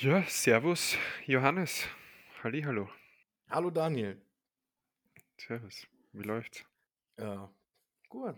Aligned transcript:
Ja, 0.00 0.22
servus, 0.28 0.96
Johannes. 1.26 1.88
Hallihallo. 2.44 2.88
Hallo 3.50 3.68
Daniel. 3.68 4.16
Servus. 5.36 5.88
Wie 6.12 6.22
läuft's? 6.22 6.64
Ja, 7.18 7.52
gut. 8.08 8.36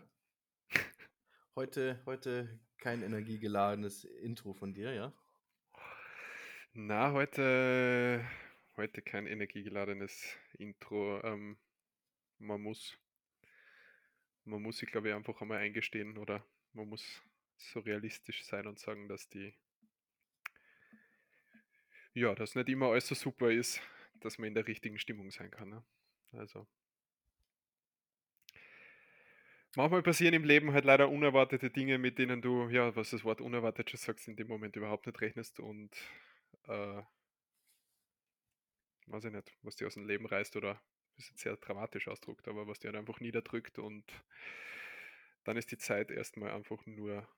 Heute, 1.55 2.01
heute 2.07 2.59
kein 2.79 3.03
energiegeladenes 3.03 4.05
Intro 4.05 4.55
von 4.55 4.73
dir, 4.73 4.95
ja? 4.95 5.13
Na, 6.73 7.13
heute, 7.13 8.27
heute 8.79 9.03
kein 9.03 9.27
energiegeladenes 9.27 10.39
Intro. 10.55 11.21
Ähm, 11.25 11.59
man 12.39 12.63
muss, 12.63 12.97
man 14.45 14.63
muss 14.63 14.79
sich, 14.79 14.91
glaube 14.91 15.11
ich, 15.11 15.15
einfach 15.15 15.39
einmal 15.43 15.59
eingestehen 15.59 16.17
oder 16.17 16.43
man 16.73 16.89
muss 16.89 17.05
so 17.59 17.81
realistisch 17.81 18.45
sein 18.45 18.67
und 18.67 18.79
sagen, 18.79 19.09
dass 19.09 19.29
die, 19.29 19.53
ja, 22.15 22.35
dass 22.35 22.55
nicht 22.55 22.69
immer 22.69 22.89
alles 22.89 23.07
so 23.09 23.15
super 23.15 23.51
ist, 23.51 23.81
dass 24.15 24.39
man 24.39 24.49
in 24.49 24.55
der 24.55 24.67
richtigen 24.67 24.99
Stimmung 24.99 25.31
sein 25.31 25.51
kann. 25.51 25.71
Ne? 25.71 25.85
Also. 26.33 26.67
Manchmal 29.77 30.03
passieren 30.03 30.35
im 30.35 30.45
Leben 30.45 30.73
halt 30.73 30.85
leider 30.85 31.09
unerwartete 31.09 31.71
Dinge, 31.71 31.99
mit 31.99 32.19
denen 32.19 32.43
du, 32.43 32.69
ja, 32.71 32.95
was 32.97 33.11
das 33.11 33.25
Wort 33.25 33.41
unerwartet 33.41 33.91
schon 33.91 33.99
sagst, 33.99 34.27
in 34.27 34.35
dem 34.35 34.49
Moment 34.49 34.75
überhaupt 34.75 35.07
nicht 35.07 35.21
rechnest 35.21 35.61
und 35.61 35.95
äh, 36.67 37.03
weiß 39.07 39.25
ich 39.25 39.33
nicht, 39.33 39.57
was 39.63 39.77
dir 39.77 39.87
aus 39.87 39.95
dem 39.95 40.09
Leben 40.09 40.27
reißt 40.27 40.57
oder 40.57 40.81
ist 41.17 41.31
jetzt 41.31 41.41
sehr 41.41 41.57
dramatisch 41.57 42.09
ausdrückt, 42.09 42.49
aber 42.49 42.67
was 42.67 42.81
dir 42.81 42.89
halt 42.89 42.97
einfach 42.97 43.21
niederdrückt 43.21 43.79
und 43.79 44.05
dann 45.45 45.57
ist 45.57 45.71
die 45.71 45.79
Zeit 45.79 46.11
erstmal 46.11 46.51
einfach 46.51 46.85
nur 46.87 47.29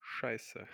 scheiße. 0.00 0.66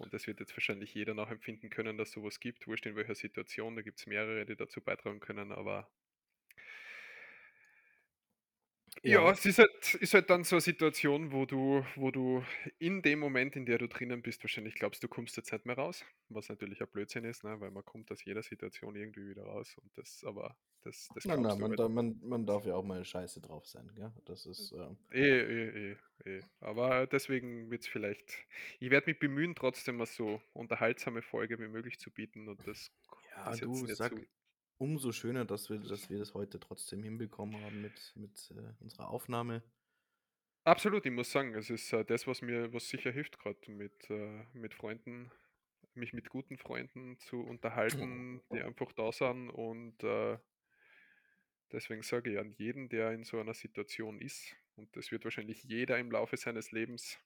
Und 0.00 0.14
das 0.14 0.26
wird 0.26 0.40
jetzt 0.40 0.56
wahrscheinlich 0.56 0.94
jeder 0.94 1.12
nachempfinden 1.12 1.68
können, 1.68 1.98
dass 1.98 2.10
sowas 2.12 2.40
gibt, 2.40 2.66
wurscht 2.66 2.86
in 2.86 2.96
welcher 2.96 3.14
Situation, 3.14 3.76
da 3.76 3.82
gibt 3.82 3.98
es 3.98 4.06
mehrere, 4.06 4.46
die 4.46 4.56
dazu 4.56 4.80
beitragen 4.80 5.20
können, 5.20 5.52
aber 5.52 5.90
ja, 9.02 9.30
Ja. 9.30 9.30
es 9.30 9.46
ist 9.46 9.58
halt, 9.58 9.94
ist 9.94 10.14
halt 10.14 10.30
dann 10.30 10.44
so 10.44 10.56
eine 10.56 10.60
Situation, 10.60 11.32
wo 11.32 11.46
du, 11.46 11.84
wo 11.96 12.10
du 12.10 12.44
in 12.78 13.02
dem 13.02 13.18
Moment, 13.20 13.56
in 13.56 13.66
der 13.66 13.78
du 13.78 13.88
drinnen 13.88 14.22
bist, 14.22 14.42
wahrscheinlich 14.44 14.74
glaubst, 14.74 15.02
du 15.02 15.08
kommst 15.08 15.36
jetzt 15.36 15.52
nicht 15.52 15.64
mehr 15.66 15.76
raus, 15.76 16.04
was 16.28 16.48
natürlich 16.48 16.80
ein 16.82 16.88
Blödsinn 16.90 17.24
ist, 17.24 17.44
ne? 17.44 17.60
weil 17.60 17.70
man 17.70 17.84
kommt 17.84 18.10
aus 18.12 18.24
jeder 18.24 18.42
Situation 18.42 18.96
irgendwie 18.96 19.28
wieder 19.30 19.44
raus 19.44 19.76
und 19.78 19.90
das, 19.96 20.22
aber 20.24 20.56
das, 20.82 21.10
das 21.14 21.28
Na, 21.28 21.36
na, 21.36 21.54
glaubst 21.54 21.60
du 21.60 21.62
man, 21.62 21.70
halt. 21.70 21.80
da, 21.80 21.88
man, 21.88 22.18
man 22.22 22.46
darf 22.46 22.64
ja 22.66 22.74
auch 22.74 22.84
mal 22.84 23.04
scheiße 23.04 23.40
drauf 23.40 23.66
sein, 23.66 23.90
gell? 23.94 24.12
Das 24.24 24.46
ist. 24.46 24.72
ähm, 24.72 24.98
Eh, 25.12 25.18
eh, 25.18 25.92
eh, 25.92 25.96
eh. 26.38 26.44
Aber 26.60 27.06
deswegen 27.06 27.70
wird 27.70 27.82
es 27.82 27.88
vielleicht, 27.88 28.46
ich 28.78 28.90
werde 28.90 29.10
mich 29.10 29.18
bemühen, 29.18 29.54
trotzdem 29.56 29.96
mal 29.96 30.06
so 30.06 30.40
unterhaltsame 30.52 31.22
Folge 31.22 31.58
wie 31.58 31.68
möglich 31.68 31.98
zu 31.98 32.10
bieten 32.12 32.48
und 32.48 32.64
das 32.66 32.92
ja, 33.30 33.56
du 33.56 33.86
nicht 33.86 33.96
sag, 33.96 34.12
so 34.12 34.24
umso 34.80 35.12
schöner, 35.12 35.44
dass 35.44 35.68
wir, 35.68 35.78
dass 35.78 36.08
wir 36.08 36.18
das 36.18 36.32
heute 36.32 36.58
trotzdem 36.58 37.02
hinbekommen 37.02 37.62
haben 37.62 37.82
mit, 37.82 38.12
mit 38.16 38.50
äh, 38.56 38.82
unserer 38.82 39.10
Aufnahme. 39.10 39.62
Absolut, 40.64 41.04
ich 41.04 41.12
muss 41.12 41.30
sagen, 41.30 41.54
es 41.54 41.68
ist 41.68 41.92
äh, 41.92 42.04
das, 42.04 42.26
was 42.26 42.40
mir, 42.40 42.72
was 42.72 42.88
sicher 42.88 43.12
hilft, 43.12 43.38
gerade 43.38 43.70
mit, 43.70 44.08
äh, 44.08 44.44
mit 44.54 44.72
Freunden, 44.72 45.30
mich 45.94 46.14
mit 46.14 46.30
guten 46.30 46.56
Freunden 46.56 47.18
zu 47.18 47.40
unterhalten, 47.40 48.40
die 48.52 48.60
einfach 48.62 48.92
da 48.92 49.12
sind 49.12 49.50
und 49.50 50.02
äh, 50.02 50.38
deswegen 51.72 52.02
sage 52.02 52.32
ich 52.32 52.38
an 52.38 52.50
jeden, 52.52 52.88
der 52.88 53.12
in 53.12 53.24
so 53.24 53.38
einer 53.38 53.54
Situation 53.54 54.18
ist, 54.18 54.56
und 54.76 54.96
das 54.96 55.10
wird 55.10 55.24
wahrscheinlich 55.24 55.62
jeder 55.62 55.98
im 55.98 56.10
Laufe 56.10 56.38
seines 56.38 56.72
Lebens 56.72 57.18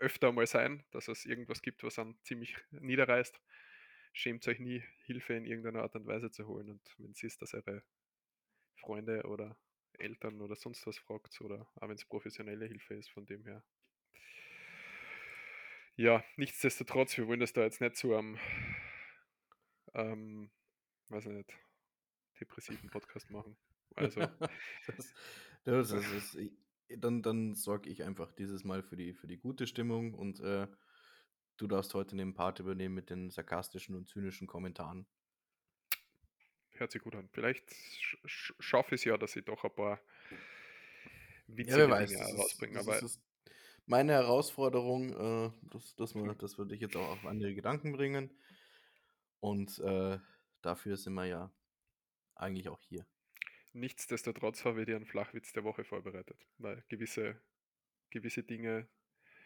öfter 0.00 0.32
mal 0.32 0.48
sein, 0.48 0.84
dass 0.90 1.06
es 1.06 1.26
irgendwas 1.26 1.62
gibt, 1.62 1.84
was 1.84 1.98
einen 1.98 2.18
ziemlich 2.24 2.56
niederreißt, 2.70 3.40
schämt 4.16 4.48
euch 4.48 4.58
nie, 4.58 4.82
Hilfe 5.04 5.34
in 5.34 5.44
irgendeiner 5.44 5.82
Art 5.82 5.94
und 5.94 6.06
Weise 6.06 6.30
zu 6.30 6.46
holen 6.46 6.70
und 6.70 6.80
wenn 6.98 7.12
es 7.12 7.22
ist, 7.22 7.42
dass 7.42 7.54
eure 7.54 7.82
Freunde 8.80 9.24
oder 9.26 9.56
Eltern 9.98 10.40
oder 10.40 10.56
sonst 10.56 10.86
was 10.86 10.98
fragt 10.98 11.40
oder 11.40 11.68
auch 11.76 11.88
wenn 11.88 11.96
es 11.96 12.04
professionelle 12.04 12.66
Hilfe 12.66 12.94
ist, 12.94 13.10
von 13.10 13.26
dem 13.26 13.44
her 13.44 13.62
ja, 15.96 16.22
nichtsdestotrotz, 16.36 17.16
wir 17.16 17.26
wollen 17.26 17.40
das 17.40 17.52
da 17.54 17.62
jetzt 17.62 17.80
nicht 17.80 17.96
zu 17.96 18.14
einem, 18.14 18.38
ähm, 19.94 20.50
weiß 21.08 21.26
ich 21.26 21.32
nicht, 21.32 21.52
depressiven 22.40 22.90
Podcast 22.90 23.30
machen. 23.30 23.56
Also, 23.94 24.20
das, 24.86 25.14
das, 25.64 25.90
das 25.90 26.34
ich- 26.34 26.52
dann 26.88 27.20
dann 27.22 27.54
sorge 27.56 27.90
ich 27.90 28.04
einfach 28.04 28.30
dieses 28.30 28.62
Mal 28.62 28.82
für 28.82 28.96
die, 28.96 29.12
für 29.14 29.26
die 29.26 29.38
gute 29.38 29.66
Stimmung 29.66 30.14
und 30.14 30.38
äh, 30.40 30.68
du 31.56 31.66
darfst 31.66 31.94
heute 31.94 32.16
den 32.16 32.34
Part 32.34 32.60
übernehmen 32.60 32.94
mit 32.94 33.10
den 33.10 33.30
sarkastischen 33.30 33.94
und 33.96 34.08
zynischen 34.08 34.46
Kommentaren. 34.46 35.06
hört 36.72 36.92
sich 36.92 37.02
gut 37.02 37.14
an. 37.14 37.28
Vielleicht 37.32 37.70
sch 37.74 38.16
sch 38.26 38.52
schaffe 38.60 38.94
ich 38.94 39.00
es 39.02 39.04
ja, 39.04 39.16
dass 39.18 39.36
ich 39.36 39.44
doch 39.44 39.64
ein 39.64 39.74
paar 39.74 40.00
Ja, 41.64 41.76
witzige 41.76 41.76
wer 41.76 41.90
weiß. 41.90 42.10
Dinge 42.10 42.24
rausbringe. 42.34 42.78
Aber 42.78 43.02
ist, 43.02 43.20
meine 43.86 44.12
Herausforderung, 44.12 45.10
äh, 45.12 45.52
dass, 45.70 45.94
dass, 45.96 46.14
wir, 46.14 46.34
dass 46.34 46.58
wir 46.58 46.66
dich 46.66 46.80
jetzt 46.80 46.96
auch 46.96 47.08
auf 47.10 47.26
andere 47.26 47.54
Gedanken 47.54 47.92
bringen. 47.92 48.32
Und 49.40 49.78
äh, 49.80 50.18
dafür 50.62 50.96
sind 50.96 51.14
wir 51.14 51.26
ja 51.26 51.52
eigentlich 52.36 52.68
auch 52.68 52.80
hier. 52.82 53.06
nichtsdestotrotz 53.72 54.64
habe 54.64 54.80
ich 54.80 54.86
dir 54.86 54.96
einen 54.96 55.06
Flachwitz 55.06 55.52
der 55.52 55.62
Woche 55.64 55.84
vorbereitet, 55.84 56.44
weil 56.58 56.82
gewisse, 56.88 57.40
gewisse 58.10 58.42
Dinge 58.44 58.88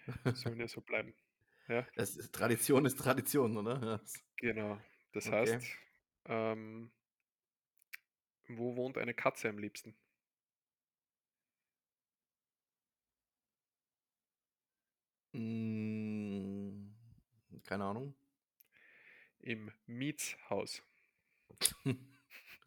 sollen 0.34 0.60
ja 0.60 0.68
so 0.68 0.80
bleiben. 0.82 1.14
Ja, 1.70 1.86
Es 1.94 2.16
ist, 2.16 2.32
Tradition 2.34 2.84
ist 2.84 2.98
Tradition, 2.98 3.56
oder? 3.56 3.80
Ja, 3.80 4.00
genau. 4.36 4.78
Das 5.12 5.26
Okay. 5.28 5.54
heißt, 5.54 5.66
ähm, 6.26 6.90
wo 8.48 8.76
wohnt 8.76 8.98
eine 8.98 9.14
Katze 9.14 9.48
am 9.48 9.56
liebsten? 9.58 9.96
Mm, 15.34 16.92
keine 17.64 17.84
Ahnung. 17.84 18.14
Im 19.40 19.70
Mietshaus. 19.86 20.82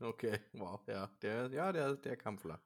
Okay, 0.01 0.39
wow, 0.53 0.81
ja, 0.87 1.07
der, 1.21 1.49
ja, 1.51 1.71
der, 1.71 1.95
der 1.95 2.17
kam 2.17 2.37
flach. 2.37 2.59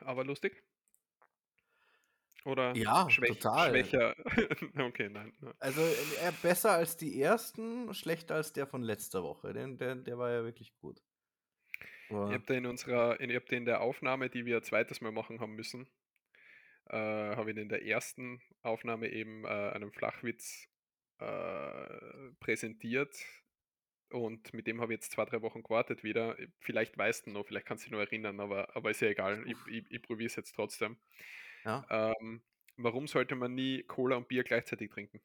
Aber 0.00 0.24
lustig? 0.24 0.65
Oder 2.46 2.76
Ja, 2.76 3.10
schwäch, 3.10 3.40
total. 3.40 3.70
schwächer? 3.70 4.14
okay, 4.78 5.08
nein. 5.08 5.32
Also 5.58 5.80
äh, 5.80 6.32
besser 6.42 6.72
als 6.72 6.96
die 6.96 7.20
ersten, 7.20 7.92
schlechter 7.92 8.36
als 8.36 8.52
der 8.52 8.68
von 8.68 8.82
letzter 8.82 9.24
Woche. 9.24 9.52
Den, 9.52 9.78
der, 9.78 9.96
der 9.96 10.16
war 10.16 10.30
ja 10.30 10.44
wirklich 10.44 10.72
gut. 10.76 11.02
Ihr 12.08 12.16
Aber, 12.16 12.32
habt 12.32 12.48
ja 12.48 12.56
in 12.56 12.66
unserer, 12.66 13.18
in, 13.20 13.30
ihr 13.30 13.36
habt 13.36 13.50
in 13.50 13.64
der 13.64 13.80
Aufnahme, 13.80 14.30
die 14.30 14.46
wir 14.46 14.58
ein 14.58 14.62
zweites 14.62 15.00
Mal 15.00 15.10
machen 15.10 15.40
haben 15.40 15.56
müssen, 15.56 15.88
äh, 16.88 16.96
habe 16.96 17.50
ich 17.50 17.56
in 17.56 17.68
der 17.68 17.84
ersten 17.84 18.40
Aufnahme 18.62 19.08
eben 19.10 19.44
äh, 19.44 19.48
einen 19.48 19.90
Flachwitz 19.90 20.68
äh, 21.18 21.88
präsentiert 22.38 23.16
und 24.10 24.54
mit 24.54 24.68
dem 24.68 24.80
habe 24.80 24.92
ich 24.92 24.98
jetzt 24.98 25.10
zwei, 25.10 25.24
drei 25.24 25.42
Wochen 25.42 25.64
gewartet 25.64 26.04
wieder. 26.04 26.36
Vielleicht 26.60 26.96
weißt 26.96 27.26
du 27.26 27.30
noch, 27.30 27.44
vielleicht 27.44 27.66
kannst 27.66 27.84
du 27.84 27.88
dich 27.88 27.92
noch 27.92 28.06
erinnern, 28.06 28.38
aber, 28.38 28.76
aber 28.76 28.90
ist 28.90 29.00
ja 29.00 29.08
egal. 29.08 29.42
Ich, 29.48 29.56
ich, 29.68 29.90
ich 29.90 30.02
probiere 30.02 30.28
es 30.28 30.36
jetzt 30.36 30.54
trotzdem. 30.54 30.96
Ja. 31.66 31.84
Ähm, 31.90 32.42
warum 32.76 33.06
sollte 33.06 33.34
man 33.34 33.54
nie 33.54 33.82
Cola 33.82 34.16
und 34.16 34.28
Bier 34.28 34.44
gleichzeitig 34.44 34.90
trinken? 34.90 35.20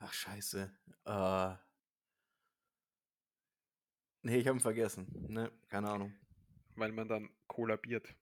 Ach, 0.00 0.12
scheiße. 0.12 0.70
Äh, 1.06 1.54
nee, 4.22 4.36
ich 4.38 4.46
habe 4.46 4.58
ihn 4.58 4.60
vergessen. 4.60 5.08
Ne, 5.28 5.50
keine 5.68 5.90
Ahnung. 5.90 6.14
Weil 6.76 6.92
man 6.92 7.08
dann 7.08 7.30
Cola 7.46 7.76
biert. 7.76 8.14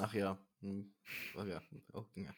Ach 0.00 0.12
ja. 0.12 0.38
Hm. 0.60 0.92
Ach 1.36 1.46
ja. 1.46 1.62
Ja. 2.14 2.34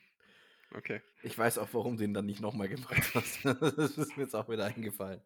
Okay. 0.74 1.02
Ich 1.22 1.36
weiß 1.36 1.58
auch, 1.58 1.68
warum 1.72 1.96
du 1.96 2.04
ihn 2.04 2.14
dann 2.14 2.26
nicht 2.26 2.40
nochmal 2.40 2.68
gemacht 2.68 2.90
hast. 3.14 3.44
das 3.44 3.98
ist 3.98 4.16
mir 4.16 4.24
jetzt 4.24 4.34
auch 4.34 4.48
wieder 4.48 4.66
eingefallen. 4.66 5.22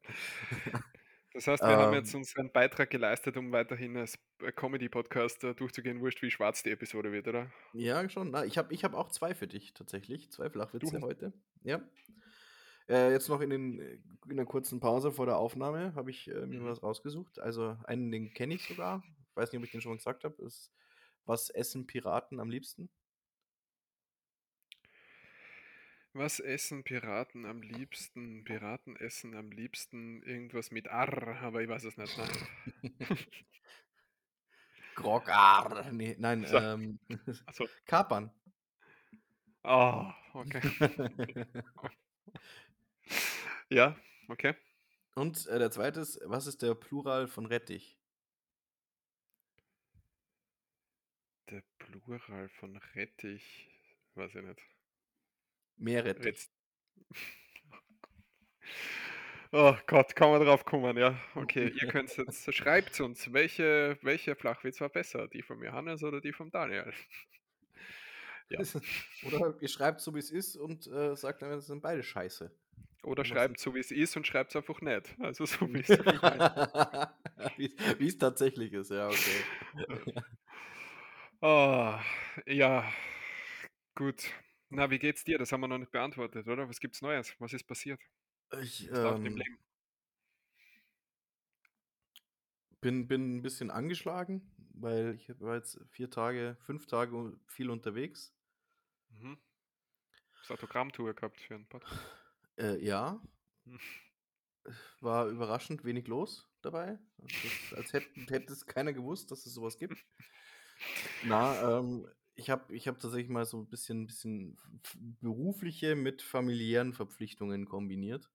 Das 1.36 1.46
heißt, 1.48 1.62
wir 1.62 1.76
haben 1.76 1.92
Ähm, 1.92 1.98
jetzt 2.00 2.14
unseren 2.14 2.50
Beitrag 2.50 2.88
geleistet, 2.88 3.36
um 3.36 3.52
weiterhin 3.52 3.94
als 3.98 4.18
äh, 4.42 4.50
Comedy-Podcast 4.52 5.44
äh, 5.44 5.54
durchzugehen, 5.54 6.00
wurscht 6.00 6.22
wie 6.22 6.30
schwarz 6.30 6.62
die 6.62 6.70
Episode 6.70 7.12
wird, 7.12 7.28
oder? 7.28 7.52
ja, 7.74 8.08
schon. 8.08 8.30
Na, 8.30 8.44
ich 8.46 8.56
habe 8.56 8.72
ich 8.72 8.84
hab 8.84 8.94
auch 8.94 9.10
zwei 9.10 9.34
für 9.34 9.46
dich 9.46 9.74
tatsächlich. 9.74 10.30
Zwei 10.30 10.48
Flachwitze 10.48 10.96
hast- 10.96 11.02
heute. 11.02 11.32
Ja. 11.62 11.82
Äh, 12.88 13.10
jetzt 13.12 13.28
noch 13.28 13.40
in, 13.42 13.50
den, 13.50 13.80
äh, 13.80 13.98
in 14.30 14.36
der 14.36 14.46
kurzen 14.46 14.80
Pause 14.80 15.12
vor 15.12 15.26
der 15.26 15.36
Aufnahme 15.36 15.94
habe 15.94 16.10
ich 16.10 16.28
äh, 16.28 16.46
mir 16.46 16.60
Mhm. 16.60 16.64
was 16.66 16.82
rausgesucht. 16.82 17.38
Also 17.38 17.76
einen, 17.84 18.10
den 18.10 18.32
kenne 18.32 18.54
ich 18.54 18.66
sogar. 18.66 19.02
Ich 19.30 19.36
weiß 19.36 19.52
nicht, 19.52 19.58
ob 19.58 19.64
ich 19.66 19.72
den 19.72 19.80
schon 19.82 19.90
mal 19.92 19.96
gesagt 19.96 20.24
habe. 20.24 20.40
Ist, 20.42 20.72
was 21.26 21.50
essen 21.50 21.86
Piraten 21.86 22.40
am 22.40 22.48
liebsten? 22.48 22.88
Was 26.16 26.40
essen 26.40 26.82
Piraten 26.82 27.44
am 27.44 27.60
liebsten? 27.60 28.42
Piraten 28.44 28.96
essen 28.96 29.34
am 29.34 29.50
liebsten 29.50 30.22
irgendwas 30.22 30.70
mit 30.70 30.88
Arr, 30.88 31.36
aber 31.42 31.60
ich 31.60 31.68
weiß 31.68 31.84
es 31.84 31.98
nicht. 31.98 32.16
Ne? 32.16 32.24
Grog. 34.94 35.28
Ah, 35.28 35.90
nee, 35.92 36.16
nein. 36.18 36.44
So. 36.46 36.56
Ähm, 36.56 36.98
Also, 37.44 37.68
Kapern. 37.86 38.30
oh, 39.64 40.10
okay. 40.34 40.62
Ja, 43.68 43.96
okay. 44.28 44.54
Und, 45.14 45.46
äh, 45.48 45.58
der 45.58 45.70
zweite 45.70 46.00
ist, 46.00 46.20
was 46.24 46.46
ist 46.46 46.62
der 46.62 46.74
Plural 46.74 47.26
von 47.26 47.46
Rettich? 47.46 47.98
Der 51.50 51.62
Plural 51.78 52.48
von 52.48 52.76
Rettich, 52.94 53.68
weiß 54.14 54.36
ich 54.36 54.42
nicht. 54.44 54.62
Meerrettich. 55.78 56.48
Oh 59.52 59.74
Gott, 59.86 60.14
kann 60.16 60.30
man 60.30 60.44
drauf 60.44 60.64
kommen, 60.64 60.96
ja. 60.96 61.18
Okay, 61.34 61.68
ihr 61.68 61.88
könnt's 61.88 62.16
jetzt 62.16 62.52
schreibt 62.54 63.00
uns, 63.00 63.32
welche 63.32 63.96
welche 64.02 64.34
Flachwitz 64.34 64.80
war 64.80 64.88
besser, 64.88 65.28
die 65.28 65.42
vom 65.42 65.62
Johannes 65.62 66.02
oder 66.02 66.20
die 66.20 66.32
vom 66.32 66.50
Daniel? 66.50 66.92
Ja. 68.48 68.60
Oder 69.26 69.56
ihr 69.60 69.66
schreibt 69.66 70.00
so, 70.00 70.14
wie's 70.14 70.30
ist 70.30 70.54
und, 70.56 70.86
äh, 70.86 71.16
sagt 71.16 71.42
dann, 71.42 71.50
es 71.50 71.66
sind 71.66 71.82
beide 71.82 72.04
scheiße. 72.04 72.48
Oder 73.02 73.24
schreibt 73.24 73.58
so, 73.58 73.74
wie's 73.74 73.90
ist 73.90 74.16
und 74.16 74.24
schreibt's 74.24 74.54
einfach 74.54 74.80
nicht. 74.82 75.16
Also 75.18 75.46
so 75.46 75.66
wie 75.66 75.82
meint. 76.22 77.10
Wie's 77.56 77.72
wie's 77.98 78.18
tatsächlich 78.18 78.72
ist, 78.72 78.92
ja, 78.92 79.08
okay. 79.08 79.42
Ah, 81.40 82.00
ja, 82.46 82.84
gut. 83.96 84.30
Na, 84.70 84.90
wie 84.90 84.98
geht's 84.98 85.22
dir? 85.24 85.38
Das 85.38 85.52
haben 85.52 85.60
wir 85.60 85.68
noch 85.68 85.78
nicht 85.78 85.92
beantwortet, 85.92 86.48
oder? 86.48 86.68
Was 86.68 86.80
gibt's 86.80 87.00
Neues? 87.00 87.34
Was 87.38 87.52
ist 87.52 87.64
passiert? 87.68 88.00
Ich, 88.62 88.88
Was 88.90 89.02
läuft 89.02 89.24
im 89.24 89.36
ähm 89.36 89.36
Leben? 89.36 89.58
bin 92.82 93.08
bin 93.08 93.38
'n 93.38 93.42
bisschen 93.42 93.70
angeschlagen, 93.70 94.54
weil 94.74 95.14
ich 95.14 95.28
war 95.40 95.56
jetzt 95.56 95.80
4 95.88 96.10
Tage 96.10 96.56
5 96.60 96.86
Tage 96.86 97.38
viel 97.46 97.70
unterwegs. 97.70 98.32
Mhm. 99.10 99.36
Hast 100.40 100.50
Autogrammtour 100.50 101.14
gehabt 101.14 101.40
für 101.40 101.54
'n 101.54 101.66
Podcast? 101.68 102.16
Äh, 102.58 102.78
ja. 102.84 103.20
Hm. 103.66 103.76
War 105.02 105.26
überraschend 105.28 105.84
wenig 105.84 106.06
los 106.08 106.48
dabei. 106.62 106.98
Das 107.42 107.72
als 107.74 107.92
hätte 107.92 108.52
es 108.52 108.66
keiner 108.66 108.92
gewusst, 108.94 109.30
dass 109.30 109.44
es 109.46 109.52
so 109.54 109.62
was 109.62 109.76
gibt. 109.78 110.04
Na, 111.22 111.78
ähm, 111.78 112.06
ich 112.36 112.50
habe 112.50 112.74
ich 112.76 112.86
habe 112.88 112.98
tatsächlich 112.98 113.30
mal 113.30 113.44
so 113.46 113.58
'n 113.60 113.68
bisschen 113.68 114.06
bisschen 114.06 114.56
berufliche 115.20 115.96
mit 115.96 116.22
familiären 116.22 116.92
Verpflichtungen 116.94 117.66
kombiniert. 117.66 118.30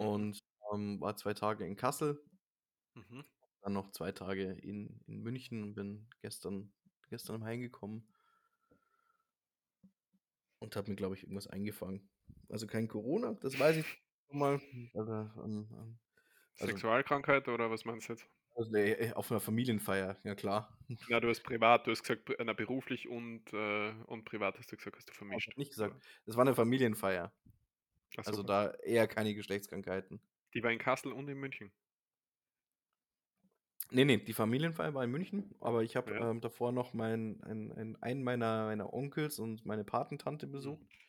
Mhm. 0.00 0.24
Und, 0.24 0.38
ähm, 0.72 1.00
war 1.00 1.16
2 1.16 1.34
Tage 1.34 1.66
in 1.66 1.76
Kassel. 1.76 2.22
Mhm. 2.94 3.20
Dann 3.60 3.74
noch 3.74 3.90
2 3.90 4.12
Tage 4.12 4.52
in 4.52 5.02
in 5.06 5.20
München 5.20 5.62
und 5.62 5.74
bin 5.74 6.08
gestern 6.22 6.72
gestern 7.10 7.44
heimgekommen. 7.44 8.08
Und 10.58 10.76
habe 10.76 10.90
mir, 10.90 10.96
glaube 10.96 11.14
ich, 11.14 11.22
irgendwas 11.22 11.46
eingefangen. 11.48 12.10
Also, 12.48 12.66
kein 12.66 12.88
Corona, 12.88 13.34
das 13.34 13.58
weiß 13.58 13.76
ich 13.78 13.86
schon 14.30 14.38
mal, 14.38 14.60
aber, 14.94 15.34
ähm, 15.44 15.68
ähm, 15.72 15.98
also 16.58 16.82
Sexualkrankheit 16.82 17.48
oder 17.48 17.70
was 17.70 17.86
meinst 17.86 18.08
du 18.08 18.12
jetzt? 18.12 18.28
Also, 18.56 18.70
ne, 18.72 18.96
äh, 18.98 19.12
auf 19.12 19.30
'ner 19.30 19.38
Familienfeier, 19.40 20.16
ja 20.24 20.34
klar. 20.34 20.78
Ja, 21.08 21.20
du 21.20 21.28
hast 21.28 21.42
privat 21.44 21.86
du 21.86 21.92
hast 21.92 22.02
gesagt, 22.02 22.28
na, 22.44 22.52
beruflich 22.52 23.08
und, 23.08 23.52
äh 23.52 23.92
und 24.06 24.24
privat 24.24 24.58
hast 24.58 24.72
du 24.72 24.76
gesagt, 24.76 24.96
hast 24.96 25.08
du 25.08 25.12
vermischt, 25.14 25.50
ich 25.50 25.56
nicht 25.56 25.70
gesagt. 25.72 26.02
Es 26.26 26.36
war 26.36 26.44
'ne 26.44 26.54
Familienfeier. 26.54 27.32
Ach 28.18 28.24
so, 28.24 28.32
Also, 28.32 28.42
da 28.42 28.70
eher 28.72 29.08
keine 29.08 29.34
Geschlechtskrankheiten. 29.34 30.20
Die 30.54 30.62
war 30.62 30.70
in 30.72 30.78
Kassel 30.78 31.12
und 31.12 31.28
in 31.28 31.38
München? 31.38 31.72
Ne, 33.92 34.04
ne, 34.04 34.18
die 34.18 34.32
Familienfeier 34.32 34.94
war 34.94 35.04
in 35.04 35.10
München, 35.12 35.54
aber 35.60 35.84
ich 35.84 35.94
habe, 35.94 36.12
Ja. 36.12 36.20
ähm, 36.20 36.40
davor 36.40 36.72
noch 36.72 36.92
meinen 36.92 37.40
ein 37.44 37.70
ein 37.72 37.96
einen 38.02 38.24
meiner 38.24 38.64
meiner 38.66 38.92
Onkels 38.92 39.38
und 39.38 39.64
meine 39.64 39.84
Patentante 39.84 40.48
besucht. 40.48 40.82
Mhm. 40.86 41.05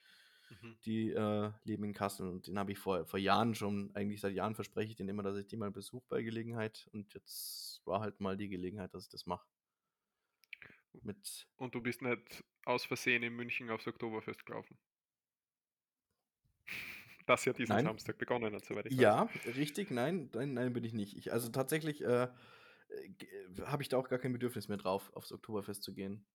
Die, 0.85 1.09
äh, 1.11 1.51
leben 1.63 1.83
in 1.85 1.93
Kassel 1.93 2.27
und 2.27 2.47
den 2.47 2.57
habe 2.59 2.71
ich 2.71 2.79
vor 2.79 3.05
vor 3.05 3.19
Jahren 3.19 3.55
schon 3.55 3.93
eigentlich 3.95 4.21
seit 4.21 4.33
Jahren 4.33 4.55
verspreche 4.55 4.91
ich 4.91 4.95
denen 4.95 5.09
immer, 5.09 5.23
dass 5.23 5.37
ich 5.37 5.47
die 5.47 5.57
mal 5.57 5.71
besuche 5.71 6.05
bei 6.07 6.21
Gelegenheit 6.23 6.87
und 6.93 7.13
jetzt 7.15 7.81
war 7.85 7.99
halt 8.01 8.19
mal 8.21 8.37
die 8.37 8.47
Gelegenheit, 8.49 8.93
dass 8.93 9.03
ich 9.05 9.09
das 9.09 9.25
mache. 9.25 9.47
Mit 11.03 11.47
Und 11.59 11.73
du 11.75 11.81
bist 11.81 12.01
nicht 12.01 12.43
aus 12.65 12.85
Versehen 12.85 13.23
in 13.23 13.35
München 13.35 13.69
aufs 13.71 13.87
Oktoberfest 13.87 14.45
gelaufen? 14.45 14.77
Das 17.25 17.45
ja 17.45 17.53
diesen 17.53 17.77
Nein. 17.77 17.79
Samstag 17.79 18.17
begonnen 18.17 18.53
hat, 18.55 18.65
soweit 18.65 18.85
ich 18.85 18.97
weiß. 18.97 19.09
Ja, 19.09 19.29
richtig, 19.45 19.91
nein, 19.91 20.29
nein, 20.33 20.53
nein, 20.53 20.73
bin 20.73 20.83
ich 20.83 20.93
nicht. 20.93 21.17
Ich 21.17 21.33
also, 21.33 21.49
tatsächlich, 21.49 22.03
äh, 22.03 22.23
äh, 22.89 23.09
g 23.17 23.27
habe 23.65 23.83
ich 23.83 23.89
da 23.89 23.97
auch 23.97 24.09
gar 24.09 24.19
kein 24.19 24.33
Bedürfnis 24.33 24.69
mehr 24.69 24.77
drauf, 24.77 25.11
aufs 25.13 25.31
Oktoberfest 25.33 25.83
zu 25.83 25.93
gehen. 25.93 26.25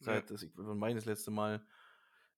Ja. 0.00 0.22
Seit 0.22 0.30
das 0.30 0.42
ich 0.42 0.52
wann 0.56 0.80
war 0.80 0.92
das 0.94 1.06
letzte 1.06 1.30
Mal? 1.30 1.66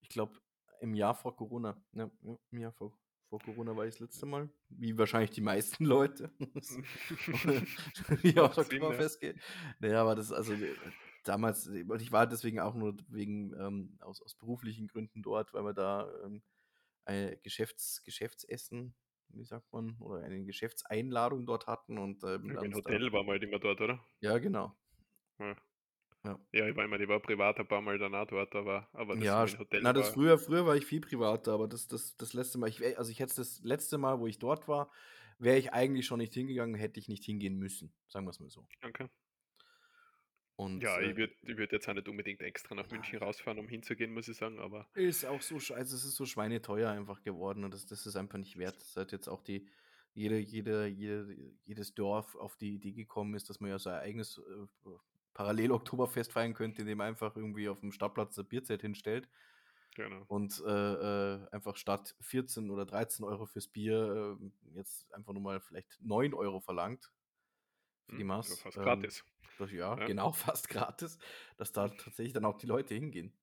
Ich 0.01 0.11
glaube, 0.11 0.41
im 0.81 0.94
Jahr 0.94 1.14
vor 1.14 1.37
Corona. 1.37 1.76
Ja, 1.93 2.11
ja, 2.23 2.38
im 2.50 2.58
Jahr 2.58 2.73
vor 2.73 2.99
vor 3.28 3.43
Corona 3.43 3.75
war 3.76 3.87
ich 3.87 3.94
das 3.94 4.00
letzte 4.00 4.26
Mal, 4.26 4.49
wie 4.69 4.96
wahrscheinlich 4.99 5.31
die 5.31 5.40
meisten 5.40 5.84
Leute, 5.84 6.31
aufs 6.55 6.78
Macht 8.37 8.62
Sinn, 8.64 8.82
ja. 8.93 9.08
Oktoberfest 9.08 9.20
gehen. 9.20 9.40
Na 9.81 9.88
ja, 9.88 10.00
aber 10.02 10.14
das 10.14 10.32
also, 10.32 10.52
äh, 10.55 10.76
damals 11.25 11.67
und 11.67 12.00
ich 12.02 12.12
war 12.12 12.26
deswegen 12.26 12.61
auch 12.61 12.75
nur 12.75 12.96
wegen, 13.08 13.52
ähm 13.58 13.99
aus 14.00 14.23
aus 14.23 14.34
beruflichen 14.37 14.87
Gründen 14.88 15.23
dort, 15.23 15.52
weil 15.55 15.64
wir 15.64 15.75
da, 15.75 16.08
ähm, 16.25 16.43
äh, 17.06 17.37
Geschäfts 17.43 18.02
Geschäftsessen, 18.05 18.94
wie 19.28 19.44
sagt 19.44 19.73
man, 19.73 19.96
oder 20.00 20.25
eine 20.25 20.44
Geschäftseinladung 20.44 21.46
dort 21.46 21.67
hatten 21.67 21.99
und, 21.99 22.23
ähm, 22.25 22.56
uns 22.56 22.81
da 22.82 22.93
Hotel 22.93 23.12
waren 23.12 23.26
wir 23.26 23.32
halt 23.32 23.43
immer 23.43 23.58
dort, 23.58 23.81
oder? 23.81 24.00
Ja, 24.20 24.38
genau. 24.38 24.76
Ja. 25.38 25.56
Ja. 26.26 26.38
Ja, 26.52 26.67
ich 26.69 26.75
war 26.76 26.84
immer 26.84 26.99
ich 27.00 27.08
war 27.08 27.20
privat 27.20 27.58
ein 27.61 27.69
paarmal 27.69 27.99
dann 27.99 28.14
auch 28.14 28.26
dort, 28.26 28.55
aber 28.56 28.88
aber 28.93 29.17
das 29.17 29.32
Ja, 29.32 29.46
so 29.46 29.58
Hotel 29.58 29.82
na, 29.82 29.93
das 29.93 30.08
war 30.08 30.11
früher 30.11 30.38
früher 30.38 30.67
war 30.67 30.76
ich 30.76 30.84
viel 30.87 31.00
privater, 31.00 31.52
aber 31.52 31.69
das 31.69 31.87
das 31.88 32.17
das 32.17 32.32
letzte 32.34 32.58
Mal 32.58 32.69
ich 32.69 32.99
also, 32.99 33.11
ich 33.11 33.20
hätte 33.20 33.31
es 33.31 33.37
das 33.37 33.61
letzte 33.64 33.99
Mal, 33.99 34.19
wo 34.20 34.26
ich 34.26 34.38
dort 34.38 34.69
war, 34.69 34.90
wäre 35.38 35.58
ich 35.58 35.73
eigentlich 35.73 36.06
schon 36.06 36.19
nicht 36.19 36.34
hingegangen, 36.34 36.75
hätte 36.75 36.99
ich 37.00 37.08
nicht 37.08 37.25
hingehen 37.25 37.56
müssen, 37.58 37.94
sagen 38.08 38.26
wir's 38.26 38.40
mal 38.40 38.50
so. 38.50 38.69
Okay. 38.84 39.08
Und, 40.56 40.82
Ja, 40.82 41.00
äh 41.00 41.11
ich 41.11 41.17
würde 41.17 41.34
ich 41.43 41.56
würde 41.58 41.76
jetzt 41.76 41.87
auch 41.88 41.93
nicht 41.94 42.08
unbedingt 42.08 42.40
extra 42.40 42.75
nach 42.75 42.88
Na 42.90 42.90
München 42.90 43.19
ja. 43.19 43.19
rausfahren, 43.19 43.58
um 43.58 43.69
hinzugehen, 43.69 44.12
muss 44.14 44.28
ich 44.28 44.37
sagen, 44.38 44.58
aber 44.58 44.88
Ist 44.94 45.26
auch 45.26 45.43
so 45.43 45.58
schei 45.61 45.75
also, 45.76 45.94
es 45.94 46.05
ist 46.05 46.17
so 46.17 46.25
schweineteuer 46.25 46.90
einfach 46.90 47.23
geworden 47.23 47.64
und 47.64 47.75
das 47.75 47.85
das 47.87 48.06
ist 48.06 48.16
einfach 48.16 48.38
nicht 48.38 48.56
wert. 48.56 48.80
Seit 48.80 49.12
jetzt 49.12 49.28
auch 49.28 49.42
die 49.42 49.68
jede 50.14 50.38
jede 50.38 50.87
jede 50.87 51.52
jedes 51.64 51.95
Dorf 51.95 52.35
auf 52.35 52.56
die 52.56 52.75
Idee 52.76 52.92
gekommen 52.92 53.35
ist, 53.35 53.50
dass 53.50 53.61
man 53.61 53.68
ja 53.71 53.78
sein 53.78 54.00
eigenes, 54.00 54.40
äh, 55.37 55.45
Parallel-Oktoberfest 55.45 56.33
feiern 56.33 56.55
könnte, 56.55 56.83
indem 56.83 56.99
man 56.99 57.09
einfach 57.09 57.37
irgendwie 57.37 57.69
auf'm 57.69 57.93
Stadtplatz 57.93 58.38
'n 58.38 58.47
Bierzelt 58.49 58.83
hinstellt 58.83 59.28
Genau. 59.97 60.28
und, 60.31 60.61
äh, 60.66 60.71
äh, 60.71 61.49
einfach 61.52 61.76
statt 61.76 62.16
14 62.21 62.71
oder 62.71 62.85
13 62.87 63.25
€ 63.25 63.47
fürs 63.47 63.69
Bier, 63.69 64.37
ähm, 64.40 64.52
jetzt 64.75 65.12
einfach 65.14 65.33
nur 65.33 65.43
mal 65.43 65.61
vielleicht 65.61 65.99
9 66.02 66.35
€ 66.35 66.61
verlangt 66.61 67.11
für 68.11 68.16
die 68.16 68.25
ja, 68.45 68.57
Maß. 68.57 68.57
fast 68.57 68.78
Ähm, 68.78 68.81
gratis. 68.81 69.25
das 69.57 69.73
ja, 69.73 69.97
Ja. 69.97 70.07
genau, 70.07 70.33
fast 70.33 70.69
gratis, 70.69 71.19
dass 71.57 71.73
da 71.73 71.88
tatsächlich 71.88 72.33
dann 72.35 72.45
auch 72.45 72.59
die 72.59 72.66
Leute 72.66 72.95
hingehen. 72.95 73.37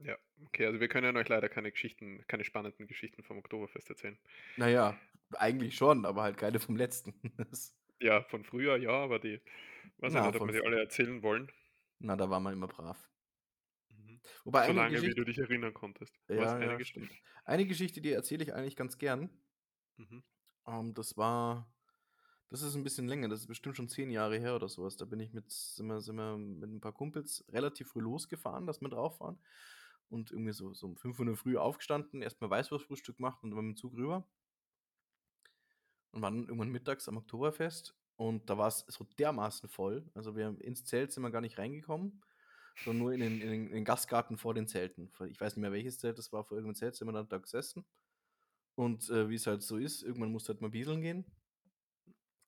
Ja, 0.00 0.18
okay, 0.44 0.66
also, 0.66 0.80
wir 0.80 0.88
können 0.88 1.16
euch 1.16 1.28
leider 1.28 1.48
keine 1.48 1.70
Geschichten 1.70 2.22
keine 2.28 2.44
spannenden 2.44 2.86
Geschichten 2.86 3.22
vom 3.22 3.38
Oktoberfest 3.38 3.88
erzählen. 3.90 4.18
Na 4.58 4.68
ja, 4.68 4.98
eigentlich 5.34 5.76
schon, 5.76 6.04
aber 6.06 6.22
halt 6.22 6.38
keine 6.38 6.58
vom 6.60 6.76
letzten. 6.76 7.14
Ja, 8.00 8.22
von 8.24 8.44
früher 8.44 8.76
ja, 8.76 8.90
aber 8.90 9.18
die 9.18 9.40
weiß 9.98 10.14
ich 10.14 10.20
Na, 10.20 10.24
nicht, 10.24 10.36
ob 10.36 10.46
wir 10.46 10.52
die 10.54 10.64
alle 10.64 10.80
erzählen 10.80 11.22
wollen. 11.22 11.50
Na, 12.00 12.16
da 12.16 12.28
war 12.30 12.40
man 12.40 12.52
immer 12.52 12.68
brav. 12.68 13.08
Mhm. 13.90 14.20
Wobei 14.44 14.68
So 14.68 14.72
lange, 14.72 15.02
wie 15.04 15.08
Geschichte 15.08 15.14
du 15.14 15.24
dich 15.24 15.38
erinnern 15.38 15.74
konntest. 15.74 16.18
Was, 16.32 16.54
Ja, 16.54 16.58
eine 16.58 16.74
ja, 16.74 16.76
Geschichte? 16.76 17.16
Eine 17.44 17.66
Geschichte, 17.66 18.00
die 18.00 18.12
erzähle 18.12 18.44
ich 18.44 18.54
eigentlich 18.54 18.76
ganz 18.76 18.98
gern. 18.98 19.30
Mhm. 19.98 20.22
Ähm, 20.66 20.94
das 20.94 21.16
war 21.16 21.72
das 22.50 22.62
ist 22.62 22.76
'n 22.76 22.84
bisschen 22.84 23.08
länger, 23.08 23.28
das 23.28 23.40
ist 23.40 23.48
bestimmt 23.48 23.76
schon 23.76 23.88
10 23.88 24.10
Jahre 24.10 24.38
her 24.38 24.56
oder 24.56 24.68
so 24.68 24.84
was. 24.84 24.96
Da 24.96 25.04
bin 25.06 25.20
ich 25.20 25.32
mit 25.34 25.50
sind 25.52 25.86
wir 25.88 26.00
sind 26.02 26.16
wir 26.16 26.36
mit 26.38 26.70
'n 26.70 26.80
paar 26.80 26.92
Kumpels 26.94 27.44
relativ 27.50 27.88
früh 27.90 28.00
losgefahren, 28.02 28.66
dass 28.66 28.80
wir 28.82 28.88
drauf 28.90 29.20
waren 29.20 29.40
und 30.10 30.32
irgendwie 30.32 30.52
so 30.52 30.74
so 30.74 30.86
um 30.88 30.96
5:00 30.96 31.24
in 31.24 31.28
der 31.28 31.36
Früh 31.36 31.56
aufgestanden, 31.58 32.22
erst 32.22 32.40
mal 32.42 32.50
Weißwurstfrühstück 32.50 33.16
gemacht 33.18 33.42
und 33.44 33.50
dann 33.52 33.66
mit 33.66 33.76
dem 33.76 33.78
Zug 33.78 33.94
rüber. 33.94 34.28
Und 36.14 36.22
waren 36.22 36.40
irgendwann 36.44 36.70
mittags 36.70 37.08
am 37.08 37.16
Oktoberfest 37.16 37.94
und 38.16 38.50
da 38.50 38.58
war's 38.58 38.84
so 38.88 39.04
dermaßen 39.04 39.68
voll. 39.68 40.10
Also, 40.14 40.36
wir 40.36 40.60
ins 40.60 40.84
Zelt 40.84 41.12
sind 41.12 41.22
wir 41.22 41.30
gar 41.30 41.40
nicht 41.42 41.58
reingekommen, 41.58 42.22
sondern 42.78 42.98
nur 43.04 43.12
in 43.14 43.20
den 43.20 43.40
in 43.42 43.48
den 43.50 43.66
in 43.68 43.74
den 43.74 43.84
Gastgarten 43.84 44.38
vor 44.38 44.54
den 44.54 44.68
Zelten. 44.68 45.12
Ich 45.30 45.40
weiß 45.40 45.56
nicht 45.56 45.62
mehr, 45.62 45.72
welches 45.72 45.98
Zelt 45.98 46.18
das 46.18 46.32
war, 46.32 46.44
vor 46.44 46.56
irgend 46.58 46.68
'nem 46.70 46.76
Zelt 46.76 46.96
sind 46.96 47.08
wir 47.08 47.12
dann 47.12 47.28
da 47.28 47.38
gesessen. 47.38 47.86
Und, 48.76 49.10
äh, 49.10 49.28
wie's 49.30 49.46
halt 49.48 49.62
so 49.62 49.76
ist, 49.78 50.02
irgendwann 50.02 50.32
musst 50.32 50.48
du 50.48 50.52
halt 50.54 50.62
mal 50.62 50.70
pieseln 50.70 51.02
gehen. 51.02 51.26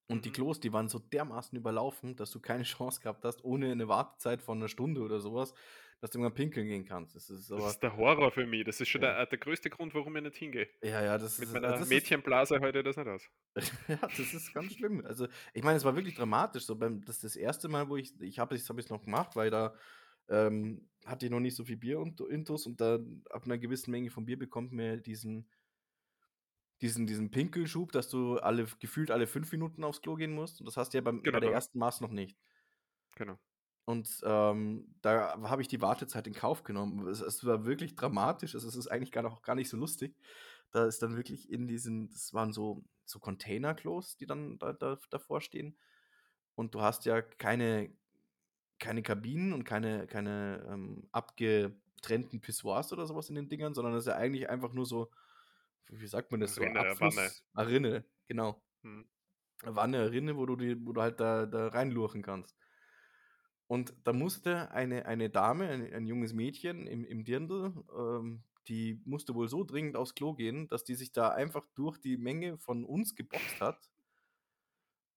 Und 0.07 0.25
die 0.25 0.31
Mhm. 0.31 0.31
Klos, 0.31 0.59
die 0.59 0.73
waren 0.73 0.89
so 0.89 0.97
dermaßen 0.97 1.55
überlaufen, 1.57 2.15
dass 2.15 2.31
du 2.31 2.39
keine 2.39 2.63
Chance 2.63 2.99
gehabt 3.01 3.23
hast, 3.25 3.43
ohne 3.45 3.75
'ne 3.75 3.87
Wartezeit 3.87 4.41
von 4.41 4.57
'ner 4.59 4.67
Stunde 4.67 5.01
oder 5.01 5.19
so 5.19 5.35
was, 5.35 5.53
dass 6.01 6.11
du 6.11 6.17
irgendwann 6.19 6.35
pinkeln 6.35 6.67
gehen 6.67 6.85
kannst. 6.85 7.15
Das 7.15 7.29
ist 7.29 7.51
Das 7.51 7.51
aber 7.51 7.67
ist 7.67 7.79
der 7.83 7.95
Horror 7.97 8.31
für 8.31 8.45
mich. 8.47 8.63
Das 8.65 8.79
ist 8.81 8.89
schon 8.89 9.01
Ja. 9.01 9.01
der 9.01 9.19
äh, 9.19 9.27
der 9.27 9.37
größte 9.39 9.69
Grund, 9.69 9.93
warum 9.93 10.15
ich 10.15 10.23
nicht 10.23 10.37
hingehe. 10.37 10.69
Ja, 10.81 11.01
ja, 11.03 11.17
das 11.17 11.37
Mit 11.37 11.49
ist 11.49 11.55
also, 11.55 11.67
meiner 11.67 11.73
das 11.77 11.81
ist 11.81 11.89
Mädchenblase 11.89 12.55
ich 12.57 12.83
das 12.83 12.97
nicht 12.97 13.07
aus. 13.07 13.29
Ja, 13.87 13.97
das 13.97 14.33
ist 14.33 14.53
ganz 14.53 14.73
schlimm. 14.75 15.05
Also, 15.05 15.27
ich 15.53 15.63
meine, 15.63 15.77
es 15.77 15.83
war 15.85 15.95
wirklich 15.95 16.15
dramatisch 16.15 16.65
so 16.65 16.75
beim 16.77 17.01
das 17.03 17.19
das 17.19 17.35
1. 17.37 17.67
Mal, 17.67 17.89
wo 17.89 17.97
ich 17.97 18.19
ich 18.21 18.39
habe 18.39 18.55
das 18.55 18.69
habe 18.69 18.79
ich's 18.79 18.89
noch 18.89 19.03
gemacht, 19.03 19.35
weil 19.35 19.49
da, 19.49 19.75
ähm, 20.29 20.89
hatte 21.05 21.25
ich 21.25 21.31
noch 21.31 21.39
nicht 21.39 21.55
so 21.55 21.65
viel 21.65 21.77
Bier 21.77 21.99
und 21.99 22.21
Intus 22.21 22.65
und 22.65 22.79
dann 22.81 23.23
ab 23.29 23.45
einer 23.45 23.57
gewissen 23.57 23.91
Menge 23.91 24.09
von 24.11 24.25
Bier 24.25 24.37
bekommt 24.39 24.71
man 24.71 25.01
diesen 25.03 25.49
diesen 26.81 27.07
diesen 27.07 27.31
Pinkelschub, 27.31 27.91
dass 27.91 28.09
du 28.09 28.37
alle 28.37 28.65
gefühlt 28.79 29.11
alle 29.11 29.27
fünf 29.27 29.51
Minuten 29.51 29.83
aufs 29.83 30.01
Klo 30.01 30.15
gehen 30.15 30.31
musst 30.33 30.61
und 30.61 30.65
das 30.65 30.77
hast 30.77 30.93
du 30.93 30.97
ja 30.97 31.01
beim 31.01 31.23
Genau, 31.23 31.39
bei 31.39 31.39
der 31.41 31.51
ersten 31.51 31.77
Maß 31.79 32.01
noch 32.01 32.11
nicht. 32.11 32.37
genau. 33.15 33.39
Und, 33.89 34.21
ähm, 34.23 34.93
da 35.01 35.41
habe 35.49 35.63
ich 35.63 35.67
die 35.67 35.81
Wartezeit 35.81 36.27
in 36.27 36.35
Kauf 36.35 36.61
genommen. 36.63 37.07
Es 37.07 37.21
es 37.21 37.43
war 37.43 37.65
wirklich 37.65 37.95
dramatisch. 37.95 38.53
Also, 38.53 38.67
es 38.67 38.75
ist 38.75 38.87
eigentlich 38.87 39.11
gar 39.11 39.23
noch 39.23 39.41
gar 39.41 39.55
nicht 39.55 39.67
so 39.67 39.77
lustig. 39.77 40.15
Da 40.69 40.85
ist 40.85 41.01
dann 41.01 41.15
wirklich 41.15 41.51
in 41.51 41.67
diesen 41.67 42.11
das 42.11 42.31
waren 42.31 42.53
so 42.53 42.83
so 43.05 43.17
Containerklos, 43.17 44.15
die 44.15 44.27
dann 44.27 44.59
da 44.59 44.73
da 44.73 44.99
davor 45.09 45.41
stehen. 45.41 45.75
Und 46.53 46.75
du 46.75 46.81
hast 46.81 47.05
ja 47.05 47.23
keine 47.23 47.91
keine 48.77 49.01
Kabinen 49.01 49.53
und 49.53 49.63
keine 49.63 50.05
keine, 50.05 50.67
ähm, 50.69 51.09
abgetrennten 51.11 52.41
Pissoirs 52.41 52.93
oder 52.93 53.07
sowas 53.07 53.29
in 53.29 53.35
den 53.35 53.49
Dingern, 53.49 53.73
sondern 53.73 53.95
das 53.95 54.03
ist 54.03 54.09
ja 54.09 54.17
eigentlich 54.17 54.49
einfach 54.51 54.71
nur 54.71 54.85
so 54.85 55.09
wie 55.87 56.05
sagt 56.05 56.29
man 56.31 56.41
das 56.41 56.53
so? 56.53 56.61
Rinne, 56.61 56.75
Wanne. 56.75 56.89
Abfluss 56.91 57.43
ah, 57.55 57.63
Rinne, 57.63 58.05
genau. 58.27 58.61
Mhm. 58.83 59.07
Wanne, 59.63 60.11
Rinne, 60.11 60.37
wo 60.37 60.45
du 60.45 60.55
die 60.55 60.85
wo 60.85 60.93
du 60.93 61.01
halt 61.01 61.19
da 61.19 61.47
da 61.47 61.69
reinlurchen 61.69 62.21
kannst. 62.21 62.55
Und 63.69 63.95
da 64.05 64.13
musste 64.13 64.71
eine 64.71 65.05
eine 65.05 65.29
Dame, 65.29 65.69
ein 65.69 65.93
ein 65.93 66.07
junges 66.07 66.33
Mädchen 66.33 66.87
im 66.87 67.05
im 67.05 67.23
Dirndl, 67.23 67.73
ähm, 67.97 68.43
die 68.67 69.01
musste 69.05 69.35
wohl 69.35 69.47
so 69.49 69.63
dringend 69.63 69.95
aufs 69.95 70.15
Klo 70.15 70.33
gehen, 70.35 70.67
dass 70.67 70.83
die 70.83 70.95
sich 70.95 71.13
da 71.13 71.29
einfach 71.29 71.67
durch 71.75 71.97
die 71.99 72.17
Menge 72.17 72.57
von 72.59 72.83
uns 72.85 73.15
geboxt 73.15 73.61
hat 73.61 73.89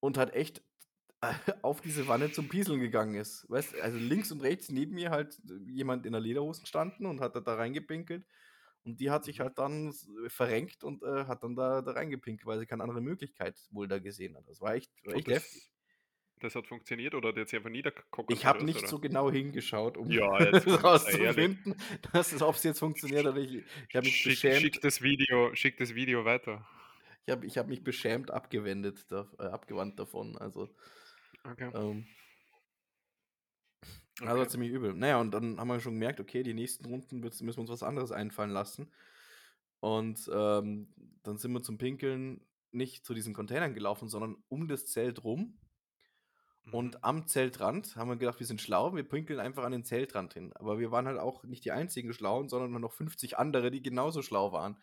und 0.01 0.19
hat 0.19 0.35
echt 0.35 0.63
auf 1.63 1.81
diese 1.81 2.09
Wanne 2.09 2.33
zum 2.33 2.49
Pieseln 2.49 2.81
gegangen 2.81 3.15
ist. 3.15 3.47
Weißt 3.49 3.77
also 3.77 3.99
links 3.99 4.33
und 4.33 4.43
rechts 4.43 4.71
neben 4.71 4.95
mir 4.95 5.11
halt 5.11 5.41
jemand 5.67 6.07
in 6.07 6.13
der 6.13 6.21
Lederhosen 6.21 6.67
standen 6.67 7.07
und 7.07 7.21
hat 7.21 7.37
da 7.37 7.41
da 7.41 7.55
reingepinkelt. 7.55 8.27
Und 8.85 9.01
die 9.01 9.11
hat 9.11 9.25
sich 9.25 9.41
Mhm. 9.41 9.43
halt 9.43 9.59
dann 9.59 9.91
s 9.91 10.09
verrenkt 10.29 10.85
und, 10.85 11.03
äh, 11.05 11.27
hat 11.27 11.45
dann 11.45 11.57
da 11.57 11.83
da 11.83 11.93
reingepinkelt, 11.93 12.47
weil 12.47 12.59
sie 12.61 12.67
keine 12.67 12.83
andere 12.85 13.01
Möglichkeit 13.03 13.61
wohl 13.73 13.89
da 13.89 13.99
gesehen 14.01 14.37
hat. 14.37 14.49
Das 14.49 14.61
war 14.61 14.75
echt 14.75 14.93
war 15.05 15.15
echt 15.15 15.29
heftig. 15.31 15.71
Das 16.45 16.55
hat 16.55 16.67
funktioniert 16.67 17.15
oder 17.15 17.29
hat 17.29 17.37
die 17.37 17.41
jetzt 17.41 17.55
einfach 17.55 17.71
niedergekockert 17.71 18.37
Ich 18.37 18.47
habe 18.47 18.65
nicht 18.65 18.79
oder? 18.81 18.89
so 18.89 18.99
genau 18.99 19.31
hingeschaut, 19.31 19.97
um 19.97 20.11
Ja, 20.11 20.27
rauszufinden, 20.83 21.75
dass 22.13 22.33
es 22.33 22.43
ob's 22.43 22.63
jetzt 22.65 22.79
funktioniert 22.79 23.27
oder 23.27 23.39
nicht. 23.41 23.65
Ich 23.89 23.97
habe 23.97 24.07
mich 24.07 24.17
Schick 24.17 24.43
beschämt 24.43 24.61
schick 24.61 24.81
das 24.81 25.03
Video 25.03 25.55
schick 25.55 25.77
das 25.79 25.95
Video 25.95 26.25
weiter. 26.25 26.67
ich 27.27 27.33
habe 27.33 27.47
ich 27.47 27.59
habe 27.59 27.69
mich 27.69 27.83
beschämt 27.85 28.31
abgewendet 28.31 29.11
da 29.11 29.29
äh, 29.39 29.45
abgewandt 29.45 29.99
davon. 29.99 30.37
Also, 30.39 30.75
Okay. 31.45 31.71
ähm 31.75 32.07
also, 34.21 34.43
Okay. 34.43 34.49
ziemlich 34.51 34.71
übel. 34.71 34.93
Na 34.95 35.09
ja, 35.09 35.21
und 35.21 35.33
dann 35.33 35.59
haben 35.59 35.69
wir 35.69 35.81
schon 35.81 35.95
gemerkt, 35.95 36.21
okay, 36.21 36.43
die 36.43 36.55
nächsten 36.55 36.85
Runden 36.85 37.21
müssen 37.21 37.47
wir 37.47 37.59
uns 37.59 37.71
was 37.71 37.83
anderes 37.83 38.13
einfallen 38.13 38.51
lassen. 38.51 38.93
Und, 39.81 40.31
ähm, 40.33 40.95
dann 41.23 41.39
sind 41.39 41.53
wir 41.53 41.63
zum 41.63 41.79
Pinkeln 41.79 42.45
nicht 42.71 43.05
zu 43.05 43.15
diesen 43.15 43.35
Containern 43.35 43.75
gelaufen, 43.75 44.09
sondern 44.09 44.37
um 44.49 44.69
das 44.69 44.87
Zelt 44.87 45.25
rum. 45.25 45.59
Mhm. 46.65 46.73
Und 46.73 47.05
am 47.05 47.27
Zeltrand 47.27 47.97
haben 47.97 48.09
wir 48.09 48.17
gedacht, 48.17 48.41
wir 48.41 48.47
sind 48.47 48.61
schlau, 48.63 48.95
wir 48.95 49.03
pinkeln 49.07 49.41
einfach 49.41 49.63
an 49.65 49.73
den 49.73 49.85
Zeltrand 49.85 50.35
hin. 50.35 50.53
Aber 50.55 50.79
wir 50.79 50.91
waren 50.91 51.07
halt 51.07 51.19
auch 51.19 51.45
nicht 51.45 51.65
die 51.65 51.73
einzigen 51.73 52.13
Schlauen, 52.15 52.49
sondern 52.49 52.81
noch 52.81 52.93
50 52.93 53.39
andere, 53.39 53.71
die 53.71 53.83
genauso 53.83 54.23
schlau 54.23 54.53
waren. 54.53 54.79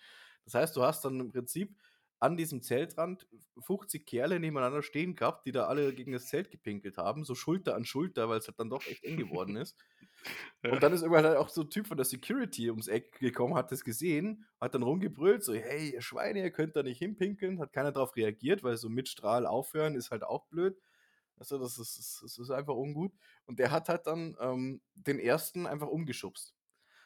Das 0.46 0.54
heißt, 0.54 0.76
du 0.76 0.84
hast 0.84 1.04
dann 1.04 1.20
im 1.20 1.32
Prinzip 1.32 1.78
an 2.20 2.38
diesem 2.38 2.62
Zeltrand 2.62 3.28
50 3.60 4.06
Kerle 4.06 4.40
nebeneinander 4.40 4.84
stehen 4.84 5.16
gehabt, 5.16 5.46
die 5.48 5.52
da 5.52 5.66
alle 5.68 5.94
gegen 5.96 6.12
das 6.12 6.28
Zelt 6.28 6.52
gepinkelt 6.52 6.98
haben, 6.98 7.24
so 7.24 7.34
Schulter 7.34 7.76
an 7.76 7.86
Schulter, 7.86 8.30
weil's 8.30 8.48
halt 8.48 8.60
dann 8.60 8.70
doch 8.70 8.86
echt 8.86 9.04
eng 9.06 9.18
geworden 9.18 9.56
ist. 9.56 9.76
Ja. 10.64 10.72
Und 10.72 10.84
dann 10.84 10.94
ist 10.94 11.02
irgendwann 11.02 11.26
halt 11.26 11.38
auch 11.38 11.50
so 11.50 11.62
'n 11.64 11.70
Typ 11.72 11.88
von 11.88 11.98
der 11.98 12.06
Security 12.06 12.70
ums 12.70 12.88
Eck 12.88 13.14
gekommen, 13.20 13.56
hat 13.56 13.72
das 13.72 13.84
gesehen, 13.84 14.46
hat 14.62 14.76
dann 14.76 14.84
rumgebrüllt, 14.84 15.44
so: 15.44 15.54
„Hey, 15.54 15.92
ihr 15.94 16.02
Schweine, 16.02 16.42
ihr 16.42 16.52
könnt 16.52 16.76
da 16.76 16.84
nicht 16.84 17.00
hinpinkeln.“ 17.00 17.60
Hat 17.60 17.74
keiner 17.74 17.92
drauf 17.92 18.16
reagiert, 18.16 18.64
weil 18.64 18.78
so 18.78 18.88
mit 18.90 19.10
Strahl 19.10 19.48
aufhören 19.48 19.96
ist 19.96 20.12
halt 20.12 20.24
auch 20.24 20.48
blöd. 20.48 20.78
Also, 21.40 21.58
das 21.58 21.78
ist 21.80 22.22
das 22.24 22.38
ist 22.38 22.52
einfach 22.52 22.76
ungut. 22.76 23.14
Und 23.46 23.60
der 23.60 23.72
hat 23.72 23.90
halt 23.90 24.08
dann, 24.08 24.36
ähm, 24.42 24.82
den 24.96 25.20
Ersten 25.20 25.68
einfach 25.68 25.88
umgeschubst. 25.88 26.56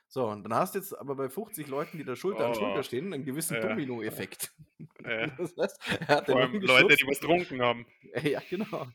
So, 0.10 0.28
und 0.30 0.44
dann 0.44 0.56
hast 0.56 0.76
du 0.76 0.80
jetzt 0.80 0.98
aber 0.98 1.16
bei 1.16 1.30
50 1.30 1.68
Leuten, 1.68 1.98
die 2.00 2.06
da 2.06 2.16
Schulter 2.16 2.46
an 2.46 2.54
Schulter 2.56 2.84
Oh. 2.84 2.86
stehen, 2.86 3.14
'n 3.14 3.26
gewissen 3.26 3.60
Ja. 3.60 3.62
Dominoeffekt. 3.62 4.54
Ja. 5.06 5.40
Das 5.40 5.54
heißt, 5.60 5.80
er 6.02 6.08
hat 6.10 6.30
den 6.30 6.38
Vor 6.38 6.42
allem 6.42 6.60
Leute, 6.62 6.96
die 6.98 7.06
was 7.08 7.20
umgeschubst. 7.22 7.22
getrunken 7.22 7.62
haben. 7.62 7.88
Ja, 8.34 8.42
genau. 8.50 8.88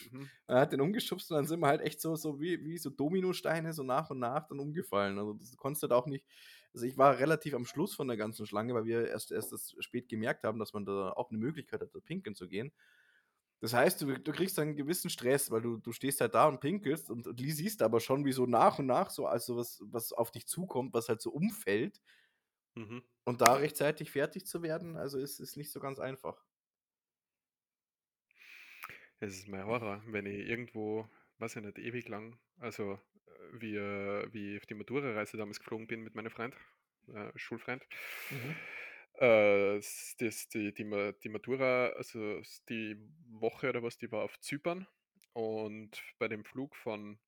Mhm. 0.00 0.30
Er 0.48 0.60
hat 0.60 0.72
den 0.72 0.80
umgeschubst 0.82 1.30
und 1.30 1.36
dann 1.38 1.46
sind 1.46 1.60
wir 1.60 1.68
halt 1.68 1.80
echt 1.82 2.00
so 2.00 2.16
so 2.16 2.40
wie 2.40 2.64
wie 2.64 2.78
so 2.78 2.90
Dominosteine 2.90 3.72
so 3.74 3.82
nach 3.84 4.10
und 4.10 4.20
nach 4.20 4.46
dann 4.48 4.60
umgefallen. 4.60 5.18
Also, 5.18 5.34
das 5.34 5.56
konntest 5.56 5.82
du 5.84 5.88
halt 5.88 5.94
auch 5.94 6.06
nicht 6.06 6.26
also, 6.74 6.86
ich 6.86 6.98
war 6.98 7.18
relativ 7.18 7.54
am 7.54 7.66
Schluss 7.66 7.94
von 7.96 8.08
der 8.08 8.16
ganzen 8.18 8.46
Schlange, 8.46 8.74
weil 8.74 8.84
wir 8.86 9.08
erst 9.08 9.32
erst 9.32 9.52
das 9.52 9.74
spät 9.80 10.08
gemerkt 10.08 10.44
haben, 10.44 10.58
dass 10.60 10.72
man 10.74 10.86
da 10.86 11.12
auch 11.12 11.30
'ne 11.32 11.38
Möglichkeit 11.38 11.80
hat, 11.82 11.94
da 11.94 12.00
pinkeln 12.00 12.36
zu 12.36 12.48
gehen. 12.48 12.72
Das 13.62 13.72
heißt, 13.72 14.02
du 14.02 14.18
du 14.18 14.32
kriegst 14.32 14.58
dann 14.58 14.68
'n 14.70 14.76
gewissen 14.76 15.08
Stress, 15.10 15.50
weil 15.50 15.62
du 15.62 15.78
du 15.78 15.92
stehst 15.92 16.20
halt 16.20 16.34
da 16.34 16.46
und 16.46 16.60
pinkelst 16.60 17.10
und 17.10 17.26
und 17.26 17.40
siehst 17.40 17.82
aber 17.82 18.00
schon, 18.00 18.24
wie 18.26 18.32
so 18.32 18.46
nach 18.46 18.78
und 18.78 18.86
nach 18.86 19.10
so 19.10 19.26
also, 19.26 19.56
was 19.56 19.80
was 19.86 20.12
auf 20.12 20.30
dich 20.30 20.46
zukommt, 20.46 20.92
was 20.94 21.08
halt 21.08 21.22
so 21.22 21.30
umfällt. 21.32 22.00
Mhm. 22.76 23.06
Und 23.28 23.40
da 23.40 23.54
rechtzeitig 23.54 24.12
fertig 24.12 24.46
zu 24.46 24.62
werden, 24.62 24.96
also, 24.96 25.18
ist 25.18 25.40
ist 25.40 25.56
nicht 25.56 25.72
so 25.72 25.80
ganz 25.80 25.98
einfach. 25.98 26.44
Es 29.20 29.34
ist 29.34 29.48
mein 29.48 29.64
Horror, 29.64 30.02
wenn 30.06 30.26
ich 30.26 30.46
irgendwo, 30.46 31.08
weiß 31.38 31.56
ich 31.56 31.62
nicht, 31.62 31.78
ewig 31.78 32.06
lang 32.08 32.38
also, 32.58 32.94
äh, 33.26 33.60
wie 33.60 33.74
äh, 33.76 34.28
wie 34.32 34.54
ich 34.56 34.60
auf 34.60 34.66
die 34.66 34.74
Matura-Reise 34.74 35.36
damals 35.38 35.58
geflogen 35.58 35.86
bin 35.86 36.02
mit 36.02 36.14
meinem 36.14 36.30
Freund, 36.30 36.56
äh, 37.08 37.30
Schulfreund. 37.36 37.86
Mhm. 38.30 38.66
Äh, 39.18 39.76
das 40.18 40.48
die 40.48 40.72
die 40.74 41.14
die 41.22 41.28
Matura 41.28 41.88
also, 41.96 42.42
die 42.68 42.96
Woche 43.30 43.70
oder 43.70 43.82
was, 43.82 43.96
die 43.98 44.10
war 44.12 44.24
auf 44.24 44.38
Zypern 44.40 44.86
und 45.32 46.02
bei 46.18 46.28
dem 46.28 46.44
Flug 46.44 46.76
von 46.76 47.18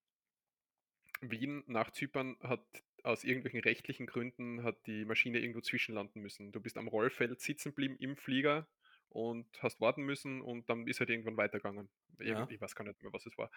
Wien 1.21 1.64
nach 1.66 1.90
Zypern 1.90 2.37
hat 2.42 2.64
aus 3.04 3.25
irgendwelchen 3.25 3.61
rechtlichen 3.61 4.07
Gründen 4.07 4.62
hat 4.64 4.87
die 4.87 5.04
Maschine 5.04 5.38
irgendwo 5.38 5.61
zwischenlanden 5.61 6.21
müssen. 6.21 6.52
Du 6.52 6.61
bist 6.61 6.76
am 6.76 6.88
Rollfeld 6.88 7.40
sitzen 7.40 7.71
geblieben 7.71 7.97
im 7.99 8.16
Flieger 8.16 8.66
und 9.11 9.47
hast 9.62 9.81
warten 9.81 10.03
müssen 10.05 10.41
und 10.43 10.69
dann 10.71 10.87
ist 10.87 11.00
halt 11.00 11.11
irgendwann 11.11 11.37
weitergegangen. 11.37 11.91
Ja. 12.23 12.50
ich 12.50 12.61
weiß 12.61 12.75
gar 12.75 12.85
nicht 12.85 13.03
mehr, 13.03 13.12
was 13.12 13.27
es 13.27 13.38
war. 13.38 13.50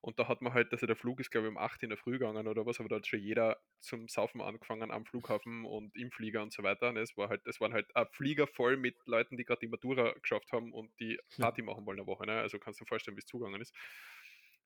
Und 0.00 0.18
da 0.18 0.28
hat 0.28 0.40
man 0.42 0.54
halt 0.54 0.72
also, 0.72 0.86
der 0.86 0.96
Flug 0.96 1.20
ist, 1.20 1.30
glaube 1.30 1.46
ich, 1.48 1.50
um 1.50 1.58
8 1.58 1.82
in 1.82 1.90
der 1.90 1.98
Früh 1.98 2.12
gegangen 2.12 2.46
oder 2.48 2.66
was, 2.66 2.80
aber 2.80 2.88
da 2.88 2.96
hat 2.96 3.06
schon 3.06 3.20
jeder 3.20 3.58
zum 3.80 4.08
Saufen 4.08 4.40
angefangen 4.40 4.90
am 4.92 5.04
Flughafen 5.06 5.64
und 5.66 5.96
im 5.96 6.10
Flieger 6.12 6.42
und 6.42 6.52
so 6.52 6.62
weiter. 6.62 6.92
Ne, 6.92 7.00
es 7.00 7.16
war 7.16 7.28
halt 7.28 7.46
es 7.46 7.60
waren 7.60 7.72
halt 7.74 7.94
ein 7.96 8.06
Flieger 8.12 8.46
voll 8.46 8.76
mit 8.76 8.96
Leuten, 9.06 9.36
die 9.36 9.44
grad 9.44 9.62
die 9.62 9.68
Matura 9.68 10.12
geschafft 10.20 10.52
haben 10.52 10.72
und 10.72 10.92
die 11.00 11.18
Ja. 11.38 11.46
Party 11.46 11.62
machen 11.62 11.86
wollen 11.86 11.98
'ne 11.98 12.06
Woche, 12.06 12.26
ne? 12.26 12.40
Also, 12.40 12.58
kannst 12.58 12.80
dir 12.80 12.86
vorstellen, 12.86 13.16
wie's 13.16 13.26
zugegangen 13.26 13.60
ist. 13.62 13.74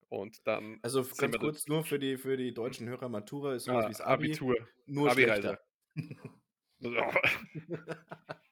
Und 0.08 0.46
dann 0.46 0.82
Also, 0.84 1.04
ganz 1.16 1.38
kurz 1.38 1.66
nur 1.66 1.82
für 1.84 1.98
die 1.98 2.16
für 2.16 2.36
die 2.36 2.54
deutschen 2.54 2.88
Hörer, 2.88 3.08
Matura 3.08 3.54
ist 3.54 3.64
so 3.64 3.72
was 3.72 3.86
Ah, 3.86 3.88
wie's 3.88 4.00
Abi, 4.00 4.40
Abitur, 4.40 4.68
nur 4.86 5.10
Abi-Reise. 5.10 5.58
schlechter. 5.60 5.60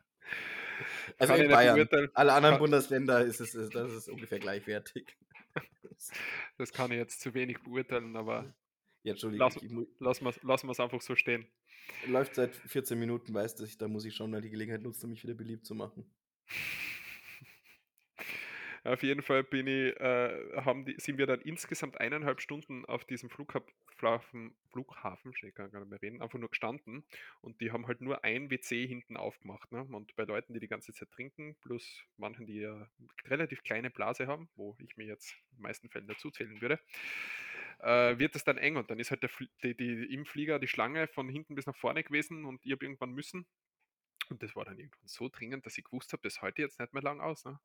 Also, 1.19 1.35
in 1.35 1.49
Bayern. 1.49 1.89
Alle 2.15 2.33
anderen 2.33 2.59
Bundesländer 2.59 3.25
ist 3.25 3.41
es 3.41 3.55
ist 3.55 3.75
das 3.75 3.93
ist 3.93 4.09
ungefähr 4.09 4.39
gleichwertig. 4.39 5.17
Das 6.59 6.73
kann 6.73 6.91
ich 6.91 6.99
jetzt 6.99 7.21
zu 7.21 7.33
wenig 7.33 7.59
beurteilen, 7.63 8.17
aber 8.17 8.55
Ja, 9.03 9.13
Entschuldigung, 9.13 9.49
lass 9.99 10.21
lassen 10.21 10.47
lassen 10.47 10.67
wir's 10.69 10.81
einfach 10.81 11.01
so 11.01 11.17
stehen. 11.17 11.47
Läuft 12.07 12.35
seit 12.35 12.55
14 12.55 12.99
Minuten, 12.99 13.33
weißt 13.33 13.59
du, 13.59 13.65
ich 13.65 13.79
da 13.79 13.89
muss 13.89 14.05
ich 14.05 14.15
schon 14.15 14.31
mal 14.31 14.43
die 14.43 14.51
Gelegenheit 14.51 14.83
nutzen, 14.83 15.09
mich 15.09 15.23
wieder 15.23 15.35
beliebt 15.35 15.65
zu 15.65 15.75
machen. 15.75 16.05
Auf 18.87 19.03
jeden 19.03 19.23
Fall 19.23 19.43
bin 19.43 19.67
ich 19.67 19.99
äh, 19.99 20.53
haben 20.63 20.85
die 20.85 20.95
sind 20.99 21.19
wir 21.19 21.27
dann 21.27 21.41
insgesamt 21.41 22.01
1,5 22.01 22.39
Stunden 22.41 22.85
auf 22.85 23.05
diesem 23.05 23.31
Flughaf 23.31 23.65
Flafen 23.97 24.55
Flughafen, 24.71 25.33
ich 25.43 25.55
kann 25.55 25.71
gar 25.71 25.81
nicht 25.81 25.89
mehr 25.91 26.03
reden, 26.03 26.23
einfach 26.23 26.39
nur 26.39 26.51
gestanden 26.51 27.05
und 27.41 27.61
die 27.61 27.73
haben 27.73 27.87
halt 27.87 28.01
nur 28.01 28.23
ein 28.25 28.51
WC 28.51 28.87
hinten 28.87 29.17
aufgemacht, 29.17 29.73
ne? 29.73 29.83
Und 29.91 30.15
bei 30.17 30.25
Leuten, 30.25 30.53
die 30.53 30.61
die 30.61 30.69
ganze 30.69 30.93
Zeit 30.93 31.11
trinken, 31.11 31.57
plus 31.63 32.05
manchen, 32.19 32.47
die 32.47 32.61
ja 32.61 32.87
relativ 33.25 33.63
kleine 33.63 33.91
Blase 33.91 34.27
haben, 34.27 34.51
wo 34.55 34.77
ich 34.79 34.97
mir 34.99 35.07
jetzt 35.07 35.33
in 35.51 35.57
den 35.57 35.63
meisten 35.63 35.89
Fällen 35.89 36.07
dazu 36.07 36.31
zählen 36.31 36.61
würde, 36.61 36.79
äh, 37.81 38.19
wird 38.19 38.37
es 38.37 38.45
dann 38.45 38.59
eng 38.59 38.77
und 38.77 38.91
dann 38.91 38.99
ist 38.99 39.11
halt 39.11 39.23
der 39.23 39.31
die 39.63 39.77
die 39.77 40.15
im 40.15 40.27
Flieger 40.27 40.59
die 40.59 40.69
Schlange 40.69 41.09
von 41.09 41.29
hinten 41.29 41.55
bis 41.55 41.67
nach 41.67 41.77
vorne 41.77 42.05
gewesen 42.05 42.45
und 42.45 42.65
ich 42.65 42.73
habe 42.73 42.85
irgendwann 42.85 43.13
müssen. 43.13 43.47
Und 44.29 44.43
das 44.43 44.57
war 44.57 44.65
dann 44.65 44.79
irgendwann 44.79 45.07
so 45.07 45.29
dringend, 45.29 45.67
dass 45.67 45.79
ich 45.79 45.85
gewusst 45.85 46.13
habe, 46.13 46.23
das 46.23 46.41
ich 46.43 46.59
jetzt 46.59 46.81
nicht 46.81 46.93
mehr 46.93 47.03
lang 47.03 47.21
aus, 47.21 47.45
ne? 47.45 47.61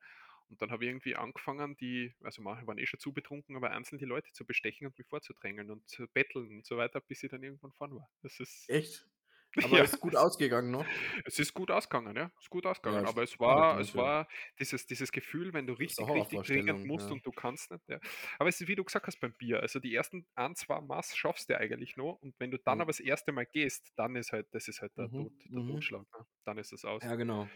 Und 0.50 0.62
dann 0.62 0.72
habe 0.72 0.84
ich 0.86 0.90
irgendwie 0.90 1.16
angefangen, 1.16 1.78
die 1.78 2.14
also 2.24 2.42
manche 2.42 2.68
waren 2.68 2.78
eh 2.78 2.86
schon 2.86 3.00
zu 3.00 3.14
betrunken, 3.14 3.56
aber 3.56 3.72
einzeln 3.72 4.00
die 4.00 4.06
Leute 4.06 4.32
zu 4.34 4.46
bestechen 4.46 4.88
und 4.88 4.98
mich 4.98 5.08
vorzudrängeln 5.08 5.72
und 5.72 5.90
zu 5.90 6.08
betteln 6.08 6.58
und 6.58 6.66
so 6.66 6.78
weiter, 6.78 7.02
bis 7.02 7.24
ich 7.24 7.30
dann 7.32 7.44
irgendwann 7.44 7.72
vorn 7.74 7.96
war. 7.96 8.10
Das 8.22 8.40
ist 8.40 8.72
Echt? 8.72 9.08
Aber 9.62 9.80
Ja, 9.80 9.84
ist 9.84 10.00
gut 10.00 10.16
es 10.16 10.16
ausgegangen, 10.16 10.72
ne? 10.72 10.88
es 11.26 11.40
ist 11.40 11.54
gut 11.54 11.72
ausgegangen, 11.72 12.16
ja. 12.16 12.32
Ist 12.40 12.50
gut 12.50 12.66
Ja, 12.84 13.06
ausgegangen, 13.06 13.06
sch 13.06 13.16
aber 13.16 13.24
es 13.24 13.40
war 13.40 13.80
es 13.80 13.96
ja. 13.96 13.96
war 13.96 14.28
dieses 14.60 14.86
dieses 14.88 15.12
Gefühl, 15.12 15.54
wenn 15.54 15.68
du 15.68 15.74
richtig, 15.74 16.14
richtig 16.14 16.44
dringend 16.44 16.84
musst 16.84 17.12
ja. 17.12 17.12
und 17.12 17.26
du 17.26 17.32
kannst 17.32 17.72
nicht, 17.72 17.88
ja. 17.90 18.00
Aber 18.40 18.50
es 18.50 18.60
ist, 18.62 18.68
wie 18.68 18.76
du 18.76 18.84
gesagt 18.84 19.08
hast 19.08 19.20
beim 19.20 19.34
Bier, 19.34 19.62
also 19.62 19.80
die 19.80 19.94
ersten 19.96 20.26
1, 20.36 20.60
2 20.62 20.82
Maß 20.82 21.16
schaffst 21.16 21.50
du 21.50 21.58
eigentlich 21.58 21.98
noch 21.98 22.16
und 22.22 22.36
wenn 22.40 22.52
du 22.52 22.58
dann 22.60 22.80
Mhm. 22.80 22.82
aber 22.82 22.90
das 22.92 23.00
erste 23.00 23.32
Mal 23.32 23.46
gehst, 23.46 23.92
dann 23.96 24.16
ist 24.16 24.32
halt 24.32 24.48
das 24.52 24.68
ist 24.68 24.82
halt 24.82 24.98
der 24.98 25.12
Mhm, 25.12 25.14
Tod 25.14 25.34
der 25.56 25.64
mhm. 25.64 25.66
Totschlag, 25.66 26.06
ne? 26.18 26.26
Dann 26.46 26.58
ist 26.58 26.74
es 26.74 26.86
aus. 26.86 27.02
Ja, 27.02 27.16
genau. 27.16 27.52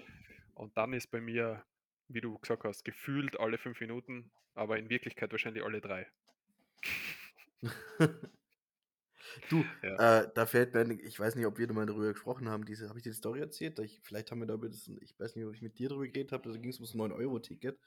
Und 0.53 0.77
dann 0.77 0.93
ist 0.93 1.07
bei 1.11 1.21
mir, 1.21 1.65
wie 2.07 2.21
du 2.21 2.37
gesagt 2.39 2.63
hast, 2.63 2.85
gefühlt 2.85 3.39
alle 3.39 3.57
5 3.57 3.79
Minuten, 3.81 4.31
aber 4.53 4.77
in 4.79 4.89
Wirklichkeit 4.89 5.31
wahrscheinlich 5.31 5.63
alle 5.63 5.81
3. 5.81 6.07
Du, 9.49 9.71
Ja. 9.81 9.97
äh, 9.97 10.27
da 10.33 10.45
fällt 10.45 10.73
mir 10.73 10.81
ein 10.81 10.99
ich 10.99 11.19
weiß 11.19 11.35
nicht, 11.35 11.45
ob 11.45 11.57
wir 11.57 11.67
da 11.67 11.73
mal 11.73 11.85
darüber 11.85 12.11
gesprochen 12.11 12.49
haben, 12.49 12.65
diese 12.65 12.89
habe 12.89 12.99
ich 12.99 13.03
dir 13.03 13.11
die 13.11 13.15
Story 13.17 13.39
erzählt? 13.39 13.79
Ich 13.79 13.99
vielleicht 14.01 14.31
haben 14.31 14.39
wir 14.39 14.47
da 14.47 14.55
über 14.55 14.69
das 14.69 14.87
ich 14.87 15.19
weiß 15.19 15.35
nicht, 15.35 15.45
ob 15.45 15.53
ich 15.53 15.61
mit 15.61 15.77
dir 15.79 15.89
darüber 15.89 16.07
geredet 16.07 16.31
habe, 16.31 16.49
da 16.51 16.57
ging's 16.57 16.77
ums 16.77 16.93
9-Euro-Ticket 16.95 17.79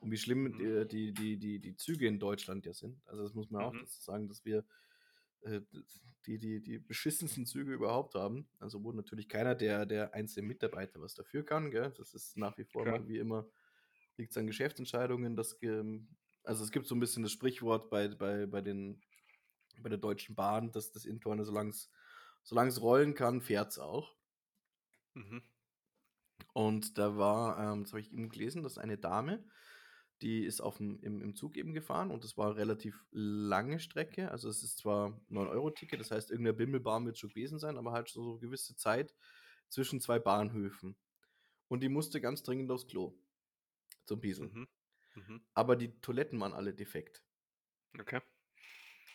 und 0.00 0.10
wie 0.10 0.16
schlimm 0.18 0.52
Mhm. 0.52 0.76
die 0.88 1.12
die 1.12 1.38
die 1.38 1.58
die 1.60 1.76
Züge 1.76 2.06
in 2.06 2.18
Deutschland 2.18 2.66
ja 2.66 2.72
sind. 2.72 3.00
Also, 3.06 3.22
das 3.24 3.34
muss 3.34 3.50
man 3.50 3.62
auch 3.62 3.74
Mhm. 3.74 3.80
dazu 3.80 4.00
sagen, 4.00 4.28
dass 4.28 4.44
wir, 4.44 4.64
die 6.26 6.38
die 6.38 6.62
die 6.62 6.78
beschissensten 6.78 7.46
Züge 7.46 7.72
überhaupt 7.74 8.14
haben. 8.14 8.48
Also, 8.60 8.84
wo 8.84 8.92
natürlich 8.92 9.28
keiner 9.28 9.54
der 9.54 9.86
der 9.86 10.14
einzelnen 10.14 10.48
Mitarbeiter 10.48 11.00
was 11.00 11.14
dafür 11.14 11.44
kann, 11.44 11.70
gell? 11.70 11.92
Das 11.96 12.14
ist 12.14 12.36
nach 12.36 12.58
wie 12.58 12.64
vor 12.64 12.86
immer 12.88 13.08
wie 13.08 13.18
immer 13.18 13.48
liegt's 14.18 14.36
an 14.38 14.46
Geschäftsentscheidungen, 14.48 15.36
das 15.36 15.58
also, 16.44 16.64
es 16.64 16.72
gibt 16.72 16.86
so 16.86 16.94
'n 16.96 17.00
bisschen 17.00 17.22
das 17.24 17.32
Sprichwort 17.32 17.90
bei 17.90 18.08
bei 18.08 18.46
bei 18.46 18.60
den 18.62 19.02
bei 19.82 19.88
der 19.90 19.98
Deutschen 19.98 20.34
Bahn, 20.36 20.72
dass 20.72 20.92
das 20.92 21.04
Interne 21.06 21.44
solang's 21.44 21.90
solang's 22.44 22.80
rollen 22.82 23.14
kann, 23.14 23.40
fährt's 23.42 23.78
auch. 23.80 24.16
Mhm. 25.16 25.46
Und 26.56 26.96
da 26.96 27.18
war, 27.18 27.58
ähm 27.58 27.82
das 27.82 27.92
habe 27.92 28.00
ich 28.00 28.12
eben 28.14 28.30
gelesen, 28.30 28.62
dass 28.62 28.78
eine 28.78 28.96
Dame, 28.96 29.44
die 30.22 30.44
ist 30.44 30.62
auf'm 30.62 31.00
im 31.02 31.20
im 31.22 31.34
Zug 31.36 31.56
eben 31.56 31.74
gefahren 31.74 32.10
und 32.10 32.24
das 32.24 32.36
war 32.38 32.56
relativ 32.56 33.04
lange 33.10 33.80
Strecke. 33.80 34.30
Also, 34.30 34.48
es 34.48 34.62
ist 34.62 34.78
zwar 34.78 35.20
9-Euro-Ticket, 35.28 36.00
das 36.00 36.10
heißt, 36.10 36.30
irgend 36.30 36.44
'ne 36.46 36.54
Bimmelbahn 36.54 37.06
wird's 37.06 37.20
schon 37.20 37.30
gewesen 37.30 37.58
sein, 37.58 37.76
aber 37.78 37.92
halt 37.92 38.08
so 38.08 38.38
gewisse 38.38 38.76
Zeit 38.76 39.14
zwischen 39.68 40.00
2 40.00 40.18
Bahnhöfen. 40.18 40.96
Und 41.68 41.82
die 41.82 41.88
musste 41.90 42.20
ganz 42.20 42.42
dringend 42.44 42.70
aufs 42.72 42.86
Klo 42.88 43.18
zum 44.06 44.20
Pieseln. 44.20 44.54
Mhm. 44.54 44.66
Mhm. 45.14 45.46
Aber 45.54 45.76
die 45.76 46.00
Toiletten 46.00 46.40
waren 46.40 46.54
alle 46.54 46.74
defekt. 46.74 47.22
Okay. 48.00 48.20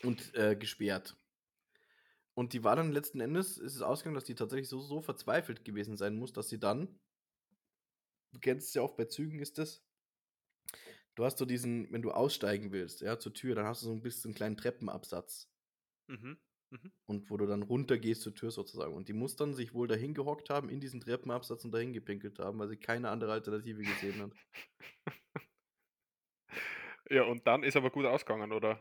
Und, 0.04 0.34
äh, 0.36 0.56
gesperrt. 0.56 1.16
Und 2.38 2.54
die 2.54 2.64
war 2.64 2.76
dann 2.76 2.92
letzten 2.94 3.20
Endes 3.20 3.58
ist 3.58 3.76
es 3.76 3.82
ausgegangen, 3.82 4.16
dass 4.16 4.24
die 4.24 4.36
tatsächlich 4.36 4.70
so 4.70 4.80
so 4.80 5.02
verzweifelt 5.02 5.66
gewesen 5.66 5.98
sein 5.98 6.16
muss, 6.16 6.32
dass 6.34 6.48
sie 6.50 6.60
dann 6.60 7.00
du 8.34 8.40
kennst 8.40 8.70
es 8.70 8.74
ja 8.74 8.82
auch 8.82 8.96
bei 8.96 9.06
Zügen 9.06 9.40
ist 9.40 9.58
das 9.58 9.80
du 11.16 11.26
hast 11.26 11.38
so 11.40 11.46
diesen 11.46 11.92
wenn 11.92 12.02
du 12.02 12.12
aussteigen 12.12 12.72
willst, 12.72 13.02
ja, 13.02 13.20
zur 13.20 13.34
Tür, 13.34 13.56
dann 13.56 13.66
hast 13.66 13.82
du 13.84 13.88
so 13.88 13.94
'n 13.94 14.02
bisschen 14.02 14.34
kleinen 14.34 14.58
Treppenabsatz. 14.58 15.48
Mhm. 16.10 16.38
Mhm. 16.72 16.92
Und 17.06 17.30
wo 17.30 17.38
du 17.38 17.46
dann 17.46 17.62
runtergehst 17.64 18.22
zur 18.24 18.34
Tür 18.34 18.50
sozusagen. 18.52 18.96
Und 18.96 19.08
die 19.08 19.14
muss 19.14 19.36
dann 19.36 19.54
sich 19.54 19.74
wohl 19.76 19.88
dahin 19.88 20.14
gehockt 20.16 20.50
haben 20.50 20.68
in 20.70 20.80
diesen 20.80 21.00
Treppenabsatz 21.02 21.64
und 21.66 21.72
dahin 21.72 21.94
gepinkelt 21.94 22.40
haben, 22.40 22.58
weil 22.60 22.70
sie 22.70 22.78
keine 22.78 23.10
andere 23.10 23.34
Alternative 23.34 23.86
gesehen 23.86 24.20
hat. 24.22 24.32
Ja, 27.10 27.24
und 27.24 27.46
dann 27.48 27.64
ist 27.64 27.76
aber 27.76 27.90
gut 27.92 28.06
ausgegangen, 28.06 28.52
oder? 28.52 28.80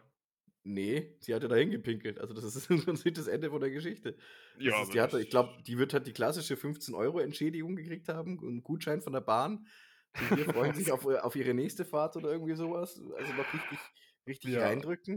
Ne, 0.64 1.16
sie 1.20 1.34
hat 1.34 1.42
ja 1.42 1.48
dahin 1.48 1.70
gepinkelt. 1.70 2.18
Also, 2.18 2.34
das 2.34 2.44
ist 2.54 2.70
im 2.70 2.82
Prinzip 2.84 3.14
das 3.14 3.26
Ende 3.28 3.50
von 3.50 3.60
der 3.60 3.70
Geschichte. 3.70 4.16
Das 4.64 4.78
Ja, 4.78 4.78
ist 4.78 4.92
die 4.94 5.00
hatte 5.00 5.18
ich 5.20 5.30
glaube, 5.30 5.62
die 5.66 5.78
wird 5.78 5.94
halt 5.94 6.06
die 6.06 6.12
klassische 6.12 6.56
15 6.56 6.94
€ 6.94 7.18
Entschädigung 7.20 7.76
gekriegt 7.76 8.08
haben 8.08 8.38
und 8.38 8.58
'n 8.58 8.62
Gutschein 8.62 9.00
von 9.00 9.12
der 9.14 9.20
Bahn. 9.22 9.66
Die 10.18 10.34
wir 10.34 10.46
freuen 10.46 10.74
sich 10.74 10.90
auf, 10.92 11.04
äh 11.06 11.18
auf 11.18 11.36
ihre 11.36 11.54
nächste 11.54 11.84
Fahrt 11.84 12.16
oder 12.16 12.30
irgendwie 12.32 12.54
so 12.56 12.70
was. 12.72 13.00
Also, 13.16 13.32
noch 13.32 13.52
richtig 13.52 13.92
richtig 14.26 14.60
Ja. 14.60 14.60
reindrückt. 14.60 15.08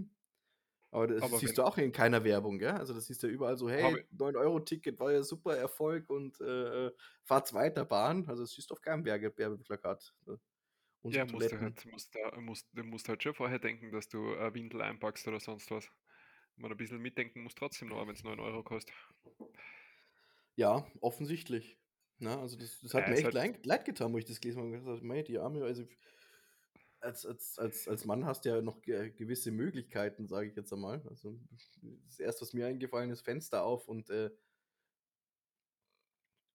Aber 0.91 1.07
das 1.07 1.35
Aber 1.35 1.39
siehst 1.39 1.57
wenn 1.57 1.57
du 1.57 1.63
auch 1.63 1.77
in 1.77 1.91
keiner 1.91 2.23
Werbung, 2.23 2.59
gell? 2.59 2.71
Also, 2.71 2.93
das 2.93 3.05
siehst 3.05 3.23
du 3.23 3.27
ja 3.27 3.33
überall 3.33 3.57
so: 3.57 3.69
„Hey, 3.69 4.05
9-Euro-Ticket 4.11 4.99
war 4.99 5.11
ja 5.11 5.23
super 5.23 5.55
Erfolg 5.55 6.09
und, 6.09 6.39
äh, 6.41 6.87
äh, 6.87 6.91
fahrt's 7.23 7.53
weiter 7.53 7.85
Bahn.“ 7.85 8.27
Also, 8.27 8.43
das 8.43 8.51
siehst 8.51 8.69
du 8.69 8.73
auf 8.73 8.81
keinem 8.81 9.05
Werbe 9.05 9.35
Werbeplakat, 9.37 10.13
ne? 10.25 10.39
Ja, 11.09 11.25
musst 11.25 11.51
du 11.51 11.59
halt 11.59 11.85
musst 11.85 12.15
musst 12.41 12.73
musst 12.73 13.07
halt 13.09 13.23
schon 13.23 13.33
vorher 13.33 13.59
denken, 13.59 13.91
dass 13.91 14.07
du 14.09 14.17
'ne 14.35 14.53
Windel 14.53 14.81
einpackst 14.81 15.27
oder 15.27 15.39
sonst 15.39 15.69
was. 15.71 15.89
Wenn 16.57 16.69
du 16.69 16.75
'n 16.75 16.77
bisschen 16.77 17.01
mitdenken 17.01 17.43
musst 17.43 17.57
trotzdem 17.57 17.89
noch, 17.89 17.97
auch 17.97 18.07
wenn's 18.07 18.23
9 18.23 18.39
€ 18.39 18.63
kostet. 18.63 18.95
Ja, 20.57 20.87
offensichtlich. 21.01 21.79
Ne, 22.21 22.37
also, 22.37 22.57
das 22.57 22.79
das 22.81 22.93
hat 22.93 23.07
Ja, 23.07 23.09
mir 23.09 23.17
echt 23.17 23.33
halt 23.33 23.33
leid 23.33 23.65
leid 23.65 23.85
getan, 23.85 24.13
wo 24.13 24.17
ich 24.17 24.25
das 24.25 24.39
gelesen 24.39 24.61
habe 24.61 24.85
habe: 24.85 25.01
„Mei, 25.05 25.23
die 25.23 25.39
Arme“, 25.39 25.63
also 25.63 25.83
als 27.01 27.25
als 27.25 27.59
als 27.59 27.87
als 27.87 28.05
Mann 28.05 28.25
hast 28.25 28.45
du 28.45 28.49
ja 28.49 28.61
noch 28.61 28.81
ge 28.81 29.11
gewisse 29.11 29.51
Möglichkeiten, 29.51 30.27
sage 30.27 30.49
ich 30.49 30.55
jetzt 30.55 30.71
einmal. 30.73 31.01
Also, 31.09 31.37
das 32.07 32.19
1., 32.19 32.41
was 32.41 32.53
mir 32.53 32.67
eingefallen 32.67 33.11
ist, 33.11 33.21
Fenster 33.23 33.63
auf 33.63 33.87
und, 33.89 34.09
äh 34.09 34.29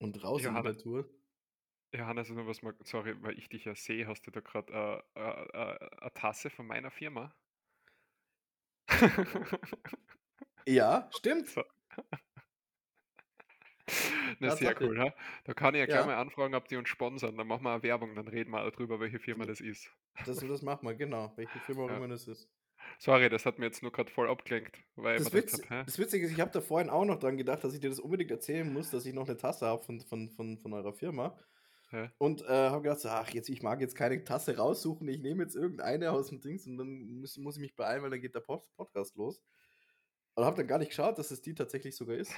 und 0.01 0.23
raus 0.25 0.47
in 0.47 0.55
die 0.55 0.63
Natur. 0.63 1.09
Johannes, 1.95 2.29
nur 2.29 2.47
was 2.47 2.61
mal 2.63 2.75
sorry, 2.85 3.15
weil 3.23 3.39
ich 3.39 3.49
dich 3.49 3.65
ja 3.65 3.75
sehe, 3.75 4.07
hast 4.07 4.27
du 4.27 4.31
da 4.31 4.41
grad, 4.41 4.71
äh, 4.71 4.99
äh, 4.99 5.01
äh, 5.17 5.89
'a 6.01 6.11
Tasse 6.11 6.51
von 6.51 6.67
meiner 6.67 6.91
Firma? 6.91 7.35
Ja, 10.67 11.09
stimmt. 11.13 11.49
So. 11.49 11.63
Na, 14.41 14.51
sehr 14.51 14.73
Tatsache. 14.73 14.85
cool, 14.85 14.97
ne? 14.97 15.13
Da 15.45 15.55
kann 15.55 15.75
ich 15.75 15.81
ja 15.81 15.87
gleich 15.87 16.05
Ja. 16.05 16.07
mal 16.07 16.17
anfragen, 16.17 16.55
ob 16.55 16.69
die 16.69 16.77
uns 16.77 16.89
sponsern. 16.89 17.37
Dann 17.37 17.47
machen 17.47 17.65
wir 17.65 17.77
auch 17.77 17.83
Werbung, 17.83 18.15
dann 18.15 18.29
reden 18.29 18.51
wir 18.53 18.63
auch 18.65 18.71
drüber, 18.71 19.01
welche 19.01 19.19
Firma 19.19 19.47
das 19.47 19.61
ist. 19.61 19.91
das 20.21 20.39
das 20.41 20.63
machen 20.63 20.87
wir, 20.87 20.95
genau, 20.95 21.33
welche 21.37 21.61
Firma 21.61 21.85
auch 21.87 21.91
Ja. 21.91 21.97
immer 21.97 22.07
das 22.09 22.29
ist. 22.29 22.49
Sorry, 22.99 23.29
das 23.31 23.47
hat 23.47 23.59
mir 23.59 23.67
jetzt 23.67 23.83
nur 23.83 23.93
grad 23.93 24.11
voll 24.11 24.29
abgelenkt, 24.31 24.79
weil 24.97 25.17
Das 25.17 25.33
Witz 25.33 25.53
habe: 25.53 25.65
„Hä?“ 25.69 25.87
das 25.87 25.99
Witzige 25.99 26.27
ist, 26.27 26.33
ich 26.33 26.41
habe 26.41 26.51
da 26.51 26.61
vorhin 26.61 26.91
auch 26.91 27.05
noch 27.05 27.19
dran 27.19 27.37
gedacht, 27.37 27.65
dass 27.65 27.75
ich 27.75 27.81
dir 27.81 27.91
das 27.91 28.01
unbedingt 28.01 28.31
erzählen 28.31 28.71
muss, 28.73 28.91
dass 28.91 29.07
ich 29.07 29.15
noch 29.15 29.27
'ne 29.27 29.37
Tasse 29.37 29.67
habe 29.67 29.83
von 29.83 30.01
von 30.01 30.31
von 30.31 30.59
von 30.59 30.73
eurer 30.73 30.93
Firma. 30.93 31.39
Ja. 31.93 32.13
Und, 32.19 32.43
äh, 32.43 32.47
habe 32.49 32.83
gedacht 32.83 33.01
so: 33.01 33.09
„Ach, 33.11 33.31
jetzt 33.31 33.49
ich 33.51 33.63
mag 33.63 33.81
jetzt 33.81 33.97
keine 33.97 34.25
Tasse 34.25 34.57
raussuchen, 34.59 35.09
ich 35.09 35.21
nehme 35.21 35.43
jetzt 35.45 35.57
irgendeine 35.57 36.13
aus 36.13 36.29
dem 36.29 36.41
Dings 36.43 36.67
und 36.67 36.79
dann 36.79 37.21
muss 37.21 37.37
muss 37.39 37.57
ich 37.57 37.63
mich 37.63 37.77
beeilen, 37.77 38.03
weil 38.03 38.11
dann 38.11 38.21
geht 38.23 38.35
der 38.37 38.41
Pod 38.41 38.69
Podcast 38.77 39.17
los.“ 39.17 39.43
Und 40.37 40.45
habe 40.45 40.57
dann 40.59 40.69
gar 40.69 40.79
nicht 40.79 40.91
geschaut, 40.91 41.19
dass 41.19 41.31
es 41.33 41.43
die 41.43 41.55
tatsächlich 41.55 41.97
sogar 41.97 42.17
ist. 42.17 42.33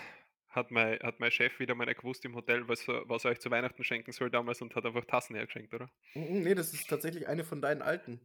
Hat 0.53 0.73
mei 0.73 0.97
hat 1.01 1.21
mein 1.21 1.31
Chef 1.31 1.61
wieder 1.61 1.77
mal 1.77 1.85
nicht 1.87 1.99
gewusst 2.01 2.25
im 2.25 2.35
Hotel, 2.35 2.67
was 2.67 2.89
er 2.89 3.09
was 3.09 3.25
er 3.25 3.31
euch 3.31 3.39
zu 3.41 3.53
Weihnachten 3.53 3.85
schenken 3.85 4.11
soll 4.11 4.31
damals 4.31 4.61
und 4.61 4.75
hat 4.75 4.85
einfach 4.85 5.05
Tassen 5.05 5.37
hergeschenkt, 5.37 5.73
oder? 5.75 5.91
M 6.17 6.23
m, 6.27 6.43
ne, 6.43 6.55
das 6.57 6.73
ist 6.75 6.89
tatsächlich 6.89 7.29
eine 7.29 7.45
von 7.45 7.63
deinen 7.63 7.83
alten. 7.83 8.21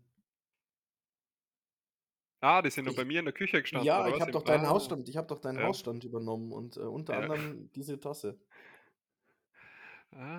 Ah, 2.44 2.62
die 2.62 2.70
sind 2.70 2.86
noch 2.86 2.94
bei 2.96 3.04
Ich 3.04 3.06
mir 3.06 3.20
in 3.20 3.26
der 3.26 3.34
Küche 3.34 3.62
gestanden, 3.62 3.98
ja, 3.98 4.08
ich 4.10 4.22
habe 4.22 4.32
Im 4.32 4.34
doch 4.34 4.44
deinen 4.44 4.68
ah. 4.68 4.70
Hausstand 4.70 5.10
ich 5.10 5.18
habe 5.18 5.28
doch 5.28 5.40
deinen. 5.40 5.62
Hausstand 5.62 6.04
übernommen 6.06 6.52
und, 6.54 6.78
äh, 6.78 6.82
unter 6.82 7.16
Ja. 7.16 7.18
anderem 7.18 7.72
diese 7.76 8.00
Tasse. 8.00 8.40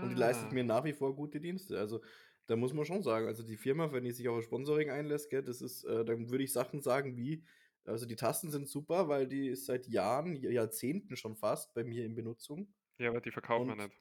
Und 0.03 0.11
die 0.11 0.15
leistet 0.15 0.53
Ah. 0.53 0.53
mir 0.53 0.65
nach 0.65 0.85
wie 0.85 0.93
vor 0.93 1.15
gute 1.17 1.41
Dienste. 1.41 1.79
Also, 1.79 2.03
da 2.47 2.57
muss 2.57 2.73
man 2.75 2.85
schon 2.85 3.03
sagen, 3.03 3.27
also, 3.27 3.43
die 3.43 3.57
Firma, 3.57 3.93
wenn 3.93 4.05
die 4.05 4.13
sich 4.13 4.29
auf 4.29 4.37
'n 4.37 4.43
Sponsoring 4.43 4.91
einlässt, 4.91 5.31
gell, 5.31 5.43
das 5.43 5.61
ist 5.63 5.85
äh, 5.85 6.05
dann 6.05 6.31
würde 6.31 6.45
ich 6.45 6.53
Sachen 6.53 6.81
sagen 6.83 7.17
wie 7.17 7.45
also, 7.87 8.07
die 8.07 8.17
Tassen 8.17 8.51
sind 8.51 8.69
super, 8.69 9.09
weil 9.09 9.27
die 9.29 9.49
ist 9.49 9.67
seit 9.67 9.87
Jahren, 9.89 10.37
Jahrzehnten 10.37 11.17
schon 11.17 11.37
fast 11.37 11.75
bei 11.75 11.85
mir 11.85 12.05
in 12.05 12.15
Benutzung. 12.15 12.75
Ja, 12.99 13.09
aber 13.11 13.21
die 13.23 13.31
verkaufen 13.31 13.69
wir 13.69 13.77
nicht. 13.77 13.99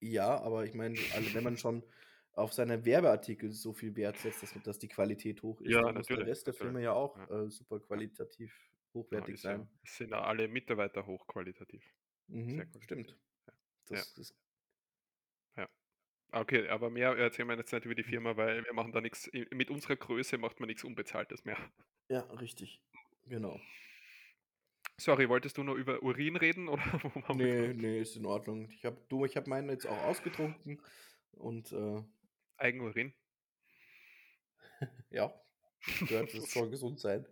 ja, 0.00 0.38
aber 0.40 0.64
ich 0.64 0.74
meine, 0.74 1.10
also, 1.10 1.34
wenn 1.34 1.44
man 1.44 1.56
schon 1.56 1.84
auf 2.32 2.52
seine 2.52 2.84
Werbeartikel 2.84 3.52
so 3.52 3.72
viel 3.72 3.96
Wert 3.96 4.20
setzt, 4.20 4.42
dass 4.42 4.52
dass 4.62 4.78
die 4.78 4.88
Qualität 4.88 5.42
hoch 5.42 5.60
ist, 5.60 5.80
Ja, 5.80 5.86
dann 5.86 5.94
muss 5.94 6.10
der 6.10 6.24
Rest 6.26 6.46
der. 6.46 6.54
Firma 6.54 6.80
ja 6.80 6.92
auch, 6.92 7.20
Ja. 7.20 7.28
äh, 7.28 7.50
super 7.50 7.80
qualitativ 7.80 8.72
Ja, 9.10 9.20
hochwertig 9.20 9.40
ist 9.40 9.46
ja 9.48 9.58
sein. 9.58 9.70
sind 9.84 10.12
auch 10.14 10.24
alle 10.24 10.48
Mitarbeiter 10.48 11.06
hochqualitativ. 11.06 11.84
Sehr 12.46 12.66
Mhm, 12.66 12.66
qualitativ. 12.66 12.80
stimmt. 12.80 13.18
Ja. 13.46 13.54
Ja. 14.00 14.06
Das 14.06 14.14
das 14.14 14.34
Ja. 15.56 15.68
Okay, 16.32 16.68
aber 16.68 16.90
mehr 16.90 17.16
erzählen 17.16 17.48
wir 17.48 17.56
jetzt 17.56 17.72
nicht 17.72 17.84
über 17.86 17.94
die 17.96 18.04
Hm. 18.04 18.18
Firma, 18.18 18.36
weil 18.36 18.64
wir 18.64 18.74
machen 18.74 18.92
da 18.92 19.00
i 19.02 19.46
mit 19.54 19.70
unserer 19.70 19.96
Größe 19.96 20.38
macht 20.38 20.60
man 20.60 20.68
nix 20.68 20.84
Unbezahltes 20.84 21.44
mehr. 21.44 21.58
Ja, 22.08 22.20
richtig. 22.32 22.82
Genau. 23.26 23.60
Sorry, 24.96 25.28
wolltest 25.28 25.56
du 25.58 25.64
noch 25.64 25.74
über 25.74 26.02
Urin 26.04 26.36
reden 26.36 26.68
oder 26.68 26.82
wo 27.02 27.22
waren 27.22 27.40
wir 27.40 27.48
Ne, 27.48 27.48
grad? 27.48 27.74
ne, 27.74 27.98
ist 27.98 28.16
in 28.16 28.26
Ordnung. 28.26 28.70
Ich 28.70 28.84
habe 28.84 29.00
du, 29.08 29.24
ich 29.24 29.36
habe 29.36 29.48
meinen 29.50 29.68
jetzt 29.70 29.86
auch 29.86 30.02
ausgetrunken 30.02 30.82
und, 31.32 31.72
äh 31.72 32.02
Eigenurin? 32.56 33.14
Ja, 35.10 35.32
gehört 36.06 36.34
das 36.34 36.52
soll 36.52 36.70
gesund 36.70 37.00
sein. 37.00 37.26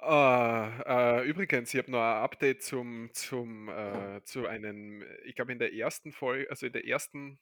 Ah, 0.00 1.18
äh, 1.20 1.28
übrigens, 1.28 1.74
ich 1.74 1.78
habe 1.78 1.90
noch 1.90 1.98
ein 2.00 2.22
Update 2.22 2.62
zum 2.62 3.10
zum 3.14 3.68
äh, 3.68 4.22
zu 4.24 4.46
einem 4.46 5.04
ich 5.24 5.34
glaube, 5.34 5.52
in 5.52 5.58
der 5.58 5.72
ersten 5.74 6.12
Fol 6.12 6.46
also, 6.50 6.66
in 6.66 6.72
der 6.72 6.86
ersten 6.86 7.40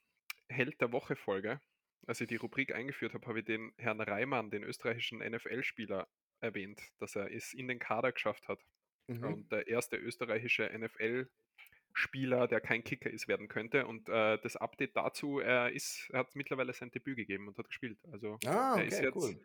Held 0.48 0.80
der 0.80 0.90
Woche 0.92 1.16
Folge, 1.16 1.60
als 2.06 2.20
ich 2.20 2.28
die 2.28 2.36
Rubrik 2.36 2.74
eingeführt 2.74 3.14
habe, 3.14 3.26
habe 3.26 3.40
ich 3.40 3.44
den 3.44 3.72
Herrn 3.78 4.00
Reimann, 4.00 4.50
den 4.50 4.62
österreichischen 4.62 5.18
NFL-Spieler 5.18 6.08
erwähnt, 6.40 6.80
dass 6.98 7.16
er 7.16 7.32
es 7.32 7.52
in 7.52 7.68
den 7.68 7.78
Kader 7.78 8.12
geschafft 8.12 8.48
hat. 8.48 8.64
Mhm. 9.08 9.24
Und 9.24 9.52
der 9.52 9.66
erste 9.68 9.96
österreichische 9.96 10.70
NFL-Spieler, 10.76 12.48
der 12.48 12.60
kein 12.60 12.84
Kicker 12.84 13.10
ist, 13.10 13.28
werden 13.28 13.48
könnte. 13.48 13.86
Und 13.86 14.08
äh, 14.08 14.38
das 14.38 14.56
Update 14.56 14.96
dazu, 14.96 15.40
er, 15.40 15.72
ist, 15.72 16.08
er 16.12 16.20
hat 16.20 16.34
mittlerweile 16.34 16.72
sein 16.72 16.90
Debüt 16.90 17.16
gegeben 17.16 17.48
und 17.48 17.58
hat 17.58 17.68
gespielt. 17.68 17.98
Also 18.10 18.38
ah, 18.46 18.72
okay, 18.72 18.80
er 18.80 18.86
ist 18.86 19.00
jetzt, 19.00 19.16
cool. 19.16 19.40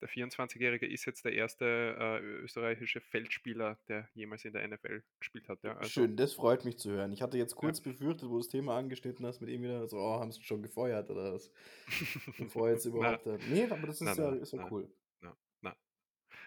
Der 0.00 0.08
24-Jährige 0.08 0.86
ist 0.86 1.04
jetzt 1.04 1.24
der 1.24 1.32
erste 1.32 1.64
äh, 1.64 2.20
österreichische 2.20 3.00
Feldspieler, 3.00 3.78
der 3.88 4.08
jemals 4.14 4.44
in 4.44 4.52
der 4.52 4.66
NFL 4.66 5.02
gespielt 5.18 5.48
hat. 5.48 5.62
Ja. 5.62 5.76
Also, 5.76 5.88
Schön, 5.88 6.16
das 6.16 6.34
freut 6.34 6.64
mich 6.64 6.78
zu 6.78 6.90
hören. 6.90 7.12
Ich 7.12 7.22
hatte 7.22 7.38
jetzt 7.38 7.54
kurz 7.54 7.78
ja. 7.78 7.90
befürchtet, 7.90 8.28
wo 8.28 8.34
du 8.34 8.38
das 8.38 8.48
Thema 8.48 8.76
angeschnitten 8.76 9.24
hast, 9.24 9.40
mit 9.40 9.50
ihm 9.50 9.62
wieder 9.62 9.86
so, 9.86 9.98
oh, 9.98 10.20
haben 10.20 10.32
sie 10.32 10.42
schon 10.42 10.62
gefeuert 10.62 11.10
oder 11.10 11.32
was? 11.32 11.50
Bevor 12.38 12.70
jetzt 12.70 12.84
überhaupt. 12.84 13.26
Na, 13.26 13.38
nee, 13.48 13.64
aber 13.64 13.86
das 13.86 14.00
ist 14.00 14.02
na, 14.02 14.14
ja, 14.14 14.34
ist 14.34 14.52
ja 14.52 14.68
cool. 14.70 14.92
Na, 15.20 15.36
na. 15.60 15.76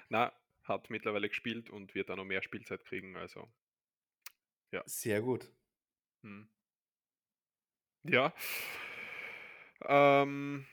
na, 0.09 0.33
hat 0.63 0.89
mittlerweile 0.89 1.29
gespielt 1.29 1.69
und 1.69 1.95
wird 1.95 2.11
auch 2.11 2.17
noch 2.17 2.25
mehr 2.25 2.43
Spielzeit 2.43 2.85
kriegen. 2.85 3.15
Also, 3.15 3.47
ja. 4.71 4.83
Sehr 4.85 5.21
gut. 5.21 5.49
Hm. 6.23 6.49
Ja. 8.03 8.33
Ähm, 9.81 10.65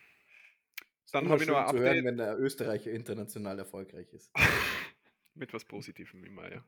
dann 1.15 1.29
habe 1.29 1.43
ich 1.43 1.49
noch 1.49 1.59
ein 1.59 1.67
Update. 1.67 1.83
Hören, 1.83 2.05
wenn 2.05 2.17
der 2.17 2.39
Österreicher 2.39 2.91
international 2.91 3.59
erfolgreich 3.59 4.13
ist. 4.13 4.31
Mit 5.35 5.53
was 5.53 5.65
Positivem 5.65 6.25
immer, 6.25 6.51
ja. 6.51 6.65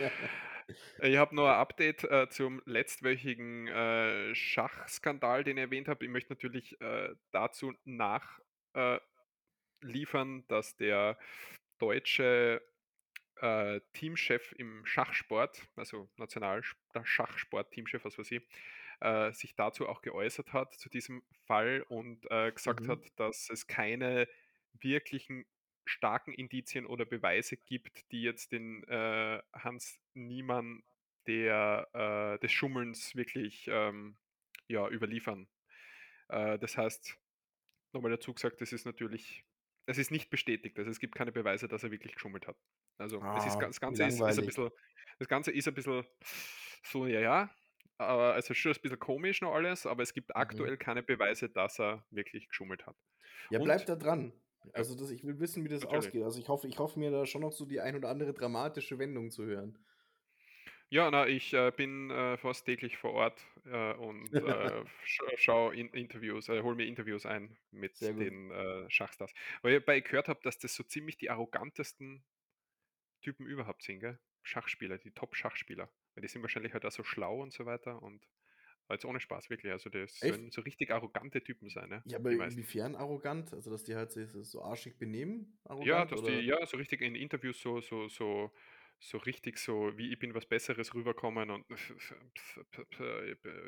ja. 0.00 0.10
Ich 1.02 1.16
habe 1.16 1.34
noch 1.34 1.46
ein 1.46 1.54
Update 1.54 2.04
äh, 2.04 2.28
zum 2.28 2.60
letztwöchigen 2.64 3.68
äh, 3.68 4.34
Schachskandal, 4.34 5.44
den 5.44 5.56
ich 5.56 5.62
erwähnt 5.62 5.88
habe. 5.88 6.04
Ich 6.04 6.10
möchte 6.10 6.32
natürlich 6.32 6.78
äh, 6.80 7.14
dazu 7.30 7.72
nachliefern, 7.84 10.40
äh, 10.40 10.42
dass 10.48 10.76
der 10.76 11.16
deutsche 11.78 12.60
äh, 13.36 13.80
Teamchef 13.94 14.52
im 14.58 14.84
Schachsport, 14.84 15.62
also 15.76 16.10
Nationalschachsport-Teamchef, 16.16 18.04
was 18.04 18.18
weiß 18.18 18.32
ich, 18.32 18.42
äh, 19.00 19.32
sich 19.32 19.54
dazu 19.54 19.88
auch 19.88 20.02
geäußert 20.02 20.52
hat, 20.52 20.74
zu 20.74 20.88
diesem 20.88 21.22
Fall 21.46 21.84
und 21.88 22.26
äh, 22.30 22.52
gesagt 22.52 22.82
mhm. 22.82 22.88
hat, 22.88 23.04
dass 23.16 23.50
es 23.50 23.66
keine 23.66 24.28
wirklichen 24.80 25.46
starken 25.84 26.32
Indizien 26.32 26.86
oder 26.86 27.04
Beweise 27.04 27.56
gibt, 27.56 28.10
die 28.12 28.22
jetzt 28.22 28.52
den 28.52 28.84
äh, 28.84 29.42
Hans 29.52 30.00
Niemann 30.14 30.82
der, 31.26 31.88
äh, 31.92 32.38
des 32.40 32.52
Schummelns 32.52 33.14
wirklich 33.14 33.68
ähm, 33.70 34.16
ja, 34.68 34.88
überliefern. 34.88 35.48
Äh, 36.28 36.58
das 36.58 36.76
heißt, 36.76 37.18
nochmal 37.92 38.10
dazu 38.10 38.34
gesagt, 38.34 38.60
das 38.60 38.72
ist 38.72 38.84
natürlich, 38.84 39.44
es 39.86 39.98
ist 39.98 40.10
nicht 40.10 40.30
bestätigt, 40.30 40.78
also 40.78 40.90
es 40.90 41.00
gibt 41.00 41.14
keine 41.14 41.32
Beweise, 41.32 41.68
dass 41.68 41.82
er 41.82 41.90
wirklich 41.90 42.14
geschummelt 42.14 42.46
hat. 42.46 42.56
Also 42.98 43.20
ah, 43.20 43.38
es 43.38 43.46
ist, 43.46 43.56
ah, 43.56 43.60
das, 43.60 43.80
Ganze 43.80 44.04
ist, 44.04 44.20
ist, 44.20 44.38
ein 44.38 44.46
bisschen, 44.46 44.70
das 45.18 45.28
Ganze 45.28 45.52
ist 45.52 45.68
ein 45.68 45.74
bisschen 45.74 46.04
so, 46.82 47.06
ja, 47.06 47.20
ja, 47.20 47.50
also 47.98 48.54
schon 48.54 48.72
ein 48.72 48.80
bisschen 48.80 48.98
komisch 48.98 49.40
noch 49.40 49.54
alles, 49.54 49.86
aber 49.86 50.02
es 50.02 50.12
gibt 50.12 50.28
mhm. 50.28 50.36
aktuell 50.36 50.72
mhm. 50.72 50.78
keine 50.78 51.02
Beweise, 51.02 51.48
dass 51.48 51.78
er 51.80 52.04
wirklich 52.10 52.48
geschummelt 52.48 52.86
hat. 52.86 52.96
Ja, 53.50 53.58
bleibt 53.58 53.88
da 53.88 53.96
dran. 53.96 54.32
Also 54.72 54.96
das, 54.96 55.10
ich 55.10 55.24
will 55.24 55.38
wissen, 55.40 55.64
wie 55.64 55.68
das 55.68 55.82
natürlich. 55.82 56.06
ausgeht. 56.06 56.22
Also 56.24 56.40
ich 56.40 56.48
hoffe, 56.48 56.68
ich 56.68 56.78
hoffe 56.78 56.98
mir 56.98 57.10
da 57.10 57.26
schon 57.26 57.42
noch 57.42 57.52
so 57.52 57.64
die 57.64 57.80
ein 57.80 57.96
oder 57.96 58.08
andere 58.08 58.32
dramatische 58.34 58.98
Wendung 58.98 59.30
zu 59.30 59.44
hören. 59.44 59.78
Ja, 60.90 61.10
na, 61.10 61.26
ich 61.26 61.52
äh, 61.52 61.70
bin 61.70 62.10
äh, 62.10 62.38
fast 62.38 62.64
täglich 62.64 62.96
vor 62.96 63.12
Ort 63.12 63.44
äh, 63.66 63.92
und 63.94 64.32
äh, 64.32 64.84
scha 65.04 65.24
schaue 65.36 65.76
in 65.76 65.88
Interviews, 65.90 66.48
äh, 66.48 66.62
hole 66.62 66.76
mir 66.76 66.86
Interviews 66.86 67.26
ein 67.26 67.58
mit 67.70 68.00
den 68.00 68.50
äh, 68.50 68.88
Schachstars. 68.90 69.32
Weil 69.60 69.82
ich 69.86 70.04
gehört 70.04 70.28
habe, 70.28 70.40
dass 70.42 70.58
das 70.58 70.74
so 70.74 70.82
ziemlich 70.82 71.18
die 71.18 71.28
arrogantesten 71.28 72.24
Typen 73.20 73.46
überhaupt 73.46 73.82
sind, 73.82 74.00
gell? 74.00 74.18
Schachspieler, 74.42 74.96
die 74.96 75.10
Top-Schachspieler. 75.10 75.90
Weil 76.18 76.22
die 76.22 76.28
sind 76.28 76.42
wahrscheinlich 76.42 76.72
halt 76.74 76.84
auch 76.84 76.90
so 76.92 77.04
schlau 77.04 77.40
und 77.42 77.52
so 77.52 77.66
weiter 77.66 78.02
und 78.02 78.26
jetzt 78.90 79.04
ohne 79.04 79.20
Spaß, 79.20 79.50
wirklich. 79.50 79.72
Also 79.72 79.90
das 79.90 80.20
Echt? 80.20 80.42
sollen 80.42 80.50
so 80.50 80.62
richtig 80.62 80.90
arrogante 80.92 81.42
Typen 81.42 81.70
sein, 81.70 81.88
ne? 81.90 82.04
Ja, 82.04 82.16
aber 82.18 82.32
inwiefern 82.32 82.96
arrogant? 82.96 83.52
Also 83.52 83.70
dass 83.70 83.84
die 83.84 83.94
halt 83.94 84.10
sich 84.12 84.30
so 84.32 84.62
arschig 84.62 84.98
benehmen? 84.98 85.58
ja, 85.80 86.04
dass 86.04 86.22
oder? 86.22 86.22
die, 86.22 86.44
ja, 86.46 86.64
so 86.66 86.76
richtig 86.76 87.00
in 87.02 87.14
Interviews 87.14 87.60
so, 87.60 87.80
so, 87.80 88.08
so, 88.08 88.52
so 89.00 89.18
richtig 89.18 89.58
so, 89.58 89.96
wie 89.96 90.12
ich 90.12 90.18
bin 90.18 90.34
was 90.34 90.46
Besseres 90.46 90.94
rüberkommen 90.94 91.50
und 91.50 91.66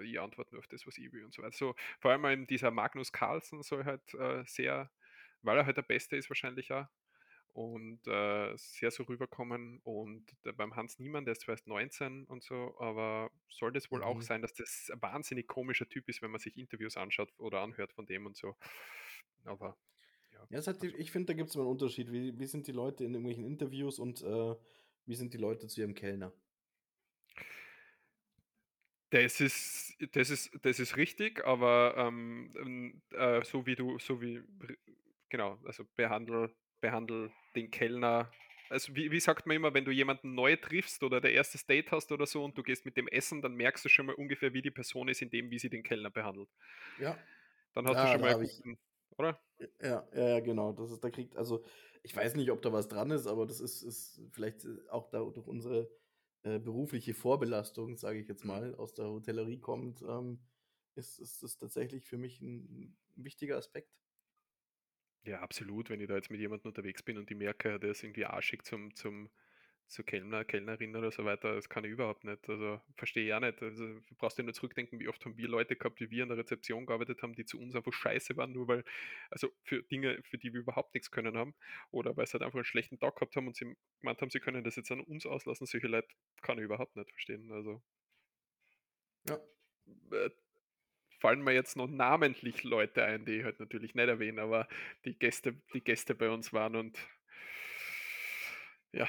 ich 0.04 0.20
antworte 0.20 0.52
nur 0.54 0.60
auf 0.60 0.66
das, 0.68 0.86
was 0.86 0.98
ich 0.98 1.12
will 1.12 1.24
und 1.24 1.34
so 1.34 1.42
weiter. 1.42 1.52
So, 1.56 1.74
vor 2.00 2.10
allem 2.12 2.46
dieser 2.46 2.70
Magnus 2.70 3.12
Carlsen 3.12 3.62
soll 3.62 3.84
halt 3.84 4.12
äh, 4.14 4.42
sehr, 4.46 4.90
weil 5.42 5.58
er 5.58 5.66
halt 5.66 5.76
der 5.76 5.82
Beste 5.82 6.16
ist 6.16 6.30
wahrscheinlich 6.30 6.72
auch, 6.72 6.86
und 7.52 8.06
äh, 8.06 8.56
sehr 8.56 8.90
so 8.90 9.04
rüberkommen. 9.04 9.80
Und 9.82 10.24
beim 10.56 10.76
Hans 10.76 10.98
Niemann, 10.98 11.24
der 11.24 11.32
ist 11.32 11.42
zwar 11.42 11.54
erst 11.54 11.66
19 11.66 12.24
und 12.24 12.42
so, 12.42 12.74
aber 12.78 13.30
soll 13.48 13.72
das 13.72 13.90
wohl 13.90 14.00
mhm. 14.00 14.04
auch 14.04 14.22
sein, 14.22 14.42
dass 14.42 14.54
das 14.54 14.90
ein 14.92 15.02
wahnsinnig 15.02 15.46
komischer 15.46 15.88
Typ 15.88 16.08
ist, 16.08 16.22
wenn 16.22 16.30
man 16.30 16.40
sich 16.40 16.56
Interviews 16.56 16.96
anschaut 16.96 17.32
oder 17.38 17.60
anhört 17.60 17.92
von 17.92 18.06
dem 18.06 18.26
und 18.26 18.36
so. 18.36 18.56
Aber 19.44 19.76
ja. 20.32 20.46
ja 20.50 20.66
halt 20.66 20.82
die, 20.82 20.88
also 20.88 20.98
ich 20.98 21.10
finde, 21.10 21.26
da 21.26 21.32
gibt 21.34 21.48
es 21.48 21.54
immer 21.54 21.64
einen 21.64 21.72
Unterschied. 21.72 22.12
Wie, 22.12 22.38
wie 22.38 22.46
sind 22.46 22.66
die 22.66 22.72
Leute 22.72 23.04
in 23.04 23.14
irgendwelchen 23.14 23.44
Interviews 23.44 23.98
und 23.98 24.22
äh, 24.22 24.54
wie 25.06 25.14
sind 25.14 25.34
die 25.34 25.38
Leute 25.38 25.66
zu 25.66 25.80
ihrem 25.80 25.94
Kellner? 25.94 26.32
Das 29.10 29.40
ist, 29.40 29.96
das 30.12 30.30
ist, 30.30 30.52
das 30.62 30.78
ist 30.78 30.96
richtig, 30.96 31.44
aber 31.44 31.94
ähm, 31.96 33.02
äh, 33.10 33.44
so 33.44 33.66
wie 33.66 33.74
du, 33.74 33.98
so 33.98 34.22
wie, 34.22 34.40
genau, 35.28 35.58
also 35.64 35.84
behandle 35.96 36.54
behandle 36.80 37.30
den 37.54 37.70
Kellner. 37.70 38.30
Also 38.68 38.94
wie, 38.94 39.10
wie 39.10 39.20
sagt 39.20 39.46
man 39.46 39.56
immer, 39.56 39.74
wenn 39.74 39.84
du 39.84 39.90
jemanden 39.90 40.34
neu 40.34 40.56
triffst 40.56 41.02
oder 41.02 41.20
der 41.20 41.32
erste 41.32 41.58
Date 41.66 41.90
hast 41.90 42.12
oder 42.12 42.26
so 42.26 42.44
und 42.44 42.56
du 42.56 42.62
gehst 42.62 42.84
mit 42.84 42.96
dem 42.96 43.08
Essen, 43.08 43.42
dann 43.42 43.54
merkst 43.54 43.84
du 43.84 43.88
schon 43.88 44.06
mal 44.06 44.14
ungefähr, 44.14 44.52
wie 44.52 44.62
die 44.62 44.70
Person 44.70 45.08
ist, 45.08 45.22
in 45.22 45.30
dem, 45.30 45.50
wie 45.50 45.58
sie 45.58 45.70
den 45.70 45.82
Kellner 45.82 46.10
behandelt. 46.10 46.48
Ja. 46.98 47.18
Dann 47.72 47.86
hast 47.86 47.96
ja, 47.96 48.04
du 48.04 48.12
schon 48.12 48.20
mal 48.20 48.46
guten, 48.46 48.78
oder? 49.16 49.40
Ja, 49.82 50.06
ja, 50.14 50.40
genau. 50.40 50.72
Das 50.72 50.90
ist, 50.90 51.02
da 51.02 51.10
kriegt, 51.10 51.36
also 51.36 51.64
ich 52.02 52.14
weiß 52.14 52.34
nicht, 52.36 52.50
ob 52.50 52.62
da 52.62 52.72
was 52.72 52.88
dran 52.88 53.10
ist, 53.10 53.26
aber 53.26 53.46
das 53.46 53.60
ist, 53.60 53.82
ist 53.82 54.22
vielleicht 54.30 54.66
auch 54.88 55.10
da 55.10 55.18
durch 55.18 55.46
unsere 55.46 55.90
äh, 56.42 56.58
berufliche 56.58 57.14
Vorbelastung, 57.14 57.96
sage 57.96 58.18
ich 58.18 58.28
jetzt 58.28 58.44
mhm. 58.44 58.50
mal, 58.50 58.74
aus 58.76 58.94
der 58.94 59.06
Hotellerie 59.06 59.58
kommt, 59.58 60.02
ähm, 60.02 60.40
ist, 60.94 61.18
ist 61.18 61.42
das 61.42 61.58
tatsächlich 61.58 62.06
für 62.06 62.18
mich 62.18 62.40
ein, 62.40 62.96
ein 63.16 63.24
wichtiger 63.24 63.56
Aspekt. 63.56 63.92
Ja, 65.24 65.40
absolut. 65.40 65.90
Wenn 65.90 66.00
ich 66.00 66.08
da 66.08 66.16
jetzt 66.16 66.30
mit 66.30 66.40
jemandem 66.40 66.68
unterwegs 66.68 67.02
bin 67.02 67.18
und 67.18 67.30
ich 67.30 67.36
merke, 67.36 67.78
der 67.78 67.90
ist 67.90 68.02
irgendwie 68.02 68.24
arschig 68.24 68.64
zum, 68.64 68.94
zum, 68.94 69.28
zur 69.86 70.04
Kellner, 70.06 70.44
Kellnerin 70.44 70.96
oder 70.96 71.10
so 71.10 71.24
weiter, 71.26 71.54
das 71.54 71.68
kann 71.68 71.84
ich 71.84 71.90
überhaupt 71.90 72.24
nicht. 72.24 72.48
Also 72.48 72.80
verstehe 72.96 73.26
ich 73.26 73.34
auch 73.34 73.40
nicht. 73.40 73.60
Also 73.62 73.86
du 73.86 74.14
brauchst 74.16 74.38
dir 74.38 74.44
nur 74.44 74.54
zurückdenken, 74.54 74.98
wie 74.98 75.08
oft 75.08 75.22
haben 75.24 75.36
wir 75.36 75.48
Leute 75.48 75.76
gehabt, 75.76 76.00
die 76.00 76.10
wir 76.10 76.22
in 76.22 76.30
der 76.30 76.38
Rezeption 76.38 76.86
gearbeitet 76.86 77.22
haben, 77.22 77.34
die 77.34 77.44
zu 77.44 77.60
uns 77.60 77.74
einfach 77.76 77.92
scheiße 77.92 78.36
waren, 78.38 78.52
nur 78.52 78.66
weil, 78.68 78.84
also 79.30 79.50
für 79.62 79.82
Dinge, 79.82 80.22
für 80.22 80.38
die 80.38 80.52
wir 80.54 80.60
überhaupt 80.60 80.94
nichts 80.94 81.10
können 81.10 81.36
haben, 81.36 81.54
oder 81.90 82.16
weil 82.16 82.26
sie 82.26 82.34
halt 82.34 82.42
einfach 82.42 82.58
einen 82.58 82.64
schlechten 82.64 82.98
Tag 82.98 83.16
gehabt 83.16 83.36
haben 83.36 83.46
und 83.46 83.56
sie 83.56 83.76
gemeint 84.00 84.22
haben, 84.22 84.30
sie 84.30 84.40
können 84.40 84.64
das 84.64 84.76
jetzt 84.76 84.90
an 84.90 85.00
uns 85.00 85.26
auslassen. 85.26 85.66
Solche 85.66 85.88
Leute 85.88 86.08
kann 86.42 86.58
ich 86.58 86.64
überhaupt 86.64 86.96
nicht 86.96 87.10
verstehen. 87.10 87.52
Also 87.52 87.82
ja. 89.28 89.38
Fallen 91.20 91.42
mir 91.42 91.52
jetzt 91.52 91.76
noch 91.76 91.86
namentlich 91.86 92.64
Leute 92.64 93.04
ein, 93.04 93.24
die 93.24 93.38
ich 93.38 93.44
halt 93.44 93.60
natürlich 93.60 93.94
nicht 93.94 94.08
erwähnen, 94.08 94.38
aber 94.38 94.66
die 95.04 95.14
Gäste, 95.14 95.54
die 95.74 95.82
Gäste 95.82 96.14
bei 96.14 96.30
uns 96.30 96.52
waren 96.52 96.76
und 96.76 96.98
ja. 98.92 99.06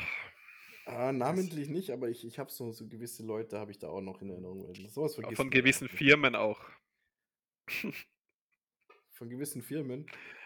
Ah, 0.86 1.12
namentlich 1.12 1.70
nicht, 1.70 1.92
aber 1.92 2.10
ich, 2.10 2.26
ich 2.26 2.38
habe 2.38 2.52
so, 2.52 2.72
so 2.72 2.88
gewisse 2.88 3.24
Leute, 3.24 3.60
habe 3.60 3.72
ich 3.72 3.80
da 3.80 3.88
auch 3.88 4.02
noch 4.02 4.22
in 4.22 4.30
Erinnerung. 4.30 4.74
Sowas 4.90 5.16
Von 5.16 5.50
gewissen 5.50 5.86
nicht. 5.86 5.98
Firmen 5.98 6.36
auch. 6.36 6.60
Von 9.12 9.30
gewissen 9.30 9.62
Firmen? 9.62 10.06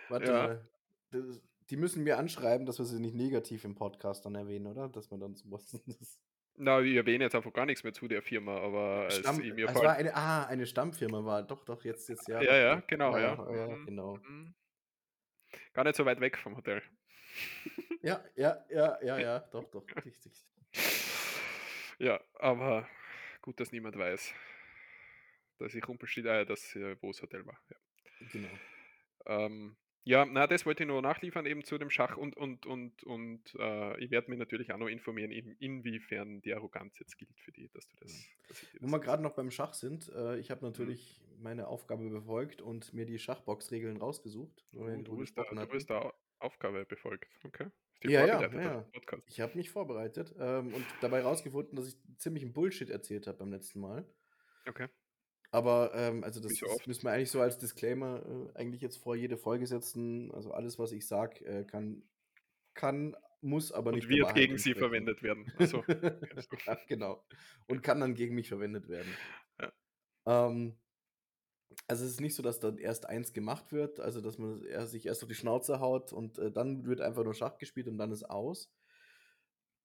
Warte 0.10 0.32
ja. 0.32 0.34
mal. 0.34 0.70
Das, 1.12 1.42
die 1.70 1.78
müssen 1.78 2.04
mir 2.04 2.18
anschreiben, 2.20 2.66
dass 2.66 2.78
wir 2.78 2.86
sie 2.86 3.00
nicht 3.00 3.16
negativ 3.16 3.64
im 3.66 3.76
Podcast 3.76 4.26
dann 4.26 4.36
erwähnen, 4.36 4.68
oder? 4.68 4.90
Dass 4.90 5.10
man 5.10 5.20
dann 5.20 5.36
sowas. 5.36 5.72
Das 5.88 6.20
na, 6.58 6.82
ich 6.82 6.96
erwähne 6.96 7.26
jetzt 7.26 7.36
einfach 7.36 7.54
gar 7.54 7.66
nichts 7.66 7.84
mehr 7.84 7.94
zu 7.94 8.08
der 8.08 8.22
Firma, 8.22 8.58
aber 8.58 9.10
Stamm, 9.12 9.42
es, 9.42 9.54
mir 9.54 9.68
also 9.68 9.84
war 9.84 9.94
eine, 9.94 10.16
ah, 10.16 10.46
eine 10.46 10.66
Stammfirma 10.66 11.24
war, 11.26 11.44
doch, 11.44 11.64
doch, 11.66 11.84
jetzt, 11.84 12.10
jetzt, 12.10 12.28
ja. 12.28 12.42
Ja, 12.42 12.56
ja, 12.56 12.84
genau, 12.88 13.18
ja. 13.18 13.36
ja. 13.36 13.56
ja 13.56 13.68
mhm, 13.68 13.86
genau. 13.86 14.18
Mhm. 14.18 14.54
Gar 15.74 15.84
nicht 15.84 15.96
so 15.96 16.06
weit 16.06 16.20
weg 16.20 16.38
vom 16.38 16.56
Hotel. 16.56 16.82
Ja, 18.02 18.24
ja, 18.36 18.64
ja, 18.70 18.98
ja, 19.02 19.18
ja, 19.18 19.40
doch, 19.52 19.70
doch, 19.72 19.86
richtig. 20.06 20.34
Ja, 22.00 22.20
aber 22.36 22.88
gut, 23.42 23.60
dass 23.60 23.72
niemand 23.72 23.98
weiß, 23.98 24.34
dass 25.58 25.76
ich 25.76 25.88
Rumpelstilzchen, 25.88 26.32
äh, 26.32 26.46
dass, 26.46 26.76
wo 27.02 27.12
das 27.12 27.22
Hotel 27.22 27.46
war. 27.46 27.60
Ja. 27.70 27.78
Genau. 28.32 28.50
Ähm, 29.26 29.76
ja, 30.06 30.24
na, 30.24 30.46
das 30.46 30.68
wollte 30.68 30.84
ich 30.84 30.88
nur 30.88 31.02
nachliefern 31.02 31.48
eben 31.48 31.64
zu 31.64 31.80
dem 31.80 31.90
Schach 31.90 32.16
und, 32.16 32.38
und, 32.38 32.68
und, 32.68 33.04
und 33.04 33.42
äh, 33.58 34.00
ich 34.00 34.12
werde 34.12 34.30
mich 34.30 34.38
natürlich 34.38 34.72
auch 34.72 34.78
noch 34.78 34.88
informieren, 34.88 35.32
in, 35.32 35.52
inwiefern 35.60 36.42
die 36.44 36.54
Arroganz 36.54 37.00
jetzt 37.00 37.18
gilt 37.18 37.40
für 37.40 37.52
die, 37.52 37.70
dass 37.70 37.88
du 37.88 37.96
das. 37.98 38.12
Dass 38.48 38.62
das 38.62 38.82
Wo 38.82 38.88
wir 38.88 39.00
gerade 39.00 39.24
noch 39.24 39.34
beim 39.34 39.50
Schach 39.50 39.74
sind, 39.74 40.10
äh, 40.10 40.38
ich 40.38 40.52
habe 40.52 40.64
mhm. 40.64 40.72
natürlich 40.72 41.20
mhm. 41.36 41.44
meine 41.44 41.68
Aufgabe 41.68 42.08
befolgt 42.08 42.62
und 42.62 42.94
mir 42.94 43.08
die 43.08 43.18
Schachbox-Regeln 43.18 43.98
rausgesucht. 43.98 44.64
Oh, 44.76 44.86
du, 44.86 45.18
bist 45.18 45.36
da, 45.38 45.44
du 45.44 45.68
bist 45.68 45.90
da 45.90 46.14
Aufgabe 46.38 46.86
befolgt, 46.86 47.28
okay. 47.44 47.72
Ja, 48.04 48.28
ja, 48.28 48.42
ja. 48.42 48.86
Ich 49.26 49.42
habe 49.42 49.58
mich 49.58 49.72
vorbereitet 49.72 50.36
ähm, 50.38 50.72
und 50.72 50.86
dabei 51.02 51.24
rausgefunden, 51.24 51.76
dass 51.76 51.88
ich 51.88 51.98
ziemlichen 52.18 52.54
Bullshit 52.54 52.92
erzählt 52.92 53.26
habe 53.26 53.40
beim 53.40 53.52
letzten 53.52 53.80
Mal. 53.80 54.06
Okay. 54.68 54.88
Aber 55.56 55.92
ähm, 55.96 56.22
also 56.26 56.42
das, 56.42 56.52
müssen 56.86 57.04
wir 57.04 57.12
eigentlich 57.12 57.32
so 57.32 57.40
als 57.40 57.58
Disclaimer 57.58 58.22
äh, 58.26 58.60
eigentlich 58.60 58.82
jetzt 58.82 58.98
vor 58.98 59.16
jede 59.16 59.38
Folge 59.38 59.66
setzen. 59.66 60.30
Also 60.34 60.52
alles, 60.52 60.78
was 60.80 60.92
ich 60.92 61.08
sage, 61.08 61.46
äh, 61.46 61.64
kann, 61.64 62.04
kann, 62.74 63.16
muss 63.40 63.72
aber 63.72 63.92
Und 63.92 64.00
nicht 64.00 64.10
der 64.10 64.18
wird 64.18 64.36
gegen 64.36 64.58
sie 64.58 64.74
verwendet 64.74 65.24
werden. 65.24 65.50
Also, 65.58 65.82
ja, 66.68 66.78
genau. 66.90 67.24
Und 67.68 67.84
kann 67.84 68.02
dann 68.02 68.16
gegen 68.16 68.36
mich 68.36 68.50
verwendet 68.50 68.90
werden. 68.90 69.08
Ja. 69.62 70.48
Ähm, 70.48 70.76
also 71.88 72.04
es 72.04 72.12
ist 72.12 72.22
nicht 72.22 72.36
so, 72.36 72.44
dass 72.44 72.60
dann 72.60 72.78
erst 72.78 73.06
eins 73.06 73.32
gemacht 73.32 73.72
wird, 73.72 74.02
also 74.02 74.20
dass 74.20 74.38
man 74.38 74.62
sich 74.88 75.06
erst 75.06 75.24
auf 75.24 75.30
die 75.30 75.36
Schnauze 75.36 75.80
haut 75.80 76.12
und 76.12 76.38
äh, 76.38 76.52
dann 76.52 76.86
wird 76.86 77.00
einfach 77.00 77.24
nur 77.24 77.34
Schach 77.34 77.58
gespielt 77.60 77.88
und 77.88 77.98
dann 77.98 78.12
ist 78.12 78.30
aus. 78.30 78.70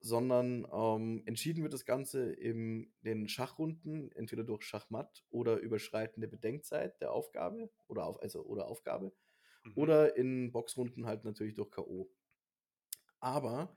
Sondern 0.03 0.67
ähm, 0.73 1.23
entschieden 1.27 1.61
wird 1.63 1.73
das 1.73 1.85
Ganze 1.85 2.31
in 2.31 2.91
den 3.01 3.27
Schachrunden, 3.27 4.11
entweder 4.13 4.43
durch 4.43 4.63
Schachmatt 4.63 5.23
oder 5.29 5.57
überschreitende 5.59 6.27
Bedenkzeit 6.27 6.99
der 7.01 7.11
Aufgabe 7.13 7.69
oder 7.87 8.05
auf, 8.05 8.19
also 8.21 8.43
oder 8.45 8.67
Aufgabe. 8.67 9.13
mhm. 9.63 9.73
Oder 9.75 10.15
in 10.17 10.51
Boxrunden 10.51 11.05
halt 11.05 11.23
natürlich 11.23 11.53
durch 11.55 11.71
K.O. 11.71 12.09
Aber 13.19 13.75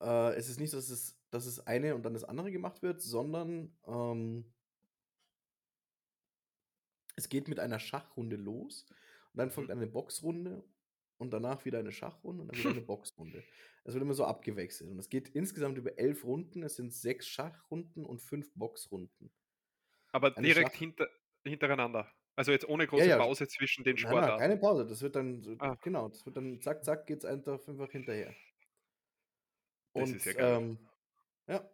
äh, 0.00 0.34
es 0.36 0.48
ist 0.48 0.60
nicht 0.60 0.70
so, 0.70 0.76
dass 0.78 0.90
es, 0.90 1.18
dass 1.30 1.46
es 1.46 1.66
eine 1.66 1.94
und 1.94 2.04
dann 2.04 2.14
das 2.14 2.24
andere 2.24 2.52
gemacht 2.52 2.82
wird, 2.82 3.00
sondern 3.02 3.76
ähm, 3.86 4.52
es 7.16 7.28
geht 7.28 7.48
mit 7.48 7.58
einer 7.60 7.78
Schachrunde 7.80 8.36
los 8.36 8.86
und 9.32 9.38
dann 9.38 9.50
folgt 9.50 9.70
Mhm. 9.70 9.76
eine 9.76 9.86
Boxrunde 9.86 10.64
und 11.18 11.32
danach 11.32 11.64
wieder 11.64 11.78
eine 11.80 11.92
Schachrunde 11.92 12.42
und 12.42 12.48
dann 12.48 12.58
wieder 12.58 12.70
eine 12.70 12.80
Boxrunde. 12.86 13.46
Es 13.88 13.94
wird 13.94 14.02
immer 14.02 14.12
so 14.14 14.24
abgewechselt 14.26 14.90
und 14.90 14.98
es 14.98 15.08
geht 15.08 15.30
insgesamt 15.30 15.78
über 15.78 15.98
elf 15.98 16.22
Runden. 16.24 16.62
Es 16.62 16.76
sind 16.76 16.92
sechs 16.92 17.26
Schachrunden 17.26 18.04
und 18.04 18.20
fünf 18.20 18.52
Boxrunden. 18.54 19.30
Aber 20.12 20.36
Eine 20.36 20.46
direkt 20.46 20.72
Schach- 20.72 20.78
hinter, 20.78 21.08
hintereinander. 21.44 22.06
Also 22.36 22.52
jetzt 22.52 22.68
ohne 22.68 22.84
Ja, 22.84 22.90
große 22.90 23.06
ja. 23.08 23.16
Pause 23.16 23.48
zwischen 23.48 23.84
den 23.84 23.94
Nein, 23.96 24.02
nein, 24.04 24.10
Sportarten. 24.12 24.40
keine 24.40 24.56
Pause. 24.58 24.86
Das 24.86 25.00
wird 25.00 25.16
dann, 25.16 25.42
so, 25.42 25.56
Ah. 25.58 25.74
genau, 25.82 26.08
das 26.08 26.24
wird 26.26 26.36
dann 26.36 26.60
zack, 26.60 26.84
zack, 26.84 27.06
geht 27.06 27.18
es 27.20 27.24
einfach 27.24 27.60
fünffach 27.62 27.90
hinterher. 27.90 28.34
Das 29.94 30.08
Und 30.10 30.16
ist 30.16 30.24
ja 30.26 30.32
geil. 30.34 30.58
ähm, 30.62 30.78
ja. 31.48 31.68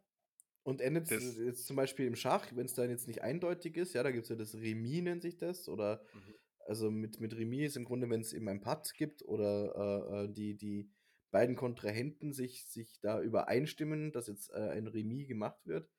Und 0.63 0.81
endet 0.81 1.11
Das- 1.11 1.37
jetzt 1.37 1.67
zum 1.67 1.77
Beispiel 1.77 2.07
im 2.07 2.15
Schach, 2.17 2.47
wenn 2.55 2.65
es 2.67 2.75
dann 2.75 2.89
jetzt 2.91 3.09
nicht 3.09 3.23
eindeutig 3.23 3.77
ist, 3.77 3.93
ja, 3.93 4.03
da 4.05 4.11
gibt 4.13 4.23
es 4.23 4.31
ja 4.31 4.37
das 4.37 4.55
Remis, 4.55 5.03
nennt 5.03 5.23
sich 5.23 5.37
das, 5.37 5.69
oder 5.69 6.03
Mhm. 6.15 6.35
also 6.67 6.91
mit, 6.91 7.21
mit 7.21 7.37
Remis 7.37 7.71
ist 7.71 7.77
im 7.77 7.85
Grunde, 7.85 8.09
wenn 8.09 8.21
es 8.21 8.33
eben 8.33 8.49
ein 8.49 8.61
Patt 8.61 8.95
gibt 8.97 9.23
oder 9.25 9.75
äh, 10.15 10.25
äh, 10.25 10.29
die, 10.33 10.55
die 10.57 10.89
beiden 11.35 11.57
Kontrahenten 11.57 12.33
sich, 12.33 12.67
sich 12.67 13.01
da 13.03 13.21
übereinstimmen, 13.23 14.13
dass 14.13 14.29
jetzt 14.29 14.51
äh, 14.53 14.71
ein 14.71 14.89
Remis 14.89 15.29
gemacht 15.29 15.67
wird, 15.67 15.91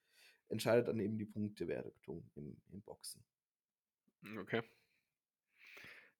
entscheidet 0.49 0.87
dann 0.89 0.99
eben 0.99 1.19
die 1.19 1.25
Punktewertung 1.27 2.31
im, 2.35 2.57
im 2.71 2.81
Boxen. 2.83 3.23
Okay. 4.41 4.61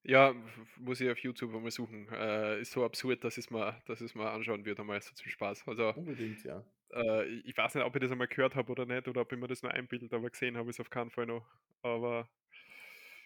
Ja, 0.03 0.35
muss 0.77 1.01
ich 1.01 1.09
auf 1.09 1.17
YouTube 1.19 1.51
mal 1.51 1.71
suchen. 1.71 2.07
Äh, 2.11 2.61
ist 2.61 2.71
so 2.71 2.85
absurd, 2.85 3.23
dass 3.23 3.37
ich 3.37 3.45
es 3.45 3.51
mal, 3.51 3.81
dass 3.87 4.13
mal 4.13 4.31
anschauen 4.33 4.63
würde, 4.65 4.81
einmal 4.81 5.01
so 5.01 5.13
zum 5.15 5.29
Spaß. 5.31 5.67
Also, 5.67 5.95
Unbedingt, 5.95 6.43
ja. 6.43 6.63
äh, 6.93 7.25
ich 7.27 7.45
ich 7.49 7.57
weiß 7.57 7.75
nicht, 7.75 7.85
ob 7.85 7.95
ich 7.95 8.01
das 8.01 8.11
einmal 8.11 8.27
gehört 8.27 8.55
habe 8.55 8.71
oder 8.71 8.85
nicht, 8.85 9.07
oder 9.07 9.21
ob 9.21 9.31
ich 9.31 9.39
mir 9.39 9.47
das 9.47 9.63
nur 9.63 9.71
einbildet, 9.73 10.13
aber 10.13 10.29
gesehen 10.29 10.57
habe 10.57 10.69
ich 10.69 10.77
es 10.77 10.79
auf 10.81 10.89
keinen 10.91 11.11
Fall 11.11 11.25
noch. 11.27 11.47
Aber 11.81 12.29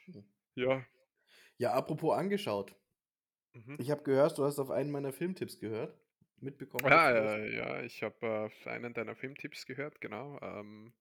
Hm. 0.08 0.20
ja. 0.56 0.86
Ja, 1.58 1.74
apropos 1.74 2.18
angeschaut. 2.18 2.76
Mhm. 3.54 3.78
Ich 3.80 3.92
habe 3.92 4.04
gehört, 4.04 4.38
du 4.38 4.44
hast 4.44 4.60
auf 4.60 4.72
einen 4.72 4.92
meiner 4.92 5.12
Filmtipps 5.12 5.60
gehört. 5.60 5.98
Mitbekommen? 6.42 6.86
Ja, 6.90 6.98
hast 6.98 7.10
du 7.10 7.22
das? 7.22 7.54
ja, 7.54 7.78
ja, 7.78 7.82
ich 7.84 8.02
habe 8.04 8.50
äh, 8.66 8.70
einen 8.70 8.94
deiner 8.94 9.16
Filmtipps 9.16 9.66
gehört, 9.66 10.00
genau. 10.00 10.40
Ähm, 10.42 10.94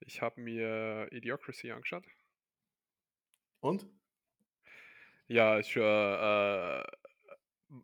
ich 0.00 0.22
habe 0.22 0.40
mir 0.40 1.08
Idiocracy 1.10 1.70
angeschaut. 1.70 2.04
Und? 3.60 3.86
Ja, 5.28 5.58
ist 5.58 5.68
schon 5.70 5.82
äh, 5.82 6.82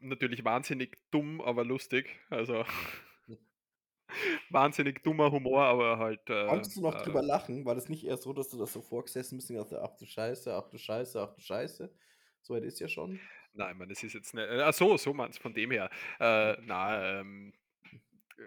natürlich 0.00 0.44
wahnsinnig 0.44 0.96
dumm, 1.10 1.40
aber 1.40 1.64
lustig. 1.64 2.18
Also 2.30 2.64
wahnsinnig 4.50 5.02
dummer 5.02 5.30
Humor, 5.30 5.62
aber 5.64 5.98
halt. 5.98 6.28
Äh, 6.30 6.46
Konntest 6.48 6.76
du 6.76 6.80
noch 6.80 6.94
äh, 6.94 7.02
drüber 7.04 7.22
lachen? 7.22 7.64
War 7.64 7.74
das 7.74 7.88
nicht 7.88 8.04
erst 8.04 8.22
so, 8.22 8.32
dass 8.32 8.48
du 8.48 8.58
das 8.58 8.72
so 8.72 8.80
vorgesessen 8.80 9.38
bist 9.38 9.50
und 9.50 9.58
hast, 9.58 9.72
ach 9.74 9.96
du 9.96 10.06
Scheiße, 10.06 10.54
ach 10.54 10.68
du 10.68 10.78
Scheiße, 10.78 11.20
ach 11.20 11.34
du 11.34 11.40
Scheiße? 11.40 11.92
So 12.42 12.54
weit 12.54 12.64
ist 12.64 12.80
ja 12.80 12.88
schon. 12.88 13.20
Nein, 13.56 13.78
man, 13.78 13.88
das 13.88 14.02
ist 14.02 14.12
jetzt 14.12 14.34
nicht. 14.34 14.48
Ach 14.48 14.72
so, 14.72 14.96
so 14.96 15.14
meinst 15.14 15.38
von 15.38 15.54
dem 15.54 15.70
her. 15.70 15.90
Äh, 16.20 16.56
na, 16.62 17.20
ähm, 17.20 17.54
äh, 18.36 18.42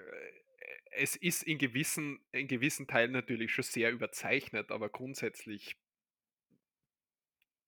es 0.92 1.16
ist 1.16 1.44
in 1.44 1.58
gewissen, 1.58 2.20
in 2.32 2.48
gewissen 2.48 2.88
Teilen 2.88 3.12
natürlich 3.12 3.52
schon 3.54 3.64
sehr 3.64 3.92
überzeichnet, 3.92 4.72
aber 4.72 4.90
grundsätzlich 4.90 5.78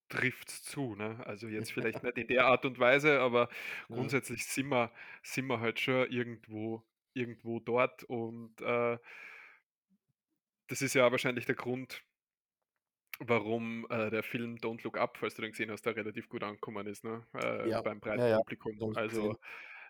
trifft 0.09 0.49
es 0.49 0.63
zu. 0.63 0.95
Ne? 0.95 1.25
Also 1.25 1.47
jetzt 1.47 1.71
vielleicht 1.71 2.03
nicht 2.03 2.17
in 2.17 2.27
der 2.27 2.45
Art 2.45 2.65
und 2.65 2.77
Weise, 2.79 3.19
aber 3.19 3.49
grundsätzlich 3.87 4.45
sind 4.45 4.67
wir, 4.69 4.91
sind 5.23 5.47
wir 5.47 5.59
halt 5.59 5.79
schon 5.79 6.11
irgendwo, 6.11 6.83
irgendwo 7.13 7.59
dort 7.59 8.03
und 8.03 8.61
äh, 8.61 8.97
das 10.67 10.81
ist 10.81 10.93
ja 10.93 11.11
wahrscheinlich 11.11 11.45
der 11.45 11.55
Grund, 11.55 12.03
warum 13.27 13.85
äh, 13.89 14.09
der 14.09 14.23
Film 14.23 14.55
Don't 14.57 14.83
Look 14.83 14.97
Up, 14.97 15.17
falls 15.17 15.35
du 15.35 15.41
den 15.41 15.51
gesehen 15.51 15.71
hast, 15.71 15.85
da 15.85 15.91
relativ 15.91 16.29
gut 16.29 16.43
angekommen 16.43 16.87
ist, 16.87 17.03
ne? 17.03 17.25
Äh, 17.35 17.69
Ja, 17.69 17.81
beim 17.81 17.99
breiten 17.99 18.19
ja, 18.21 18.27
ja, 18.29 18.37
Publikum. 18.37 18.95
Also 18.95 19.37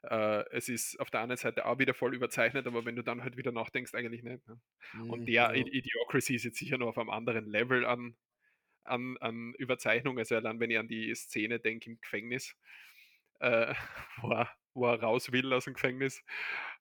äh, 0.03 0.43
es 0.51 0.69
ist 0.69 0.99
auf 0.99 1.09
der 1.11 1.21
einen 1.21 1.37
Seite 1.37 1.65
auch 1.65 1.79
wieder 1.79 1.93
voll 1.93 2.15
überzeichnet, 2.15 2.67
aber 2.67 2.85
wenn 2.85 2.95
du 2.95 3.03
dann 3.03 3.23
halt 3.23 3.37
wieder 3.37 3.51
nachdenkst, 3.51 3.93
eigentlich 3.95 4.23
nicht. 4.23 4.47
Ne? 4.47 4.59
Und 5.07 5.21
Mhm, 5.21 5.25
der 5.27 5.33
ja. 5.33 5.53
I- 5.53 5.61
Idiocracy 5.79 6.35
ist 6.35 6.43
jetzt 6.45 6.57
sicher 6.57 6.77
noch 6.77 6.87
auf 6.87 6.97
einem 6.97 7.09
anderen 7.11 7.45
Level 7.45 7.85
an, 7.85 8.15
an, 8.83 9.17
an 9.19 9.53
Überzeichnung. 9.57 10.17
Also 10.19 10.35
allein 10.35 10.59
wenn 10.59 10.71
ich 10.71 10.79
an 10.79 10.87
die 10.87 11.13
Szene 11.15 11.59
denke 11.59 11.89
im 11.91 12.01
Gefängnis, 12.01 12.55
äh, 13.39 13.73
wo, 14.21 14.31
er, 14.31 14.49
wo 14.73 14.85
er 14.87 15.01
raus 15.01 15.31
will 15.31 15.51
aus 15.53 15.65
dem 15.65 15.73
Gefängnis 15.75 16.23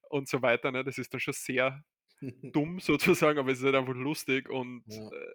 und 0.08 0.28
so 0.28 0.42
weiter, 0.42 0.72
ne? 0.72 0.84
das 0.84 0.98
ist 0.98 1.12
dann 1.12 1.20
schon 1.20 1.34
sehr 1.34 1.84
dumm 2.42 2.80
sozusagen, 2.80 3.38
aber 3.38 3.52
es 3.52 3.58
ist 3.58 3.64
halt 3.64 3.74
einfach 3.76 3.94
lustig 3.94 4.48
und 4.48 4.84
Ja. 4.86 5.08
äh, 5.08 5.32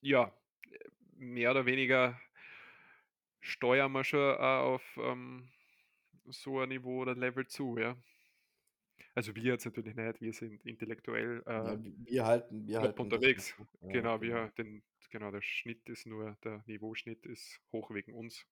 ja, 0.00 0.32
mehr 1.16 1.50
oder 1.50 1.66
weniger 1.66 2.20
steuern 3.40 3.92
wir 3.92 4.04
schon 4.04 4.36
auch 4.36 4.74
auf 4.74 4.98
ähm, 5.02 5.48
so 6.26 6.60
ein 6.60 6.68
Niveau 6.68 7.02
oder 7.02 7.14
Level 7.14 7.46
zu, 7.46 7.78
ja. 7.78 7.96
Also 9.14 9.34
wir 9.34 9.42
jetzt 9.42 9.64
natürlich 9.64 9.96
nicht, 9.96 10.20
wir 10.20 10.32
sind 10.32 10.64
intellektuell 10.64 11.42
äh, 11.46 11.52
ja, 11.52 11.78
wir 11.82 12.26
halten, 12.26 12.66
wir 12.66 12.80
halten 12.80 13.00
unterwegs. 13.00 13.54
Ja, 13.82 13.88
Genau, 13.92 14.20
wir, 14.20 14.52
den, 14.56 14.82
genau, 15.10 15.30
der 15.30 15.42
Schnitt 15.42 15.88
ist 15.88 16.06
nur, 16.06 16.36
der 16.44 16.62
Niveauschnitt 16.66 17.26
ist 17.26 17.60
hoch 17.72 17.90
wegen 17.90 18.14
uns. 18.14 18.46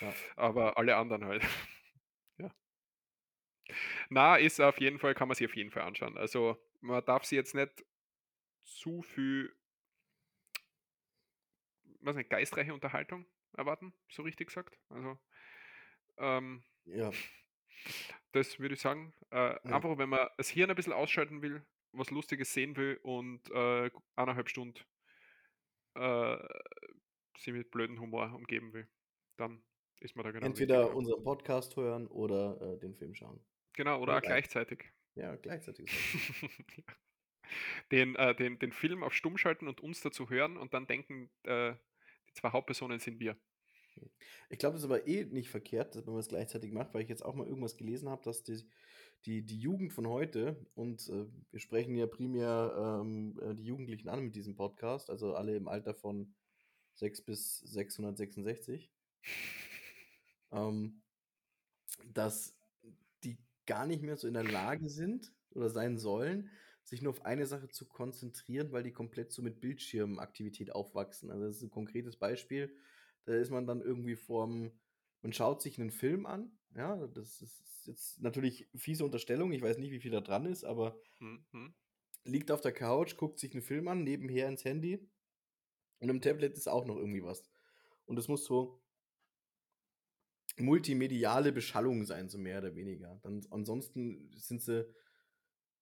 Ja. 0.00 0.14
Aber 0.36 0.78
alle 0.78 0.96
anderen 0.96 1.24
halt. 1.24 1.42
ja. 2.38 2.54
Na, 4.08 4.36
ist 4.36 4.60
auf 4.60 4.80
jeden 4.80 4.98
Fall, 4.98 5.14
kann 5.14 5.28
man 5.28 5.34
sich 5.34 5.46
auf 5.46 5.56
jeden 5.56 5.70
Fall 5.70 5.82
anschauen. 5.82 6.16
Also 6.16 6.56
man 6.80 7.04
darf 7.04 7.24
sich 7.24 7.36
jetzt 7.36 7.54
nicht 7.54 7.84
zu 8.62 9.02
viel, 9.02 9.54
was 12.04 12.16
nicht, 12.16 12.30
geistreiche 12.30 12.74
Unterhaltung 12.74 13.26
erwarten, 13.56 13.92
so 14.10 14.22
richtig 14.22 14.48
gesagt. 14.48 14.78
Also 14.88 15.18
ähm, 16.18 16.62
Ja. 16.84 17.10
das 18.32 18.58
würde 18.58 18.74
ich 18.74 18.80
sagen. 18.80 19.14
Äh, 19.30 19.58
Einfach, 19.64 19.98
wenn 19.98 20.08
man 20.08 20.28
das 20.36 20.48
Hirn 20.48 20.70
ein 20.70 20.76
bisschen 20.76 20.92
ausschalten 20.92 21.42
will, 21.42 21.64
was 21.92 22.10
Lustiges 22.10 22.52
sehen 22.52 22.76
will 22.76 22.98
und 23.02 23.50
äh, 23.50 23.90
eineinhalb 24.16 24.48
Stunden 24.48 24.80
äh, 25.94 26.36
sie 27.38 27.52
mit 27.52 27.70
blödem 27.70 28.00
Humor 28.00 28.32
umgeben 28.34 28.72
will, 28.72 28.88
dann 29.36 29.64
ist 30.00 30.16
man 30.16 30.24
da 30.24 30.32
genau 30.32 30.46
Entweder 30.46 30.94
unseren 30.94 31.22
Podcast 31.22 31.76
hören 31.76 32.06
oder 32.08 32.60
äh, 32.60 32.78
den 32.78 32.94
Film 32.94 33.14
schauen. 33.14 33.44
Genau, 33.74 34.00
oder 34.00 34.18
auch 34.18 34.22
gleichzeitig. 34.22 34.92
Ja, 35.14 35.36
gleichzeitig. 35.36 35.88
den, 37.92 38.16
äh, 38.16 38.34
den, 38.34 38.58
den 38.58 38.72
Film 38.72 39.02
auf 39.02 39.14
Stumm 39.14 39.38
schalten 39.38 39.68
und 39.68 39.80
uns 39.80 40.00
dazu 40.00 40.30
hören 40.30 40.56
und 40.56 40.74
dann 40.74 40.86
denken, 40.86 41.30
äh, 41.44 41.74
zwei 42.34 42.50
Hauptpersonen 42.50 42.98
sind 42.98 43.20
wir. 43.20 43.36
Ich 44.48 44.58
glaube, 44.58 44.76
es 44.76 44.82
ist 44.82 44.90
aber 44.90 45.06
eh 45.06 45.24
nicht 45.24 45.50
verkehrt, 45.50 45.94
dass 45.94 46.04
man 46.06 46.18
es 46.18 46.28
gleichzeitig 46.28 46.72
macht, 46.72 46.92
weil 46.92 47.02
ich 47.02 47.08
jetzt 47.08 47.24
auch 47.24 47.34
mal 47.34 47.46
irgendwas 47.46 47.76
gelesen 47.76 48.08
habe, 48.08 48.22
dass 48.22 48.42
die, 48.42 48.68
die, 49.24 49.42
die 49.42 49.58
Jugend 49.58 49.92
von 49.92 50.08
heute, 50.08 50.66
und 50.74 51.08
äh, 51.08 51.26
wir 51.50 51.60
sprechen 51.60 51.94
ja 51.96 52.06
primär 52.06 53.00
ähm, 53.02 53.38
äh, 53.40 53.54
die 53.54 53.64
Jugendlichen 53.64 54.08
an 54.08 54.24
mit 54.24 54.34
diesem 54.34 54.56
Podcast, 54.56 55.10
also 55.10 55.34
alle 55.34 55.56
im 55.56 55.68
Alter 55.68 55.94
von 55.94 56.34
6 56.94 57.22
bis 57.22 57.58
666, 57.60 58.92
ähm, 60.52 61.02
dass 62.12 62.56
die 63.22 63.38
gar 63.66 63.86
nicht 63.86 64.02
mehr 64.02 64.16
so 64.16 64.28
in 64.28 64.34
der 64.34 64.44
Lage 64.44 64.88
sind 64.88 65.32
oder 65.50 65.70
sein 65.70 65.98
sollen, 65.98 66.50
sich 66.84 67.02
nur 67.02 67.10
auf 67.10 67.24
eine 67.24 67.46
Sache 67.46 67.68
zu 67.68 67.86
konzentrieren, 67.86 68.72
weil 68.72 68.82
die 68.82 68.92
komplett 68.92 69.32
so 69.32 69.42
mit 69.42 69.60
Bildschirmaktivität 69.60 70.72
aufwachsen. 70.72 71.30
Also 71.30 71.46
das 71.46 71.56
ist 71.56 71.62
ein 71.62 71.70
konkretes 71.70 72.16
Beispiel. 72.16 72.76
Da 73.24 73.34
ist 73.34 73.50
man 73.50 73.66
dann 73.66 73.80
irgendwie 73.80 74.16
vorm 74.16 74.72
und 75.22 75.34
schaut 75.34 75.62
sich 75.62 75.80
einen 75.80 75.90
Film 75.90 76.26
an. 76.26 76.58
Ja, 76.76 77.06
das 77.06 77.40
ist 77.40 77.86
jetzt 77.86 78.20
natürlich 78.22 78.68
fiese 78.74 79.04
Unterstellung. 79.04 79.52
Ich 79.52 79.62
weiß 79.62 79.78
nicht, 79.78 79.90
wie 79.90 80.00
viel 80.00 80.10
da 80.10 80.20
dran 80.20 80.44
ist, 80.46 80.64
aber 80.64 81.00
Mhm. 81.20 81.74
liegt 82.24 82.50
auf 82.50 82.60
der 82.60 82.72
Couch, 82.72 83.16
guckt 83.16 83.38
sich 83.38 83.52
einen 83.52 83.62
Film 83.62 83.88
an, 83.88 84.02
nebenher 84.02 84.48
ins 84.48 84.64
Handy. 84.64 85.08
Und 86.00 86.08
im 86.10 86.20
Tablet 86.20 86.54
ist 86.54 86.68
auch 86.68 86.84
noch 86.84 86.96
irgendwie 86.96 87.22
was. 87.22 87.48
Und 88.04 88.18
es 88.18 88.28
muss 88.28 88.44
so 88.44 88.82
multimediale 90.58 91.52
Beschallung 91.52 92.04
sein, 92.04 92.28
so 92.28 92.38
mehr 92.38 92.58
oder 92.58 92.74
weniger. 92.74 93.18
Dann, 93.22 93.40
ansonsten 93.50 94.30
sind 94.36 94.62
sie 94.62 94.86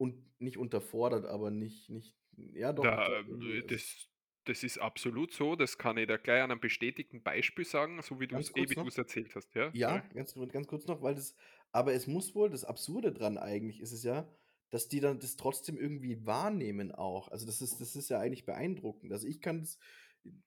und 0.02 0.40
nicht 0.40 0.58
unterfordert, 0.58 1.24
aber 1.24 1.50
nicht, 1.50 1.88
nicht, 1.88 2.14
ja 2.36 2.72
doch, 2.72 2.84
Da, 2.84 3.06
äh, 3.08 3.58
ist 3.60 3.70
das 3.70 4.12
das 4.44 4.64
ist 4.64 4.78
absolut 4.78 5.32
so. 5.32 5.56
Das 5.56 5.78
kann 5.78 5.96
ich 5.96 6.06
dir 6.06 6.18
gleich 6.18 6.42
an 6.42 6.50
einem 6.50 6.60
bestätigten 6.60 7.22
Beispiel 7.22 7.64
sagen, 7.64 8.00
so 8.02 8.18
wie 8.20 8.24
eh 8.24 8.28
kurz 8.28 8.52
wie 8.54 8.74
noch. 8.74 8.84
du's 8.84 8.98
erzählt 8.98 9.34
hast. 9.34 9.54
Ja, 9.54 9.70
Ja, 9.72 9.98
ganz, 10.14 10.34
ganz 10.34 10.66
kurz 10.66 10.86
noch, 10.86 11.02
weil 11.02 11.14
das, 11.14 11.36
aber 11.70 11.94
es 11.94 12.06
muss 12.06 12.34
wohl, 12.34 12.50
das 12.50 12.64
Absurde 12.64 13.12
dran 13.12 13.38
eigentlich 13.38 13.80
ist 13.80 13.92
es 13.92 14.02
ja, 14.02 14.28
dass 14.70 14.88
die 14.88 15.00
dann 15.00 15.20
das 15.20 15.36
trotzdem 15.36 15.76
irgendwie 15.78 16.24
wahrnehmen 16.26 16.92
auch. 16.92 17.28
Also 17.28 17.46
das 17.46 17.60
ist, 17.60 17.80
das 17.80 17.94
ist 17.94 18.08
ja 18.08 18.18
eigentlich 18.18 18.46
beeindruckend. 18.46 19.12
Also 19.12 19.26
ich 19.26 19.40
kann 19.40 19.60
das, 19.60 19.78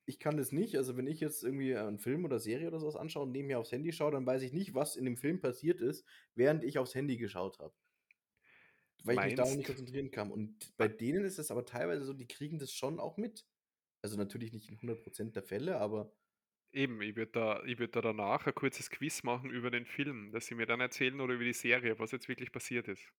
ich 0.05 0.19
kann 0.19 0.35
das 0.35 0.51
nicht. 0.51 0.75
Also 0.75 0.97
wenn 0.97 1.07
ich 1.07 1.19
jetzt 1.19 1.43
irgendwie 1.43 1.75
einen 1.75 1.99
Film 1.99 2.25
oder 2.25 2.39
Serie 2.39 2.67
oder 2.67 2.79
sowas 2.79 2.95
anschaue 2.95 3.23
und 3.23 3.31
nebenher 3.31 3.59
aufs 3.59 3.71
Handy 3.71 3.93
schaue, 3.93 4.11
dann 4.11 4.25
weiß 4.25 4.41
ich 4.41 4.51
nicht, 4.51 4.73
was 4.73 4.95
in 4.95 5.05
dem 5.05 5.15
Film 5.15 5.39
passiert 5.39 5.79
ist, 5.79 6.05
während 6.33 6.63
ich 6.63 6.79
aufs 6.79 6.95
Handy 6.95 7.17
geschaut 7.17 7.59
habe. 7.59 7.73
Weil 9.05 9.19
ich 9.19 9.25
mich 9.25 9.35
darauf 9.35 9.55
nicht 9.55 9.67
Meinst 9.67 9.67
konzentrieren 9.67 10.11
kann. 10.11 10.31
Und 10.31 10.75
bei 10.77 10.87
denen 10.87 11.23
ist 11.25 11.39
es 11.39 11.51
aber 11.51 11.65
teilweise 11.65 12.03
so, 12.03 12.13
die 12.13 12.27
kriegen 12.27 12.59
das 12.59 12.71
schon 12.71 12.99
auch 12.99 13.17
mit. 13.17 13.45
Also 14.01 14.17
natürlich 14.17 14.53
nicht 14.53 14.69
in 14.69 14.77
100% 14.77 15.33
der 15.33 15.43
Fälle, 15.43 15.77
aber 15.77 16.13
Eben, 16.71 17.01
ich 17.01 17.15
würde 17.15 17.31
da 17.31 17.63
ich 17.63 17.79
würde 17.79 17.91
da 17.93 18.01
danach 18.01 18.45
ein 18.45 18.53
kurzes 18.53 18.89
Quiz 18.89 19.23
machen 19.23 19.49
über 19.49 19.71
den 19.71 19.85
Film, 19.85 20.31
dass 20.31 20.45
sie 20.47 20.55
mir 20.55 20.65
dann 20.65 20.81
erzählen 20.81 21.19
oder 21.21 21.33
über 21.33 21.45
die 21.45 21.53
Serie, 21.53 21.97
was 21.99 22.11
jetzt 22.11 22.27
wirklich 22.27 22.51
passiert 22.51 22.87
ist. 22.89 23.09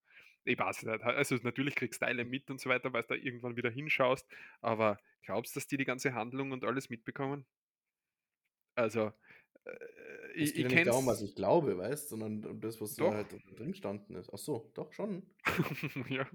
Ich 0.44 0.59
weiß 0.59 0.83
nicht, 0.83 1.03
also 1.03 1.37
natürlich 1.42 1.75
kriegst 1.75 2.03
du 2.03 2.07
Teile 2.07 2.25
mit 2.25 2.51
und 2.51 2.61
so 2.61 2.68
weiter, 2.68 2.92
weil's 2.92 3.07
da 3.09 3.14
irgendwann 3.14 3.57
wieder 3.57 3.70
hinschaust, 3.70 4.29
aber 4.61 4.99
glaubst 5.22 5.57
du, 5.57 5.61
dass 5.61 5.66
die 5.68 5.79
die 5.79 5.85
ganze 5.87 6.14
Handlung 6.14 6.53
und 6.53 6.64
alles 6.64 6.90
mitbekommen? 6.90 7.46
Also, 8.75 9.12
Es 10.35 10.51
ich 10.51 10.55
geht 10.55 10.67
ich 10.67 10.73
ja 10.73 10.79
nicht 10.79 10.87
darum, 10.87 11.07
was 11.07 11.23
ich 11.23 11.35
glaube, 11.35 11.79
weißt, 11.79 12.11
sondern 12.11 12.45
um 12.45 12.61
das, 12.61 12.81
was 12.81 12.95
da 12.95 13.05
Doch. 13.05 13.15
halt 13.15 13.33
drin 13.59 13.73
gestanden 13.73 14.17
ist. 14.17 14.31
Ach 14.33 14.39
so, 14.39 14.71
doch 14.75 14.93
schon. 14.93 15.27
Ja. 16.09 16.29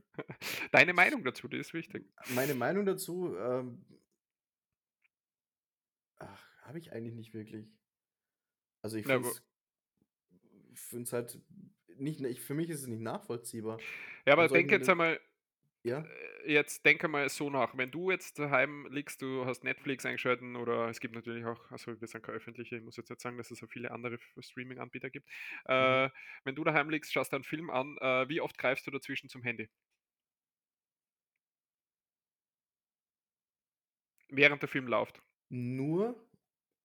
Deine 0.72 0.94
Meinung 0.94 1.24
dazu, 1.24 1.48
die 1.48 1.58
ist 1.58 1.74
wichtig. 1.74 2.06
Meine 2.34 2.56
Meinung 2.56 2.86
dazu, 2.86 3.36
ähm 3.38 3.86
ach, 6.18 6.46
habe 6.64 6.80
ich 6.80 6.92
eigentlich 6.92 7.16
nicht 7.16 7.34
wirklich. 7.34 7.68
Also 8.82 8.98
ich 8.98 9.06
finde 9.06 11.04
es 11.04 11.14
halt 11.14 11.40
nicht 11.98 12.22
ich 12.22 12.42
für 12.42 12.56
mich 12.56 12.70
ist 12.70 12.82
es 12.82 12.88
nicht 12.88 13.02
nachvollziehbar. 13.02 13.80
Ja, 14.26 14.34
aber 14.34 14.50
soll 14.50 14.58
ich 14.58 14.62
denk 14.62 14.72
mir 14.72 14.78
jetzt 14.78 14.90
einmal 14.90 15.20
ja? 15.84 16.10
äh, 16.46 16.54
jetzt 16.54 16.86
denke 16.86 17.08
mal 17.08 17.30
so 17.30 17.50
nach. 17.50 17.78
Wenn 17.78 17.92
du 17.92 18.12
jetzt 18.12 18.40
daheim 18.40 18.88
liegst, 18.92 19.22
du 19.22 19.46
hast 19.46 19.64
Netflix 19.64 20.06
eingeschalten 20.06 20.56
oder 20.56 20.90
es 20.90 21.00
gibt 21.00 21.16
natürlich 21.16 21.46
auch 21.46 21.70
also 21.72 22.00
wir 22.00 22.08
sind 22.08 22.24
keine 22.24 22.38
öffentliche, 22.38 22.78
ich 22.78 22.84
muss 22.84 22.98
jetzt 22.98 23.10
nicht 23.10 23.22
sagen, 23.22 23.38
dass 23.38 23.52
es 23.52 23.60
so 23.60 23.68
viele 23.68 23.92
andere 23.92 24.18
Streaming-Anbieter 24.40 25.10
gibt. 25.10 25.28
Mhm. 25.78 26.02
Äh, 26.06 26.10
wenn 26.44 26.56
du 26.56 26.64
daheim 26.64 26.90
liegst, 26.90 27.14
schaust 27.14 27.34
einen 27.34 27.44
Film 27.44 27.70
an, 27.70 27.98
äh, 28.02 28.28
wie 28.30 28.42
oft 28.42 28.58
greifst 28.58 28.88
du 28.88 28.92
dazwischen 28.92 29.30
zum 29.30 29.44
Handy? 29.44 29.70
Während 34.30 34.62
der 34.62 34.70
Film 34.70 34.88
läuft. 34.88 35.22
Nur, 35.50 36.28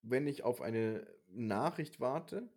wenn 0.03 0.27
ich 0.27 0.43
auf 0.45 0.61
eine 0.61 1.07
Nachricht 1.29 2.01
warte 2.01 2.49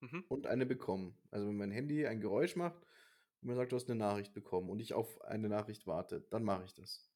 Mhm. 0.00 0.24
und 0.28 0.46
eine 0.46 0.66
bekomme. 0.66 1.14
Also 1.30 1.48
wenn 1.48 1.56
mein 1.56 1.72
Handy 1.72 2.06
ein 2.06 2.20
Geräusch 2.20 2.56
macht 2.56 2.87
und 3.42 3.48
mir 3.48 3.56
sagt: 3.56 3.72
„Du 3.72 3.76
hast 3.76 3.88
'ne 3.88 3.94
Nachricht 3.96 4.34
bekommen“ 4.34 4.70
und 4.70 4.80
ich 4.80 4.94
auf 4.94 5.20
eine 5.22 5.48
Nachricht 5.48 5.86
warte, 5.86 6.22
dann 6.30 6.44
mache 6.44 6.64
ich 6.64 6.74
das. 6.74 7.08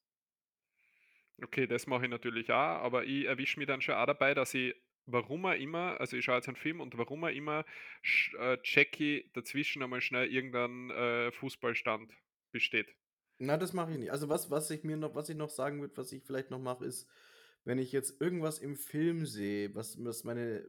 Okay, 1.40 1.66
das 1.66 1.86
mache 1.86 2.04
ich 2.04 2.10
natürlich 2.10 2.50
auch, 2.50 2.56
aber 2.56 3.04
ich 3.04 3.24
erwische 3.26 3.58
mich 3.58 3.66
dann 3.66 3.80
schon 3.80 3.94
auch 3.94 4.06
dabei, 4.06 4.34
dass 4.34 4.54
ich, 4.54 4.74
warum 5.06 5.46
auch 5.46 5.52
immer 5.54 5.98
also 6.00 6.16
ich 6.16 6.24
schaue 6.24 6.36
jetzt 6.36 6.48
einen 6.48 6.56
Film 6.56 6.80
und 6.80 6.96
warum 6.98 7.24
auch 7.24 7.28
immer, 7.28 7.64
äh, 8.38 8.58
checke 8.62 9.24
dazwischen 9.32 9.82
einmal 9.82 10.00
schnell 10.00 10.28
irgendeinen, 10.32 10.90
äh, 10.90 11.32
Fußballstand 11.32 12.12
besteht. 12.52 12.94
Na, 13.40 13.56
das 13.56 13.72
mache 13.72 13.92
ich 13.92 13.98
nicht. 13.98 14.12
Also 14.12 14.28
was 14.28 14.50
was 14.50 14.70
ich 14.70 14.84
mir 14.84 14.96
noch 14.96 15.14
was 15.14 15.28
ich 15.28 15.36
noch 15.36 15.50
sagen 15.50 15.80
würde, 15.80 15.96
was 15.96 16.12
ich 16.12 16.22
vielleicht 16.24 16.50
noch 16.50 16.58
mache, 16.60 16.84
ist, 16.84 17.08
wenn 17.64 17.78
ich 17.78 17.92
jetzt 17.92 18.20
irgendwas 18.20 18.58
im 18.58 18.76
Film 18.76 19.26
sehe, 19.26 19.74
was 19.74 20.02
was 20.04 20.24
meine 20.24 20.68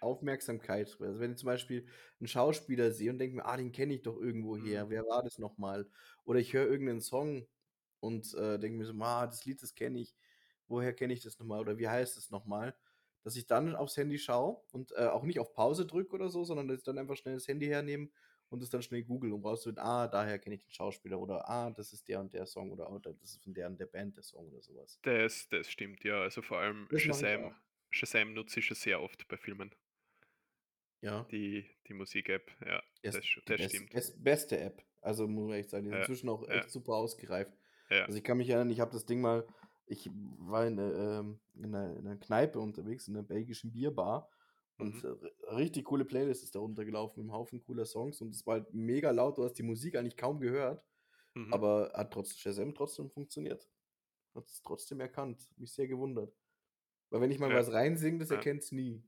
Aufmerksamkeit 0.00 0.96
also 1.00 1.20
wenn 1.20 1.32
ich 1.32 1.38
zum 1.38 1.46
Beispiel 1.46 1.86
'n 2.20 2.26
Schauspieler 2.28 2.90
sehe 2.92 3.10
und 3.10 3.18
denke 3.18 3.36
mir: 3.36 3.46
„Ah, 3.46 3.56
den 3.56 3.72
kenne 3.72 3.94
ich 3.94 4.02
doch 4.02 4.16
Mhm. 4.58 4.82
irgendwoher. 4.82 4.90
Wer 4.90 5.02
war 5.04 5.22
das 5.22 5.38
noch 5.38 5.58
mal?“ 5.58 5.88
Oder 6.24 6.40
ich 6.40 6.52
höre 6.54 6.66
irgend 6.68 6.88
'nen 6.88 7.00
Song 7.00 7.46
und, 8.00 8.34
äh, 8.34 8.58
denke 8.58 8.78
mir 8.78 8.84
so: 8.86 8.94
„Ah, 9.00 9.26
das 9.26 9.44
Lied, 9.44 9.62
das 9.62 9.74
kenne 9.74 10.00
ich. 10.00 10.16
Woher 10.68 10.92
kenne 10.94 11.12
ich 11.14 11.22
das 11.22 11.38
noch 11.38 11.46
mal 11.46 11.60
oder 11.60 11.78
wie 11.78 11.88
heißt 11.88 12.16
es 12.18 12.30
noch 12.30 12.46
mal?“ 12.46 12.76
Dass 13.24 13.36
ich 13.36 13.46
dann 13.46 13.76
aufs 13.76 13.96
Handy 13.96 14.18
schaue 14.18 14.62
und, 14.72 14.92
äh, 14.92 15.06
auch 15.06 15.22
nicht 15.24 15.38
auf 15.40 15.52
Pause 15.54 15.86
drücke 15.86 16.12
oder 16.14 16.28
so, 16.30 16.44
sondern 16.44 16.66
dass 16.68 16.78
ich 16.78 16.84
dann 16.84 16.98
einfach 16.98 17.16
schnell 17.16 17.34
das 17.34 17.46
Handy 17.48 17.66
hernehme 17.66 18.10
und 18.48 18.60
das 18.62 18.70
dann 18.70 18.82
schnell 18.82 19.04
google, 19.04 19.32
um 19.32 19.44
rauszufinden: 19.44 19.84
„Ah, 19.84 20.08
daher 20.08 20.38
kenne 20.40 20.56
ich 20.56 20.62
den 20.64 20.72
Schauspieler“ 20.72 21.20
oder 21.20 21.48
„Ah, 21.48 21.70
das 21.70 21.92
ist 21.92 22.08
der 22.08 22.20
und 22.20 22.32
der 22.34 22.46
Song“ 22.46 22.72
oder 22.72 22.90
„Oh, 22.90 22.98
das 22.98 23.14
ist 23.22 23.42
von 23.44 23.54
der 23.54 23.68
und 23.68 23.78
der 23.80 23.86
Band 23.86 24.16
der 24.16 24.24
Song“ 24.24 24.48
oder 24.48 24.60
so 24.62 24.74
was. 24.76 24.98
Das 25.04 25.48
das 25.48 25.68
stimmt, 25.70 26.04
ja. 26.04 26.20
Also 26.22 26.42
vor 26.42 26.58
allem 26.58 26.88
Das 26.90 27.02
Shazam. 27.02 27.54
Shazam 27.94 28.32
nutze 28.32 28.60
ich 28.60 28.66
schon 28.66 28.74
sehr 28.74 29.02
oft 29.02 29.28
bei 29.28 29.36
Filmen. 29.36 29.74
Ja. 31.02 31.26
Die 31.30 31.64
die 31.86 31.94
Musik-App, 31.94 32.50
ja, 32.66 32.82
Ist 33.04 33.20
das 33.20 33.26
das 33.46 33.60
best 33.60 33.62
stimmt. 33.62 33.92
best 33.92 34.22
beste 34.22 34.58
App. 34.60 34.84
Also, 35.00 35.26
muss 35.26 35.48
man 35.48 35.54
echt 35.58 35.70
sagen, 35.70 35.84
die 35.84 35.90
ist 35.90 35.94
Ja, 35.94 36.08
inzwischen 36.08 36.28
auch 36.28 36.48
ja. 36.50 36.66
echt 36.68 36.70
super 36.70 36.94
ausgereift. 36.94 37.52
Ja. 37.90 38.06
Also, 38.06 38.16
ich 38.18 38.24
kann 38.24 38.36
mich 38.38 38.48
erinnern, 38.48 38.70
ich 38.70 38.78
habe 38.80 38.92
das 38.92 39.04
Ding 39.06 39.20
mal 39.20 39.46
ich 39.84 40.08
war 40.38 40.64
in 40.66 40.76
'ne 40.76 40.92
ähm, 40.92 41.40
in 41.54 41.70
'ner 41.70 41.96
in 41.96 42.04
'ner 42.04 42.16
Kneipe 42.16 42.60
unterwegs, 42.60 43.08
in 43.08 43.14
'ner 43.14 43.24
belgischen 43.24 43.72
Bierbar 43.72 44.30
und, 44.78 44.94
Mhm. 44.94 45.04
äh, 45.04 45.08
ri 45.08 45.30
richtig 45.56 45.84
coole 45.86 46.04
Playlist 46.04 46.44
ist 46.44 46.54
da 46.54 46.60
runtergelaufen 46.60 47.20
mit 47.20 47.26
'nem 47.26 47.34
Haufen 47.36 47.60
cooler 47.64 47.84
Songs 47.84 48.20
und 48.20 48.32
es 48.34 48.46
war 48.46 48.54
halt 48.60 48.72
mega 48.72 49.10
laut. 49.10 49.36
Du 49.38 49.42
hast 49.44 49.54
die 49.54 49.64
Musik 49.64 49.96
eigentlich 49.96 50.16
kaum 50.16 50.38
gehört, 50.40 50.84
Mhm. 51.36 51.62
aber 51.62 51.92
hat 51.94 52.12
trotz 52.12 52.36
Shazam 52.36 52.74
trotzdem 52.74 53.10
funktioniert. 53.10 53.68
Hat's 54.34 54.62
trotzdem 54.62 55.00
erkannt. 55.00 55.48
Hat 55.50 55.58
mich 55.58 55.72
sehr 55.74 55.88
gewundert. 55.88 56.34
Weil 57.12 57.20
wenn 57.20 57.30
ich 57.30 57.38
mal 57.38 57.52
Ja, 57.52 57.54
was 57.54 57.70
reinsinge, 57.72 58.18
das 58.20 58.30
ja. 58.30 58.46
erkennt's 58.46 58.72
nie. 58.72 59.02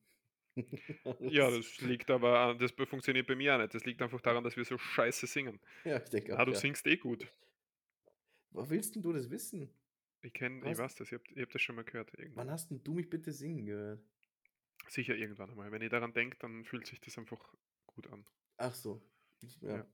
Ja, 1.26 1.50
Das 1.50 1.80
liegt 1.80 2.10
aber 2.10 2.38
an 2.40 2.58
das 2.58 2.72
funktioniert 2.72 3.26
bei 3.26 3.34
mir 3.34 3.54
auch 3.54 3.58
nicht. 3.58 3.74
Das 3.74 3.84
liegt 3.84 4.02
einfach 4.02 4.20
daran, 4.20 4.44
dass 4.44 4.56
wir 4.56 4.64
so 4.64 4.76
scheiße 4.78 5.26
singen. 5.26 5.60
Ja, 5.84 5.98
ich 6.02 6.08
denke 6.10 6.36
Ah, 6.36 6.44
auch, 6.44 6.46
du 6.46 6.52
ja. 6.52 6.64
singst 6.64 6.86
eh 6.86 6.96
gut. 6.98 7.28
Woher 8.52 8.70
willst 8.70 8.96
'n 8.96 9.02
du 9.02 9.12
das 9.12 9.28
wissen? 9.28 9.68
Ich 10.22 10.32
kenne 10.32 10.68
ich 10.68 10.76
weiß 10.76 10.96
das, 10.96 11.12
ich 11.12 11.20
habe 11.20 11.40
habe 11.40 11.52
das 11.52 11.62
schon 11.62 11.76
mal 11.76 11.84
gehört 11.84 12.14
Wann 12.34 12.48
irgendwann. 12.48 12.50
hast 12.50 12.70
'n 12.70 12.84
du 12.84 12.94
mich 12.94 13.10
bitte 13.10 13.32
singen 13.32 13.66
gehört? 13.66 14.06
Sicher 14.88 15.14
irgendwann 15.14 15.50
einmal. 15.50 15.70
Wenn 15.72 15.82
ich 15.82 15.90
daran 15.90 16.14
denke, 16.14 16.38
dann 16.38 16.64
fühlt 16.64 16.86
sich 16.86 16.98
das 16.98 17.18
einfach 17.18 17.54
gut 17.86 18.06
an. 18.06 18.24
Ach 18.58 18.74
so, 18.74 19.00
ja. 19.60 19.78
Ja. 19.78 19.86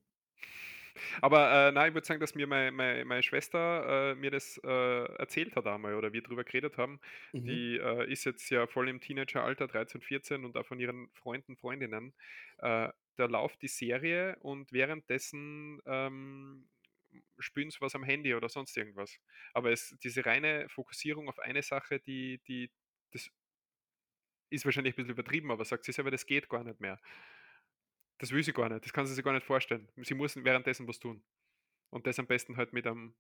Aber, 1.23 1.69
äh, 1.69 1.73
nein, 1.73 1.89
ich 1.91 1.95
würde 1.95 2.07
sagen, 2.07 2.21
dass 2.21 2.35
mir 2.35 2.47
mei 2.47 2.71
mei 2.71 3.05
meine 3.05 3.23
Schwester, 3.23 4.13
äh, 4.13 4.15
mir 4.15 4.31
das, 4.31 4.59
äh, 4.65 4.69
erzählt 5.17 5.57
hat 5.57 5.67
einmal 5.67 5.95
oder 5.95 6.13
wir 6.13 6.23
drüber 6.23 6.45
geredet 6.45 6.77
haben. 6.79 7.01
Mhm. 7.35 7.61
Die, 7.61 7.77
äh, 7.79 8.11
ist 8.11 8.25
jetzt 8.25 8.51
ja 8.51 8.67
voll 8.67 8.89
im 8.89 9.01
Teenageralter, 9.01 9.67
13, 9.69 10.01
14 10.01 10.45
und 10.45 10.57
auch 10.57 10.67
von 10.67 10.79
ihren 10.81 11.11
Freunden, 11.13 11.57
Freundinnen. 11.57 12.15
Äh, 12.59 12.89
da 13.17 13.27
läuft 13.27 13.63
die 13.63 13.69
Serie 13.69 14.37
und 14.41 14.73
währenddessen, 14.73 15.81
ähm, 15.87 16.69
spielen 17.39 17.71
sie 17.71 17.81
was 17.81 17.95
am 17.95 18.05
Handy 18.05 18.35
oder 18.35 18.49
sonst 18.49 18.77
irgendwas. 18.77 19.19
Aber 19.55 19.73
es 19.73 19.97
diese 20.03 20.27
reine 20.27 20.69
Fokussierung 20.69 21.29
auf 21.29 21.39
eine 21.41 21.63
Sache, 21.63 22.01
die 22.01 22.41
die 22.47 22.71
das 23.13 23.31
ist 24.51 24.65
wahrscheinlich 24.65 24.95
'n 24.95 24.97
bisschen 24.97 25.13
übertrieben, 25.13 25.51
aber 25.53 25.65
sagt 25.65 25.85
sie 25.85 25.93
selber, 25.93 26.11
das 26.11 26.27
geht 26.27 26.49
gar 26.49 26.65
nicht 26.65 26.81
mehr. 26.81 27.01
Das 28.21 28.33
will 28.33 28.43
sie 28.43 28.53
gar 28.53 28.69
nicht. 28.69 28.85
Das 28.85 28.93
kann 28.93 29.07
sie 29.07 29.15
sich 29.15 29.25
gar 29.25 29.33
nicht 29.33 29.47
vorstellen. 29.47 29.89
Sie 29.97 30.15
muss 30.15 30.37
währenddessen 30.37 30.87
was 30.87 30.99
tun. 30.99 31.25
Und 31.91 32.07
das 32.07 32.19
am 32.21 32.27
besten 32.29 32.57
halt 32.57 32.73
mit 32.73 32.87
einem 32.87 33.17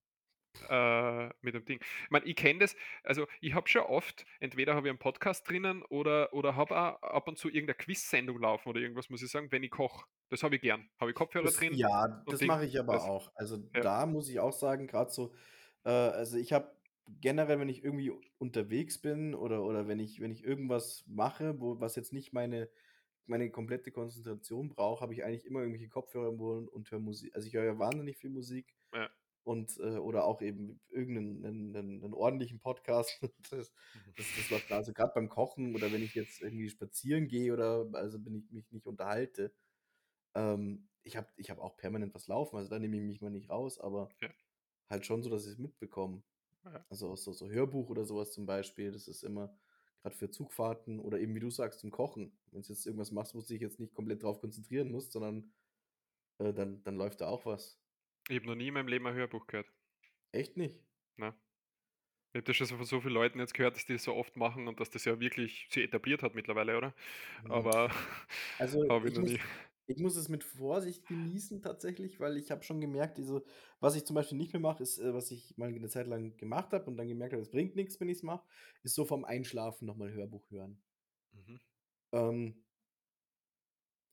äh, 0.69 1.29
mit 1.43 1.55
'nem 1.55 1.65
Ding. 1.67 1.81
Ich 2.05 2.11
meine, 2.11 2.27
ich 2.27 2.37
kenne 2.37 2.61
das 2.61 2.77
also, 3.05 3.27
ich 3.41 3.55
habe 3.55 3.69
schon 3.69 3.83
oft 3.83 4.27
entweder 4.41 4.75
habe 4.77 4.89
ich 4.89 4.91
einen 4.91 4.99
Podcast 5.01 5.49
drinnen 5.51 5.83
oder 5.85 6.33
oder 6.35 6.57
habe 6.57 6.77
auch 6.79 7.03
ab 7.03 7.29
und 7.29 7.39
zu 7.39 7.49
irgendeine 7.49 7.77
Quizsendung 7.77 8.41
laufen 8.41 8.69
oder 8.71 8.81
irgendwas, 8.81 9.11
muss 9.11 9.23
ich 9.23 9.31
sagen, 9.31 9.53
wenn 9.53 9.63
ich 9.65 9.71
koche. 9.73 10.07
Das 10.31 10.43
habe 10.45 10.57
ich 10.57 10.63
gern. 10.63 10.91
Habe 11.01 11.11
ich 11.13 11.17
Kopfhörer 11.17 11.51
Das 11.51 11.53
drin 11.53 11.79
ja, 11.79 12.23
das 12.29 12.43
mache 12.43 12.67
ich 12.67 12.79
aber 12.79 13.03
Das 13.03 13.05
auch. 13.05 13.33
Also, 13.35 13.57
ja. 13.75 13.81
da 13.81 14.05
muss 14.07 14.29
ich 14.29 14.41
auch 14.41 14.53
sagen, 14.53 14.87
grad 14.87 15.13
so 15.13 15.33
äh, 15.85 15.91
also, 15.91 16.37
ich 16.37 16.53
habe 16.53 16.77
generell, 17.09 17.59
wenn 17.59 17.69
ich 17.69 17.83
irgendwie 17.85 18.13
unterwegs 18.39 18.99
bin 19.01 19.35
oder 19.35 19.65
oder 19.65 19.89
wenn 19.89 19.99
ich 20.01 20.21
wenn 20.21 20.31
ich 20.33 20.45
irgendwas 20.45 21.05
mache, 21.07 21.61
wo 21.61 21.81
was 21.81 21.97
jetzt 21.97 22.13
nicht 22.13 22.33
meine 22.33 22.69
meine 23.27 23.51
komplette 23.51 23.91
Konzentration 23.93 24.69
braucht, 24.71 25.03
habe 25.03 25.15
ich 25.15 25.25
eigentlich 25.25 25.47
immer 25.47 25.61
irgendwelche 25.61 25.89
Kopfhörer 25.89 26.29
im 26.31 26.41
Ohr 26.41 26.73
und 26.73 26.91
höre 26.91 26.99
Musi 27.01 27.31
also, 27.35 27.47
ich 27.47 27.55
höre 27.55 27.65
ja 27.65 27.79
wahnsinnig 27.79 28.19
viel 28.19 28.31
Musik 28.31 28.75
Ja. 28.95 29.11
und 29.45 29.79
äh, 29.79 29.99
oder 29.99 30.25
auch 30.25 30.43
eben 30.43 30.81
irgendeinen 30.91 31.45
einen, 31.77 32.03
einen, 32.05 32.15
ordentlichen 32.15 32.61
Podcast. 32.61 33.21
Das, 33.51 33.73
das, 34.17 34.27
das 34.37 34.51
läuft 34.51 34.73
also 34.73 34.93
gerade 34.93 35.13
beim 35.15 35.29
Kochen 35.29 35.75
oder 35.75 35.93
wenn 35.93 36.03
ich 36.03 36.15
jetzt 36.15 36.41
irgendwie 36.43 36.69
spazieren 36.69 37.29
gehe 37.29 37.53
oder 37.53 37.89
also 37.95 38.25
wenn 38.25 38.35
ich 38.37 38.51
mich 38.51 38.71
nicht 38.73 38.87
unterhalte. 38.87 39.53
Ähm, 40.35 40.89
ich 41.03 41.17
habe 41.17 41.29
ich 41.37 41.51
hab 41.51 41.59
auch 41.59 41.77
permanent 41.77 42.15
was 42.15 42.29
laufen, 42.29 42.57
also 42.57 42.69
da 42.71 42.79
nehme 42.79 42.97
ich 42.97 43.03
mich 43.03 43.21
mal 43.21 43.31
nicht 43.31 43.51
raus, 43.51 43.81
aber 43.81 44.11
Ja. 44.21 44.29
halt 44.89 45.07
schon 45.07 45.23
so, 45.23 45.31
dass 45.31 45.45
ich 45.47 45.53
es 45.53 45.59
mitbekomme. 45.59 46.23
Ja. 46.65 46.85
Also 46.91 47.11
auch 47.11 47.17
so, 47.17 47.33
so 47.33 47.49
Hörbuch 47.49 47.89
oder 47.91 48.05
sowas 48.05 48.33
zum 48.33 48.47
Beispiel, 48.47 48.93
das 48.93 49.09
ist 49.09 49.23
immer 49.23 49.57
gerade 50.03 50.17
für 50.17 50.31
Zugfahrten 50.31 51.01
oder 51.01 51.19
eben 51.21 51.35
wie 51.35 51.41
du 51.41 51.51
sagst, 51.51 51.81
zum 51.81 51.91
Kochen. 51.91 52.33
Wenn 52.51 52.63
du 52.63 52.69
jetzt 52.69 52.87
irgendwas 52.87 53.11
machst, 53.13 53.35
wo 53.35 53.41
du 53.41 53.47
dich 53.47 53.61
jetzt 53.61 53.81
nicht 53.81 53.95
komplett 53.95 54.23
drauf 54.23 54.41
konzentrieren 54.41 54.91
musst, 54.91 55.13
sondern 55.13 55.53
äh, 56.39 56.53
dann, 56.53 56.83
dann 56.83 56.97
läuft 56.97 57.21
da 57.21 57.29
auch 57.29 57.47
was. 57.47 57.79
Ich 58.29 58.37
habe 58.37 58.47
noch 58.47 58.55
nie 58.55 58.69
in 58.69 58.75
meinem 58.75 58.89
Leben 58.89 59.07
ein 59.07 59.15
Hörbuch 59.15 59.47
gehört. 59.47 59.73
Echt 60.33 60.57
nicht? 60.57 60.85
Ne? 61.17 61.35
Ich 62.33 62.39
habe 62.39 62.45
das 62.45 62.57
schon 62.57 62.67
von 62.69 62.85
so 62.85 63.01
vielen 63.01 63.15
Leuten 63.15 63.41
jetzt 63.41 63.55
gehört, 63.55 63.75
dass 63.77 63.87
die 63.87 63.95
das 63.95 64.05
so 64.05 64.15
oft 64.15 64.37
machen 64.37 64.69
und 64.69 64.79
dass 64.79 64.91
das 64.91 65.05
ja 65.05 65.19
wirklich 65.19 65.67
sich 65.71 65.83
etabliert 65.85 66.23
hat 66.23 66.35
mittlerweile, 66.35 66.77
oder? 66.77 66.95
Mhm. 67.43 67.51
Aber 67.51 67.91
Also 68.59 68.89
habe 68.89 69.09
ich 69.09 69.19
muss, 69.19 69.33
nie. 69.33 69.41
Ich 69.91 69.99
muss 69.99 70.17
es 70.17 70.29
mit 70.29 70.45
Vorsicht 70.45 71.07
genießen 71.09 71.63
tatsächlich, 71.63 72.21
weil 72.21 72.37
ich 72.37 72.51
habe 72.51 72.63
schon 72.63 72.81
gemerkt, 72.81 73.19
diese, 73.19 73.43
was 73.81 73.97
ich 73.97 74.05
zum 74.05 74.15
Beispiel 74.15 74.39
nicht 74.39 74.53
mehr 74.53 74.61
mache, 74.61 74.83
ist, 74.83 74.99
äh, 74.99 75.13
was 75.13 75.31
ich 75.33 75.57
mal 75.57 75.69
eine 75.69 75.89
Zeit 75.89 76.07
lang 76.07 76.37
gemacht 76.37 76.73
habe 76.73 76.85
und 76.87 76.97
dann 76.97 77.09
gemerkt 77.09 77.33
habe, 77.33 77.43
es 77.43 77.51
bringt 77.51 77.75
nichts, 77.75 77.99
wenn 77.99 78.09
ich 78.09 78.19
es 78.19 78.23
mache, 78.23 78.47
ist 78.85 78.95
so 78.95 79.05
vom 79.05 79.25
Einschlafen 79.25 79.87
nochmal 79.87 80.13
Hörbuch 80.13 80.49
hören. 80.51 80.81
Mhm. 81.33 81.61
Ähm, 82.13 82.65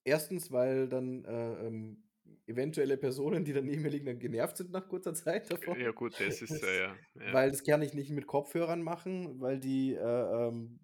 erstens, 0.03 0.51
weil 0.51 0.89
dann 0.89 1.23
äh, 1.25 1.67
ähm, 1.67 2.03
eventuelle 2.47 2.97
Personen, 2.97 3.45
die 3.45 3.53
dann 3.53 3.65
neben 3.65 3.83
mir 3.83 3.89
liegen, 3.89 4.07
dann 4.07 4.19
genervt 4.19 4.57
sind 4.57 4.71
nach 4.71 4.87
kurzer 4.87 5.13
Zeit 5.13 5.51
davon. 5.51 5.79
Ja 5.79 5.91
gut, 5.91 6.19
das 6.19 6.41
ist 6.41 6.63
äh, 6.63 6.79
ja, 6.81 6.95
ja. 7.15 7.33
Weil 7.33 7.51
das 7.51 7.63
kann 7.63 7.83
ich 7.83 7.93
nicht 7.93 8.09
mit 8.09 8.25
Kopfhörern 8.25 8.81
machen, 8.81 9.39
weil 9.39 9.59
die, 9.59 9.93
äh, 9.93 10.47
ähm, 10.47 10.79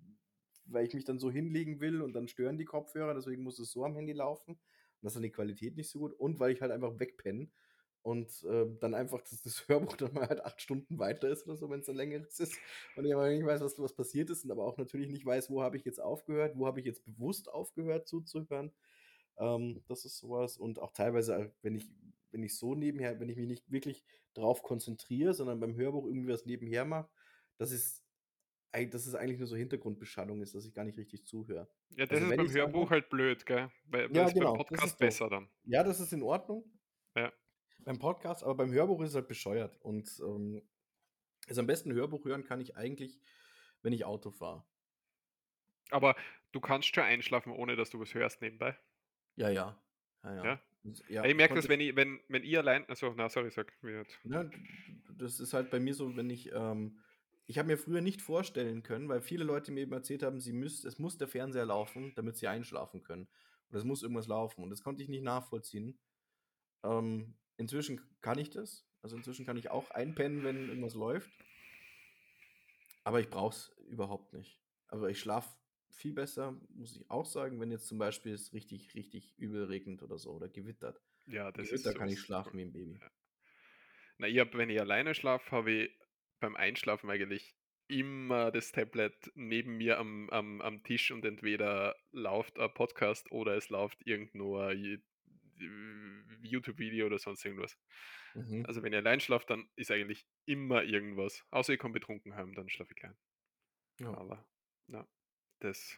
weil 0.66 0.86
ich 0.86 0.94
mich 0.94 1.04
dann 1.04 1.20
so 1.20 1.32
hinlegen 1.32 1.80
will 1.80 2.02
und 2.02 2.14
dann 2.14 2.28
stören 2.28 2.58
die 2.58 2.66
Kopfhörer, 2.66 3.16
deswegen 3.16 3.44
muss 3.44 3.60
es 3.60 3.72
so 3.72 3.84
am 3.84 3.96
Handy 3.96 4.14
laufen. 4.14 4.60
Und 5.04 5.08
das 5.08 5.12
ist 5.12 5.16
dann 5.16 5.24
die 5.24 5.32
Qualität 5.32 5.76
nicht 5.76 5.90
so 5.90 6.00
gut. 6.00 6.14
Und 6.14 6.40
weil 6.40 6.54
ich 6.54 6.62
halt 6.62 6.72
einfach 6.72 6.98
wegpenne 6.98 7.50
und 8.04 8.44
äh, 8.46 8.66
dann 8.80 8.94
einfach 8.94 9.22
das, 9.22 9.42
das 9.42 9.68
Hörbuch 9.68 9.98
dann 9.98 10.14
mal 10.14 10.30
halt 10.30 10.44
acht 10.46 10.62
Stunden 10.62 10.98
weiter 10.98 11.28
ist 11.30 11.46
oder 11.46 11.58
so, 11.58 11.70
wenn 11.70 11.82
es 11.82 11.90
ein 11.90 11.96
längeres 11.96 12.40
ist. 12.40 12.58
Und 12.96 13.06
ich 13.06 13.14
aber 13.14 13.30
nicht 13.30 13.46
weiß, 13.46 13.60
was, 13.62 13.78
was 13.80 13.94
passiert 13.94 14.30
ist 14.30 14.46
und 14.46 14.52
aber 14.52 14.64
auch 14.64 14.78
natürlich 14.78 15.10
nicht 15.10 15.26
weiß, 15.26 15.50
wo 15.50 15.62
habe 15.62 15.76
ich 15.76 15.84
jetzt 15.84 16.00
aufgehört, 16.00 16.58
wo 16.58 16.68
habe 16.68 16.80
ich 16.80 16.86
jetzt 16.86 17.04
bewusst 17.04 17.52
aufgehört 17.52 18.08
zuzuhören. 18.08 18.72
Ähm, 19.38 19.84
das 19.88 20.06
ist 20.06 20.18
sowas. 20.20 20.58
Und 20.58 20.80
auch 20.80 20.94
teilweise, 20.94 21.36
äh, 21.36 21.50
wenn 21.62 21.76
ich, 21.76 21.90
wenn 22.32 22.44
ich 22.44 22.58
so 22.58 22.76
nebenher, 22.76 23.20
wenn 23.20 23.30
ich 23.30 23.38
mich 23.38 23.48
nicht 23.48 23.70
wirklich 23.72 24.06
drauf 24.34 24.64
konzentriere, 24.64 25.34
sondern 25.34 25.60
beim 25.60 25.76
Hörbuch 25.76 26.06
irgendwie 26.08 26.32
was 26.32 26.46
nebenher 26.46 26.86
mache, 26.86 27.10
das 27.58 27.72
ist, 27.72 28.03
dass 28.74 29.06
es 29.06 29.16
eigentlich 29.16 29.38
nur 29.40 29.48
so 29.48 29.56
Hintergrundbeschallung 29.56 30.42
ist, 30.42 30.56
dass 30.56 30.66
ich 30.66 30.74
gar 30.74 30.84
nicht 30.84 30.98
richtig 30.98 31.26
zuhöre. 31.26 31.68
Ja, 31.96 32.06
das 32.06 32.20
Also 32.22 32.32
ist 32.32 32.38
beim 32.38 32.52
Hörbuch 32.52 32.90
halt 32.90 33.10
blöd, 33.10 33.46
gell? 33.46 33.70
Weil, 33.86 34.12
ja, 34.16 34.26
es 34.26 34.34
beim 34.34 34.40
genau, 34.40 34.58
das 34.58 34.68
Podcast 34.68 34.86
ist 34.88 34.98
besser 34.98 35.30
dann. 35.30 35.48
Ja, 35.66 35.84
das 35.84 36.00
ist 36.00 36.12
in 36.14 36.24
Ordnung 36.24 36.64
Ja. 37.16 37.32
beim 37.80 38.00
Podcast, 38.00 38.44
aber 38.44 38.56
beim 38.56 38.72
Hörbuch 38.72 39.02
ist 39.02 39.10
es 39.10 39.16
halt 39.16 39.28
bescheuert. 39.28 39.78
Und 39.82 40.10
ähm, 40.26 40.62
also 41.48 41.62
am 41.62 41.68
besten 41.68 41.94
Hörbuch 41.94 42.26
hören 42.26 42.44
kann 42.44 42.60
ich 42.62 42.76
eigentlich, 42.76 43.20
wenn 43.82 43.94
ich 43.94 44.06
Auto 44.06 44.32
fahre. 44.32 44.64
Aber 45.92 46.16
du 46.52 46.60
kannst 46.60 46.94
schon 46.96 47.04
einschlafen, 47.04 47.52
ohne 47.52 47.76
dass 47.76 47.90
du 47.92 48.00
was 48.00 48.14
hörst 48.14 48.42
nebenbei. 48.42 48.76
Ja, 49.36 49.50
ja. 49.50 49.80
Ja, 50.24 50.36
ja. 50.36 50.46
Ja. 50.46 50.62
Ja, 51.08 51.24
ich 51.24 51.36
merke 51.36 51.56
das, 51.56 51.70
wenn 51.70 51.80
ich, 51.80 51.96
wenn, 51.96 52.20
wenn 52.28 52.44
ihr 52.44 52.60
allein. 52.60 52.86
Also, 52.90 53.14
na, 53.16 53.30
sorry, 53.30 53.52
sag. 53.52 53.72
wie 53.84 53.92
jetzt. 53.92 54.18
d- 54.26 54.50
das 55.18 55.40
ist 55.40 55.54
halt 55.54 55.70
bei 55.70 55.80
mir 55.80 55.94
so, 55.94 56.14
wenn 56.18 56.30
ich, 56.30 56.52
ähm, 56.52 57.00
ich 57.46 57.58
habe 57.58 57.68
mir 57.68 57.78
früher 57.78 58.02
nicht 58.02 58.22
vorstellen 58.22 58.84
können, 58.84 59.10
weil 59.10 59.22
viele 59.22 59.44
Leute 59.44 59.72
mir 59.72 59.82
eben 59.82 59.94
erzählt 59.94 60.24
haben, 60.24 60.40
sie 60.40 60.54
müsst, 60.54 60.86
es 60.86 61.00
muss 61.00 61.18
der 61.18 61.28
Fernseher 61.28 61.66
laufen, 61.66 62.14
damit 62.16 62.38
sie 62.38 62.48
einschlafen 62.48 63.04
können. 63.04 63.28
Und 63.70 63.78
es 63.78 63.84
muss 63.84 64.04
irgendwas 64.04 64.28
laufen. 64.28 64.64
Und 64.64 64.70
das 64.70 64.84
konnte 64.84 65.04
ich 65.04 65.10
nicht 65.10 65.24
nachvollziehen. 65.24 66.00
Ähm, 66.84 67.36
inzwischen 67.58 68.02
kann 68.22 68.40
ich 68.40 68.50
das. 68.50 68.86
Also 69.02 69.18
inzwischen 69.18 69.46
kann 69.46 69.58
ich 69.58 69.70
auch 69.72 69.92
einpennen, 69.92 70.44
wenn 70.44 70.70
irgendwas 70.70 70.94
läuft. 70.94 71.30
Aber 73.04 73.20
ich 73.20 73.30
brauche 73.30 73.54
es 73.54 73.76
überhaupt 73.90 74.34
nicht. 74.34 74.62
Aber 74.88 75.10
ich 75.10 75.20
schlafe 75.20 75.50
viel 75.90 76.14
besser, 76.14 76.60
muss 76.70 76.96
ich 76.96 77.10
auch 77.10 77.26
sagen, 77.26 77.60
wenn 77.60 77.72
jetzt 77.72 77.88
zum 77.88 77.98
Beispiel 77.98 78.34
es 78.34 78.54
richtig, 78.54 78.96
richtig 78.96 79.38
übel 79.38 79.66
regnet 79.66 80.02
oder 80.02 80.18
so 80.18 80.32
oder 80.32 80.48
gewittert. 80.48 81.02
Ja, 81.26 81.52
das 81.52 81.66
ist 81.66 81.72
Gewitter 81.72 81.92
so. 81.92 81.98
kann 81.98 82.10
ich 82.10 82.20
schlafen 82.20 82.58
wie 82.58 82.64
ein 82.64 82.74
Baby. 82.74 83.00
Ja. 83.00 83.12
Na, 84.18 84.28
ich 84.28 84.40
hab, 84.40 84.54
wenn 84.54 84.70
ich 84.70 84.80
alleine 84.80 85.14
schlafe, 85.14 85.52
habe 85.52 85.72
ich 85.72 85.92
beim 86.44 86.58
Einschlafen 86.58 87.10
eigentlich 87.10 87.56
immer 87.88 88.52
das 88.52 88.74
Tablet 88.74 89.32
neben 89.34 89.78
mir 89.78 89.98
am, 89.98 90.30
am, 90.30 90.62
am 90.62 90.84
Tisch 90.84 91.10
und 91.12 91.24
entweder 91.24 91.96
läuft 92.12 92.60
ein 92.60 92.74
Podcast 92.74 93.32
oder 93.32 93.56
es 93.56 93.70
läuft 93.70 94.06
irgendwo 94.06 94.58
ein 94.58 94.78
Ju- 95.58 96.24
YouTube-Video 96.42 97.06
oder 97.06 97.18
sonst 97.18 97.46
irgendwas. 97.46 97.80
Mhm. 98.34 98.66
Also 98.66 98.84
wenn 98.84 98.92
ich 98.92 98.98
allein 98.98 99.22
schlafe, 99.22 99.46
dann 99.48 99.70
ist 99.78 99.90
eigentlich 99.90 100.28
immer 100.46 100.84
irgendwas. 100.84 101.46
Außer 101.52 101.74
ich 101.74 101.80
komme 101.80 101.94
betrunken 101.94 102.36
heim, 102.36 102.54
dann 102.54 102.70
schlafe 102.70 102.92
ich 102.92 103.00
klein. 103.00 103.16
Ja. 104.00 104.14
Aber 104.14 104.46
ja, 104.88 105.08
das. 105.60 105.98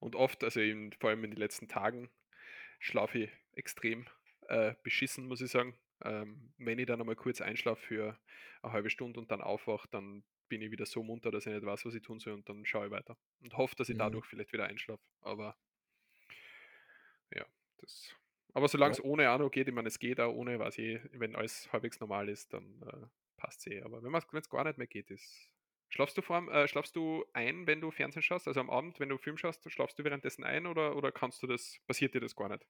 Und 0.00 0.16
oft, 0.16 0.42
also 0.42 0.60
in, 0.60 0.92
vor 0.94 1.10
allem 1.10 1.22
in 1.22 1.30
den 1.30 1.38
letzten 1.38 1.68
Tagen, 1.68 2.10
schlafe 2.80 3.18
ich 3.20 3.30
extrem 3.52 4.06
äh, 4.48 4.74
beschissen, 4.82 5.26
muss 5.26 5.40
ich 5.40 5.50
sagen. 5.52 5.78
Ähm, 6.04 6.52
wenn 6.58 6.78
ich 6.78 6.86
dann 6.86 7.00
einmal 7.00 7.16
kurz 7.16 7.40
einschlafe 7.40 7.82
für 7.82 8.20
eine 8.62 8.72
halbe 8.72 8.90
Stunde 8.90 9.20
und 9.20 9.30
dann 9.30 9.40
aufwache, 9.40 9.88
dann 9.90 10.24
bin 10.48 10.62
ich 10.62 10.70
wieder 10.70 10.86
so 10.86 11.02
munter, 11.02 11.30
dass 11.30 11.46
ich 11.46 11.52
nicht 11.52 11.64
weiß, 11.66 11.84
was 11.86 11.94
ich 11.94 12.02
tun 12.02 12.20
soll 12.20 12.34
und 12.34 12.48
dann 12.48 12.64
schaue 12.66 12.86
ich 12.86 12.92
weiter. 12.92 13.16
Und 13.40 13.56
hoffe, 13.56 13.74
dass 13.76 13.88
ich 13.88 13.96
Mhm. 13.96 13.96
dadurch 13.96 14.26
vielleicht 14.26 14.52
wieder 14.52 14.66
einschlafe. 14.66 15.02
Aber 15.22 15.56
ja, 17.34 17.46
das. 17.78 18.14
Aber 18.54 18.68
solange 18.68 18.92
Ja. 18.92 18.96
es 18.96 19.04
ohne 19.04 19.28
Ahnung 19.30 19.50
geht, 19.50 19.68
ich 19.68 19.74
meine, 19.74 19.88
es 19.88 19.98
geht 19.98 20.20
auch 20.20 20.32
ohne, 20.34 20.58
weiß 20.58 20.78
ich, 20.78 21.00
wenn 21.12 21.36
alles 21.36 21.70
halbwegs 21.72 22.00
normal 22.00 22.28
ist, 22.28 22.52
dann 22.52 22.80
äh, 22.82 23.06
passt 23.36 23.60
es 23.60 23.66
eh. 23.72 23.82
Aber 23.82 24.02
wenn 24.02 24.14
es 24.14 24.48
gar 24.50 24.64
nicht 24.64 24.78
mehr 24.78 24.86
geht, 24.86 25.10
ist. 25.10 25.50
Schlafst 25.88 26.16
du, 26.16 26.22
vor, 26.22 26.48
äh, 26.52 26.66
schlafst 26.66 26.96
du 26.96 27.24
ein, 27.32 27.66
wenn 27.66 27.80
du 27.80 27.90
Fernsehen 27.90 28.22
schaust? 28.22 28.48
Also 28.48 28.60
am 28.60 28.70
Abend, 28.70 28.98
wenn 28.98 29.08
du 29.08 29.18
Film 29.18 29.36
schaust, 29.36 29.70
schlafst 29.70 29.98
du 29.98 30.04
währenddessen 30.04 30.42
ein 30.44 30.66
oder, 30.66 30.96
oder 30.96 31.12
kannst 31.12 31.42
du 31.42 31.46
das, 31.46 31.78
passiert 31.86 32.14
dir 32.14 32.20
das 32.20 32.34
gar 32.34 32.48
nicht? 32.48 32.66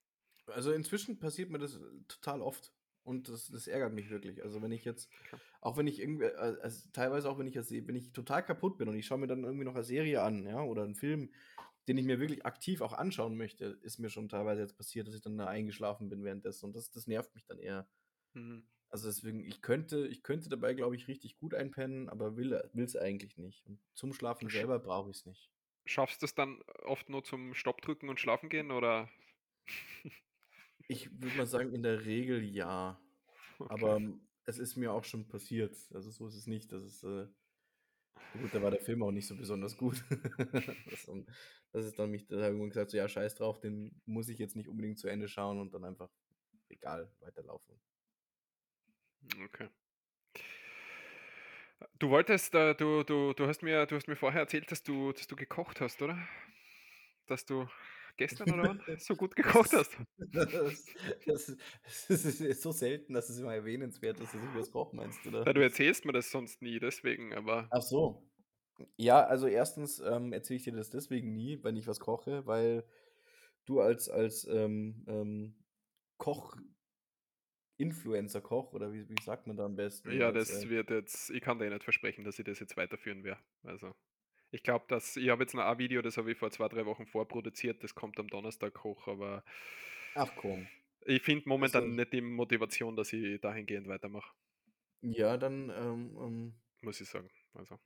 Also 0.47 0.73
inzwischen 0.73 1.19
passiert 1.19 1.51
mir 1.51 1.59
das 1.59 1.81
total 2.09 2.41
oft. 2.43 2.73
Und 3.07 3.29
das, 3.29 3.49
das 3.49 3.69
ärgert 3.69 3.95
mich 3.95 4.11
wirklich. 4.11 4.43
Also 4.43 4.61
wenn 4.63 4.73
ich 4.73 4.85
jetzt, 4.85 5.11
auch 5.61 5.77
wenn 5.77 5.87
ich 5.87 6.01
irgendwie, 6.01 6.25
äh, 6.25 6.57
also 6.61 6.89
teilweise 6.93 7.31
auch 7.31 7.39
wenn 7.39 7.47
ich 7.47 7.55
jetzt 7.55 7.69
sehe, 7.69 7.87
wenn 7.87 7.95
ich 7.95 8.13
total 8.13 8.45
kaputt 8.45 8.79
bin 8.79 8.89
und 8.89 8.97
ich 8.97 9.07
schaue 9.07 9.19
mir 9.19 9.29
dann 9.29 9.45
irgendwie 9.45 9.65
noch 9.65 9.75
eine 9.75 9.85
Serie 9.85 10.23
an, 10.23 10.45
ja, 10.45 10.61
oder 10.63 10.83
einen 10.83 10.97
Film, 10.97 11.31
den 11.89 11.99
ich 11.99 12.05
mir 12.05 12.19
wirklich 12.19 12.45
aktiv 12.45 12.81
auch 12.81 12.93
anschauen 12.93 13.37
möchte, 13.37 13.79
ist 13.83 13.99
mir 13.99 14.11
schon 14.11 14.29
teilweise 14.29 14.61
jetzt 14.61 14.77
passiert, 14.77 15.07
dass 15.07 15.15
ich 15.15 15.23
dann 15.23 15.39
da 15.39 15.47
eingeschlafen 15.47 16.09
bin 16.09 16.25
währenddessen. 16.25 16.67
Und 16.67 16.75
das, 16.75 16.91
das 16.91 17.07
nervt 17.07 17.33
mich 17.35 17.47
dann 17.47 17.61
eher. 17.61 17.89
Mhm. 18.35 18.65
Also 18.89 19.09
deswegen, 19.09 19.45
ich 19.45 19.63
könnte, 19.63 20.07
ich 20.07 20.23
könnte 20.23 20.49
dabei, 20.49 20.75
glaube 20.75 20.97
ich, 20.97 21.07
richtig 21.07 21.37
gut 21.37 21.55
einpennen, 21.55 22.09
aber 22.09 22.37
will 22.37 22.61
es 22.75 22.97
eigentlich 22.97 23.37
nicht. 23.37 23.65
Und 23.67 23.79
zum 23.95 24.13
Schlafen 24.13 24.49
Sch- 24.49 24.53
selber 24.53 24.79
brauche 24.79 25.11
ich 25.11 25.19
es 25.19 25.27
nicht. 25.27 25.51
Schaffst 25.85 26.23
du 26.23 26.27
es 26.27 26.35
dann 26.35 26.61
oft 26.85 27.09
nur 27.09 27.23
zum 27.23 27.55
Stopp 27.55 27.83
drücken 27.83 28.09
und 28.09 28.19
schlafen 28.19 28.49
gehen 28.49 28.71
oder? 28.73 29.09
Ich 30.89 31.11
würde 31.21 31.37
mal 31.37 31.47
sagen, 31.47 31.73
in 31.73 31.83
der 31.83 32.05
Regel 32.05 32.43
ja. 32.43 33.01
Okay. 33.59 33.73
Aber 33.73 33.97
ähm, 33.97 34.21
es 34.45 34.59
ist 34.59 34.77
mir 34.77 34.93
auch 34.93 35.05
schon 35.05 35.27
passiert. 35.27 35.75
Also 35.95 36.11
so 36.11 36.27
ist 36.29 36.35
es 36.35 36.47
nicht. 36.47 36.71
Das 36.73 36.85
ist, 36.85 37.03
äh, 37.05 37.27
gut, 38.35 38.53
da 38.53 38.61
war 38.61 38.71
der 38.71 38.81
Film 38.83 39.03
auch 39.03 39.11
nicht 39.11 39.27
so 39.27 39.35
besonders 39.35 39.79
gut. 39.79 40.05
das, 40.91 41.11
das 41.73 41.87
ist 41.87 41.99
dann 41.99 42.11
mich, 42.11 42.27
da 42.27 42.37
habe 42.37 42.45
ich 42.45 42.49
irgendwann 42.49 42.69
gesagt, 42.69 42.91
so 42.91 42.99
ja, 42.99 43.09
scheiß 43.09 43.35
drauf, 43.37 43.59
den 43.59 43.99
muss 44.05 44.29
ich 44.29 44.39
jetzt 44.39 44.55
nicht 44.55 44.69
unbedingt 44.69 44.99
zu 44.99 45.09
Ende 45.09 45.27
schauen 45.27 45.59
und 45.59 45.73
dann 45.73 45.85
einfach 45.85 46.11
egal 46.69 47.11
weiterlaufen. 47.21 47.81
Okay. 49.45 49.71
Du 51.99 52.11
wolltest, 52.11 52.55
äh, 52.55 52.75
du, 52.75 53.03
du, 53.03 53.33
du 53.33 53.47
hast 53.47 53.63
mir, 53.63 53.87
du 53.87 53.97
hast 53.97 54.09
mir 54.09 54.17
vorher 54.17 54.41
erzählt, 54.43 54.71
dass 54.71 54.83
du, 54.83 55.13
dass 55.13 55.27
du 55.27 55.37
gekocht 55.37 55.81
hast, 55.81 56.01
oder? 56.03 56.19
Dass 57.27 57.45
du 57.45 57.69
gestern 58.17 58.51
oder 58.51 58.65
wann 58.67 58.83
so 58.99 59.17
gut 59.17 59.37
Das 59.43 59.55
gekocht 59.61 59.73
hast. 59.73 59.99
das, 60.19 60.87
das, 61.27 61.49
ist, 61.51 61.61
das 62.09 62.25
ist 62.41 62.63
so 62.63 62.73
selten, 62.73 63.15
dass 63.15 63.29
es 63.29 63.39
immer 63.39 63.55
erwähnenswert 63.55 64.21
ist, 64.21 64.35
dass 64.35 64.43
ich 64.43 64.55
was 64.55 64.71
koche, 64.71 64.97
meinst 64.97 65.25
du, 65.25 65.31
Ja, 65.47 65.53
oder? 65.53 65.55
du 65.55 65.63
erzählst 65.63 66.05
mir 66.05 66.13
das 66.13 66.31
sonst 66.31 66.61
nie, 66.63 66.79
deswegen, 66.79 67.33
aber 67.33 67.71
Ach 67.71 67.83
so. 67.83 68.23
Ja, 68.99 69.25
also 69.27 69.47
erstens 69.49 70.01
ähm, 70.01 70.33
erzähle 70.33 70.59
ich 70.59 70.65
dir 70.65 70.73
das 70.75 70.91
deswegen 70.91 71.35
nie, 71.35 71.63
wenn 71.65 71.77
ich 71.77 71.89
was 71.89 72.01
koche, 72.01 72.47
weil 72.47 72.85
du 73.67 73.81
als, 73.81 74.09
als 74.11 74.47
ähm, 74.49 75.05
ähm, 75.09 75.65
Koch, 76.19 76.57
Influencer-Koch, 77.79 78.73
oder 78.75 78.93
wie, 78.93 79.09
wie 79.09 79.19
sagt 79.19 79.47
man 79.47 79.57
da 79.57 79.65
am 79.65 79.77
besten? 79.77 80.21
ja, 80.21 80.31
Als, 80.31 80.49
das 80.51 80.65
äh, 80.65 80.69
wird 80.69 80.91
jetzt, 80.91 81.31
ich 81.31 81.41
kann 81.41 81.59
dir 81.59 81.71
nicht 81.71 81.85
versprechen, 81.85 82.25
dass 82.25 82.39
ich 82.39 82.45
das 82.45 82.61
jetzt 82.61 82.77
weiterführen 82.77 83.25
werde. 83.25 83.43
Also, 83.63 83.95
ich 84.51 84.63
glaube, 84.63 84.87
dass, 84.89 85.17
ich 85.17 85.29
habe 85.31 85.43
jetzt 85.43 85.55
noch 85.55 85.65
ein 85.65 85.79
Video, 85.79 86.03
das 86.03 86.17
habe 86.17 86.33
ich 86.33 86.39
vor 86.39 86.51
zwei, 86.51 86.69
drei 86.69 86.87
Wochen 86.87 87.07
vorproduziert, 87.07 87.83
das 87.85 87.95
kommt 87.95 88.19
am 88.21 88.29
Donnerstag 88.29 88.83
hoch, 88.85 89.09
aber 89.09 89.45
ach 90.15 90.35
komm. 90.35 90.69
ich 91.07 91.23
finde 91.23 91.49
momentan 91.49 91.89
Also, 91.89 91.97
nicht 91.97 92.13
die 92.13 92.21
Motivation, 92.21 92.97
dass 92.97 93.13
ich 93.15 93.41
dahingehend 93.41 93.89
weitermache. 93.89 94.35
Ja, 95.01 95.37
dann, 95.39 95.71
ähm, 95.71 96.17
ähm 96.21 96.55
Muss 96.81 97.01
ich 97.03 97.09
sagen, 97.11 97.31
also. 97.53 97.79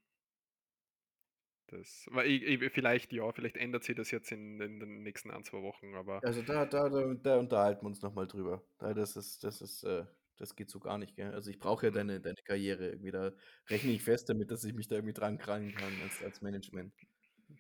Das 1.68 2.06
weil 2.11 2.26
ich 2.26 2.42
ich 2.42 2.72
vielleicht 2.72 3.12
ja, 3.12 3.30
vielleicht 3.32 3.56
ändert 3.56 3.84
sich 3.84 3.94
das 3.96 4.11
jetzt 4.11 4.32
in 4.32 4.61
in 4.61 4.80
den 4.80 5.02
nächsten 5.02 5.30
1, 5.30 5.46
2 5.48 5.62
Wochen, 5.62 5.94
aber 5.94 6.22
Also, 6.22 6.42
da 6.42 6.64
da 6.66 6.88
da 6.88 7.14
da 7.14 7.38
unterhalten 7.38 7.82
wir 7.82 7.88
uns 7.88 8.02
noch 8.02 8.14
mal 8.14 8.26
drüber. 8.26 8.62
Da 8.78 8.94
das 8.94 9.16
ist 9.16 9.44
das 9.44 9.61
ist, 9.62 9.82
äh 9.84 10.04
das 10.41 10.57
geht 10.57 10.70
so 10.70 10.80
gar 10.80 10.99
nicht, 10.99 11.16
gell? 11.16 11.32
Also, 11.34 11.51
ich 11.51 11.59
brauche 11.61 11.86
ja 11.86 11.93
Mhm. 11.93 11.93
deine 11.93 12.20
deine 12.20 12.36
Karriere 12.45 12.88
irgendwie, 12.91 13.11
da 13.12 13.32
rechne 13.68 13.93
ich 13.93 14.03
fest 14.05 14.28
damit, 14.28 14.51
dass 14.51 14.64
ich 14.64 14.74
mich 14.74 14.88
da 14.88 14.97
irgendwie 14.97 15.14
dran 15.14 15.38
krallen 15.38 15.74
kann 15.74 16.01
als 16.03 16.22
als 16.22 16.41
Management. 16.43 16.95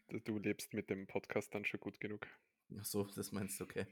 Du 0.08 0.38
lebst 0.38 0.74
mit 0.74 0.90
dem 0.90 1.06
Podcast 1.06 1.54
dann 1.54 1.64
schon 1.64 1.80
gut 1.80 2.00
genug. 2.00 2.26
Ach 2.78 2.84
so, 2.84 3.04
das 3.04 3.30
meinst 3.32 3.60
du, 3.60 3.64
okay. 3.64 3.86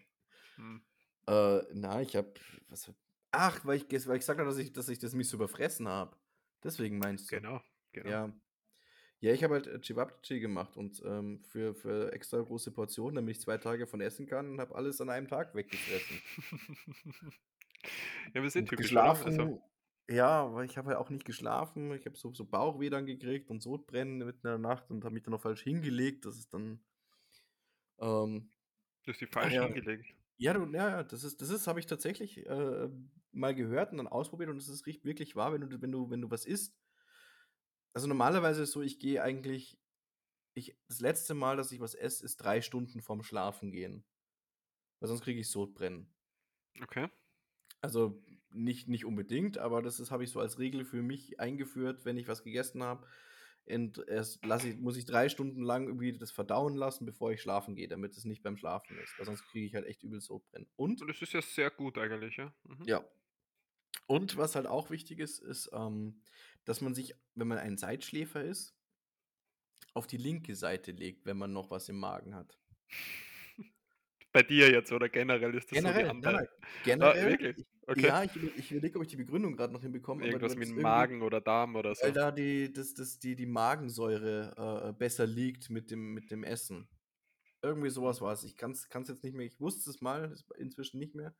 Mhm. 0.56 0.78
Äh, 1.26 1.60
na, 1.74 2.00
ich 2.02 2.16
habe 2.16 2.34
was 2.68 2.90
ach, 3.32 3.64
weil 3.64 3.76
ich 3.78 3.84
weil 4.06 4.16
ich 4.16 4.20
gesagt 4.20 4.40
habe, 4.40 4.48
dass 4.48 4.58
ich 4.58 4.72
dass 4.72 4.88
ich 4.88 4.98
das 4.98 5.14
mich 5.14 5.28
so 5.28 5.36
überfressen 5.36 5.88
habe. 5.88 6.16
Deswegen 6.64 6.98
meinst 6.98 7.32
du? 7.32 7.36
Genau, 7.36 7.62
genau. 7.92 8.12
Ja. 8.12 8.34
Ja, 9.20 9.32
ich 9.34 9.44
habe 9.44 9.54
halt, 9.54 9.66
äh, 9.68 9.80
Cevapcici 9.82 10.40
gemacht 10.40 10.76
und, 10.76 11.02
ähm, 11.06 11.42
für 11.44 11.74
für 11.74 12.12
extra 12.12 12.40
große 12.40 12.72
Portionen, 12.72 13.16
damit 13.16 13.36
ich 13.36 13.42
2 13.42 13.58
Tage 13.58 13.84
davon 13.86 14.00
essen 14.02 14.26
kann 14.26 14.50
und 14.52 14.60
habe 14.60 14.74
alles 14.76 15.00
an 15.00 15.10
einem 15.10 15.28
Tag 15.28 15.54
weggefressen. 15.54 16.22
Ja, 18.34 18.40
aber 18.42 18.56
eh 18.56 18.62
Und 18.62 18.64
typisch? 18.64 18.94
Also 19.22 19.44
geschlafen 19.44 19.62
ja, 20.10 20.52
weil 20.54 20.64
ich 20.66 20.78
habe 20.78 20.92
ja 20.92 20.98
auch 20.98 21.10
nicht 21.10 21.24
geschlafen. 21.26 21.92
Ich 21.92 22.06
habe 22.06 22.16
so 22.16 22.32
so 22.32 22.44
Bauchweh 22.46 22.88
dann 22.90 23.06
gekriegt 23.06 23.50
und 23.50 23.62
Sodbrennen 23.62 24.18
mitten 24.18 24.46
in 24.46 24.50
der 24.52 24.58
Nacht 24.58 24.90
und 24.90 25.04
habe 25.04 25.14
mich 25.14 25.22
dann 25.24 25.34
auch 25.34 25.40
falsch 25.42 25.62
hingelegt. 25.62 26.24
Das 26.24 26.38
ist 26.38 26.54
dann 26.54 26.80
ähm, 28.00 28.50
Du 29.02 29.12
hast 29.12 29.20
dich 29.20 29.28
ach 29.40 29.50
falsch 29.50 29.52
ja. 29.52 29.64
hingelegt? 29.64 30.14
Ja, 30.38 30.52
du 30.54 30.64
ja, 30.72 31.02
das 31.02 31.24
ist 31.24 31.42
das 31.42 31.50
ist 31.50 31.66
habe 31.66 31.80
ich 31.80 31.86
tatsächlich, 31.86 32.46
äh, 32.46 32.88
mal 33.32 33.54
gehört 33.54 33.92
und 33.92 33.98
dann 33.98 34.08
ausprobiert 34.08 34.50
und 34.50 34.56
es 34.56 34.68
ist 34.68 34.86
riecht 34.86 35.04
wirklich 35.04 35.36
wahr, 35.36 35.52
wenn 35.52 35.62
du 35.62 35.82
wenn 35.82 35.92
du 35.92 36.10
wenn 36.10 36.20
du 36.22 36.30
was 36.30 36.44
isst 36.46 36.78
also, 37.94 38.06
normalerweise 38.06 38.62
ist 38.62 38.72
so, 38.72 38.82
ich 38.82 38.98
gehe 39.00 39.22
eigentlich 39.22 39.78
ich 40.54 40.76
das 40.88 41.00
letzte 41.00 41.34
Mal, 41.34 41.56
dass 41.56 41.72
ich 41.72 41.80
was 41.80 41.94
esse, 41.94 42.24
ist 42.24 42.38
3 42.38 42.62
Stunden 42.62 43.00
vorm 43.02 43.22
Schlafengehen. 43.22 44.04
Weil 45.00 45.08
sonst 45.08 45.22
kriege 45.22 45.40
ich 45.40 45.50
Sodbrennen. 45.50 46.14
Okay. 46.82 47.08
Also, 47.82 48.22
nicht 48.50 48.88
nicht 48.88 49.04
unbedingt, 49.04 49.58
aber 49.58 49.82
das 49.82 50.10
habe 50.10 50.24
ich 50.24 50.30
so 50.30 50.40
als 50.40 50.58
Regel 50.58 50.84
für 50.84 51.02
mich 51.02 51.38
eingeführt, 51.38 52.04
wenn 52.04 52.16
ich 52.16 52.28
was 52.28 52.42
gegessen 52.42 52.82
habe 52.82 53.06
und 53.66 53.98
erst 54.08 54.40
ich 54.64 54.78
muss 54.78 54.96
ich 54.96 55.04
3 55.04 55.28
Stunden 55.28 55.62
lang 55.62 55.86
irgendwie 55.86 56.16
das 56.16 56.30
verdauen 56.30 56.74
lassen, 56.74 57.04
bevor 57.04 57.30
ich 57.32 57.42
schlafen 57.42 57.76
gehe, 57.76 57.88
damit 57.88 58.16
es 58.16 58.24
nicht 58.24 58.42
beim 58.42 58.56
Schlafen 58.56 58.98
ist, 58.98 59.18
weil 59.18 59.26
sonst 59.26 59.44
kriege 59.44 59.66
ich 59.66 59.74
halt 59.74 59.84
echt 59.86 60.02
übel 60.02 60.20
Sodbrennen. 60.20 60.68
Und 60.76 61.02
Und 61.02 61.08
das 61.08 61.22
ist 61.22 61.32
ja 61.32 61.42
sehr 61.42 61.70
gut 61.70 61.98
eigentlich, 61.98 62.36
ja. 62.36 62.54
Mhm. 62.64 62.86
Ja. 62.86 63.04
Und 64.06 64.36
was 64.36 64.54
halt 64.56 64.66
auch 64.66 64.90
wichtig 64.90 65.18
ist, 65.20 65.38
ist, 65.38 65.70
ähm, 65.72 66.22
dass 66.64 66.80
man 66.80 66.94
sich, 66.94 67.14
wenn 67.34 67.48
man 67.48 67.58
ein 67.58 67.76
Seitschläfer 67.78 68.42
ist 68.42 68.74
auf 69.92 70.06
die 70.06 70.16
linke 70.16 70.56
Seite 70.56 70.92
legt, 70.92 71.26
wenn 71.26 71.36
man 71.36 71.52
noch 71.52 71.70
was 71.70 71.90
im 71.90 71.98
Magen 71.98 72.34
hat. 72.34 72.58
Bei 74.34 74.42
dir 74.42 74.70
jetzt 74.70 74.92
oder 74.92 75.08
generell 75.08 75.54
ist 75.54 75.72
das 75.72 75.80
so 75.82 75.92
die 75.92 76.04
Generell, 76.04 76.16
nein, 76.20 76.46
ah, 77.00 77.14
generell, 77.22 77.36
ich 77.56 77.66
Okay. 77.88 78.14
ja, 78.14 78.22
ich 78.24 78.36
ich 78.36 78.70
überlege, 78.72 78.98
ob 78.98 79.02
ich 79.04 79.10
die 79.10 79.16
Begründung 79.16 79.56
grad 79.56 79.72
noch 79.72 79.82
hinbekomme, 79.82 80.30
Irgendwas 80.30 80.56
weil 80.56 80.56
mit 80.56 80.68
Magen 80.76 81.22
oder 81.22 81.40
Darm 81.40 81.76
oder 81.76 81.94
weil 82.00 82.12
so? 82.12 82.12
da 82.12 82.30
die 82.32 82.72
das 82.72 82.94
das 82.94 83.18
die 83.18 83.36
die 83.36 83.46
Magensäure, 83.46 84.88
äh, 84.88 84.92
besser 84.92 85.26
liegt 85.26 85.70
mit 85.70 85.90
dem 85.90 86.14
mit 86.14 86.30
dem 86.30 86.44
Essen. 86.44 86.88
Irgendwie 87.62 87.90
so 87.90 88.02
Mhm. 88.02 88.04
was 88.04 88.20
war's. 88.22 88.44
Ich 88.44 88.56
kann's 88.56 88.88
kann's 88.90 89.08
jetzt 89.10 89.24
nicht 89.24 89.34
mehr 89.36 89.46
ich 89.46 89.60
wusste 89.60 89.90
es 89.90 90.00
mal, 90.02 90.34
inzwischen 90.58 90.98
nicht 91.00 91.14
mehr. 91.16 91.36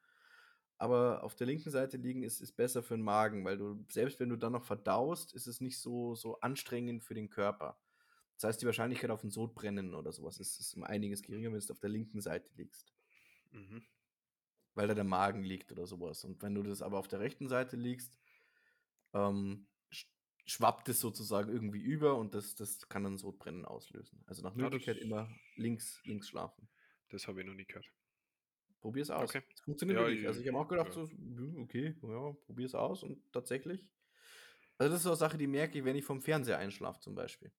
Aber 0.78 1.24
auf 1.24 1.36
der 1.36 1.46
linken 1.48 1.70
Seite 1.70 1.98
liegen 1.98 2.22
ist 2.24 2.40
ist 2.42 2.54
besser 2.56 2.82
für 2.84 2.94
'n 2.96 3.02
Magen, 3.02 3.44
weil 3.46 3.58
du 3.58 3.84
selbst 3.90 4.20
wenn 4.20 4.30
du 4.30 4.36
dann 4.38 4.52
noch 4.54 4.64
verdaust, 4.66 5.34
ist 5.34 5.46
es 5.48 5.60
nicht 5.62 5.80
so 5.80 6.14
so 6.16 6.40
anstrengend 6.40 7.04
für 7.04 7.14
den 7.14 7.30
Körper. 7.30 7.78
Das 8.40 8.50
heißt, 8.50 8.62
die 8.62 8.66
Wahrscheinlichkeit 8.66 9.10
auf 9.10 9.24
'n 9.24 9.30
Sodbrennen 9.30 9.94
oder 9.94 10.12
so 10.12 10.22
was 10.22 10.38
ist 10.38 10.60
ist 10.60 10.74
um 10.76 10.84
einiges 10.84 11.22
geringer, 11.22 11.52
wenn 11.52 11.58
du 11.60 11.72
auf 11.72 11.80
der 11.80 11.90
linken 11.90 12.20
Seite 12.20 12.50
liegst. 12.54 12.92
Mhm. 13.52 13.88
Weil 14.76 14.88
da 14.88 14.94
der 14.94 15.04
Magen 15.04 15.42
liegt 15.42 15.72
oder 15.72 15.86
so 15.86 16.00
was. 16.00 16.24
Und 16.24 16.42
wenn 16.42 16.54
du 16.54 16.62
das 16.62 16.82
aber 16.82 16.98
auf 16.98 17.08
der 17.08 17.20
rechten 17.20 17.48
Seite 17.48 17.76
liegst, 17.76 18.18
ähm, 19.14 19.68
sch 19.90 20.06
schwappt 20.46 20.88
es 20.90 21.00
sozusagen 21.00 21.50
irgendwie 21.52 21.80
über 21.80 22.16
und 22.18 22.34
das 22.34 22.54
das 22.56 22.88
kann 22.88 23.04
dann 23.04 23.18
Sodbrennen 23.18 23.64
auslösen. 23.66 24.22
Also, 24.26 24.42
nach 24.42 24.54
Ah, 24.60 24.70
das 24.70 24.82
Möglichkeit 24.82 24.98
immer 24.98 25.40
links 25.56 26.02
links 26.06 26.28
schlafen. 26.28 26.68
Das 27.10 27.28
habe 27.28 27.40
ich 27.42 27.46
noch 27.46 27.52
nie 27.54 27.66
gehört. 27.66 27.92
Probier's 28.82 29.10
aus. 29.10 29.32
Okay. 29.32 29.42
Es 29.54 29.60
funktioniert 29.62 29.98
Ja, 29.98 30.08
wirklich. 30.08 30.26
Also, 30.26 30.40
ich 30.40 30.48
habe 30.48 30.58
auch 30.58 30.68
gedacht 30.68 30.92
ja. 30.92 30.92
so: 30.92 31.08
„Hm, 31.10 31.56
okay, 31.62 31.96
ja, 32.02 32.32
probier's 32.46 32.74
aus“ 32.74 33.02
und 33.02 33.32
tatsächlich 33.32 33.88
also, 34.78 34.92
das 34.92 35.00
ist 35.00 35.04
so 35.04 35.10
'ne 35.10 35.16
Sache, 35.16 35.38
die 35.38 35.46
merke 35.48 35.78
ich, 35.78 35.84
wenn 35.84 35.96
ich 35.96 36.04
vorm 36.04 36.22
Fernseher 36.22 36.58
einschlafe 36.58 37.00
zum 37.00 37.14
Beispiel. 37.14 37.52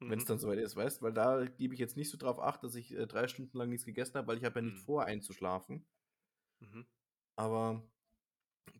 Mhm. 0.00 0.24
dann 0.26 0.38
so 0.38 0.48
weit 0.48 0.58
ist, 0.58 0.76
weißt? 0.76 1.02
Weil 1.02 1.12
da 1.12 1.44
gebe 1.46 1.74
ich 1.74 1.80
jetzt 1.80 1.96
nicht 1.96 2.10
so 2.10 2.18
drauf 2.18 2.38
Acht, 2.40 2.62
dass 2.64 2.74
ich, 2.74 2.92
äh, 2.94 3.06
3 3.06 3.28
Stunden 3.28 3.56
lang 3.58 3.68
nichts 3.70 3.84
gegessen 3.86 4.14
habe, 4.16 4.28
weil 4.28 4.38
ich 4.38 4.44
habe 4.44 4.60
ja 4.60 4.64
nicht 4.64 4.78
Mhm. 4.78 4.84
vor, 4.84 5.04
einzuschlafen. 5.04 5.86
Mhm. 6.60 6.82
Aber 7.36 7.88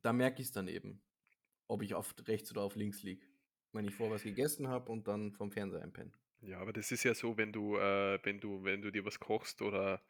da 0.02 0.12
merke 0.12 0.42
ich's 0.42 0.52
dann 0.52 0.68
eben, 0.68 1.02
ob 1.68 1.82
ich 1.82 1.94
auf 1.94 2.14
rechts 2.28 2.50
oder 2.52 2.62
auf 2.62 2.76
links 2.76 3.02
liege, 3.04 3.26
wenn 3.72 3.86
ich 3.86 3.94
vorher 3.94 4.14
was 4.16 4.22
gegessen 4.24 4.68
habe 4.68 4.92
und 4.92 5.08
dann 5.08 5.32
vorm 5.32 5.52
Fernseher 5.52 5.82
einpenne. 5.82 6.12
Ja, 6.40 6.60
aber 6.60 6.72
das 6.72 6.92
ist 6.92 7.02
ja 7.04 7.14
so, 7.14 7.36
wenn 7.36 7.52
du 7.52 7.76
äh, 7.78 8.18
wenn 8.22 8.38
du 8.40 8.62
wenn 8.64 8.80
du 8.82 8.92
dir 8.92 9.04
was 9.04 9.18
kochst 9.18 9.60
oder 9.60 10.02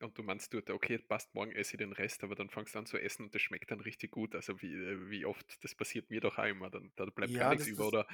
und 0.00 0.18
du 0.18 0.22
meinst 0.22 0.52
dort: 0.54 0.70
„Okay, 0.70 0.98
passt, 0.98 1.34
morgen 1.34 1.52
esse 1.52 1.74
ich 1.74 1.78
den 1.78 1.92
Rest“, 1.92 2.24
aber 2.24 2.34
dann 2.34 2.50
fängst 2.50 2.74
du 2.74 2.78
an 2.80 2.86
zu 2.86 2.98
essen 2.98 3.24
und 3.26 3.34
das 3.34 3.42
schmeckt 3.42 3.70
dann 3.70 3.80
richtig 3.80 4.10
gut. 4.10 4.34
Also, 4.34 4.60
wie 4.60 4.72
äh, 4.74 5.08
wie 5.10 5.24
oft 5.24 5.62
das 5.64 5.74
passiert 5.76 6.10
mir 6.10 6.20
doch 6.20 6.38
auch 6.38 6.44
immer, 6.46 6.70
dann 6.70 6.92
da 6.96 7.04
bleibt 7.06 7.38
gar 7.38 7.44
Ja, 7.44 7.48
nix 7.48 7.66
das 7.66 7.68
über 7.68 7.86
oder 7.86 8.06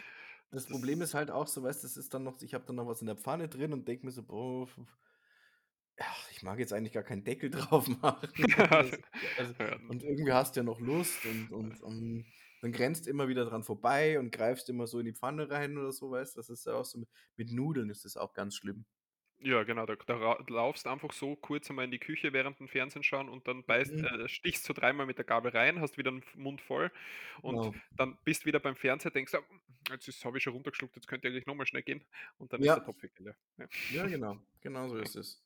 das 0.50 0.68
Problem 0.68 1.00
das 1.00 1.10
ist 1.10 1.14
halt 1.14 1.30
auch 1.30 1.46
so, 1.48 1.62
weißt 1.62 1.82
du, 1.82 1.86
das 1.88 1.96
ist 1.96 2.14
dann 2.14 2.24
noch 2.24 2.40
ich 2.42 2.54
habe 2.54 2.64
dann 2.66 2.76
noch 2.76 2.86
was 2.86 3.00
in 3.02 3.06
der 3.06 3.16
Pfanne 3.16 3.48
drin 3.48 3.72
und 3.72 3.88
denke 3.88 4.06
mir 4.06 4.12
so: 4.12 4.22
„Boah, 4.22 4.68
ach, 6.00 6.30
ich 6.30 6.42
mag 6.42 6.58
jetzt 6.58 6.72
eigentlich 6.72 6.92
gar 6.92 7.02
keinen 7.04 7.24
Deckel 7.24 7.50
drauf 7.50 7.88
machen.“ 7.88 8.30
Das 8.78 9.00
also, 9.36 9.54
Ja. 9.58 9.78
und 9.86 10.02
irgendwie 10.02 10.32
hast 10.32 10.56
du 10.56 10.60
ja 10.60 10.64
noch 10.64 10.80
Lust 10.80 11.24
und 11.26 11.52
und, 11.52 11.80
ähm, 11.82 12.32
dann 12.60 12.72
grennst 12.72 13.06
immer 13.06 13.28
wieder 13.28 13.44
dran 13.44 13.62
vorbei 13.64 14.18
und 14.18 14.32
greifst 14.32 14.68
immer 14.70 14.86
so 14.86 14.98
in 14.98 15.06
die 15.06 15.12
Pfanne 15.14 15.50
rein 15.50 15.76
oder 15.78 15.92
so, 15.92 16.10
weißt 16.10 16.34
du? 16.36 16.38
Das 16.40 16.48
ist 16.50 16.66
ja 16.66 16.74
auch 16.74 16.84
so 16.84 16.98
mit 16.98 17.08
mit 17.36 17.52
Nudeln 17.52 17.90
ist 17.90 18.04
das 18.04 18.16
auch 18.16 18.32
ganz 18.34 18.54
schlimm. 18.56 18.86
Ja, 19.40 19.64
genau, 19.64 19.84
da 19.84 19.96
da 19.96 20.38
laufst 20.48 20.86
einfach 20.86 21.12
so 21.12 21.34
kurz 21.36 21.68
einmal 21.68 21.84
in 21.86 21.90
die 21.90 21.98
Küche 21.98 22.32
während 22.32 22.60
dem 22.60 22.68
Fernsehen 22.68 23.02
schauen 23.02 23.28
und 23.28 23.48
dann 23.48 23.64
beißt 23.64 23.92
Mhm. 23.92 24.14
äh, 24.14 24.28
stichst 24.28 24.68
du 24.68 24.72
dreimal 24.72 25.06
mit 25.06 25.18
der 25.18 25.24
Gabel 25.24 25.50
rein, 25.50 25.80
hast 25.80 25.98
wieder 25.98 26.10
'n 26.12 26.18
F 26.22 26.34
Mund 26.36 26.60
voll 26.60 26.92
und 27.42 27.66
Genau. 27.66 27.80
dann 27.96 28.16
bist 28.24 28.46
wieder 28.46 28.60
beim 28.60 28.76
Fernseher, 28.76 29.10
denkst 29.10 29.32
du: 29.32 29.38
„Hm, 29.38 29.60
jetzt 29.90 30.24
habe 30.24 30.38
ich 30.38 30.44
schon 30.44 30.52
runtergeschluckt, 30.54 30.94
jetzt 30.94 31.08
könnte 31.08 31.28
eigentlich 31.28 31.46
noch 31.46 31.54
mal 31.56 31.66
schnell 31.66 31.82
gehen“ 31.82 32.04
und 32.38 32.52
dann 32.52 32.62
ist 32.62 32.76
der 32.76 32.82
Ja. 32.82 32.84
Topf 32.84 33.02
leer. 33.18 33.36
Ja. 33.58 33.66
Ja, 33.88 34.06
genau. 34.08 34.40
Genau 34.60 34.88
so 34.88 34.98
Ja. 34.98 35.04
ist 35.04 35.16
es. 35.16 35.40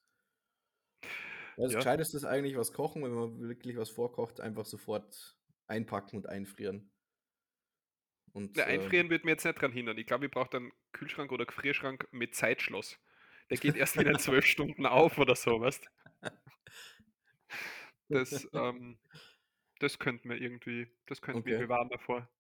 Ja, 1.59 1.65
das 1.65 1.75
Ja. 1.75 1.89
Gescheiteste 1.89 2.17
ist 2.17 2.25
eigentlich 2.25 2.57
was 2.57 2.73
kochen, 2.73 3.03
wenn 3.03 3.13
man 3.13 3.41
wirklich 3.41 3.77
was 3.77 3.91
vorkocht, 3.91 4.41
einfach 4.41 4.65
sofort 4.65 5.37
einpacken 5.67 6.17
und 6.17 6.29
einfrieren. 6.29 6.91
Und, 8.35 8.57
Ja, 8.57 8.65
äh 8.67 8.93
einfrieren 8.95 9.11
würde 9.11 9.25
mich 9.27 9.33
jetzt 9.33 9.45
nicht 9.45 9.61
dran 9.61 9.73
hindern. 9.73 9.99
Ich 9.99 10.07
glaube, 10.07 10.27
ich 10.27 10.31
brauche 10.31 10.49
dann 10.51 10.73
Kühlschrank 10.93 11.33
oder 11.33 11.45
Gefrierschrank 11.47 12.09
mit 12.13 12.35
Zeitschloss. 12.35 12.99
Der 13.51 13.59
geht 13.59 13.77
erst 13.77 13.99
wieder 13.99 14.11
in 14.11 14.19
12 14.19 14.47
Stunden 14.47 14.87
auf 14.87 15.19
oder 15.19 15.35
so, 15.35 15.61
weißt? 15.61 15.91
Das, 18.11 18.49
ähm 18.55 18.99
das 19.81 19.99
könnte 19.99 20.29
mir 20.29 20.37
irgendwie 20.39 20.89
das 21.07 21.23
könnte 21.23 21.43
mich 21.47 21.57
Okay. 21.57 21.59
bewahren 21.59 21.89
davor. 21.91 22.31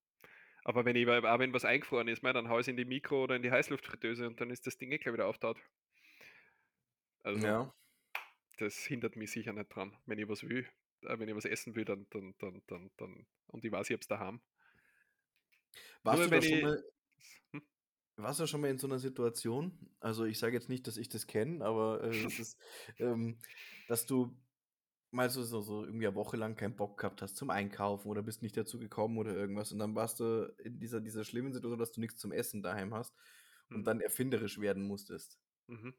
Aber 0.64 0.84
wenn 0.84 0.96
ich 0.96 1.08
auch 1.08 1.38
wenn 1.40 1.52
was 1.54 1.64
eingefroren 1.64 2.08
ist, 2.08 2.22
mei, 2.22 2.32
dann 2.32 2.48
haue 2.50 2.60
ich's 2.60 2.68
in 2.68 2.76
die 2.76 2.84
Mikro 2.86 3.24
oder 3.24 3.36
in 3.36 3.42
die 3.42 3.50
Heißluftfritteuse 3.52 4.26
und 4.28 4.40
dann 4.40 4.50
ist 4.50 4.66
das 4.66 4.78
Ding 4.78 4.92
eh 4.92 4.98
gleich 4.98 5.14
wieder 5.14 5.26
auftaut. 5.28 5.58
Also, 7.22 7.38
Ja. 7.42 7.74
das 8.58 8.84
hindert 8.84 9.16
mich 9.16 9.30
sicher 9.30 9.52
nicht 9.52 9.68
dran. 9.74 9.96
Wenn 10.06 10.18
ich 10.18 10.28
was 10.28 10.42
will 10.44 10.66
äh, 11.02 11.18
wenn 11.18 11.28
ich 11.28 11.34
was 11.36 11.44
essen 11.44 11.76
will, 11.76 11.84
dann 11.84 12.06
dann 12.10 12.34
dann 12.38 12.62
dann 12.66 12.90
dann 12.96 13.26
und 13.46 13.64
ich 13.64 13.72
weiß, 13.72 13.88
ich 13.90 13.94
habe 13.94 14.00
es 14.02 14.08
daheim. 14.08 14.42
Warst 16.02 16.26
Nur 16.26 16.26
du 16.26 16.30
da 16.30 16.42
schon 16.42 16.60
ich 16.60 16.60
mal? 16.60 16.82
Warst 18.18 18.40
du 18.40 18.46
schon 18.46 18.60
mal 18.60 18.70
in 18.70 18.78
so 18.78 18.86
'ner 18.88 18.98
Situation? 18.98 19.90
Also, 20.00 20.24
ich 20.24 20.38
sage 20.38 20.54
jetzt 20.54 20.68
nicht, 20.68 20.86
dass 20.86 20.96
ich 20.96 21.08
das 21.08 21.26
kenne, 21.26 21.64
aber, 21.64 22.02
äh, 22.04 22.08
es 22.24 22.38
ist, 22.38 22.58
ähm, 22.98 23.38
dass 23.86 24.06
du 24.06 24.40
mal 25.12 25.30
so 25.30 25.42
so 25.44 25.60
so 25.62 25.84
irgendwie 25.84 26.06
'ne 26.06 26.14
Woche 26.16 26.36
lang 26.38 26.56
keinen 26.56 26.76
Bock 26.76 26.98
gehabt 27.00 27.22
hast 27.22 27.36
zum 27.36 27.50
Einkaufen 27.50 28.08
oder 28.10 28.22
bist 28.22 28.42
nicht 28.42 28.56
dazu 28.56 28.78
gekommen 28.78 29.18
oder 29.18 29.34
irgendwas 29.36 29.72
und 29.72 29.78
dann 29.80 29.94
warst 29.96 30.20
du 30.20 30.54
in 30.64 30.80
dieser 30.80 31.00
dieser 31.00 31.24
schlimmen 31.24 31.52
Situation, 31.54 31.78
dass 31.80 31.92
du 31.92 32.00
nix 32.00 32.16
zum 32.18 32.32
Essen 32.32 32.62
daheim 32.62 32.94
hast 32.94 33.14
und 33.72 33.86
Mhm. 33.86 33.88
dann 33.88 34.00
erfinderisch 34.02 34.60
werden 34.60 34.84
musstest. 34.84 35.38
Mhm. 35.68 35.94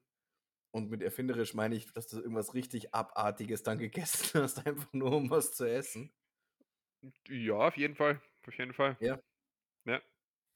Und 0.72 0.90
mit 0.90 1.02
erfinderisch 1.04 1.54
meine 1.54 1.76
ich, 1.76 1.92
dass 1.94 2.08
du 2.08 2.18
irgendwas 2.20 2.54
richtig 2.56 2.94
Abartiges 2.96 3.62
dann 3.64 3.78
gegessen 3.80 4.42
hast, 4.44 4.66
einfach 4.66 4.92
nur 4.94 5.12
um 5.16 5.30
was 5.30 5.54
zu 5.54 5.66
essen? 5.66 6.12
Ja, 7.30 7.54
auf 7.68 7.78
jeden 7.78 7.96
Fall, 7.96 8.22
auf 8.46 8.58
jeden 8.58 8.74
Fall. 8.74 8.98
Ja. 9.00 9.20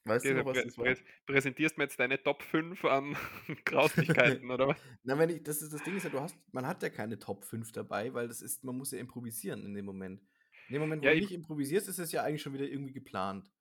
Weißt 0.06 0.30
du 0.30 0.34
noch, 0.34 0.46
was 0.46 0.62
das 0.62 0.78
war? 0.78 0.94
präs 0.94 1.04
präsentierst 1.26 1.78
mir 1.78 1.86
jetzt 1.86 2.00
deine 2.00 2.22
Top 2.22 2.44
5 2.44 2.84
an 2.86 3.16
Grauslichkeiten 3.66 4.52
oder 4.52 4.68
was? 4.70 4.78
Na, 5.04 5.18
wenn 5.18 5.30
ich 5.30 5.44
das 5.44 5.62
ist 5.62 5.74
das 5.74 5.84
Ding 5.84 5.96
ist 5.96 6.04
ja, 6.04 6.10
du 6.10 6.20
hast 6.20 6.38
man 6.54 6.66
hat 6.68 6.84
ja 6.84 6.90
keine 6.90 7.20
Top 7.20 7.46
5 7.46 7.72
dabei, 7.72 8.14
weil 8.14 8.28
das 8.28 8.42
ist 8.42 8.64
man 8.64 8.78
muss 8.78 8.92
ja 8.92 9.00
improvisieren 9.00 9.66
in 9.66 9.74
dem 9.74 9.86
Moment. 9.86 10.22
In 10.68 10.74
dem 10.74 10.82
Moment, 10.82 11.04
wo 11.04 11.08
Ja, 11.08 11.12
du 11.12 11.18
ich 11.18 11.20
nicht 11.20 11.32
improvisierst, 11.34 11.88
ist 11.90 12.00
es 12.00 12.12
ja 12.12 12.24
eigentlich 12.24 12.42
schon 12.42 12.54
wieder 12.54 12.68
irgendwie 12.68 12.94
geplant. 12.94 13.52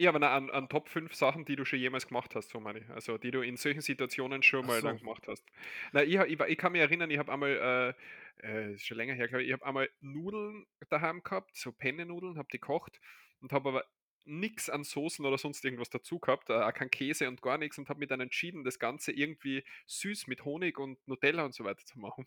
Ja, 0.00 0.10
aber 0.10 0.20
na, 0.20 0.32
an 0.36 0.48
an 0.50 0.68
Top 0.68 0.88
5 0.88 1.12
Sachen, 1.14 1.44
die 1.44 1.56
du 1.56 1.64
schon 1.64 1.80
jemals 1.80 2.06
gemacht 2.06 2.34
hast, 2.36 2.50
so 2.50 2.60
meine 2.60 2.78
ich. 2.80 2.88
Also, 2.88 3.18
die 3.18 3.32
du 3.32 3.40
in 3.42 3.56
solchen 3.56 3.80
Situationen 3.80 4.44
schon 4.44 4.64
mal 4.64 4.80
dann 4.80 4.98
so. 4.98 5.00
gemacht 5.00 5.26
hast. 5.26 5.44
Na, 5.92 6.04
ich 6.04 6.14
ich 6.14 6.38
ich 6.40 6.58
kann 6.58 6.70
mich 6.72 6.80
erinnern, 6.80 7.10
ich 7.10 7.18
habe 7.18 7.32
einmal, 7.32 7.94
äh 8.40 8.46
äh, 8.46 8.74
ist 8.74 8.86
schon 8.86 8.96
länger 8.96 9.14
her, 9.14 9.26
glaube 9.26 9.42
ich, 9.42 9.48
ich 9.48 9.52
habe 9.52 9.66
einmal 9.66 9.90
Nudeln 10.00 10.66
daheim 10.90 11.24
gehabt, 11.24 11.56
so 11.56 11.72
Penne-Nudeln, 11.72 12.38
habe 12.38 12.46
die 12.52 12.60
gekocht 12.60 13.00
und 13.40 13.52
habe 13.52 13.68
aber 13.70 13.84
nix 14.24 14.68
an 14.68 14.84
Soßen 14.84 15.24
oder 15.24 15.38
sonst 15.38 15.64
irgendwas 15.64 15.90
dazu 15.90 16.18
gehabt, 16.18 16.50
äh, 16.50 16.54
auch 16.54 16.74
kein 16.74 16.90
Käse 16.90 17.28
und 17.28 17.42
gar 17.42 17.58
nix 17.58 17.78
und 17.78 17.88
habe 17.88 18.00
mich 18.00 18.08
dann 18.08 18.20
entschieden, 18.20 18.64
das 18.64 18.78
Ganze 18.78 19.12
irgendwie 19.12 19.64
süß 19.86 20.26
mit 20.26 20.44
Honig 20.44 20.78
und 20.78 20.98
Nutella 21.08 21.44
und 21.44 21.54
so 21.54 21.64
weiter 21.64 21.84
zu 21.84 21.98
machen. 21.98 22.26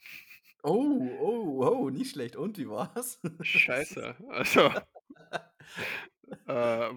Oh, 0.63 1.17
oh, 1.19 1.65
oh, 1.67 1.89
nicht 1.89 2.11
schlecht. 2.11 2.35
Und 2.35 2.57
wie 2.57 2.69
war's? 2.69 3.19
Scheiße, 3.41 4.15
also 4.29 4.71
äh, 6.47 6.51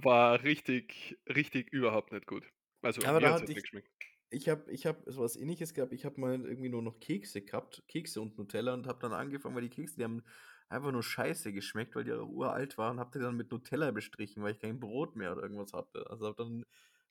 war 0.05 0.43
richtig 0.43 1.19
richtig 1.29 1.73
überhaupt 1.73 2.13
nicht 2.13 2.27
gut. 2.27 2.45
Also, 2.83 3.03
Aber 3.05 3.21
mir 3.21 3.21
da 3.21 3.33
hatte 3.33 3.45
jetzt 3.45 3.49
nicht 3.49 3.59
ich 3.59 3.63
geschmeckt. 3.63 3.91
ich 4.31 4.49
habe 4.49 4.71
ich 4.73 4.87
habe 4.87 5.11
so 5.11 5.23
was 5.23 5.37
Ähnliches 5.37 5.75
gehabt. 5.75 5.93
Ich 5.93 6.05
habe 6.05 6.21
mal 6.21 6.45
irgendwie 6.45 6.69
nur 6.69 6.83
noch 6.83 7.01
Kekse 7.01 7.43
gehabt, 7.43 7.83
Kekse 7.89 8.21
und 8.21 8.39
Nutella 8.39 8.75
und 8.75 8.87
habe 8.87 8.99
dann 9.01 9.13
angefangen, 9.13 9.55
weil 9.55 9.63
die 9.63 9.71
Kekse, 9.71 9.97
die 9.97 10.05
haben 10.05 10.23
einfach 10.69 10.93
nur 10.93 11.03
scheiße 11.03 11.53
geschmeckt, 11.53 11.95
weil 11.97 12.05
die 12.05 12.13
auch 12.13 12.29
uralt 12.29 12.79
waren, 12.79 13.01
habe 13.01 13.11
die 13.19 13.23
dann 13.23 13.37
mit 13.37 13.51
Nutella 13.53 13.91
bestrichen, 13.93 14.43
weil 14.43 14.53
ich 14.55 14.61
kein 14.61 14.81
Brot 14.81 15.17
mehr 15.17 15.33
oder 15.33 15.43
irgendwas 15.43 15.73
hatte. 15.73 16.09
Also, 16.11 16.27
habe 16.27 16.37
dann 16.45 16.65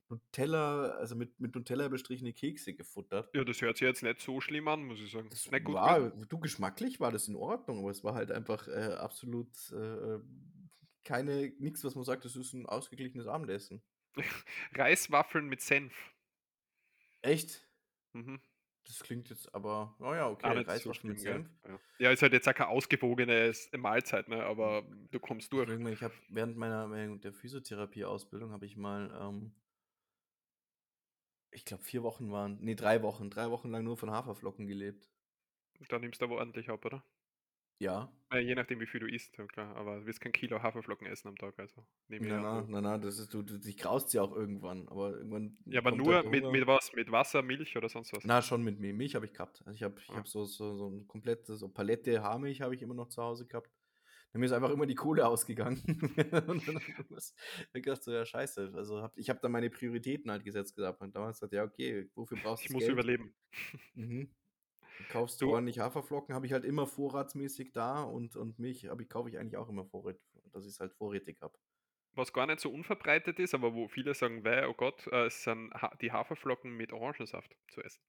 Nutella 0.10 0.91
also, 0.91 1.16
mit 1.16 1.39
mit 1.39 1.56
Nutella 1.56 1.88
bestrichene 1.89 2.34
Kekse 2.34 2.74
gefuttert. 2.76 3.32
Ja, 3.36 3.43
das 3.43 3.62
hört 3.62 3.78
sich 3.78 3.88
jetzt 3.88 4.01
nicht 4.04 4.20
so 4.22 4.41
schlimm 4.41 4.68
an, 4.68 4.84
muss 4.86 4.99
ich 4.99 5.12
sagen. 5.12 5.30
Das 5.30 5.49
Nicht 5.49 5.64
gut 5.64 5.84
war 5.84 6.12
du, 6.12 6.39
geschmacklich 6.39 6.99
war 6.99 7.12
das 7.12 7.28
in 7.28 7.36
Ordnung, 7.36 7.80
aber 7.80 7.89
es 7.91 8.04
war 8.04 8.14
halt 8.14 8.32
einfach, 8.32 8.68
äh, 8.68 8.93
absolut, 8.99 9.72
äh, 9.72 10.20
keine 11.04 11.51
nix, 11.60 11.84
was 11.84 11.95
man 11.95 12.04
sagt, 12.04 12.26
das 12.26 12.36
ist 12.36 12.54
'n 12.54 12.66
ausgeglichenes 12.68 13.28
Abendessen. 13.28 13.84
Reiswaffeln 14.76 15.47
mit 15.47 15.62
Senf. 15.62 15.93
Echt? 17.22 17.68
Mhm. 18.14 18.39
Das 18.86 19.02
klingt 19.02 19.30
jetzt 19.30 19.54
aber 19.56 19.96
na 20.00 20.16
ja, 20.16 20.30
okay, 20.30 20.52
nicht 20.54 20.72
so 20.82 20.94
Reiswaffeln 20.94 21.10
mit 21.12 21.20
schlimm? 21.20 21.20
Senf. 21.20 21.50
Ja. 21.66 21.80
Ja, 22.00 22.12
ist 22.12 22.22
halt 22.22 22.34
jetzt 22.34 22.48
auch 22.50 22.54
keine 22.56 22.70
ausgewogenes 22.70 23.70
Mahlzeit, 23.78 24.28
ne, 24.28 24.44
Hm, 24.44 24.44
aber 24.44 24.84
du 25.12 25.20
kommst 25.20 25.54
durch. 25.54 25.70
ich 25.92 26.04
habe 26.04 26.14
während 26.30 26.58
meiner 26.58 26.90
während 26.92 27.24
der 27.24 27.34
Physiotherapieausbildung 27.34 28.52
habe 28.52 28.66
ich 28.66 28.78
mal, 28.78 29.12
ähm 29.22 29.54
ich 31.52 31.64
glaube 31.64 31.84
4 31.84 32.04
Wochen 32.04 32.32
waren 32.34 32.62
ne, 32.62 32.76
3 32.76 33.02
Wochen 33.02 33.30
3 33.30 33.50
Wochen 33.50 33.70
lang 33.72 33.86
nur 33.86 33.96
von 33.96 34.12
Haferflocken 34.12 34.68
gelebt. 34.68 35.10
Da 35.88 36.00
nimmst 36.00 36.20
du 36.22 36.26
aber 36.26 36.38
ordentlich 36.38 36.70
ab, 36.70 36.84
oder? 36.84 37.04
Ja. 37.80 38.13
Äh, 38.32 38.39
je 38.39 38.55
nachdem, 38.55 38.80
wie 38.80 38.86
viel 38.88 38.99
du 38.99 39.07
isst, 39.07 39.38
klar, 39.51 39.76
aber 39.76 39.99
du 39.99 40.05
wirst 40.05 40.21
kein 40.21 40.32
Kilo 40.32 40.61
Haferflocken 40.61 41.07
essen 41.07 41.28
am 41.30 41.36
Tag, 41.38 41.57
also 41.59 41.86
ich 42.09 42.19
Na, 42.19 42.38
na, 42.39 42.51
du 42.51 42.67
na, 42.67 42.80
na, 42.82 42.97
das 42.99 43.17
ist 43.19 43.34
du 43.34 43.41
du 43.41 43.57
dich 43.59 43.76
graust's 43.78 44.13
ja 44.13 44.21
auch 44.21 44.32
irgendwann, 44.36 44.88
aber 44.88 45.11
irgendwann 45.17 45.57
Ja, 45.69 45.82
aber 45.82 45.91
halt 45.95 46.05
nur 46.07 46.24
mit 46.24 46.47
mit 46.47 46.65
was? 46.67 46.93
Mit 46.93 47.11
Wasser, 47.11 47.41
Milch 47.41 47.76
oder 47.76 47.89
sonst 47.89 48.13
was? 48.13 48.26
Na, 48.26 48.41
schon 48.41 48.63
mit 48.63 48.80
Mi 48.80 48.93
Milch 48.93 49.15
habe 49.15 49.26
ich 49.26 49.34
gehabt. 49.34 49.61
Also, 49.65 49.76
ich 49.76 49.84
habe 49.84 49.99
ich 49.99 50.15
Ah. 50.15 50.17
habe 50.17 50.28
so 50.30 50.45
so 50.45 50.76
so 50.76 50.88
'n 50.89 51.07
komplette 51.07 51.55
so 51.57 51.67
Palette 51.69 52.21
Haarmilch 52.24 52.61
habe 52.61 52.74
ich 52.76 52.82
immer 52.82 52.93
noch 52.93 53.09
zu 53.09 53.21
Hause 53.21 53.45
gehabt. 53.47 53.69
Mir 54.34 54.45
ist 54.45 54.51
einfach 54.53 54.71
immer 54.71 54.86
die 54.88 54.95
Kohle 54.95 55.28
ausgegangen. 55.28 55.82
Und 56.47 56.67
dann 56.67 56.76
habe 56.78 56.86
ich 56.91 57.34
ich 57.74 57.84
gedacht 57.84 58.03
so: 58.03 58.11
„Ja, 58.13 58.26
scheiße.“ 58.26 58.74
Also, 58.76 59.01
habe 59.03 59.19
ich 59.19 59.30
habe 59.30 59.39
dann 59.41 59.51
meine 59.53 59.69
Prioritäten 59.69 60.32
halt 60.32 60.43
gesetzt 60.45 60.76
gehabt 60.76 61.01
und 61.01 61.15
damals 61.15 61.38
gesagt: 61.39 61.53
„Ja, 61.53 61.63
okay, 61.65 62.09
wofür 62.15 62.38
brauchst 62.38 62.69
du 62.69 62.69
Ich 62.69 62.74
muss 62.74 62.88
Geld?“ 62.88 62.88
überleben. 62.88 63.36
Mhm. 63.95 64.32
Kaufst 65.08 65.41
du 65.41 65.50
Du 65.50 65.54
ordentlich 65.54 65.80
Haferflocken, 65.80 66.34
habe 66.36 66.46
ich 66.46 66.54
halt 66.54 66.66
immer 66.66 66.88
vorratsmäßig 66.88 67.72
da 67.74 68.04
und 68.04 68.36
und 68.36 68.60
Milch 68.60 68.84
ich 68.86 69.10
kaufe 69.10 69.30
ich 69.30 69.38
eigentlich 69.38 69.58
auch 69.58 69.70
immer 69.70 69.86
vorrät 69.86 70.20
dass 70.52 70.66
ich's 70.66 70.80
halt 70.80 70.94
vorrätig 70.94 71.41
habe. 71.41 71.58
Was 72.16 72.34
gar 72.34 72.48
nicht 72.48 72.60
so 72.60 72.72
unverbreitet 72.72 73.38
ist, 73.38 73.54
aber 73.54 73.76
wo 73.76 73.88
viele 73.88 74.16
sagen: 74.16 74.44
„Weh, 74.44 74.66
oh 74.66 74.74
Gott“, 74.74 75.06
äh, 75.12 75.30
sind 75.30 75.72
Ha 75.76 75.94
die 76.02 76.12
Haferflocken 76.12 76.76
mit 76.76 76.91
Orangensaft 76.91 77.56
zu 77.70 77.84
essen. 77.84 78.02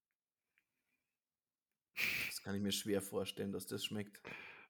Das 2.26 2.42
kann 2.42 2.54
ich 2.54 2.60
mir 2.60 2.72
schwer 2.72 3.00
vorstellen, 3.00 3.50
dass 3.52 3.66
das 3.66 3.82
schmeckt. 3.84 4.20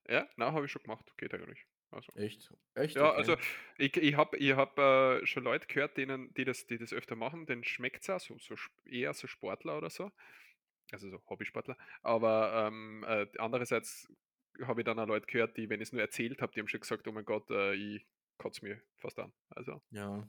Ja, 0.09 0.29
na, 0.37 0.53
habe 0.53 0.67
ich 0.67 0.73
schon 0.73 0.83
gemacht, 0.83 1.17
geht 1.17 1.35
eigentlich. 1.35 1.67
Also 1.91 2.13
Echt? 2.15 2.53
Echt? 2.75 3.01
Ja, 3.01 3.13
Okay. 3.13 3.15
also 3.15 3.37
ich 3.79 3.97
ich 3.97 4.17
habe 4.17 4.37
ich 4.39 4.53
habe, 4.57 5.21
äh, 5.23 5.27
schon 5.27 5.45
Leute 5.45 5.67
gehört, 5.69 5.97
denen 5.99 6.35
die 6.35 6.45
das 6.45 6.67
die 6.69 6.79
das 6.79 6.93
öfter 6.95 7.17
machen, 7.17 7.47
denen 7.47 7.65
schmeckt's 7.65 8.11
auch 8.11 8.21
so 8.21 8.39
so 8.39 8.57
eher 8.87 9.15
so 9.15 9.27
Sportler 9.29 9.79
oder 9.79 9.91
so, 9.91 10.13
also 10.93 11.11
so 11.11 11.23
Hobbysportler. 11.29 11.77
Aber, 12.03 12.67
ähm, 12.69 13.05
äh, 13.07 13.27
andererseits 13.39 14.09
habe 14.63 14.81
ich 14.83 14.85
dann 14.85 14.99
auch 14.99 15.07
Leute 15.07 15.27
gehört, 15.27 15.57
die, 15.57 15.69
wenn 15.69 15.81
ich's 15.81 15.93
nur 15.93 16.03
erzählt 16.03 16.41
habe, 16.43 16.53
die 16.55 16.61
haben 16.61 16.69
schon 16.69 16.81
gesagt: 16.81 17.07
„Oh 17.09 17.13
mein 17.13 17.25
Gott, 17.25 17.51
äh, 17.51 17.75
ich 17.75 18.07
kotze 18.39 18.65
mich 18.65 18.79
fast 18.99 19.19
an.“ 19.19 19.33
Also 19.51 19.83
Ja. 19.91 20.29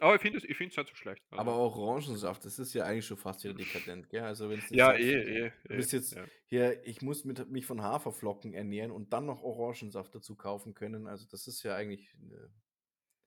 aber 0.00 0.14
ich 0.16 0.20
finde 0.22 0.38
es 0.38 0.44
ich 0.44 0.50
es 0.52 0.60
nicht 0.60 0.74
so 0.74 0.94
schlecht, 0.94 1.24
Aber 1.34 1.54
also 1.54 1.56
Orangensaft, 1.56 2.44
das 2.44 2.58
ist 2.58 2.74
ja 2.74 2.84
eigentlich 2.84 3.06
schon 3.06 3.16
fast 3.16 3.44
wieder 3.44 3.54
dekadent, 3.54 4.08
gell? 4.10 4.22
Also, 4.24 4.50
jetzt 4.52 4.68
Ja, 4.72 4.92
sagst, 4.92 5.16
eh, 5.22 5.46
eh, 5.46 5.52
du 5.68 5.74
eh, 5.74 5.76
bist 5.76 5.92
jetzt 5.92 6.16
ja. 6.16 6.28
hier 6.46 6.84
ich 6.86 7.02
muss 7.02 7.24
mit 7.24 7.48
mich 7.50 7.66
von 7.66 7.82
Haferflocken 7.82 8.54
ernähren 8.54 8.90
und 8.90 9.12
dann 9.12 9.26
noch 9.26 9.42
Orangensaft 9.42 10.14
dazu 10.14 10.36
kaufen 10.36 10.74
können. 10.74 11.06
Also, 11.06 11.26
das 11.30 11.46
ist 11.46 11.62
ja 11.62 11.74
eigentlich, 11.76 12.14
äh 12.14 12.48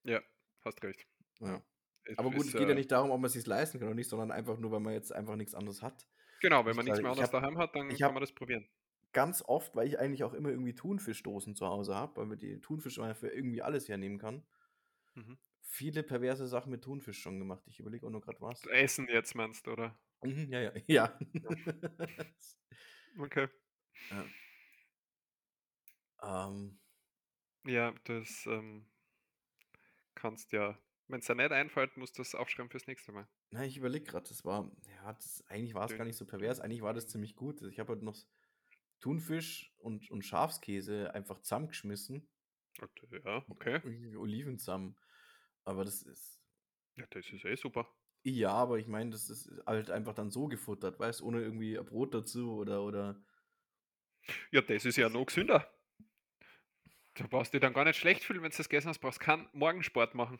Ja, 0.04 0.22
hast 0.62 0.84
recht. 0.84 1.08
Ja. 1.40 1.62
Es 2.04 2.18
Aber 2.18 2.32
gut, 2.32 2.48
ist, 2.48 2.50
es 2.50 2.56
geht 2.56 2.70
ja 2.70 2.76
äh 2.76 2.78
nicht 2.78 2.92
darum, 2.92 3.12
ob 3.12 3.22
man 3.22 3.30
sich's 3.30 3.48
leisten 3.48 3.80
kann 3.80 3.88
oder 3.90 3.96
nicht, 3.96 4.10
sondern 4.10 4.32
einfach 4.32 4.58
nur, 4.60 4.72
weil 4.72 4.80
man 4.82 4.94
jetzt 4.94 5.14
einfach 5.14 5.36
nix 5.36 5.54
anderes 5.56 5.82
hat. 5.84 6.08
Genau, 6.42 6.66
wenn 6.66 6.76
man 6.76 6.86
grade 6.86 7.02
mehr 7.02 7.12
anderes 7.12 7.30
habe 7.30 7.32
daheim 7.32 7.58
hat, 7.58 7.74
dann 7.76 8.02
kann 8.02 8.14
man 8.14 8.20
das 8.22 8.34
probieren. 8.34 8.68
ganz 9.14 9.42
oft, 9.42 9.74
weil 9.76 9.88
ich 9.88 10.00
eigentlich 10.00 10.24
auch 10.26 10.34
immer 10.34 10.50
irgendwie 10.50 10.76
Thunfischdosen 10.76 11.56
zu 11.56 11.66
Hause 11.68 11.96
habe, 11.96 12.18
weil 12.18 12.26
man 12.28 12.38
die 12.40 12.60
Thunfisch 12.62 12.96
für 13.16 13.30
irgendwie 13.30 13.62
alles 13.62 13.88
hernehmen 13.90 14.18
kann 14.20 14.44
Mhm. 15.16 15.34
viele 15.64 16.04
perverse 16.04 16.46
Sachen 16.48 16.70
mit 16.72 16.84
Thunfisch 16.84 17.20
schon 17.20 17.40
gemacht. 17.40 17.64
Ich 17.68 17.80
überlege 17.80 18.06
auch 18.06 18.12
nur 18.12 18.22
grad 18.22 18.42
was. 18.42 18.70
Essen 18.72 19.08
jetzt 19.08 19.36
meinst 19.36 19.68
du, 19.68 19.74
oder? 19.74 20.00
Mhm, 20.24 20.52
ja, 20.52 20.60
ja, 20.62 20.72
ja. 20.88 21.20
Ja. 21.40 22.26
Okay. 23.20 23.48
Ja. 24.10 24.32
Ähm 26.24 26.80
Ja, 27.66 27.94
das, 28.06 28.46
ähm 28.48 28.88
kannst 30.16 30.52
ja 30.54 30.78
wenn's 31.12 31.26
dir 31.28 31.36
nicht 31.36 31.52
einfällt, 31.52 31.98
musst 31.98 32.18
du's 32.18 32.36
aufschreiben 32.36 32.70
fürs 32.70 32.88
nächste 32.88 33.12
Mal. 33.12 33.28
Na, 33.52 33.66
ich 33.66 33.78
überlege 33.78 34.06
grad, 34.06 34.30
das 34.30 34.46
war 34.46 34.72
ja, 34.88 35.14
das 35.14 35.44
eigentlich 35.48 35.74
war's 35.74 35.96
gar 35.96 36.06
nicht 36.06 36.18
so 36.18 36.26
pervers. 36.26 36.60
Eigentlich 36.60 36.82
war 36.82 36.94
das 36.94 37.08
ziemlich 37.08 37.36
gut. 37.36 37.62
Ich 37.64 37.80
habe 37.80 37.94
halt 37.94 38.04
noch 38.04 38.18
Thunfisch 39.00 39.74
und 39.80 40.10
und 40.12 40.24
Schafskäse 40.24 41.14
einfach 41.14 41.42
zusammengeschmissen 41.42 42.28
ja, 43.24 43.44
okay. 43.50 43.82
Oliven 44.16 44.58
zusammen. 44.58 44.96
Aber 45.64 45.84
das 45.84 46.02
ist 46.02 46.42
Ja, 46.96 47.06
das 47.10 47.30
ist 47.30 47.46
eh 47.46 47.56
super. 47.56 47.88
Ja, 48.24 48.52
aber 48.52 48.78
ich 48.78 48.88
meine, 48.88 49.10
das 49.10 49.30
ist 49.30 49.52
halt 49.66 49.90
einfach 49.90 50.14
dann 50.14 50.30
so 50.30 50.48
gefuttert, 50.48 51.00
weißt, 51.00 51.22
ohne 51.24 51.42
irgendwie 51.42 51.76
Brot 51.78 52.14
dazu 52.14 52.54
oder 52.54 52.84
oder 52.84 53.22
Ja, 54.52 54.62
das 54.62 54.86
ist 54.86 54.98
ja 54.98 55.10
noch 55.10 55.26
gesünder. 55.26 55.68
Da 57.16 57.28
brauchst 57.28 57.54
du 57.54 57.58
dich 57.58 57.62
dann 57.62 57.74
gar 57.74 57.84
nicht 57.84 57.98
schlecht 57.98 58.24
fühlen, 58.24 58.42
wenn's 58.42 58.58
das 58.58 58.70
gegessen 58.70 58.90
hast, 58.90 59.00
brauchst 59.00 59.20
keinen 59.20 59.50
Morgensport 59.54 60.16
machen. 60.16 60.40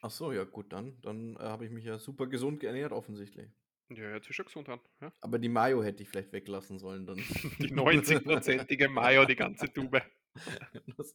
Ach 0.00 0.10
so, 0.10 0.32
ja 0.32 0.42
gut, 0.42 0.72
dann 0.72 1.00
dann, 1.02 1.36
äh, 1.36 1.38
habe 1.38 1.64
ich 1.64 1.70
mich 1.70 1.84
ja 1.84 1.98
super 2.00 2.26
gesund 2.26 2.64
ernährt 2.64 2.90
offensichtlich. 2.92 3.52
Ja, 3.90 3.96
hört 4.04 4.24
sich 4.24 4.34
schon 4.36 4.44
gesund 4.46 4.68
an, 4.68 4.80
ja. 5.00 5.12
Aber 5.20 5.38
die 5.38 5.48
Mayo 5.48 5.82
hätte 5.82 6.02
ich 6.02 6.08
vielleicht 6.08 6.32
weglassen 6.32 6.78
sollen 6.78 7.06
dann. 7.06 7.18
Die 7.60 7.70
90%ige 7.72 8.88
Mayo, 8.88 9.24
die 9.24 9.36
ganze 9.36 9.72
Tube. 9.72 10.02
Das 10.96 11.14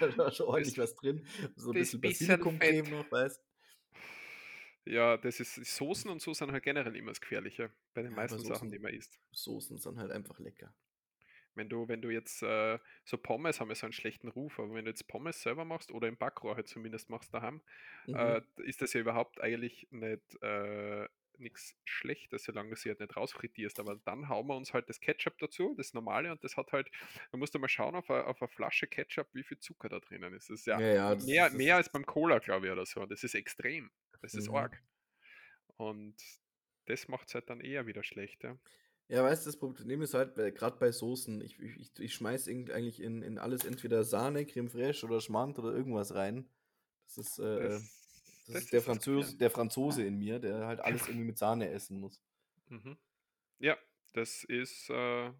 da 0.00 0.16
war 0.16 0.32
schon 0.32 0.46
Das 0.56 0.74
ordentlich 0.74 0.78
was 0.78 0.94
drin. 0.94 1.26
So 1.56 1.70
'n 1.72 1.76
das 1.76 2.00
bisschen 2.00 2.00
Basilikumcreme 2.00 2.90
noch, 2.90 3.10
weißt? 3.10 3.40
Ja, 4.84 5.16
das 5.16 5.38
ist 5.40 5.54
Soßen 5.76 6.10
und 6.10 6.20
so 6.22 6.32
sind 6.34 6.50
halt 6.52 6.62
generell 6.64 6.96
immer 6.96 7.10
das 7.10 7.20
Gefährliche 7.20 7.70
bei 7.94 8.02
den 8.02 8.12
Ja, 8.12 8.14
meisten 8.14 8.42
Sachen, 8.44 8.70
die 8.70 8.78
Soßen 8.78 8.80
man 8.80 8.92
isst. 8.94 9.20
Soßen 9.32 9.78
sind 9.78 9.98
halt 9.98 10.10
einfach 10.12 10.38
lecker. 10.38 10.74
Wenn 11.58 11.68
du 11.68 11.88
wenn 11.88 12.02
du 12.02 12.10
jetzt, 12.10 12.42
äh 12.42 12.78
so 13.04 13.18
Pommes 13.18 13.60
haben 13.60 13.68
ja 13.70 13.74
so 13.76 13.86
einen 13.86 13.92
schlechten 13.92 14.28
Ruf, 14.28 14.58
aber 14.60 14.74
wenn 14.74 14.84
du 14.86 14.90
jetzt 14.90 15.08
Pommes 15.08 15.42
selber 15.42 15.64
machst 15.66 15.92
oder 15.92 16.08
im 16.08 16.16
Backrohr 16.18 16.56
halt 16.56 16.68
zumindest 16.68 17.10
machst 17.10 17.34
daheim, 17.34 17.62
Mhm. 18.06 18.34
äh, 18.34 18.40
ist 18.58 18.82
das 18.82 18.92
ja 18.94 19.00
überhaupt 19.00 19.40
eigentlich 19.40 19.88
nicht, 19.90 20.42
äh 20.42 21.08
nix 21.40 21.76
Schlechtes, 21.84 22.42
solange 22.44 22.70
du 22.70 22.76
sie 22.76 22.88
halt 22.88 22.98
nicht 23.00 23.16
rausfrittierst. 23.16 23.78
Aber 23.78 23.94
dann 24.04 24.28
hauen 24.28 24.48
wir 24.48 24.56
uns 24.56 24.74
halt 24.74 24.88
das 24.88 24.98
Ketchup 25.00 25.38
dazu, 25.38 25.74
das 25.78 25.94
Normale, 25.94 26.32
und 26.32 26.42
das 26.42 26.56
hat 26.56 26.72
halt 26.72 26.90
man 27.32 27.38
muss 27.40 27.52
da 27.52 27.60
mal 27.60 27.68
schauen 27.68 27.94
auf 27.94 28.10
a 28.10 28.22
auf 28.22 28.42
a 28.42 28.48
Flasche 28.48 28.88
Ketchup, 28.88 29.28
wie 29.34 29.44
viel 29.44 29.58
Zucker 29.58 29.88
da 29.88 30.00
drinnen 30.00 30.34
ist. 30.34 30.50
Das 30.50 30.60
ist 30.60 30.66
ja 30.66 30.80
Ja, 30.80 30.86
ja, 30.86 31.14
das 31.14 31.34
mehr 31.34 31.50
ist 31.50 31.50
mehr 31.50 31.76
als 31.76 31.90
beim 31.92 32.06
Cola, 32.06 32.38
glaube 32.40 32.66
ich, 32.66 32.72
oder 32.72 32.86
so. 32.86 33.06
Das 33.06 33.22
ist 33.24 33.34
extrem. 33.34 33.90
Das 34.22 34.36
ist 34.36 34.48
Mhm. 34.48 34.50
arg. 34.50 34.82
Und 35.78 36.16
das 36.86 37.08
macht's 37.08 37.34
halt 37.34 37.50
dann 37.50 37.60
eher 37.60 37.86
wieder 37.86 38.02
schlecht, 38.04 38.44
ja. 38.44 38.58
Ja, 39.10 39.24
weißt 39.24 39.46
du, 39.46 39.48
das 39.48 39.58
Problem 39.58 40.02
ist 40.02 40.12
halt, 40.12 40.36
grad 40.50 40.78
bei 40.78 40.92
Soßen, 40.92 41.40
ich 41.40 41.58
ich 41.58 41.98
ich 41.98 42.20
irgend 42.46 42.70
eigentlich 42.70 43.00
in 43.00 43.22
in 43.22 43.38
alles 43.38 43.64
entweder 43.64 44.04
Sahne, 44.04 44.40
Crème 44.42 44.68
fraîche 44.70 45.04
oder 45.06 45.22
Schmand 45.22 45.58
oder 45.58 45.72
irgendwas 45.72 46.14
rein. 46.14 46.50
Das 47.06 47.16
ist, 47.18 47.38
äh 47.38 47.78
äh 47.78 47.80
Das 47.80 47.98
das 48.46 48.60
das 48.60 48.64
ist 48.64 48.72
der 48.72 48.82
Gefährliche. 48.82 49.26
der 49.38 49.50
Franzose 49.50 50.04
in 50.04 50.18
mir, 50.18 50.40
der 50.40 50.66
halt 50.66 50.80
alles 50.80 51.08
irgendwie 51.08 51.26
mit 51.26 51.38
Sahne 51.38 51.70
essen 51.70 52.00
muss. 52.00 52.22
Mhm. 52.68 52.98
Ja, 53.60 53.78
das 54.14 54.44
ist, 54.44 54.90
äh 54.90 55.32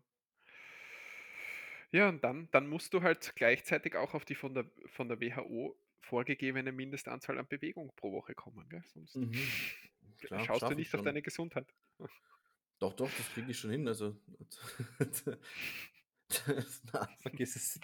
Ja, 1.92 2.08
und 2.08 2.22
dann 2.22 2.48
dann 2.50 2.68
musst 2.68 2.92
du 2.92 3.02
halt 3.02 3.32
gleichzeitig 3.36 3.96
auch 3.96 4.12
auf 4.14 4.24
die 4.24 4.34
von 4.34 4.54
der 4.54 4.70
von 4.86 5.08
der 5.08 5.20
WHO 5.20 5.78
vorgegebene 6.00 6.70
Mindestanzahl 6.72 7.38
an 7.38 7.48
Bewegung 7.48 7.92
pro 7.96 8.12
Woche 8.12 8.34
kommen, 8.34 8.68
gell? 8.68 8.82
Sonst 8.86 9.20
Mhm. 9.20 9.52
Klar, 10.18 10.38
schaust 10.38 10.68
du 10.70 10.74
nicht 10.74 10.94
auf 10.94 11.02
deine 11.02 11.22
Gesundheit. 11.22 11.74
Doch, 12.80 12.94
doch, 12.94 13.10
das 13.16 13.32
kriege 13.32 13.50
ich 13.50 13.58
schon 13.58 13.70
hin. 13.70 13.88
Also, 13.88 14.16
na, 16.92 17.08
vergiss 17.22 17.56
es. 17.56 17.80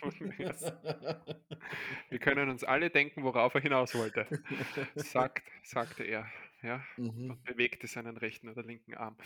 Wir 2.11 2.19
können 2.19 2.49
uns 2.51 2.63
alle 2.65 2.91
denken, 2.91 3.25
worauf 3.25 3.55
er 3.55 3.61
hinaus 3.63 3.95
wollte. 3.95 4.27
Sagt, 4.95 5.43
sagte 5.63 6.05
er, 6.05 6.31
ja, 6.63 6.85
Mhm, 6.97 7.31
und 7.31 7.43
bewegte 7.45 7.87
seinen 7.87 8.17
rechten 8.17 8.49
oder 8.49 8.63
linken 8.63 8.95
Arm. 8.95 9.17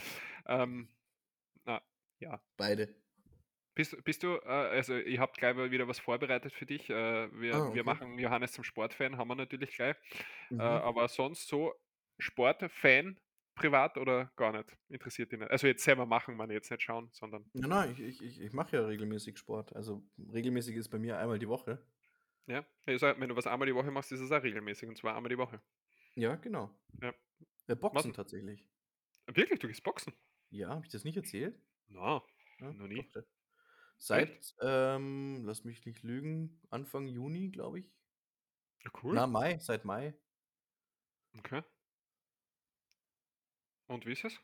Ähm, 0.47 0.89
na, 1.65 1.83
ja. 2.21 2.41
beide. 2.57 2.95
Bist, 3.75 4.03
bist 4.05 4.23
du, 4.25 4.37
äh, 4.37 4.47
also 4.49 4.97
ihr 4.99 5.21
habt 5.21 5.39
gleich 5.39 5.55
mal 5.55 5.71
wieder 5.71 5.87
was 5.87 6.01
vorbereitet 6.01 6.53
für 6.53 6.67
dich. 6.67 6.91
Äh, 6.91 7.31
wir, 7.41 7.55
Ah, 7.55 7.73
wir 7.73 7.83
okay. 7.83 7.83
machen 7.85 8.19
Johannes 8.19 8.53
zum 8.53 8.65
Sportfan, 8.65 9.17
haben 9.19 9.29
wir 9.29 9.37
natürlich 9.37 9.71
gleich. 9.77 9.97
Äh, 10.51 10.55
Mhm. 10.55 10.61
aber 10.61 11.09
sonst 11.09 11.49
so 11.49 11.75
Sportfan 12.19 13.21
privat 13.59 13.97
oder 13.99 14.31
gar 14.37 14.53
nicht? 14.53 14.77
Interessiert 14.89 15.33
dich 15.33 15.39
nicht? 15.39 15.51
Also 15.51 15.67
jetzt 15.67 15.85
selber 15.85 16.07
machen, 16.07 16.37
man 16.37 16.51
jetzt 16.51 16.71
nicht 16.71 16.83
schauen, 16.83 17.09
sondern 17.13 17.45
Ja, 17.55 17.67
nein, 17.69 17.93
ich, 17.93 18.01
ich, 18.23 18.41
ich, 18.41 18.53
mache 18.53 18.77
ja 18.77 18.85
regelmäßig 18.87 19.39
Sport. 19.39 19.75
Also 19.77 20.03
regelmäßig 20.33 20.77
ist 20.77 20.89
bei 20.89 20.99
mir 20.99 21.19
einmal 21.19 21.39
die 21.39 21.49
Woche. 21.49 21.85
ja. 22.47 22.65
Also, 22.87 23.07
wenn 23.07 23.29
du 23.29 23.37
was 23.37 23.47
einmal 23.47 23.67
die 23.67 23.75
Woche 23.75 23.91
machst, 23.91 24.13
ist 24.13 24.21
es 24.21 24.33
auch 24.33 24.43
regelmäßig 24.43 24.89
und 24.89 24.97
zwar 24.97 25.15
einmal 25.17 25.29
die 25.31 25.39
Woche. 25.39 25.61
Ja, 26.15 26.37
genau. 26.37 26.71
Ja. 27.03 27.13
Äh, 27.67 27.77
Boxen 27.77 28.11
Was? 28.11 28.17
tatsächlich. 28.17 28.67
Wirklich, 29.27 29.59
du 29.61 29.69
gehst 29.69 29.83
boxen? 29.83 30.15
Ja, 30.51 30.71
habe 30.71 30.87
ich 30.87 30.91
das 30.91 31.05
nicht 31.05 31.17
erzählt? 31.17 31.61
Na, 31.89 32.23
Ja, 32.61 32.73
noch 32.73 32.87
nie. 32.89 33.07
doch, 33.13 33.21
ja. 33.21 33.27
Seit, 33.99 34.55
ähm, 34.63 35.43
lass 35.45 35.65
mich 35.65 35.85
nicht 35.85 36.03
lügen, 36.03 36.61
Anfang 36.71 37.07
Juni, 37.09 37.51
glaube 37.51 37.81
ich. 37.81 37.93
Ja, 38.85 38.91
cool. 39.03 39.15
Na, 39.15 39.27
Mai, 39.27 39.59
seit 39.59 39.85
Mai. 39.85 40.15
Okay. 41.37 41.63
Und 43.89 44.07
wie 44.07 44.13
ist 44.13 44.25
es? 44.25 44.39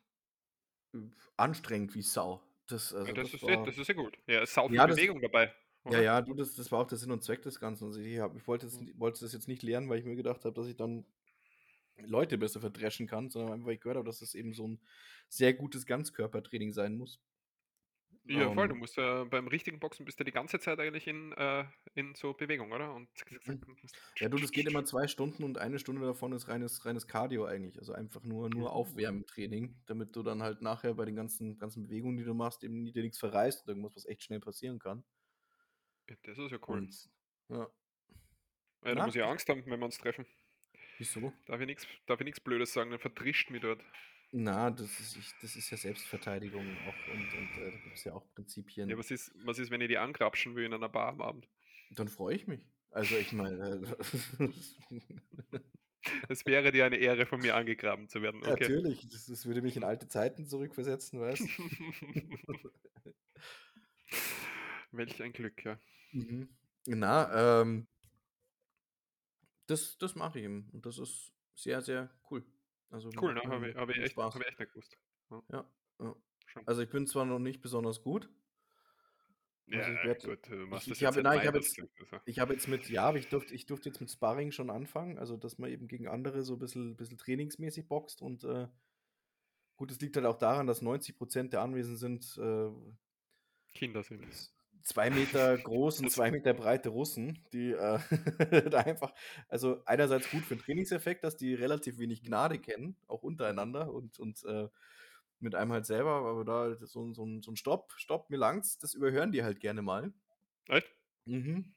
Anstrengend 1.37 1.95
wie 1.95 2.03
Sau. 2.03 2.43
Das, 2.67 2.93
Ja, 2.93 2.99
also, 2.99 3.13
das, 3.13 3.25
das 3.33 3.35
ist, 3.35 3.43
war, 3.43 3.67
das 3.67 3.79
ist 3.79 3.89
ja 3.89 3.95
gut. 3.95 4.19
Ja, 4.27 4.43
es 4.43 4.51
ist 4.51 4.55
sau 4.55 4.69
viel 4.69 4.77
Ja, 4.77 4.87
das- 4.87 4.97
Bewegung 4.97 5.21
dabei. 5.21 5.53
ja, 5.85 5.91
oder? 5.91 6.03
ja, 6.03 6.23
du, 6.23 6.35
das, 6.35 6.55
das 6.55 6.73
war 6.73 6.81
auch 6.81 6.87
der 6.87 6.99
Sinn 6.99 7.11
und 7.11 7.23
Zweck 7.23 7.43
des 7.43 7.61
Ganzen. 7.61 7.85
Also 7.87 8.01
ich, 8.01 8.19
hab, 8.19 8.35
ich 8.37 8.47
wollte, 8.47 8.67
jetzt, 8.67 8.81
Mhm. 8.81 8.99
wollte 8.99 9.21
das 9.21 9.33
jetzt 9.33 9.49
nicht 9.49 9.63
lernen, 9.63 9.89
weil 9.89 9.99
ich 9.99 10.05
mir 10.05 10.17
gedacht 10.17 10.45
habe, 10.45 10.55
dass 10.55 10.67
ich 10.67 10.77
dann 10.77 11.05
Leute 11.99 12.39
besser 12.39 12.61
verdreschen 12.61 13.07
kann, 13.07 13.29
sondern 13.31 13.53
einfach, 13.53 13.67
weil 13.67 13.75
ich 13.75 13.81
gehört 13.81 13.99
habe, 13.99 14.07
dass 14.07 14.21
das 14.21 14.35
eben 14.35 14.55
so 14.55 14.67
ein 14.67 14.81
sehr 15.29 15.53
gutes 15.55 15.85
Ganzkörpertraining 15.87 16.73
sein 16.73 16.97
muss. 16.97 17.21
Ja, 18.27 18.51
voll. 18.51 18.69
Du 18.69 18.75
Ähm, 18.75 18.79
musst 18.79 18.97
ja 18.97 19.25
beim 19.25 19.49
richtigen 19.49 19.81
Boxen 19.81 20.05
bist 20.07 20.19
du 20.19 20.25
die 20.25 20.33
ganze 20.33 20.59
Zeit 20.59 20.79
eigentlich 20.81 21.07
in, 21.07 21.33
äh, 21.33 21.65
in 21.95 22.15
so 22.15 22.33
Bewegung, 22.33 22.73
oder? 22.73 22.95
Und 22.95 23.09
und 23.47 23.83
musst- 23.83 23.97
Ja, 24.19 24.29
du, 24.29 24.39
das 24.39 24.51
geht 24.53 24.67
immer 24.67 24.85
zwei 24.85 25.07
Stunden 25.09 25.43
und 25.45 25.59
eine 25.59 25.79
Stunde 25.79 26.03
davon 26.03 26.33
ist 26.33 26.49
reines, 26.49 26.85
reines 26.87 27.07
Cardio 27.07 27.45
eigentlich. 27.45 27.79
Also 27.79 27.93
einfach 27.93 28.23
nur, 28.25 28.49
nur. 28.51 28.73
Aufwärmtraining, 28.73 29.83
damit 29.87 30.15
du 30.17 30.23
dann 30.23 30.43
halt 30.43 30.63
nachher 30.63 30.95
bei 30.95 31.05
den 31.05 31.17
ganzen, 31.17 31.59
ganzen 31.59 31.83
Bewegungen, 31.85 32.17
die 32.17 32.25
du 32.25 32.35
machst, 32.35 32.65
eben 32.65 32.93
dir 32.93 33.03
nichts 33.03 33.19
verreißt 33.19 33.63
oder 33.65 33.71
irgendwas, 33.73 33.97
was 33.97 34.07
echt 34.07 34.23
schnell 34.23 34.41
passieren 34.41 34.79
kann. 34.79 35.05
Ja, 36.09 36.17
das 36.23 36.39
ist 36.39 36.51
ja 36.51 36.59
cool. 36.69 36.79
Und 36.79 37.11
ja, 37.49 37.69
Ja, 38.85 38.95
da 38.95 39.01
muss 39.03 39.17
ich 39.17 39.23
Angst 39.25 39.49
haben, 39.49 39.65
wenn 39.67 39.81
wir 39.81 39.85
uns 39.87 39.99
treffen. 39.99 40.27
wieso? 40.99 41.33
Darf 41.47 41.59
ich 41.61 41.67
nichts 41.67 41.87
darf 42.07 42.21
ich 42.21 42.25
nichts 42.27 42.41
Blödes 42.41 42.73
sagen, 42.75 42.91
dann 42.91 43.01
verdrischt 43.01 43.49
mich 43.51 43.63
dort. 43.63 43.83
Na, 44.37 44.69
das 44.69 44.99
ist, 44.99 45.17
ich, 45.17 45.33
das 45.41 45.55
ist 45.55 45.71
ja 45.71 45.77
Selbstverteidigung 45.77 46.67
auch 46.89 47.13
und, 47.13 47.21
und 47.21 47.63
äh, 47.63 47.71
da 47.71 47.79
gibt 47.79 47.97
es 47.97 48.03
ja 48.03 48.15
auch 48.15 48.27
Prinzipien. 48.35 48.89
Ja, 48.89 48.99
was 48.99 49.13
ist, 49.13 49.33
was 49.45 49.61
ist, 49.61 49.71
wenn 49.71 49.81
ich 49.81 49.87
die 49.87 49.97
angrapschen 49.97 50.57
will 50.57 50.65
in 50.65 50.75
einer 50.75 50.89
Bar 50.89 51.11
am 51.11 51.21
Abend? 51.21 51.49
Dann 51.91 52.09
freue 52.09 52.35
ich 52.35 52.49
mich. 52.49 52.67
Also 52.91 53.17
ich 53.17 53.33
meine, 53.33 53.81
äh, 54.41 54.49
Es 56.29 56.45
wäre 56.47 56.73
dir 56.73 56.85
eine 56.85 56.97
Ehre, 56.97 57.27
von 57.27 57.41
mir 57.41 57.55
angegraben 57.55 58.09
zu 58.09 58.23
werden. 58.23 58.41
Okay. 58.41 58.69
natürlich, 58.69 59.09
das, 59.09 59.27
das 59.27 59.47
würde 59.47 59.63
mich 59.63 59.77
in 59.77 59.85
alte 59.85 60.09
Zeiten 60.09 60.47
zurückversetzen, 60.47 61.21
weißt 61.21 61.43
du? 61.43 61.63
Welch 64.91 65.23
ein 65.23 65.33
Glück, 65.33 65.65
ja. 65.65 65.79
Mhm. 66.13 66.49
Na, 66.87 67.61
ähm, 67.63 67.87
das, 69.67 69.97
das 69.99 70.17
mache 70.17 70.41
ich 70.41 70.45
eben. 70.45 70.69
Und 70.73 70.87
das 70.87 70.99
ist 70.99 71.33
sehr, 71.55 71.81
sehr 71.83 72.11
cool. 72.31 72.45
Also 72.95 73.11
Cool, 73.21 73.35
ne? 73.35 73.43
Habe 73.43 73.69
ich, 73.71 73.75
hab 73.77 73.91
ich, 73.91 73.99
echt, 73.99 74.17
hab 74.17 74.37
ich 74.37 74.47
echt 74.47 74.59
nicht 74.61 74.73
gewusst. 74.73 74.97
Ja, 75.31 75.43
ja. 75.51 76.17
Schon. 76.47 76.67
Also 76.69 76.83
ich 76.83 76.91
bin 76.91 77.09
zwar 77.09 77.25
noch 77.25 77.41
nicht 77.41 77.61
besonders 77.61 78.01
gut. 78.03 78.31
Ja, 79.67 79.81
also 79.81 79.93
ich 79.99 80.05
werd- 80.05 80.25
gut, 80.25 80.49
du 80.51 80.67
machst 80.67 80.87
ich 80.87 80.93
das 80.93 81.01
jetzt 81.01 81.07
habe- 81.17 81.23
nein, 81.23 81.41
ich 81.41 81.47
habe 81.49 81.59
jetzt-. 81.59 81.83
Ich 82.27 82.39
habe 82.39 82.53
jetzt 82.53 82.69
mit, 82.69 82.89
ja, 82.89 83.09
aber 83.09 83.19
ich 83.19 83.29
durfte, 83.29 83.53
ich 83.53 83.67
durfte 83.67 83.89
jetzt 83.89 83.99
mit 84.01 84.11
Sparring 84.11 84.53
schon 84.53 84.71
anfangen, 84.71 85.19
also 85.19 85.37
dass 85.37 85.59
man 85.59 85.71
eben 85.71 85.89
gegen 85.89 86.07
andere 86.07 86.43
so 86.45 86.53
ein 86.55 86.59
bisschen, 86.61 86.97
bisschen 86.97 87.19
trainingsmäßig 87.19 87.89
boxt 87.89 88.23
und 88.23 88.45
äh, 88.45 88.69
gut, 89.77 89.91
es 89.91 90.01
liegt 90.01 90.15
halt 90.17 90.27
auch 90.27 90.39
daran, 90.39 90.69
dass 90.69 90.81
90% 90.83 91.49
der 91.53 91.63
Anwesend 91.63 91.99
sind 91.99 92.37
äh, 92.39 92.71
Kinder 93.75 94.05
sind. 94.05 94.54
Zwei 94.85 95.11
Meter 95.11 95.59
groß 95.59 95.99
und 95.99 96.07
Das- 96.07 96.15
zwei 96.15 96.31
Meter 96.31 96.55
breite 96.55 96.91
Russen, 96.91 97.45
die 97.53 97.73
äh, 97.73 97.99
da 98.71 98.79
einfach, 98.81 99.13
also 99.49 99.83
einerseits 99.87 100.31
gut 100.31 100.45
für 100.45 100.55
den 100.57 100.63
Trainingseffekt, 100.63 101.25
dass 101.25 101.37
die 101.37 101.55
relativ 101.55 101.99
wenig 101.99 102.23
Gnade 102.23 102.59
kennen, 102.59 102.97
auch 103.09 103.23
untereinander 103.23 103.93
und, 103.93 104.19
und 104.19 104.45
äh, 104.45 104.69
mit 105.41 105.55
einem 105.55 105.73
halt 105.73 105.87
selber, 105.87 106.13
aber 106.27 106.45
da 106.45 106.75
so, 106.87 107.03
ein- 107.05 107.15
so, 107.15 107.25
ein- 107.25 107.43
so 107.43 107.51
ein 107.51 107.57
Stopp, 107.57 107.93
Stopp, 107.97 108.31
mir 108.31 108.37
langt's, 108.37 108.79
das 108.79 108.95
überhören 108.95 109.33
die 109.33 109.43
halt 109.43 109.59
gerne 109.61 109.83
mal. 109.83 110.13
Echt? 110.69 110.95
Mhm. 111.25 111.75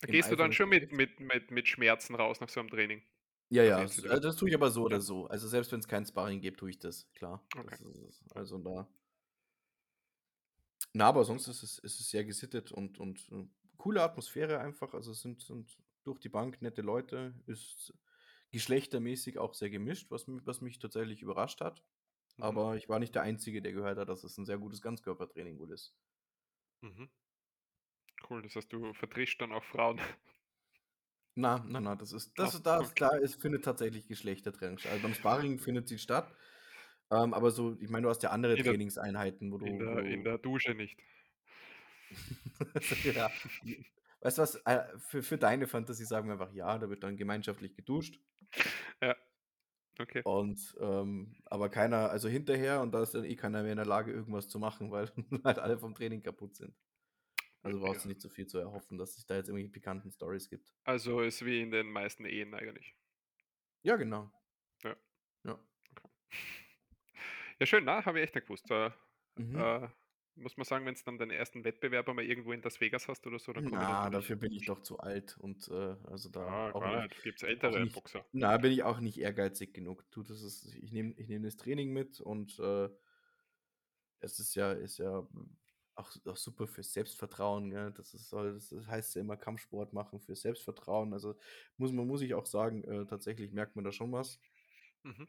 Da 0.00 0.08
gehst 0.08 0.30
du 0.30 0.36
dann 0.36 0.52
schon 0.52 0.68
mit, 0.68 0.92
mit, 0.92 1.20
mit, 1.20 1.50
mit 1.50 1.68
Schmerzen 1.68 2.14
raus 2.14 2.40
nach 2.40 2.48
so 2.50 2.60
einem 2.60 2.68
Training? 2.68 3.02
Ja, 3.48 3.62
ja, 3.62 3.78
hältst 3.78 3.98
du 3.98 4.02
s- 4.02 4.08
da? 4.08 4.16
äh, 4.16 4.20
das 4.20 4.36
tue 4.36 4.48
ich 4.48 4.54
aber 4.54 4.70
so 4.70 4.82
oder 4.82 5.00
so. 5.00 5.26
Also 5.28 5.48
selbst 5.48 5.72
wenn 5.72 5.80
es 5.80 5.88
kein 5.88 6.04
Sparring 6.04 6.40
gibt, 6.40 6.58
tue 6.60 6.70
ich 6.70 6.78
das, 6.78 7.10
klar. 7.12 7.46
Okay. 7.56 7.76
Das 7.82 7.96
ist, 7.96 8.24
also 8.34 8.58
da. 8.58 8.88
Na, 10.92 11.06
aber 11.08 11.24
sonst 11.24 11.48
ist 11.48 11.62
es, 11.62 11.78
ist 11.78 12.00
es 12.00 12.10
sehr 12.10 12.24
gesittet 12.24 12.72
und, 12.72 12.98
und 12.98 13.28
äh, 13.32 13.46
coole 13.76 14.02
Atmosphäre 14.02 14.60
einfach. 14.60 14.94
Also 14.94 15.12
es 15.12 15.20
sind, 15.20 15.42
sind 15.42 15.76
durch 16.04 16.18
die 16.20 16.28
Bank 16.28 16.62
nette 16.62 16.82
Leute, 16.82 17.34
ist 17.46 17.92
geschlechtermäßig 18.52 19.38
auch 19.38 19.54
sehr 19.54 19.70
gemischt, 19.70 20.10
was, 20.10 20.24
was 20.28 20.60
mich 20.60 20.78
tatsächlich 20.78 21.22
überrascht 21.22 21.60
hat. 21.60 21.84
Mhm. 22.38 22.60
Aber 22.60 22.76
ich 22.76 22.88
war 22.88 22.98
nicht 23.00 23.14
der 23.14 23.22
Einzige, 23.22 23.62
der 23.62 23.72
gehört 23.72 23.98
hat, 23.98 24.08
dass 24.08 24.24
es 24.24 24.38
ein 24.38 24.46
sehr 24.46 24.58
gutes 24.58 24.82
Ganzkörpertraining 24.82 25.58
wohl 25.58 25.72
ist. 25.72 25.94
Mhm. 26.82 27.06
Cool, 28.28 28.42
das 28.42 28.54
heißt, 28.56 28.70
du 28.74 28.92
vertrischst 28.92 29.40
dann 29.40 29.52
auch 29.52 29.64
Frauen. 29.64 30.00
Na, 31.38 31.62
na, 31.68 31.80
na, 31.80 31.94
das 31.96 32.12
ist, 32.12 32.38
das 32.38 32.54
Ah, 32.54 32.54
ist, 32.54 32.64
da, 32.64 32.82
okay. 32.82 32.94
da 32.98 33.10
ist, 33.16 33.40
findet 33.40 33.64
tatsächlich 33.64 34.06
Geschlechtertraining 34.08 34.78
statt. 34.78 34.92
Also 34.92 35.02
beim 35.02 35.14
Sparring 35.14 35.58
findet 35.58 35.86
sie 35.88 35.98
statt. 35.98 36.34
Ähm, 37.10 37.34
aber 37.34 37.50
so, 37.50 37.76
ich 37.80 37.88
meine, 37.88 38.04
du 38.04 38.08
hast 38.10 38.22
ja 38.22 38.30
andere 38.30 38.56
In 38.56 38.64
Trainingseinheiten, 38.64 39.52
wo 39.52 39.58
du. 39.58 39.66
In 39.66 39.78
der, 39.78 39.98
in 40.04 40.24
du 40.24 40.30
der 40.30 40.38
Dusche 40.38 40.74
nicht. 40.74 40.98
ja. 43.04 43.30
Weißt 44.20 44.38
du 44.38 44.42
was, 44.42 44.54
äh, 44.64 44.98
für, 44.98 45.22
für 45.22 45.38
deine 45.38 45.66
Fantasie 45.66 46.04
sagen 46.04 46.28
wir 46.28 46.32
einfach 46.32 46.52
ja, 46.52 46.78
da 46.78 46.88
wird 46.88 47.02
dann 47.04 47.16
gemeinschaftlich 47.16 47.74
geduscht. 47.76 48.20
Okay. 49.98 50.22
Und 50.24 50.76
ähm, 50.80 51.36
aber 51.46 51.68
keiner, 51.70 52.10
also 52.10 52.28
hinterher 52.28 52.80
und 52.82 52.92
da 52.92 53.02
ist 53.02 53.14
dann 53.14 53.24
eh 53.24 53.36
keiner 53.36 53.62
mehr 53.62 53.72
in 53.72 53.76
der 53.76 53.86
Lage, 53.86 54.12
irgendwas 54.12 54.48
zu 54.48 54.58
machen, 54.58 54.90
weil 54.90 55.10
halt 55.44 55.58
alle 55.58 55.78
vom 55.78 55.94
Training 55.94 56.22
kaputt 56.22 56.56
sind. 56.56 56.74
Also 57.62 57.80
brauchst 57.80 58.04
du 58.04 58.08
Ja. 58.08 58.10
nicht 58.10 58.20
so 58.20 58.28
viel 58.28 58.46
zu 58.46 58.58
erhoffen, 58.58 58.98
dass 58.98 59.18
es 59.18 59.26
da 59.26 59.36
jetzt 59.36 59.48
irgendwelche 59.48 59.72
pikanten 59.72 60.10
Stories 60.10 60.48
gibt. 60.50 60.74
Also 60.84 61.20
ist 61.20 61.44
wie 61.44 61.60
in 61.60 61.70
den 61.70 61.90
meisten 61.90 62.24
Ehen 62.24 62.54
eigentlich. 62.54 62.96
Ja, 63.82 63.96
genau. 63.96 64.30
Ja. 64.82 64.96
Ja. 65.44 65.58
Ja, 67.60 67.66
schön, 67.66 67.84
na, 67.84 68.04
habe 68.04 68.18
ich 68.18 68.24
echt 68.24 68.34
nicht 68.34 68.46
gewusst. 68.46 68.70
Äh, 68.70 68.90
Mhm. 69.36 69.76
äh, 69.84 69.88
muss 70.34 70.56
man 70.58 70.64
sagen, 70.66 70.84
wenn 70.86 70.94
es 70.94 71.04
dann 71.04 71.18
deinen 71.18 71.30
ersten 71.30 71.64
Wettbewerber 71.64 72.12
mal 72.14 72.24
irgendwo 72.24 72.52
in 72.52 72.62
Las 72.62 72.80
Vegas 72.80 73.08
hast 73.08 73.26
oder 73.26 73.38
so, 73.38 73.52
dann 73.52 73.64
komme 73.64 73.84
ich 73.84 73.90
Na, 73.90 74.10
dafür 74.10 74.36
bin 74.36 74.52
ich 74.52 74.64
doch 74.66 74.80
zu 74.82 74.98
alt 74.98 75.38
und 75.38 75.68
äh, 75.68 75.96
also 76.04 76.28
da 76.28 76.58
Ah. 76.74 77.06
Gibt 77.22 77.42
es 77.42 77.48
ältere 77.48 77.80
nicht. 77.80 77.86
Boxer. 77.86 78.24
Na, 78.32 78.56
bin 78.58 78.72
ich 78.72 78.82
auch 78.82 79.00
nicht 79.00 79.18
ehrgeizig 79.18 79.72
genug. 79.74 80.10
Du, 80.10 80.22
das 80.22 80.42
ist, 80.42 80.66
ich 80.74 80.92
nehme 80.92 81.14
ich 81.16 81.28
nehm 81.28 81.42
das 81.42 81.56
Training 81.56 81.92
mit 81.92 82.20
und 82.20 82.58
äh, 82.58 82.88
es 84.20 84.38
ist 84.38 84.54
ja, 84.54 84.72
ist 84.72 84.98
ja 84.98 85.26
auch, 85.94 86.10
auch 86.26 86.36
super 86.36 86.66
für 86.66 86.82
Selbstvertrauen. 86.82 87.70
Gell? 87.70 87.92
Das, 87.92 88.14
ist, 88.14 88.32
das 88.32 88.72
heißt 88.86 89.14
ja 89.16 89.20
immer 89.22 89.36
Kampfsport 89.36 89.92
machen 89.92 90.20
für 90.20 90.36
Selbstvertrauen. 90.36 91.12
Also 91.12 91.36
muss 91.76 91.92
man, 91.92 92.06
muss 92.06 92.22
ich 92.22 92.34
auch 92.34 92.46
sagen, 92.46 92.84
äh, 92.84 93.06
tatsächlich 93.06 93.52
merkt 93.52 93.76
man 93.76 93.84
da 93.84 93.92
schon 93.92 94.12
was, 94.12 94.40
Mhm. 95.04 95.26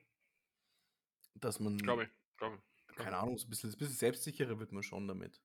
dass 1.36 1.60
man, 1.60 1.78
Glaube 1.82 2.04
ich. 2.04 2.10
Glaube 2.38 2.62
ich. 2.90 2.96
keine 2.96 3.18
Ahnung, 3.18 3.38
ein 3.38 3.50
bisschen, 3.50 3.70
ein 3.72 3.78
bisschen 3.78 3.96
selbstsicherer 3.96 4.60
wird 4.60 4.72
man 4.72 4.84
schon 4.84 5.08
damit. 5.08 5.42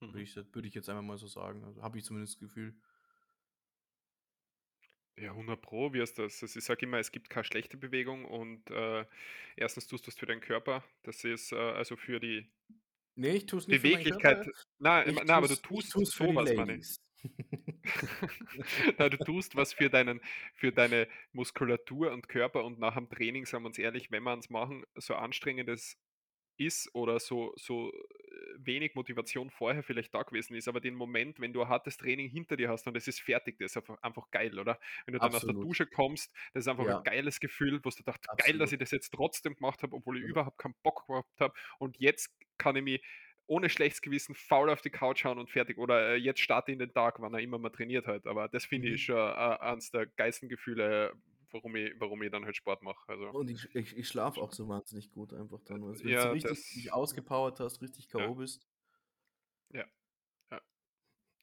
Würde 0.00 0.18
Mhm. 0.18 0.22
ich, 0.24 0.36
würde 0.36 0.68
ich 0.68 0.74
jetzt 0.74 0.88
einfach 0.88 1.02
mal 1.02 1.16
so 1.18 1.26
sagen. 1.26 1.64
Also 1.64 1.82
habe 1.82 1.98
ich 1.98 2.04
zumindest 2.04 2.34
das 2.34 2.40
Gefühl. 2.40 2.74
Ja, 5.16 5.30
100 5.30 5.62
Pro, 5.62 5.92
wie 5.92 6.00
ist 6.02 6.18
das? 6.18 6.42
Also 6.42 6.58
ich 6.58 6.64
sage 6.64 6.86
immer, 6.86 6.98
es 6.98 7.12
gibt 7.12 7.30
keine 7.30 7.44
schlechte 7.44 7.76
Bewegung 7.76 8.24
und 8.24 8.68
äh, 8.70 9.06
erstens 9.56 9.86
tust 9.86 10.06
du 10.06 10.10
es 10.10 10.16
für 10.18 10.26
deinen 10.26 10.40
Körper. 10.40 10.82
Das 11.04 11.22
ist 11.22 11.52
äh, 11.52 11.56
also 11.56 11.96
für 11.96 12.18
die 12.18 12.50
Nee, 13.16 13.36
ich 13.36 13.46
tue 13.46 13.60
es 13.60 13.68
nicht 13.68 13.80
Beweglichkeit. 13.82 14.44
Nein, 14.78 15.10
Ich 15.10 15.14
nein, 15.14 15.30
aber 15.30 15.46
du 15.46 15.54
tu's- 15.54 15.88
tust 15.88 15.92
tu's 15.92 16.10
sowas, 16.16 16.52
meine. 16.54 16.80
Na, 18.98 19.08
du 19.08 19.16
tust 19.18 19.54
was 19.54 19.72
für 19.72 19.88
deinen 19.88 20.20
für 20.54 20.72
deine 20.72 21.08
Muskulatur 21.32 22.10
und 22.12 22.28
Körper 22.28 22.64
und 22.64 22.80
nach 22.80 22.96
dem 22.96 23.08
Training, 23.08 23.46
sagen 23.46 23.62
wir 23.64 23.68
uns 23.68 23.78
ehrlich, 23.78 24.10
wenn 24.10 24.24
wir 24.24 24.36
es 24.36 24.50
machen, 24.50 24.84
so 24.96 25.14
anstrengend 25.14 25.68
es 25.68 25.96
ist 26.56 26.94
oder 26.94 27.18
so 27.20 27.52
so, 27.56 27.90
äh, 27.92 27.96
wenig 28.58 28.94
Motivation 28.94 29.50
vorher 29.50 29.82
vielleicht 29.82 30.14
da 30.14 30.22
gewesen 30.22 30.54
ist, 30.54 30.68
aber 30.68 30.80
den 30.80 30.94
Moment, 30.94 31.40
wenn 31.40 31.52
du 31.52 31.62
ein 31.62 31.68
hartes 31.68 31.96
Training 31.96 32.28
hinter 32.28 32.56
dir 32.56 32.68
hast 32.68 32.86
und 32.86 32.96
es 32.96 33.08
ist 33.08 33.20
fertig, 33.20 33.58
das 33.58 33.74
ist 33.76 33.90
einfach 34.02 34.30
geil, 34.30 34.58
oder? 34.58 34.78
Wenn 35.06 35.14
du 35.14 35.20
dann 35.20 35.34
aus 35.34 35.44
der 35.46 35.54
Absolut. 35.54 35.70
Dusche 35.70 35.86
kommst, 35.86 36.32
das 36.52 36.64
ist 36.64 36.68
einfach 36.68 36.88
ein 36.88 36.96
Ja, 36.96 37.04
geiles 37.04 37.40
Gefühl, 37.40 37.80
wo 37.84 37.90
du 37.90 38.02
dacht: 38.02 38.26
„Geil, 38.36 38.58
dass 38.58 38.70
absolut. 38.70 38.72
ich 38.72 38.78
das 38.78 38.90
jetzt 38.90 39.10
trotzdem 39.12 39.54
gemacht 39.56 39.82
habe, 39.82 39.94
obwohl 39.96 40.18
ich 40.18 40.24
Ja. 40.24 40.28
überhaupt 40.28 40.58
keinen 40.58 40.74
Bock 40.82 41.06
gehabt 41.06 41.40
habe 41.40 41.54
und 41.78 41.96
jetzt 41.98 42.30
kann 42.58 42.76
ich 42.76 42.82
mich 42.82 43.02
ohne 43.46 43.68
schlechtes 43.68 44.00
Gewissen 44.00 44.34
faul 44.34 44.70
auf 44.70 44.80
die 44.80 44.90
Couch 44.90 45.24
hauen 45.24 45.38
und 45.38 45.50
fertig 45.50 45.76
oder, 45.78 46.14
äh, 46.14 46.16
jetzt 46.16 46.40
starte 46.40 46.70
ich 46.70 46.74
in 46.74 46.78
den 46.78 46.92
Tag, 46.94 47.20
wann 47.20 47.34
er 47.34 47.40
immer 47.40 47.58
man 47.58 47.72
trainiert 47.72 48.06
hat. 48.06 48.26
Aber 48.26 48.48
das 48.48 48.64
finde 48.64 48.88
ich 48.88 49.02
Mhm. 49.02 49.04
schon, 49.04 49.16
äh, 49.18 49.20
eins 49.60 49.90
der 49.90 50.06
geilsten 50.06 50.48
Gefühle, 50.48 51.12
warum 51.54 51.76
ich 51.76 51.94
warum 51.98 52.22
ich 52.22 52.30
dann 52.30 52.44
halt 52.44 52.56
Sport 52.56 52.82
mache. 52.82 53.00
Also, 53.08 53.34
Und 53.34 53.50
ich 53.50 53.74
ich 53.74 53.94
ich 53.98 54.08
schlafe 54.08 54.40
auch 54.40 54.52
so 54.52 54.66
wahnsinnig 54.68 55.10
gut 55.10 55.34
einfach 55.34 55.60
dann. 55.62 55.84
Also, 55.84 56.04
wenn 56.06 56.16
du 56.16 56.26
ja, 56.26 56.32
richtig 56.32 56.62
dich 56.74 56.90
das 56.90 56.92
ausgepowert 56.92 57.60
hast, 57.60 57.82
richtig 57.82 58.08
ja, 58.16 58.28
K.O. 58.28 58.34
bist. 58.36 58.66
ja, 59.70 59.84
ja. 60.50 60.60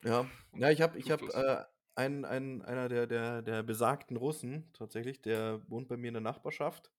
Ja. 0.04 0.32
Ja, 0.54 0.70
ich 0.72 0.82
habe 0.82 0.98
ich 1.00 1.10
was. 1.20 1.22
äh, 1.34 1.64
einen 1.96 2.26
einen 2.26 2.62
einer 2.62 2.90
der 2.90 3.08
der 3.08 3.42
der 3.42 3.64
besagten 3.64 4.18
Russen 4.18 4.70
tatsächlich, 4.74 5.22
der 5.22 5.62
wohnt 5.70 5.88
bei 5.88 5.98
mir 5.98 6.10
in 6.10 6.14
der 6.16 6.22
Nachbarschaft 6.22 6.92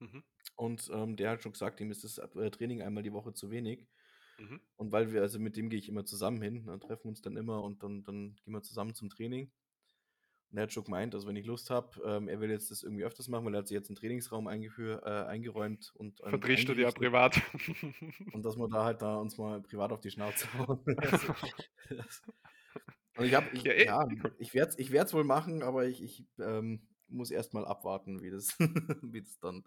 Mhm, 0.00 0.20
und, 0.56 0.90
ähm, 0.92 1.16
der 1.16 1.30
hat 1.30 1.42
schon 1.42 1.52
gesagt, 1.52 1.80
ihm 1.80 1.90
ist 1.90 2.04
das, 2.04 2.18
äh, 2.18 2.50
Training 2.50 2.82
einmal 2.82 3.02
die 3.02 3.12
Woche 3.12 3.32
zu 3.32 3.50
wenig. 3.50 3.86
mhm. 4.38 4.56
Und 4.76 4.92
weil 4.92 5.12
wir 5.12 5.22
also, 5.22 5.38
mit 5.38 5.56
dem 5.56 5.68
gehe 5.70 5.78
ich 5.78 5.88
immer 5.88 6.04
zusammen 6.06 6.42
hin, 6.42 6.66
dann 6.66 6.80
treffen 6.80 7.04
wir 7.04 7.10
uns 7.10 7.22
dann 7.22 7.36
immer 7.36 7.62
und 7.64 7.82
dann 7.82 8.04
dann 8.04 8.36
gehen 8.44 8.54
wir 8.54 8.62
zusammen 8.62 8.94
zum 8.94 9.10
Training. 9.10 9.52
Und 10.52 10.58
er 10.58 10.62
schon 10.72 10.84
gemeint, 10.84 11.14
also, 11.14 11.28
wenn 11.28 11.36
ich 11.36 11.46
Lust 11.46 11.70
habe, 11.70 12.00
ähm, 12.04 12.28
er 12.28 12.40
will 12.40 12.50
jetzt 12.50 12.70
das 12.72 12.82
irgendwie 12.82 13.04
öfters 13.04 13.28
machen, 13.28 13.44
weil 13.46 13.54
er 13.54 13.58
hat 13.58 13.68
sich 13.68 13.74
jetzt 13.76 13.88
'n 13.90 13.94
Trainingsraum 13.94 14.48
äh, 15.04 15.10
eingeräumt 15.26 15.92
und 15.94 16.20
und 16.20 16.44
Verdrischst 16.44 16.68
du 16.68 16.74
dir 16.74 16.82
ja 16.82 16.92
privat. 16.92 17.42
und 18.32 18.44
dass 18.44 18.56
wir 18.56 18.68
da 18.68 18.84
halt 18.84 19.02
da 19.02 19.16
uns 19.16 19.38
mal 19.38 19.60
privat 19.62 19.92
auf 19.92 20.00
die 20.00 20.10
Schnauze 20.10 20.52
hauen. 20.54 20.84
Also, 20.96 21.34
und 23.14 23.24
ich 23.26 23.34
habe 23.34 23.54
ich 23.54 23.64
Ja, 23.64 23.72
eh, 23.72 23.86
ja, 23.86 24.06
ich 24.38 24.54
werde 24.54 24.70
es 24.70 24.78
ich 24.78 24.92
wohl 25.14 25.24
machen, 25.24 25.62
aber 25.62 25.86
ich 25.86 26.02
ich, 26.02 26.26
ähm, 26.38 26.88
muss 27.08 27.30
erst 27.30 27.54
mal 27.54 27.66
abwarten, 27.66 28.22
wie 28.22 28.30
das 28.30 28.56
wie 29.02 29.22
das 29.22 29.38
dann 29.40 29.64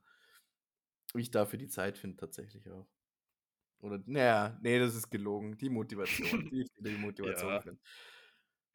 wie 1.13 1.21
ich 1.21 1.31
dafür 1.31 1.59
die 1.59 1.67
Zeit 1.67 1.97
finde 1.97 2.17
tatsächlich 2.17 2.69
auch. 2.69 2.87
Oder 3.79 4.01
na 4.07 4.19
ja, 4.21 4.59
ne, 4.63 4.79
das 4.79 4.95
ist 4.95 5.11
gelogen. 5.11 5.57
Die 5.57 5.69
Motivation, 5.69 6.47
ich 6.51 6.69
die 6.79 6.97
Motivation 6.97 7.59
Ja. 7.59 7.61
finde. 7.61 7.81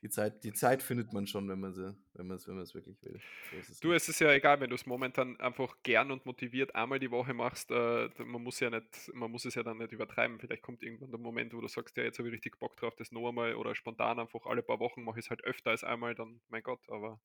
Die 0.02 0.08
Zeit 0.10 0.42
die 0.44 0.52
Zeit 0.52 0.82
findet 0.82 1.12
man 1.12 1.26
schon, 1.28 1.48
wenn 1.48 1.60
man 1.60 1.72
sie 1.72 1.96
wenn 2.14 2.26
man's 2.26 2.46
wenn 2.48 2.56
wirklich 2.56 3.00
will. 3.02 3.22
So 3.40 3.58
ist 3.58 3.68
es 3.70 3.80
Du, 3.80 3.92
es 3.92 4.08
ist 4.08 4.18
ja 4.20 4.32
egal, 4.32 4.60
wenn 4.60 4.70
du 4.70 4.74
es 4.74 4.86
momentan 4.86 5.38
einfach 5.40 5.76
gern 5.84 6.10
und 6.10 6.26
motiviert 6.26 6.74
einmal 6.74 6.98
die 6.98 7.12
Woche 7.12 7.32
machst, 7.32 7.70
äh, 7.70 8.08
man 8.24 8.42
muss 8.42 8.58
ja 8.58 8.70
nicht 8.70 9.10
man 9.14 9.30
muss 9.30 9.44
es 9.44 9.54
ja 9.54 9.62
dann 9.62 9.78
nicht 9.78 9.92
übertreiben. 9.92 10.40
Vielleicht 10.40 10.62
kommt 10.62 10.82
irgendwann 10.82 11.10
der 11.12 11.20
Moment, 11.20 11.54
wo 11.54 11.60
du 11.60 11.68
sagst: 11.68 11.96
„Ja, 11.96 12.02
jetzt 12.02 12.18
habe 12.18 12.28
ich 12.28 12.34
richtig 12.34 12.58
Bock 12.58 12.76
drauf, 12.76 12.96
das 12.96 13.12
noch 13.12 13.28
einmal“ 13.28 13.54
oder 13.54 13.74
spontan 13.76 14.18
einfach 14.18 14.46
alle 14.46 14.62
paar 14.64 14.80
Wochen 14.80 15.04
mache 15.04 15.20
ich 15.20 15.26
es 15.26 15.30
halt 15.30 15.44
öfter 15.44 15.70
als 15.70 15.84
einmal, 15.84 16.14
dann 16.16 16.40
mein 16.48 16.62
Gott, 16.64 16.80
aber 16.88 17.20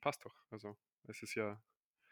passt 0.00 0.24
doch. 0.24 0.34
Also, 0.50 0.76
es 1.08 1.22
ist 1.22 1.34
ja 1.36 1.62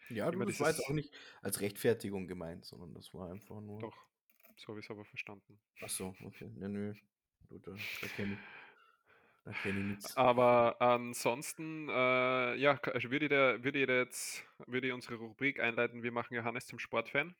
Ja, 0.08 0.30
du, 0.30 0.44
das 0.44 0.60
war 0.60 0.68
jetzt 0.68 0.78
auch 0.80 0.92
nicht 0.92 1.12
als 1.40 1.60
Rechtfertigung 1.60 2.28
gemeint, 2.28 2.64
sondern 2.64 2.94
das 2.94 3.12
war 3.14 3.30
einfach 3.32 3.60
nur 3.60 3.90
doch, 3.90 4.06
so 4.56 4.68
habe 4.68 4.80
ich's 4.80 4.90
aber 4.90 5.04
verstanden. 5.04 5.60
ach 5.80 5.88
so, 5.90 6.16
okay. 6.20 6.50
Ne, 6.56 6.68
ne. 6.68 6.98
Du, 7.48 7.58
da 7.58 7.78
da 8.00 8.08
kenne 8.08 8.34
ich 8.34 8.40
da 9.44 9.54
kenne 9.54 9.80
ich 9.80 9.86
nix. 9.86 10.16
Aber 10.16 10.80
ansonsten, 10.80 11.88
äh, 11.88 12.54
ja, 12.56 12.78
würde 12.84 13.24
ich 13.26 13.30
dir 13.30 13.64
würde 13.64 13.78
ich 13.82 13.88
jetzt 13.88 14.44
würde 14.66 14.86
ich 14.88 14.92
unsere 14.92 15.16
Rubrik 15.16 15.60
einleiten: 15.60 16.02
„Wir 16.02 16.12
machen 16.12 16.34
Johannes 16.34 16.66
zum 16.66 16.78
Sportfan“ 16.78 17.34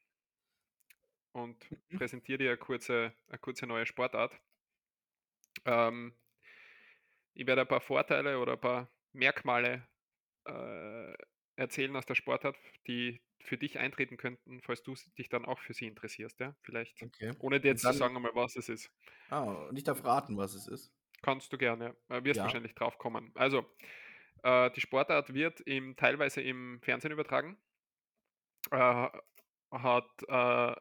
und 1.32 1.70
Mhm. 1.90 1.98
präsentiere 1.98 2.38
dir 2.38 2.50
'ne 2.52 2.56
kurze 2.56 3.12
'ne 3.28 3.38
kurze 3.38 3.66
neue 3.66 3.84
Sportart. 3.86 4.40
Ähm, 5.64 6.14
ich 7.34 7.46
werde 7.46 7.62
ein 7.62 7.68
paar 7.68 7.80
Vorteile 7.80 8.38
oder 8.38 8.52
ein 8.54 8.60
paar 8.60 8.90
Merkmale, 9.12 9.88
äh, 10.46 11.14
erzählen 11.56 11.96
aus 11.96 12.06
der 12.06 12.16
Sportart, 12.16 12.56
die 12.88 13.22
für 13.42 13.58
dich 13.58 13.78
eintreten 13.78 14.16
könnten, 14.18 14.62
falls 14.62 14.82
du 14.82 14.94
dich 15.18 15.28
dann 15.28 15.44
auch 15.46 15.60
für 15.60 15.74
sie 15.74 15.86
interessierst, 15.86 16.40
ja? 16.40 16.56
Vielleicht 16.62 16.98
Okay. 17.02 17.32
ohne 17.38 17.60
dir 17.60 17.68
jetzt 17.70 17.84
zu 17.86 17.92
dann 17.92 17.94
sagen 17.94 18.16
einmal, 18.16 18.32
was 18.34 18.56
es 18.56 18.68
ist. 18.68 18.90
ah, 19.28 19.42
und 19.68 19.76
ich 19.76 19.82
darf 19.84 20.04
raten, 20.04 20.36
was 20.36 20.54
es 20.54 20.66
ist? 20.68 20.92
Kannst 21.22 21.52
du 21.52 21.58
gerne, 21.58 21.96
äh, 22.08 22.24
wirst 22.24 22.38
Ja, 22.38 22.44
wahrscheinlich 22.44 22.74
drauf 22.74 22.98
kommen. 22.98 23.30
Also, 23.34 23.64
äh, 24.42 24.70
die 24.72 24.80
Sportart 24.80 25.34
wird 25.34 25.60
im 25.60 25.96
teilweise 25.96 26.42
im 26.42 26.80
Fernsehen 26.82 27.12
übertragen, 27.12 27.58
äh, 28.70 29.08
hat, 29.70 30.22
äh, 30.28 30.74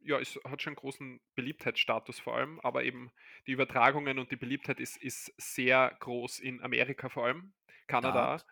ja, 0.00 0.18
es 0.20 0.38
hat 0.44 0.62
schon 0.62 0.74
großen 0.74 1.20
Beliebtheitsstatus 1.34 2.18
vor 2.20 2.36
allem, 2.36 2.60
aber 2.60 2.84
eben 2.84 3.10
die 3.46 3.52
Übertragungen 3.52 4.18
und 4.18 4.30
die 4.30 4.36
Beliebtheit 4.36 4.80
ist 4.80 4.96
ist 4.96 5.32
sehr 5.36 5.96
groß 6.00 6.38
in 6.40 6.62
Amerika 6.62 7.08
vor 7.08 7.26
allem, 7.26 7.52
Kanada. 7.86 8.38
Dart, 8.38 8.46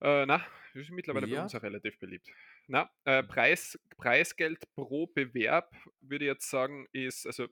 Äh, 0.00 0.26
na, 0.26 0.44
ist 0.74 0.90
mittlerweile 0.90 1.28
bei 1.28 1.36
uns 1.38 1.54
auch 1.54 1.62
relativ 1.62 1.98
beliebt. 1.98 2.28
Na, 2.66 2.90
äh, 3.04 3.22
Preis 3.22 3.78
Preisgeld 3.96 4.72
pro 4.74 5.06
Bewerb 5.06 5.74
würde 6.00 6.24
ich 6.26 6.28
jetzt 6.28 6.50
sagen, 6.50 6.86
ist 6.92 7.26
also 7.26 7.48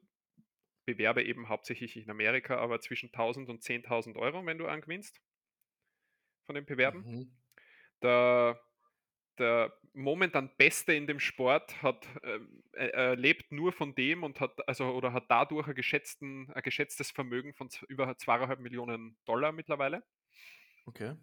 Bewerbe 0.87 1.25
eben 1.25 1.49
hauptsächlich 1.51 1.97
in 1.99 2.11
Amerika, 2.11 2.59
aber 2.59 2.81
zwischen 2.81 3.11
1.000 3.13 3.51
und 3.51 3.63
10.000 3.63 4.17
Euro, 4.17 4.45
wenn 4.47 4.59
du 4.59 4.67
einen 4.67 4.83
gewinnst 4.83 5.21
von 6.47 6.55
den 6.55 6.67
Bewerben. 6.67 7.07
Mhm, 7.07 7.37
Der 8.03 8.61
der 9.39 9.73
momentan 9.95 10.57
Beste 10.59 10.95
in 10.95 11.07
dem 11.09 11.21
Sport 11.21 11.83
hat, 11.83 12.07
ähm, 12.25 12.63
er 12.73 12.95
er 12.95 13.17
lebt 13.17 13.53
nur 13.53 13.73
von 13.73 13.95
dem 13.95 14.25
und 14.25 14.41
hat 14.41 14.69
also 14.69 14.87
oder 14.95 15.13
hat 15.13 15.31
dadurch 15.31 15.69
ein 15.69 15.75
geschätzten 15.75 16.51
ein 16.53 16.63
geschätztes 16.63 17.11
Vermögen 17.13 17.55
von 17.55 17.69
über 17.89 18.17
2.500.000 18.19 19.53
mittlerweile. 19.53 20.05
okay. 20.89 21.17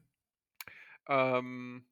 Ähm, 1.07 1.86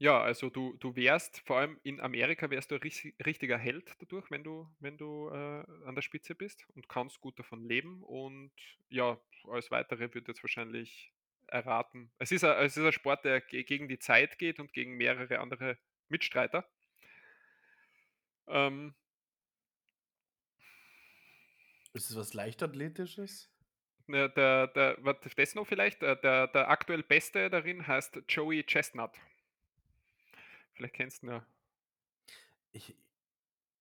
ja, 0.00 0.18
also 0.18 0.48
du 0.48 0.76
du 0.78 0.96
wärst 0.96 1.40
vor 1.46 1.58
allem 1.58 1.78
in 1.82 2.00
Amerika 2.00 2.48
wärst 2.50 2.70
du 2.70 2.76
ein 2.76 2.80
richtiger 3.26 3.58
Held 3.58 3.94
dadurch, 4.00 4.30
wenn 4.30 4.42
du 4.42 4.66
wenn 4.80 4.96
du, 4.96 5.28
äh, 5.28 5.64
an 5.86 5.94
der 5.94 6.00
Spitze 6.02 6.34
bist 6.34 6.66
und 6.74 6.88
kannst 6.88 7.20
gut 7.20 7.38
davon 7.38 7.62
leben 7.64 8.02
und 8.02 8.50
ja, 8.88 9.20
alles 9.46 9.70
Weitere 9.70 10.14
wird 10.14 10.26
jetzt 10.28 10.42
wahrscheinlich 10.42 11.12
erraten. 11.48 12.10
Es 12.18 12.32
ist 12.32 12.44
ein 12.44 12.64
es 12.64 12.78
ist 12.78 12.84
ein 12.84 12.92
Sport, 12.92 13.26
der 13.26 13.42
ge 13.42 13.62
gegen 13.64 13.88
die 13.88 13.98
Zeit 13.98 14.38
geht 14.38 14.58
und 14.58 14.72
gegen 14.72 14.96
mehrere 14.96 15.38
andere 15.38 15.76
Mitstreiter. 16.08 16.66
Ähm, 18.48 18.94
Ist 21.92 22.10
es 22.10 22.16
was 22.16 22.34
Leichtathletisches? 22.34 23.48
ne, 24.06 24.28
der 24.30 24.66
der 24.68 24.96
warte, 25.00 25.30
das 25.34 25.54
noch 25.54 25.66
vielleicht, 25.66 26.02
äh, 26.02 26.16
der 26.20 26.48
der 26.48 26.68
aktuell 26.68 27.02
Beste 27.02 27.48
darin 27.50 27.86
heißt 27.86 28.22
Joey 28.28 28.64
Chestnut. 28.64 29.12
Vielleicht 30.80 30.94
kennst 30.94 31.22
du 31.22 31.26
ihn 31.26 31.32
ja. 31.32 31.46
Ich 32.72 32.96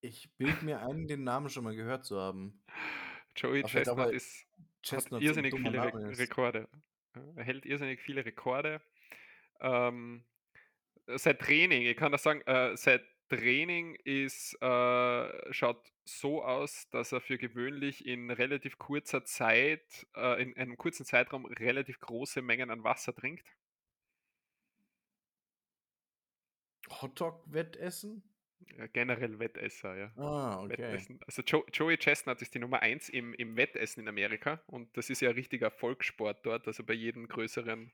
ich 0.02 0.30
bilde 0.36 0.66
mir 0.66 0.82
ein, 0.82 1.08
den 1.08 1.24
Namen 1.24 1.50
schon 1.50 1.64
mal 1.64 1.74
gehört 1.74 2.04
zu 2.04 2.20
haben. 2.20 2.62
Joey 3.38 3.62
Aber 3.62 3.70
Chestnut 3.70 4.12
ist 4.12 4.46
hat 4.92 5.06
Chestnut 5.06 5.22
'n 5.22 5.26
irrsinnig 5.26 5.56
viele 5.56 5.82
Re. 5.82 6.18
Rekorde. 6.18 6.68
Er 7.38 7.44
hält 7.46 7.66
irrsinnig 7.66 8.02
viele 8.02 8.26
Rekorde. 8.26 8.82
Ähm, 9.62 10.26
sein 11.08 11.38
Training, 11.38 11.84
ich 11.84 11.96
kann 11.96 12.12
das 12.12 12.24
sagen, 12.24 12.42
äh, 12.42 12.76
sein 12.76 13.00
Training 13.30 13.96
ist 14.04 14.62
äh, 14.62 15.54
schaut 15.54 15.94
so 16.04 16.44
aus, 16.44 16.90
dass 16.90 17.14
er 17.14 17.22
für 17.22 17.38
gewöhnlich 17.38 18.06
in 18.06 18.30
relativ 18.30 18.78
kurzer 18.78 19.24
Zeit 19.24 20.06
äh, 20.18 20.42
in 20.42 20.58
einem 20.58 20.76
kurzen 20.76 21.06
Zeitraum 21.06 21.46
relativ 21.46 22.02
große 22.02 22.42
Mengen 22.42 22.70
an 22.72 22.84
Wasser 22.84 23.16
trinkt. 23.16 23.56
Hotdog-Wettessen? 27.02 28.24
Ja, 28.78 28.88
generell 28.88 29.40
Wettesser, 29.40 29.96
ja. 29.98 30.12
Ah, 30.18 30.62
okay. 30.64 31.08
Wettessen. 31.08 31.20
Also 31.26 31.42
Jo 31.44 31.66
Joey 31.74 31.98
Chestnut 31.98 32.42
ist 32.42 32.54
die 32.54 32.60
Nummer 32.60 32.82
eins 32.82 33.10
im 33.10 33.34
im 33.34 33.58
Wettessen 33.58 34.02
in 34.02 34.08
Amerika 34.08 34.62
und 34.68 34.96
das 34.98 35.10
ist 35.10 35.22
ja 35.22 35.30
'n 35.30 35.36
richtiger 35.36 35.72
Volkssport 35.72 36.46
dort. 36.46 36.68
Also, 36.68 36.84
bei 36.84 36.94
jedem 36.94 37.28
größeren 37.28 37.92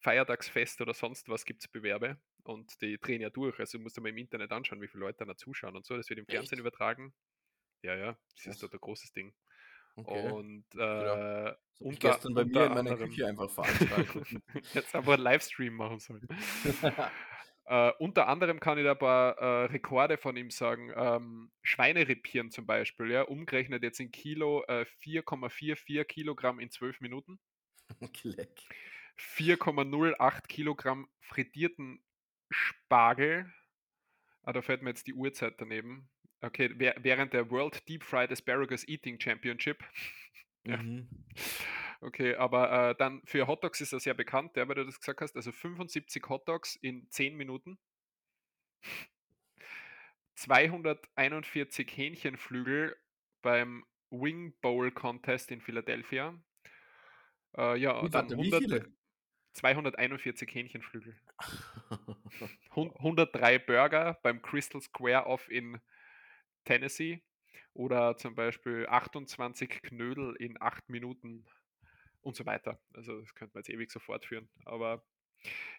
Feiertagsfest 0.00 0.80
oder 0.80 0.94
sonst 0.94 1.28
was 1.28 1.44
gibt's 1.44 1.68
Bewerbe 1.68 2.18
und 2.44 2.80
die 2.82 2.98
drehen 2.98 3.20
ja 3.22 3.30
durch. 3.30 3.58
Also, 3.60 3.78
musst 3.78 3.96
du 3.98 4.00
mal 4.02 4.08
im 4.10 4.18
Internet 4.18 4.52
anschauen, 4.52 4.80
wie 4.82 4.88
viele 4.88 5.02
Leute 5.02 5.24
da 5.26 5.36
zuschauen 5.36 5.76
und 5.76 5.84
so. 5.86 5.96
Das 5.96 6.08
wird 6.10 6.18
im 6.18 6.26
Fernsehen 6.26 6.58
Echt? 6.58 6.60
übertragen. 6.60 7.14
Ja, 7.82 7.96
ja, 7.96 8.18
das 8.36 8.46
ist 8.48 8.62
Krass. 8.62 8.64
dort 8.64 8.74
ein 8.74 8.80
großes 8.80 9.12
Ding. 9.12 9.34
Okay. 9.98 10.36
Und, 10.42 10.66
äh, 10.76 11.54
ich 11.88 11.98
unter 11.98 12.00
gestern 12.00 12.34
bei 12.34 12.44
mir 12.44 12.66
in 12.66 12.72
meiner 12.72 12.94
anderem 12.94 12.94
Küche 12.94 13.26
einfach 13.26 13.50
veranstaltet 13.54 14.28
jetzt 14.74 14.94
einfach 14.94 15.14
'n 15.14 15.20
Livestream 15.22 15.74
machen 15.74 16.00
sollen. 16.00 16.26
Äh, 17.72 17.90
unter 18.00 18.28
anderem 18.28 18.60
kann 18.60 18.76
ich 18.76 18.84
da 18.84 18.92
ein 18.92 18.98
paar 18.98 19.38
äh, 19.38 19.64
Rekorde 19.64 20.18
von 20.18 20.36
ihm 20.36 20.50
sagen. 20.50 20.92
Ähm, 20.94 21.50
Schweineripieren 21.62 22.50
zum 22.50 22.66
Beispiel, 22.66 23.10
ja, 23.10 23.22
umgerechnet 23.22 23.82
jetzt 23.82 23.98
in 23.98 24.10
Kilo 24.10 24.62
äh, 24.68 24.84
4,44 25.02 26.04
Kilogramm 26.04 26.60
in 26.60 26.70
12 26.70 27.00
Minuten. 27.00 27.40
Kleck. 28.12 28.60
4,08 29.18 30.48
Kilogramm 30.48 31.08
frittierten 31.20 32.04
Spargel. 32.50 33.50
Ah, 34.42 34.52
da 34.52 34.60
fällt 34.60 34.82
mir 34.82 34.90
jetzt 34.90 35.06
die 35.06 35.14
Uhrzeit 35.14 35.54
daneben. 35.56 36.10
Okay, 36.42 36.74
während 36.76 37.32
der 37.32 37.50
World 37.50 37.88
Deep 37.88 38.04
Fried 38.04 38.30
Asparagus 38.30 38.86
Eating 38.86 39.18
Championship. 39.18 39.82
Ja. 40.66 40.76
Mhm. 40.82 41.08
Okay, 42.02 42.34
aber 42.34 42.90
äh, 42.90 42.94
dann 42.96 43.22
für 43.24 43.46
Hotdogs 43.46 43.80
ist 43.80 43.92
er 43.92 44.00
sehr 44.00 44.14
bekannt, 44.14 44.56
der, 44.56 44.66
weil 44.68 44.74
du 44.74 44.84
das 44.84 44.98
gesagt 44.98 45.20
hast. 45.20 45.36
Also 45.36 45.52
75 45.52 46.28
Hotdogs 46.28 46.74
in 46.74 47.08
10 47.10 47.36
Minuten. 47.36 47.78
241 50.34 51.88
Hähnchenflügel 51.96 52.96
beim 53.40 53.84
Wing 54.10 54.52
Bowl 54.60 54.90
Contest 54.90 55.52
in 55.52 55.60
Philadelphia. 55.60 56.36
Äh, 57.56 57.78
ja, 57.78 58.02
Wie, 58.02 58.10
dann 58.10 58.28
warte, 58.30 58.36
wie 58.36 58.52
100, 58.52 58.62
viele? 58.62 58.92
241 59.52 60.52
Hähnchenflügel. 60.52 61.16
Hun- 62.74 62.96
103 62.96 63.60
Burger 63.60 64.18
beim 64.24 64.42
Crystal 64.42 64.80
Square 64.80 65.26
Off 65.26 65.48
in 65.48 65.80
Tennessee. 66.64 67.22
Oder 67.74 68.16
zum 68.16 68.34
Beispiel 68.34 68.86
28 68.88 69.82
Knödel 69.82 70.34
in 70.36 70.60
8 70.60 70.88
Minuten 70.88 71.46
und 72.22 72.36
so 72.36 72.46
weiter. 72.46 72.80
Also 72.94 73.20
das 73.20 73.34
könnte 73.34 73.54
man 73.54 73.60
jetzt 73.62 73.70
ewig 73.70 73.90
so 73.90 74.00
fortführen. 74.00 74.48
Aber 74.64 75.04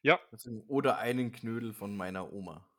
ja, 0.02 0.20
Deswegen- 0.32 0.62
Oder 0.68 0.98
einen 1.00 1.32
Knödel 1.32 1.74
von 1.74 1.96
meiner 1.96 2.32
Oma. 2.34 2.70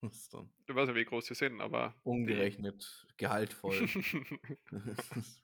Du 0.00 0.74
weißt 0.74 0.90
ja, 0.90 0.94
wie 0.94 1.04
groß 1.04 1.26
sie 1.26 1.34
sind, 1.34 1.60
aber 1.60 1.94
die, 2.04 2.08
umgerechnet 2.08 3.06
gehaltvoll. 3.16 3.88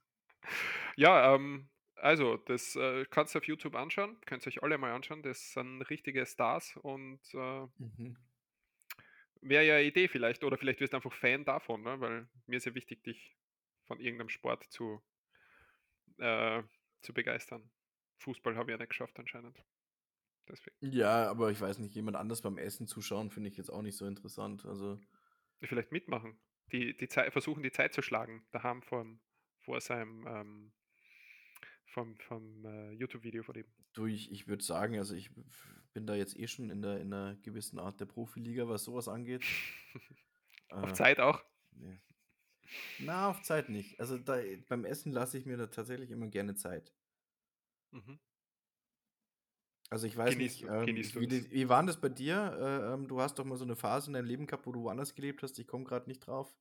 ja, 0.97 1.35
ähm, 1.35 1.69
also 1.97 2.37
das 2.37 2.77
äh, 2.77 3.05
kannst 3.11 3.35
du 3.35 3.39
auf 3.39 3.47
YouTube 3.47 3.75
anschauen, 3.75 4.17
könnt 4.27 4.45
ihr 4.47 4.49
euch 4.49 4.63
alle 4.63 4.79
mal 4.79 4.93
anschauen. 4.93 5.23
Das 5.23 5.53
sind 5.53 5.83
richtige 5.83 6.25
Stars 6.27 6.77
und 6.77 7.21
äh, 7.35 7.67
Mhm. 7.79 8.17
wäre 9.41 9.65
ja 9.67 9.75
eine 9.75 9.85
Idee 9.85 10.09
vielleicht, 10.09 10.45
oder 10.45 10.57
vielleicht 10.57 10.81
wirst 10.81 10.93
du 10.93 10.97
einfach 10.99 11.13
Fan 11.13 11.45
davon, 11.45 11.83
ne? 11.83 12.01
weil 12.01 12.29
mir 12.47 12.57
ist 12.57 12.67
ja 12.67 12.75
wichtig, 12.75 13.03
dich 13.03 13.37
von 13.87 14.01
irgendeinem 14.01 14.29
Sport 14.31 14.65
zu, 14.65 15.03
äh, 16.19 16.63
zu 17.05 17.13
begeistern. 17.15 17.71
Fußball 18.19 18.57
habe 18.57 18.71
ich 18.71 18.75
ja 18.75 18.79
nicht 18.79 18.89
geschafft 18.91 19.19
anscheinend. 19.19 19.63
Deswegen. 20.49 20.77
Ja, 20.81 21.31
aber 21.31 21.51
ich 21.51 21.61
weiß 21.61 21.79
nicht, 21.79 21.95
jemand 21.95 22.17
anders 22.17 22.43
beim 22.43 22.59
Essen 22.59 22.87
zuschauen, 22.87 23.31
finde 23.31 23.49
ich 23.49 23.57
jetzt 23.57 23.71
auch 23.71 23.83
nicht 23.83 23.97
so 23.97 24.07
interessant. 24.07 24.65
Also, 24.67 25.01
Vielleicht 25.63 25.93
mitmachen. 25.93 26.39
Die, 26.73 26.97
die 26.97 27.09
Zeit, 27.09 27.33
versuchen 27.33 27.63
die 27.63 27.73
Zeit 27.73 27.95
zu 27.95 28.03
schlagen, 28.03 28.47
daheim 28.51 28.83
vom, 28.83 29.21
vor 29.61 29.81
seinem 29.81 30.27
ähm, 30.27 30.73
vom, 31.87 32.17
vom 32.19 32.65
äh, 32.65 32.91
YouTube-Video 32.93 33.43
von 33.43 33.55
ihm. 33.55 33.67
du, 33.93 34.07
ich, 34.07 34.31
ich 34.33 34.49
würde 34.49 34.65
sagen, 34.65 34.99
also 34.99 35.15
ich 35.15 35.31
bin 35.93 36.07
da 36.07 36.15
jetzt 36.15 36.37
eh 36.37 36.49
schon 36.49 36.71
in 36.71 36.83
der 36.83 37.01
in 37.01 37.13
einer 37.13 37.37
gewissen 37.37 37.79
Art 37.79 38.01
der 38.01 38.07
Profiliga, 38.07 38.69
was 38.69 38.85
sowas 38.85 39.09
angeht. 39.09 39.45
Auf 40.71 40.91
Äh, 40.91 40.95
Zeit 40.95 41.21
auch. 41.21 41.43
nee. 41.73 42.01
Na, 42.99 43.29
auf 43.29 43.43
Zeit 43.43 43.69
nicht. 43.69 43.99
Also 44.01 44.19
da, 44.19 44.39
beim 44.69 44.85
Essen 44.85 45.13
lasse 45.13 45.39
ich 45.39 45.47
mir 45.47 45.57
da 45.57 45.67
tatsächlich 45.67 46.11
immer 46.11 46.27
gerne 46.29 46.55
Zeit. 46.55 46.93
Mhm. 47.93 48.19
Also 49.91 50.07
ich 50.07 50.17
weiß 50.17 50.35
Genießt 50.35 50.63
nicht, 50.63 50.71
ähm, 50.71 50.97
wie, 51.21 51.27
die- 51.27 51.51
wie 51.53 51.69
war 51.69 51.81
denn 51.81 51.87
das 51.87 52.01
bei 52.01 52.09
dir? 52.09 52.37
Äh, 52.59 52.95
ähm, 52.95 53.07
du 53.07 53.21
hast 53.21 53.39
doch 53.39 53.45
mal 53.45 53.57
so 53.57 53.65
eine 53.65 53.77
Phase 53.77 54.09
in 54.11 54.15
deinem 54.15 54.27
Leben 54.27 54.47
gehabt, 54.47 54.67
wo 54.67 54.73
du 54.73 54.83
woanders 54.83 55.15
gelebt 55.15 55.43
hast. 55.43 55.59
Ich 55.59 55.67
komme 55.67 55.85
gerade 55.85 56.09
nicht 56.09 56.21
drauf. 56.21 56.57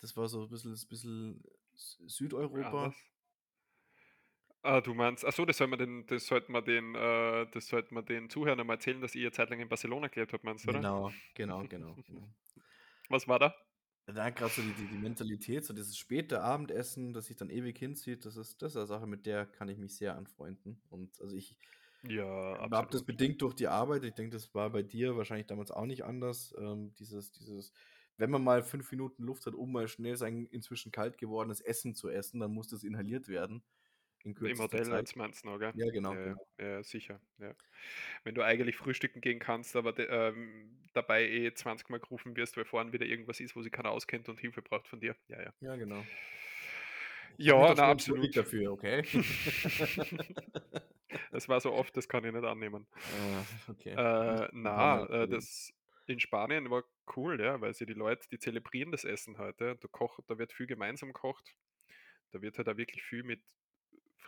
Das 0.00 0.16
war 0.16 0.28
so 0.28 0.42
ein 0.42 0.48
bisschen, 0.48 0.72
ein 0.74 0.88
bisschen 0.88 1.42
Sü- 1.76 2.08
Südeuropa. 2.08 2.84
Anders. 2.84 2.96
Ah, 4.62 4.80
du 4.80 4.92
meinst, 4.92 5.24
achso, 5.24 5.44
das 5.44 5.56
soll 5.56 5.68
man 5.68 5.78
den, 5.78 6.06
das 6.06 6.26
sollte 6.26 6.50
man 6.52 6.64
den, 6.64 6.94
äh, 6.94 7.46
das 7.52 7.68
sollte 7.68 7.94
man 7.94 8.04
den 8.04 8.28
Zuhörern 8.28 8.66
mal 8.66 8.74
erzählen, 8.74 9.00
dass 9.00 9.14
ihr 9.14 9.32
Zeit 9.32 9.50
lang 9.50 9.60
in 9.60 9.68
Barcelona 9.68 10.08
gelebt 10.08 10.32
habt, 10.32 10.44
meinst 10.44 10.66
du, 10.66 10.70
oder? 10.70 10.80
Genau, 10.80 11.12
genau, 11.34 11.64
genau, 11.68 11.94
genau. 12.06 12.28
Was 13.08 13.28
war 13.28 13.38
da? 13.38 13.54
Da 14.14 14.30
gerade 14.30 14.54
so 14.54 14.62
die, 14.62 14.72
die, 14.74 14.88
die 14.88 14.96
Mentalität, 14.98 15.64
so 15.66 15.74
dieses 15.74 15.98
späte 15.98 16.40
Abendessen, 16.40 17.12
das 17.12 17.26
sich 17.26 17.36
dann 17.36 17.50
ewig 17.50 17.78
hinzieht, 17.78 18.24
das 18.24 18.36
ist, 18.36 18.62
das 18.62 18.72
ist 18.72 18.76
eine 18.78 18.86
Sache, 18.86 19.06
mit 19.06 19.26
der 19.26 19.44
kann 19.46 19.68
ich 19.68 19.76
mich 19.76 19.96
sehr 19.96 20.16
anfreunden. 20.16 20.82
Und 20.88 21.20
also 21.20 21.36
ich 21.36 21.58
Ja, 22.02 22.68
habe 22.70 22.88
das 22.90 23.04
bedingt 23.04 23.42
durch 23.42 23.54
die 23.54 23.68
Arbeit. 23.68 24.04
Ich 24.04 24.14
denke, 24.14 24.36
das 24.36 24.54
war 24.54 24.70
bei 24.70 24.82
dir 24.82 25.16
wahrscheinlich 25.16 25.46
damals 25.46 25.70
auch 25.70 25.86
nicht 25.86 26.04
anders. 26.04 26.54
Ähm, 26.58 26.94
dieses, 26.94 27.32
dieses, 27.32 27.72
wenn 28.16 28.30
man 28.30 28.42
mal 28.44 28.62
fünf 28.62 28.90
Minuten 28.90 29.22
Luft 29.24 29.46
hat, 29.46 29.54
um 29.54 29.72
mal 29.72 29.88
schnell 29.88 30.16
sein 30.16 30.46
inzwischen 30.46 30.92
kalt 30.92 31.18
gewordenes 31.18 31.60
Essen 31.60 31.94
zu 31.94 32.08
essen, 32.08 32.40
dann 32.40 32.52
muss 32.52 32.68
das 32.68 32.84
inhaliert 32.84 33.28
werden. 33.28 33.62
In 34.24 34.34
Im 34.36 34.58
Hotel 34.58 34.84
Zeit. 34.84 35.00
jetzt 35.00 35.16
meinst 35.16 35.44
du 35.44 35.48
noch, 35.48 35.58
gell? 35.58 35.72
Ja, 35.74 35.90
genau, 35.90 36.12
Ja, 36.12 36.24
genau. 36.24 36.46
ja, 36.58 36.66
ja, 36.66 36.82
sicher, 36.82 37.20
ja. 37.38 37.54
Wenn 38.24 38.34
du 38.34 38.42
eigentlich 38.42 38.76
frühstücken 38.76 39.20
gehen 39.20 39.38
kannst, 39.38 39.76
aber 39.76 39.92
de, 39.92 40.06
ähm, 40.10 40.78
dabei 40.92 41.28
eh 41.28 41.52
20 41.54 41.88
Mal 41.88 42.00
gerufen 42.00 42.36
wirst, 42.36 42.56
weil 42.56 42.64
vorne 42.64 42.92
wieder 42.92 43.06
irgendwas 43.06 43.40
ist, 43.40 43.54
wo 43.54 43.62
sich 43.62 43.72
keiner 43.72 43.90
auskennt 43.90 44.28
und 44.28 44.40
Hilfe 44.40 44.62
braucht 44.62 44.88
von 44.88 45.00
dir. 45.00 45.16
Ja, 45.28 45.40
ja. 45.40 45.52
Ja, 45.60 45.76
genau. 45.76 46.02
Ich 47.38 47.46
Ja, 47.46 47.74
na, 47.74 47.90
absolut. 47.90 48.36
dafür, 48.36 48.72
okay? 48.72 49.02
Das 51.32 51.48
war 51.48 51.60
so 51.60 51.72
oft, 51.72 51.96
das 51.96 52.08
kann 52.08 52.24
ich 52.24 52.32
nicht 52.32 52.44
annehmen. 52.44 52.86
Ah, 52.92 53.70
okay. 53.70 53.90
Äh, 53.90 54.48
na, 54.52 55.06
Mal 55.06 55.22
äh, 55.24 55.28
das 55.28 55.72
in 56.06 56.20
Spanien 56.20 56.70
war 56.70 56.84
cool, 57.16 57.40
ja, 57.40 57.60
weil 57.60 57.74
sie 57.74 57.86
die 57.86 57.94
Leute, 57.94 58.28
die 58.30 58.38
zelebrieren 58.38 58.92
das 58.92 59.04
Essen 59.04 59.38
heute. 59.38 59.76
Da, 59.80 59.88
koch, 59.88 60.18
da 60.26 60.38
wird 60.38 60.52
viel 60.52 60.66
gemeinsam 60.66 61.12
gekocht. 61.12 61.54
Da 62.32 62.42
wird 62.42 62.58
halt 62.58 62.68
auch 62.68 62.76
wirklich 62.76 63.02
viel 63.02 63.22
mit 63.22 63.40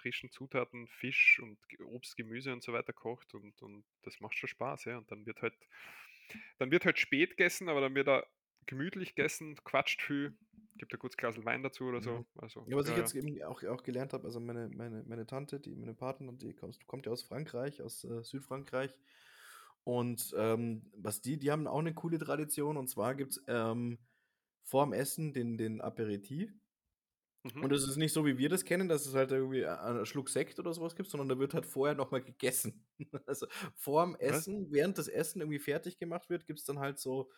frischen 0.01 0.31
Zutaten, 0.31 0.89
Fisch 0.89 1.41
und 1.43 1.59
Obst, 1.87 2.17
Gemüse 2.17 2.53
und 2.53 2.63
so 2.63 2.73
weiter 2.73 2.93
kocht 2.93 3.35
und, 3.35 3.61
und 3.63 3.85
das 4.03 4.21
macht 4.21 4.37
schon 4.39 4.49
Spaß, 4.49 4.87
ja. 4.87 4.99
Und 4.99 5.11
dann 5.13 5.27
wird 5.27 5.43
halt, 5.43 5.55
dann 6.59 6.71
wird 6.71 6.85
halt 6.85 6.99
spät 6.99 7.31
gegessen, 7.31 7.69
aber 7.69 7.81
dann 7.81 7.95
wird 7.95 8.09
da 8.09 8.27
gemütlich 8.67 9.15
gegessen, 9.15 9.57
quatscht 9.65 10.03
viel, 10.03 10.37
gibt 10.77 10.93
ein 10.93 10.99
gutes 10.99 11.17
Glas 11.17 11.43
Wein 11.45 11.63
dazu 11.63 11.85
oder 11.85 12.01
Mhm. 12.01 12.03
so. 12.03 12.27
Also, 12.37 12.67
Ja, 12.67 12.77
was 12.77 12.89
ich 12.89 12.95
ja, 12.95 13.05
ja. 13.07 13.11
jetzt 13.11 13.15
eben 13.15 13.43
auch, 13.43 13.63
auch 13.65 13.83
gelernt 13.83 14.13
habe, 14.13 14.25
also 14.27 14.39
meine, 14.41 14.69
meine, 14.69 15.03
meine 15.05 15.27
Tante, 15.27 15.61
die 15.61 15.75
meine 15.77 15.95
Partnerin, 15.95 16.39
die 16.39 16.55
kommt, 16.55 16.87
kommt 16.87 17.07
ja 17.07 17.13
aus 17.13 17.23
Frankreich, 17.23 17.83
aus 17.83 18.05
äh, 18.05 18.23
Südfrankreich. 18.23 18.95
Und 19.85 20.35
ähm, 20.37 20.91
was 20.97 21.21
die, 21.23 21.39
die 21.39 21.51
haben 21.51 21.67
auch 21.67 21.79
eine 21.79 21.95
coole 21.95 22.19
Tradition. 22.19 22.77
Und 22.77 22.89
zwar 22.89 23.15
gibt 23.15 23.33
es 23.33 23.43
ähm, 23.49 23.99
vorm 24.63 24.93
Essen 24.93 25.33
den, 25.33 25.59
den 25.59 25.81
Aperitif. 25.81 26.53
Mhm. 27.45 27.65
Und 27.65 27.73
es 27.73 27.87
ist 27.89 27.97
nicht 27.97 28.13
so, 28.13 28.27
wie 28.27 28.39
wir 28.39 28.49
das 28.49 28.65
kennen, 28.65 28.89
dass 28.89 29.07
es 29.07 29.15
halt 29.15 29.33
irgendwie 29.33 29.67
einen 29.67 30.07
Schluck 30.07 30.29
Sekt 30.31 30.59
oder 30.59 30.73
sowas 30.75 30.95
gibt, 30.97 31.11
sondern 31.11 31.29
da 31.29 31.39
wird 31.39 31.55
halt 31.55 31.67
vorher 31.67 31.95
nochmal 31.95 32.23
gegessen. 32.23 32.87
Also 33.27 33.47
vorm 33.75 34.15
Was? 34.27 34.45
Essen, 34.45 34.71
während 34.73 34.99
das 34.99 35.09
Essen 35.09 35.41
irgendwie 35.41 35.59
fertig 35.59 35.99
gemacht 35.99 36.29
wird, 36.31 36.47
gibt 36.47 36.59
es 36.59 36.65
dann 36.67 36.79
halt 36.79 36.99
so, 36.99 37.31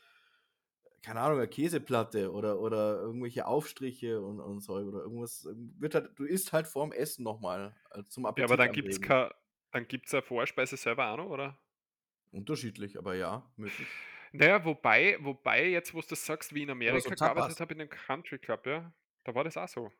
keine 1.03 1.21
Ahnung, 1.21 1.39
eine 1.39 1.49
Käseplatte 1.49 2.33
oder, 2.33 2.61
oder 2.61 3.01
irgendwelche 3.01 3.47
Aufstriche 3.47 4.21
und, 4.23 4.41
und 4.41 4.61
so 4.61 4.75
oder 4.75 5.01
irgendwas. 5.01 5.45
ähm, 5.45 5.75
Wird 5.79 5.95
halt, 5.95 6.19
du 6.19 6.25
isst 6.25 6.53
halt 6.53 6.69
vorm 6.69 6.93
Essen 6.93 7.25
nochmal 7.25 7.77
äh, 7.91 8.05
zum 8.09 8.25
Ja, 8.37 8.45
aber 8.45 8.57
Appetit 8.57 8.59
dann 8.59 8.73
gibt's 8.73 9.01
anregen. 9.01 9.01
kein, 9.01 9.31
dann 9.71 9.89
gibt's 9.89 10.13
eine 10.15 10.23
Vorspeise 10.23 10.77
selber 10.77 11.11
auch 11.13 11.17
noch, 11.17 11.27
oder? 11.31 11.59
Unterschiedlich, 12.31 12.99
aber 12.99 13.15
ja, 13.15 13.51
möglich. 13.57 14.03
Naja, 14.33 14.65
wobei, 14.65 15.17
wobei, 15.21 15.69
jetzt 15.69 15.95
wo 15.95 16.01
du 16.01 16.07
das 16.09 16.25
sagst, 16.27 16.55
wie 16.55 16.63
in 16.63 16.71
Amerika 16.71 17.15
gearbeitet 17.15 17.61
Tapas. 17.61 17.61
habe 17.61 17.73
in 17.75 17.79
dem 17.81 17.89
Country 17.89 18.39
Club, 18.39 18.67
ja, 18.67 18.93
da 19.25 19.35
war 19.35 19.45
das 19.45 19.57
auch 19.57 19.69
so. 19.69 19.93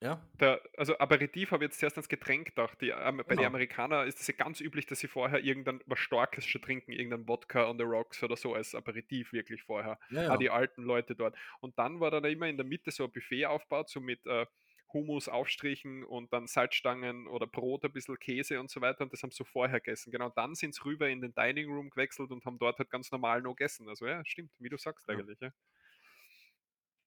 Ja, 0.00 0.28
Der, 0.40 0.62
also 0.76 0.96
Aperitif 0.98 1.50
habe 1.52 1.64
ich 1.64 1.68
jetzt 1.70 1.78
zuerst 1.80 1.96
ans 1.96 2.08
Getränk 2.08 2.46
gedacht. 2.48 2.80
Die, 2.80 2.88
ähm, 2.88 3.22
bei 3.28 3.36
den 3.36 3.44
genau. 3.44 3.46
Amerikanern 3.46 4.08
ist 4.08 4.18
es 4.20 4.26
ja 4.26 4.34
ganz 4.34 4.60
üblich, 4.60 4.86
dass 4.86 4.98
sie 5.00 5.08
vorher 5.08 5.40
irgendein 5.44 5.80
was 5.86 5.98
Starkes 6.00 6.46
schon 6.46 6.62
trinken, 6.62 6.90
irgendein 6.92 7.28
Wodka 7.28 7.68
on 7.68 7.78
the 7.78 7.84
rocks 7.84 8.22
oder 8.22 8.36
so 8.36 8.54
als 8.54 8.74
Aperitif 8.74 9.32
wirklich 9.32 9.62
vorher. 9.62 9.98
Ja, 10.08 10.22
Auch 10.26 10.38
die 10.38 10.50
ja. 10.50 10.50
alten 10.50 10.82
Leute 10.82 11.14
dort. 11.14 11.36
Und 11.60 11.78
dann 11.78 12.00
war 12.00 12.10
dann 12.10 12.24
immer 12.24 12.48
in 12.48 12.56
der 12.56 12.66
Mitte 12.66 12.90
so 12.90 13.04
ein 13.04 13.12
Buffet 13.12 13.46
aufgebaut, 13.46 13.90
so 13.90 14.00
mit 14.00 14.26
äh, 14.26 14.46
Hummus, 14.92 15.28
Aufstrichen 15.28 16.02
und 16.04 16.32
dann 16.32 16.46
Salzstangen 16.46 17.26
oder 17.28 17.46
Brot, 17.46 17.84
ein 17.84 17.92
bisschen 17.92 18.18
Käse 18.18 18.58
und 18.58 18.70
so 18.70 18.80
weiter. 18.80 19.04
Und 19.04 19.12
das 19.12 19.22
haben 19.22 19.30
sie 19.30 19.36
so 19.36 19.44
vorher 19.44 19.80
gegessen. 19.80 20.10
Genau, 20.12 20.30
dann 20.30 20.54
sind 20.54 20.74
sie 20.74 20.84
rüber 20.84 21.08
in 21.10 21.20
den 21.20 21.34
Dining 21.34 21.70
Room 21.70 21.90
gewechselt 21.90 22.30
und 22.30 22.44
haben 22.46 22.58
dort 22.58 22.78
halt 22.78 22.90
ganz 22.90 23.10
normal 23.12 23.42
noch 23.42 23.54
gegessen. 23.54 23.88
Also 23.88 24.06
ja, 24.06 24.24
stimmt, 24.24 24.50
wie 24.58 24.68
du 24.70 24.78
sagst 24.78 25.08
Ja. 25.08 25.22
eigentlich, 25.22 25.38
ja. 25.40 25.52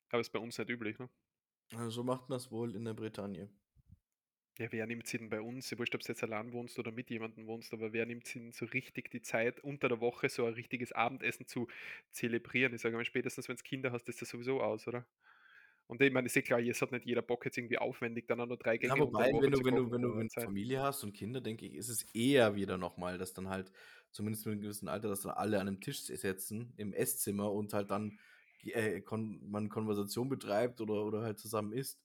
Aber 0.09 0.21
ist 0.21 0.31
bei 0.31 0.39
uns 0.39 0.57
nicht 0.57 0.69
üblich, 0.71 0.97
ne? 0.97 1.09
Also 1.73 1.89
so 1.89 2.03
macht 2.03 2.29
man 2.29 2.35
das 2.37 2.51
wohl 2.51 2.75
in 2.75 2.85
der 2.85 2.93
Bretagne. 2.93 3.49
Ja, 4.57 4.71
wer 4.71 4.87
nimmt 4.87 5.05
sich 5.05 5.19
denn 5.19 5.29
bei 5.29 5.41
uns, 5.41 5.77
wurscht, 5.77 5.95
ob 5.95 6.01
du 6.01 6.07
jetzt 6.07 6.23
allein 6.23 6.53
wohnst 6.53 6.79
oder 6.79 6.89
mit 6.93 7.09
jemandem 7.09 7.45
wohnst, 7.45 7.73
aber 7.73 7.91
wer 7.91 8.05
nimmt 8.05 8.25
sich 8.25 8.41
denn 8.41 8.51
so 8.53 8.65
richtig 8.65 9.11
die 9.11 9.21
Zeit, 9.21 9.59
unter 9.59 9.89
der 9.89 9.99
Woche 9.99 10.29
so 10.29 10.45
ein 10.45 10.53
richtiges 10.53 10.93
Abendessen 10.93 11.45
zu 11.45 11.67
zelebrieren? 12.11 12.73
Ich 12.73 12.79
sage 12.81 12.95
mal, 12.95 13.03
spätestens 13.03 13.49
wenn 13.49 13.57
du 13.57 13.63
Kinder 13.63 13.91
hast, 13.91 14.07
ist 14.07 14.21
das 14.21 14.29
sowieso 14.29 14.61
aus, 14.61 14.87
oder? 14.87 15.05
Und 15.87 16.01
ich 16.01 16.11
meine, 16.13 16.27
ist 16.27 16.37
eh 16.37 16.43
klar, 16.43 16.59
jetzt 16.61 16.81
hat 16.81 16.91
nicht 16.91 17.05
jeder 17.05 17.21
Bock 17.23 17.45
jetzt 17.45 17.57
irgendwie 17.57 17.79
aufwendig 17.79 18.27
dann 18.27 18.41
auch 18.41 18.47
noch 18.47 18.57
drei 18.57 18.77
Ja, 18.81 18.97
Gänge 18.97 19.07
der 19.07 19.09
wobei, 19.09 19.31
wenn 19.39 19.51
du 19.51 19.63
wenn 19.63 19.75
du 19.75 19.89
wenn 19.91 20.01
du 20.01 20.15
wenn 20.17 20.27
du. 20.27 20.31
Familie 20.37 20.81
hast 20.81 21.03
und 21.03 21.13
Kinder, 21.13 21.41
denke 21.41 21.65
ich, 21.65 21.73
ist 21.75 21.89
es 21.89 22.03
eher 22.13 22.55
wieder 22.55 22.77
noch 22.77 22.97
mal, 22.97 23.17
dass 23.17 23.33
dann 23.33 23.49
halt 23.49 23.71
zumindest 24.11 24.45
mit 24.45 24.55
'nem 24.55 24.61
gewissen 24.61 24.87
Alter, 24.89 25.07
dass 25.09 25.21
dann 25.21 25.31
alle 25.31 25.59
an 25.59 25.65
'nem 25.65 25.79
Tisch 25.81 26.01
si 26.03 26.15
sitzen 26.15 26.73
im 26.77 26.93
Esszimmer 26.93 27.51
und 27.51 27.73
halt 27.73 27.89
dann 27.89 28.19
äh, 28.63 29.01
kon 29.01 29.49
man 29.49 29.69
Konversation 29.69 30.29
betreibt 30.29 30.81
oder 30.81 31.05
oder 31.05 31.21
halt 31.23 31.39
zusammen 31.39 31.73
isst. 31.73 32.01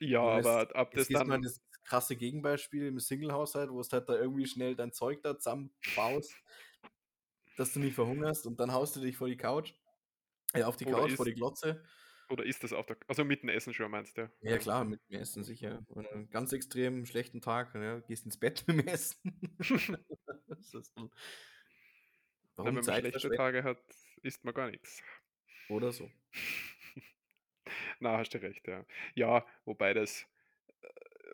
Ja, 0.00 0.20
Und 0.20 0.32
jetzt 0.34 0.60
aber 0.62 0.74
ab 0.76 0.94
jetzt 0.94 1.12
das 1.14 1.14
dann 1.14 1.42
das 1.42 1.60
krasse 1.84 2.16
Gegenbeispiel 2.16 2.86
im 2.86 3.00
Singlehaushalt, 3.00 3.70
wo 3.70 3.80
du 3.82 3.88
halt 3.90 4.08
da 4.08 4.14
irgendwie 4.16 4.46
schnell 4.46 4.76
dein 4.76 4.92
Zeug 4.92 5.22
da 5.22 5.38
zusammenbaust, 5.38 6.40
dass 7.56 7.72
du 7.72 7.80
nicht 7.80 7.94
verhungerst 7.94 8.46
und 8.46 8.60
dann 8.60 8.72
haust 8.72 8.96
du 8.96 9.00
dich 9.00 9.16
vor 9.16 9.28
die 9.28 9.36
Couch 9.36 9.74
äh, 10.54 10.64
auf 10.64 10.76
die 10.76 10.86
Oder 10.86 11.04
Couch, 11.04 11.14
vor 11.14 11.24
ist 11.24 11.26
die 11.26 11.34
Glotze. 11.34 11.90
oder 12.30 12.44
ist 12.46 12.64
das 12.64 12.72
auf 12.72 12.86
der 12.86 12.98
also 13.08 13.24
mit 13.24 13.42
dem 13.42 13.50
Essen 13.50 13.74
schon, 13.74 13.90
meinst 13.90 14.18
du? 14.18 14.30
Ja 14.42 14.58
Ja, 14.58 14.58
klar, 14.58 14.84
so. 14.84 14.84
mit 14.84 15.00
dem 15.08 15.20
Essen 15.20 15.44
sicher. 15.44 15.84
Oder 15.88 16.10
'n 16.12 16.28
ganz 16.30 16.52
extrem 16.52 17.06
schlechten 17.06 17.40
Tag, 17.40 17.74
ja, 17.76 18.00
gehst 18.00 18.24
ins 18.24 18.38
Bett 18.38 18.64
mit 18.66 18.78
dem 18.80 18.88
Essen. 18.88 19.20
Das 20.48 20.74
ist 20.74 20.96
dann 20.96 21.10
Na, 22.62 22.74
warum 22.74 22.74
wenn 22.74 22.84
man 22.84 22.94
schlechte? 22.94 23.28
Tage 23.34 23.64
hat, 23.64 23.82
isst 24.22 24.44
man 24.44 24.54
gar 24.54 24.70
nix. 24.70 25.02
Oder 25.72 25.92
so. 25.92 26.12
Na, 28.00 28.18
hast 28.18 28.34
du 28.34 28.38
recht, 28.42 28.66
ja. 28.68 28.86
Ja, 29.14 29.46
wobei 29.64 29.94
das 29.94 30.26
äh, 30.82 30.88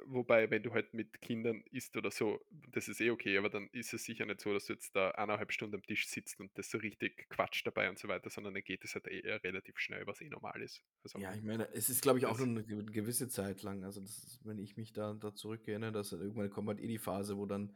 wobei, 0.07 0.51
wenn 0.51 0.62
du 0.64 0.72
halt 0.74 0.95
mit 0.95 1.20
Kindern 1.22 1.62
isst 1.72 1.97
oder 1.97 2.11
so, 2.12 2.41
das 2.51 2.89
ist 2.89 3.01
eh 3.01 3.11
okay, 3.11 3.39
aber 3.39 3.51
dann 3.51 3.68
ist 3.72 3.95
es 3.95 4.05
sicher 4.05 4.26
nicht 4.26 4.41
so, 4.41 4.53
dass 4.55 4.66
du 4.66 4.74
jetzt 4.74 4.97
da 4.97 5.11
1,5 5.12 5.53
Stunden 5.53 5.76
am 5.76 5.82
Tisch 5.84 6.09
sitzt 6.09 6.41
und 6.41 6.57
das 6.59 6.70
so 6.70 6.78
richtig 6.78 7.28
quatscht 7.30 7.66
dabei 7.66 7.89
und 7.91 7.99
so 7.99 8.09
weiter, 8.09 8.30
sondern 8.30 8.55
dann 8.55 8.64
geht 8.64 8.84
es 8.84 8.95
halt 8.95 9.09
eh 9.09 9.20
eher 9.22 9.43
relativ 9.45 9.78
schnell, 9.80 10.07
was 10.09 10.20
eh 10.22 10.28
normal 10.30 10.62
ist. 10.62 10.84
Also 11.05 11.20
Ja, 11.20 11.34
ich 11.34 11.43
meine, 11.43 11.72
es 11.72 11.89
ist, 11.89 12.03
glaube 12.03 12.18
ich, 12.18 12.26
auch 12.26 12.39
nur 12.39 12.47
'ne 12.47 12.64
gew 12.64 12.84
gewisse 12.84 13.28
Zeit 13.28 13.62
lang. 13.62 13.82
Also, 13.84 14.01
ist 14.03 14.41
wenn 14.45 14.59
ich 14.59 14.76
mich 14.76 14.93
da 14.93 15.14
da 15.14 15.34
zurückerinnere, 15.34 15.91
dass 15.93 16.11
dann 16.11 16.20
irgendwann 16.20 16.51
kommt 16.51 16.68
halt 16.68 16.80
eh 16.80 16.86
die 16.86 16.99
Phase, 16.99 17.36
wo 17.36 17.47
dann 17.47 17.74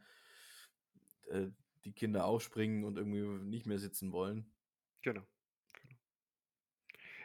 äh, 1.29 1.47
die 1.85 1.93
Kinder 1.93 2.25
aufspringen 2.25 2.83
und 2.85 2.97
irgendwie 2.97 3.21
nicht 3.45 3.65
mehr 3.65 3.79
sitzen 3.79 4.11
wollen. 4.11 4.53
Genau. 5.03 5.27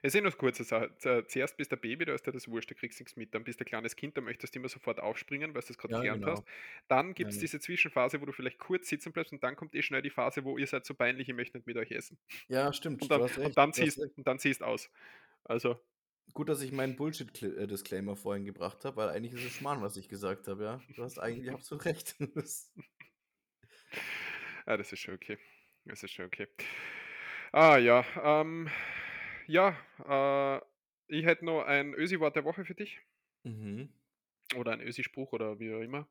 Es 0.03 0.14
ist 0.14 0.18
eh 0.18 0.22
nur 0.22 0.32
kurze 0.32 0.64
Sache. 0.64 0.94
Z 0.99 1.30
zuerst 1.30 1.57
bist 1.57 1.72
du 1.72 1.76
ein 1.76 1.80
Baby, 1.80 2.05
da 2.05 2.14
ist 2.14 2.26
dir 2.26 2.32
das 2.32 2.49
wurscht, 2.49 2.70
da 2.70 2.74
kriegst 2.74 2.99
du 3.01 3.03
nix 3.05 3.16
mit. 3.16 3.34
Dann 3.34 3.44
bist 3.44 3.61
du 3.61 3.64
ein 3.64 3.66
kleines 3.66 3.96
Kind, 3.96 4.16
da 4.16 4.20
möchtest 4.20 4.55
du 4.55 4.59
immer 4.61 4.68
sofort 4.68 5.01
aufspringen, 5.01 5.55
weil 5.55 5.62
du 5.62 5.68
das 5.68 5.78
grad 5.78 5.94
Ja, 5.94 6.01
gelernt 6.01 6.26
hast. 6.26 6.44
genau. 6.44 6.46
Dann 6.88 7.14
Ja, 7.18 7.28
gibt's 7.28 7.38
ja. 7.38 7.38
diese 7.38 7.61
Zwischenphase, 7.61 8.20
wo 8.20 8.26
du 8.26 8.32
vielleicht 8.32 8.59
kurz 8.59 8.88
sitzen 8.88 9.12
bleibst 9.12 9.32
und 9.32 9.42
dann 9.42 9.57
kommt 9.57 9.74
eh 9.74 9.82
schnell 9.82 10.03
die 10.03 10.11
Phase, 10.11 10.44
wo 10.44 10.59
ihr 10.59 10.66
seid 10.66 10.86
so 10.86 10.94
peinlich, 10.94 11.28
ich 11.28 11.34
möchte 11.34 11.57
nicht 11.59 11.66
mit 11.66 11.76
euch 11.76 11.90
essen. 11.92 12.18
Ja, 12.49 12.72
stimmt, 12.74 13.03
Und 13.03 13.12
dann 13.12 13.22
hast 13.22 13.38
und 13.42 13.57
recht, 13.57 13.59
dann 13.59 13.72
du 13.72 13.80
hast 13.82 13.96
ziehst 13.96 13.99
recht. 13.99 14.14
und 14.16 14.26
dann 14.26 14.38
ziehst 14.38 14.62
aus. 14.62 14.90
Also 15.44 15.80
Gut, 16.34 16.49
dass 16.49 16.61
ich 16.62 16.72
meinen 16.72 16.96
Bullshit 16.96 17.32
Cl 17.34 17.59
äh, 17.59 17.66
Disclaimer 17.66 18.16
vorhin 18.16 18.44
gebracht 18.46 18.84
habe, 18.86 18.96
weil 18.96 19.09
eigentlich 19.11 19.32
ist 19.34 19.44
es 19.44 19.53
Schmarrn, 19.53 19.82
was 19.82 19.96
ich 19.99 20.09
gesagt 20.09 20.46
habe, 20.49 20.64
ja. 20.64 20.80
Du 20.96 21.03
hast 21.03 21.18
eigentlich 21.18 21.53
absolut 21.53 21.84
recht. 21.84 22.16
Ja, 24.66 24.76
das 24.76 24.92
ist 24.92 25.01
schon 25.01 25.14
okay. 25.14 25.38
Das 25.84 26.03
ist 26.03 26.12
schon 26.12 26.26
okay. 26.26 26.49
Ah 27.53 27.78
ja, 27.78 28.05
ähm, 28.22 28.68
ja, 29.49 29.76
äh, 30.07 30.61
ich 31.09 31.24
hätte 31.26 31.44
noch 31.46 31.64
ein 31.64 31.94
Ösi-Wort 31.94 32.36
der 32.36 32.44
Woche 32.44 32.64
für 32.64 32.74
dich. 32.74 33.01
Mhm. 33.44 33.88
Oder 34.57 34.72
ein 34.72 34.80
Ösi-Spruch 34.80 35.32
oder 35.32 35.59
wie 35.59 35.74
auch 35.74 35.80
immer. 35.80 36.09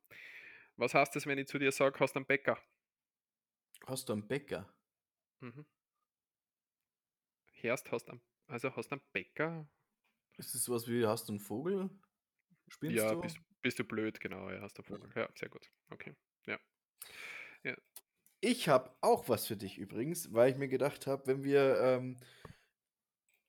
Was 0.77 0.93
heißt 0.95 1.15
es, 1.17 1.27
wenn 1.27 1.37
ich 1.39 1.47
zu 1.47 1.59
dir 1.59 1.71
sage: 1.71 1.99
„Hast 1.99 2.15
einen 2.15 2.25
Bäcker?“ 2.27 2.59
Hast 3.85 4.09
du 4.09 4.13
einen 4.13 4.27
Bäcker? 4.27 4.67
Mhm. 5.41 5.67
Hörst, 7.53 7.91
hast 7.91 8.09
einen 8.09 8.21
also 8.47 8.75
hast 8.75 8.91
einen 8.91 9.01
Bäcker? 9.13 9.67
Ist 10.37 10.53
das 10.55 10.67
was 10.69 10.87
wie: 10.87 11.05
„Hast 11.05 11.29
du 11.29 11.33
'n 11.33 11.39
Vogel? 11.39 11.89
Spinnst 12.69 13.11
Ja, 13.11 13.13
du?“ 13.13 13.15
bist 13.15 13.39
bist 13.61 13.79
du 13.79 13.83
blöd, 13.83 14.19
genau, 14.21 14.49
ja, 14.49 14.61
hast 14.61 14.77
du 14.77 14.83
Ja. 14.89 14.97
Vogel. 14.97 15.11
Ja, 15.15 15.29
sehr 15.35 15.49
gut. 15.49 15.69
Okay. 15.89 16.15
Ja. 16.45 16.57
Ja. 17.65 17.77
Ich 18.43 18.69
habe 18.69 18.95
auch 19.01 19.29
was 19.29 19.47
für 19.47 19.57
dich 19.57 19.77
übrigens, 19.79 20.31
weil 20.31 20.51
ich 20.51 20.57
mir 20.57 20.67
gedacht 20.67 21.07
habe, 21.07 21.25
wenn 21.25 21.43
wir, 21.43 21.79
ähm 21.81 22.17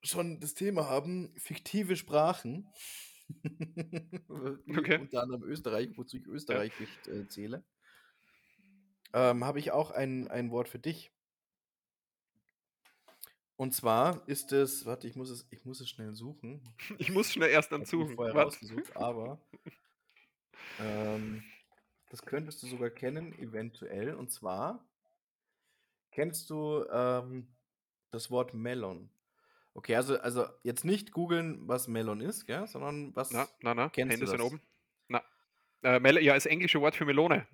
schon 0.03 0.41
das 0.41 0.55
Thema 0.55 0.89
haben, 0.89 1.35
fiktive 1.39 1.97
Sprachen, 1.97 2.73
Okay. 4.79 5.01
unter 5.01 5.23
anderem 5.23 5.43
Österreich, 5.45 5.91
wozu 5.97 6.17
ich 6.19 6.27
Ja. 6.49 6.63
Österreich 6.63 6.79
nicht, 6.79 7.07
äh, 7.09 7.27
zähle 7.29 7.65
ähm, 9.13 9.45
habe 9.45 9.59
ich 9.59 9.71
auch 9.71 9.91
ein 9.91 10.29
ein 10.29 10.51
Wort 10.51 10.69
für 10.69 10.79
dich. 10.79 11.13
Und 13.57 13.75
zwar 13.75 14.27
ist 14.29 14.53
es 14.53 14.87
warte, 14.87 15.09
ich 15.09 15.17
muss 15.17 15.31
es 15.31 15.47
ich 15.51 15.65
muss 15.65 15.81
es 15.81 15.89
schnell 15.91 16.15
suchen. 16.15 16.63
Ich 16.99 17.11
muss 17.11 17.33
schnell 17.33 17.51
erst 17.51 17.73
ich 17.73 17.89
suchen. 17.89 18.15
vorher 18.15 18.37
rausgesucht, 18.37 18.97
aber 18.97 19.41
ähm, 20.79 21.53
das 22.09 22.25
könntest 22.25 22.63
du 22.63 22.67
sogar 22.67 22.91
kennen, 22.91 23.33
eventuell. 23.39 24.15
Und 24.15 24.31
zwar 24.31 24.89
kennst 26.11 26.51
du, 26.51 26.85
ähm, 26.91 27.57
das 28.11 28.31
Wort 28.31 28.55
Melon? 28.55 29.11
Okay, 29.79 29.95
also 29.95 30.19
also 30.19 30.47
jetzt 30.65 30.85
nicht 30.85 31.13
googeln, 31.13 31.69
was 31.69 31.87
Melon 31.87 32.21
ist, 32.21 32.47
gell, 32.47 32.67
sondern 32.67 33.15
Na, 33.31 33.49
was 33.49 33.55
na, 33.63 33.75
na, 33.75 33.89
kennst 33.89 34.21
du 34.21 34.25
Hände 34.25 34.27
sind 34.27 34.41
das? 34.41 34.43
oben. 34.43 34.61
Na. 35.09 35.23
Äh, 35.85 36.01
Mel 36.01 36.19
ja, 36.23 36.35
das 36.35 36.47
englische 36.47 36.81
Wort 36.81 36.97
für 36.97 37.05
Melone. 37.05 37.47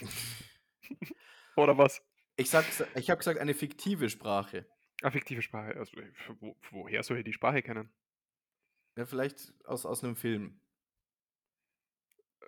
Oder 1.56 1.76
was? 1.78 2.02
Ich 2.36 2.50
gesa 2.50 2.88
ich 2.96 3.08
habe 3.08 3.18
gesagt, 3.18 3.38
eine 3.38 3.54
fiktive 3.54 4.10
Sprache. 4.10 4.66
Ah, 5.02 5.10
fiktive 5.10 5.42
Sprache. 5.42 5.76
Also, 5.78 5.96
äh, 6.00 6.12
wo 6.40 6.56
woher 6.70 7.02
soll 7.02 7.18
ich 7.18 7.24
die 7.24 7.32
Sprache 7.32 7.62
kennen? 7.62 7.92
Ja, 8.96 9.04
vielleicht 9.06 9.52
aus 9.64 9.84
aus 9.86 10.02
'nem 10.02 10.14
Film. 10.16 10.60
Äh, 12.42 12.46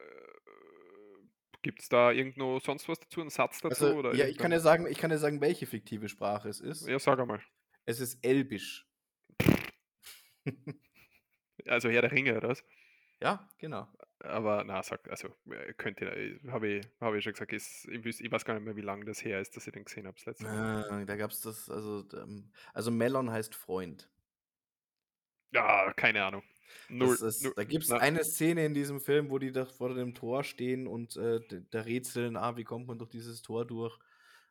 gibt's 1.62 1.88
da 1.88 2.10
irgend 2.12 2.36
noch 2.36 2.60
sonst 2.60 2.88
was 2.88 3.00
dazu, 3.00 3.20
'n 3.20 3.30
Satz 3.30 3.60
dazu 3.60 3.86
Also, 3.86 3.94
oder 3.94 4.14
ja, 4.14 4.26
ich 4.26 4.38
kann 4.38 4.50
dir 4.50 4.60
sagen 4.60 4.86
ich 4.86 4.98
kann 4.98 5.10
dir 5.10 5.18
sagen, 5.18 5.40
welche 5.40 5.66
fiktive 5.66 6.08
Sprache 6.08 6.48
es 6.48 6.60
ist. 6.60 6.86
Ja, 6.88 6.98
sag 6.98 7.18
einmal. 7.20 7.42
Es 7.86 8.00
ist 8.00 8.24
Elbisch. 8.24 8.86
Also, 11.66 11.90
Herr 11.90 12.02
der 12.02 12.12
Ringe 12.12 12.36
oder 12.36 12.50
was? 12.50 12.64
Ja, 13.20 13.48
genau. 13.58 13.88
Aber 14.20 14.64
na, 14.64 14.82
sag 14.82 15.08
also, 15.10 15.28
äh, 15.50 15.72
könnte 15.74 16.06
äh, 16.06 16.40
habe 16.50 16.68
ich 16.68 16.86
habe 17.00 17.18
ich 17.18 17.24
schon 17.24 17.32
gesagt, 17.34 17.52
ist 17.52 17.86
ich 17.88 18.04
ich 18.20 18.32
weiß 18.32 18.44
gar 18.44 18.54
nicht 18.54 18.64
mehr, 18.64 18.76
wie 18.76 18.80
lang 18.82 19.04
das 19.06 19.24
her 19.24 19.40
ist, 19.40 19.56
dass 19.56 19.66
ich 19.66 19.72
den 19.72 19.84
gesehen 19.84 20.06
habe 20.06 20.16
das 20.16 20.26
letzte 20.26 20.48
Mal. 20.48 21.06
Da 21.06 21.16
gab's 21.16 21.40
das 21.40 21.68
also, 21.70 22.04
ähm 22.14 22.52
also, 22.74 22.90
Melon 22.90 23.30
heißt 23.30 23.54
Freund. 23.54 24.08
Ja, 25.54 25.92
keine 25.92 26.24
Ahnung. 26.24 26.42
Null, 26.88 27.18
ist 27.22 27.42
nu 27.42 27.52
da 27.56 27.64
gibt's 27.64 27.92
na 27.92 27.98
eine 27.98 28.24
Szene 28.24 28.64
in 28.64 28.74
diesem 28.74 29.00
Film, 29.00 29.30
wo 29.30 29.38
die 29.38 29.52
da 29.52 29.66
vor 29.66 29.94
dem 29.94 30.14
Tor 30.14 30.44
stehen 30.44 30.86
und, 30.86 31.16
äh, 31.16 31.40
da 31.70 31.80
rätseln: 31.82 32.36
„Ah, 32.36 32.56
wie 32.56 32.64
kommt 32.64 32.86
man 32.86 32.98
durch 32.98 33.10
dieses 33.10 33.42
Tor 33.42 33.66
durch?“ 33.66 33.98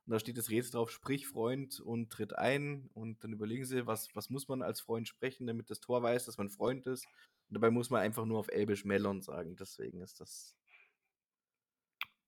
Und 0.08 0.12
da 0.14 0.20
steht 0.20 0.38
das 0.38 0.49
Rätsel 0.49 0.72
drauf: 0.72 0.91
„Sprich 0.91 1.28
Freund 1.28 1.80
und 1.80 2.12
tritt 2.12 2.34
ein.“ 2.38 2.89
Und 2.93 3.24
dann 3.24 3.34
überlegen 3.34 3.66
sie, 3.66 3.86
was 3.88 4.10
was 4.16 4.30
muss 4.30 4.47
man 4.47 4.62
als 4.64 4.82
Freund 4.82 5.08
sprechen, 5.08 5.47
damit 5.47 5.70
das 5.70 5.80
Tor 5.80 6.02
weiß, 6.04 6.26
dass 6.26 6.38
man 6.38 6.49
Freund 6.49 6.88
ist? 6.88 7.10
Und 7.49 7.56
dabei 7.56 7.70
muss 7.72 7.89
man 7.89 8.02
einfach 8.02 8.26
nur 8.26 8.39
auf 8.39 8.47
Elbisch 8.49 8.86
Melon 8.86 9.22
sagen, 9.22 9.56
deswegen 9.58 10.02
ist 10.02 10.20
das 10.20 10.54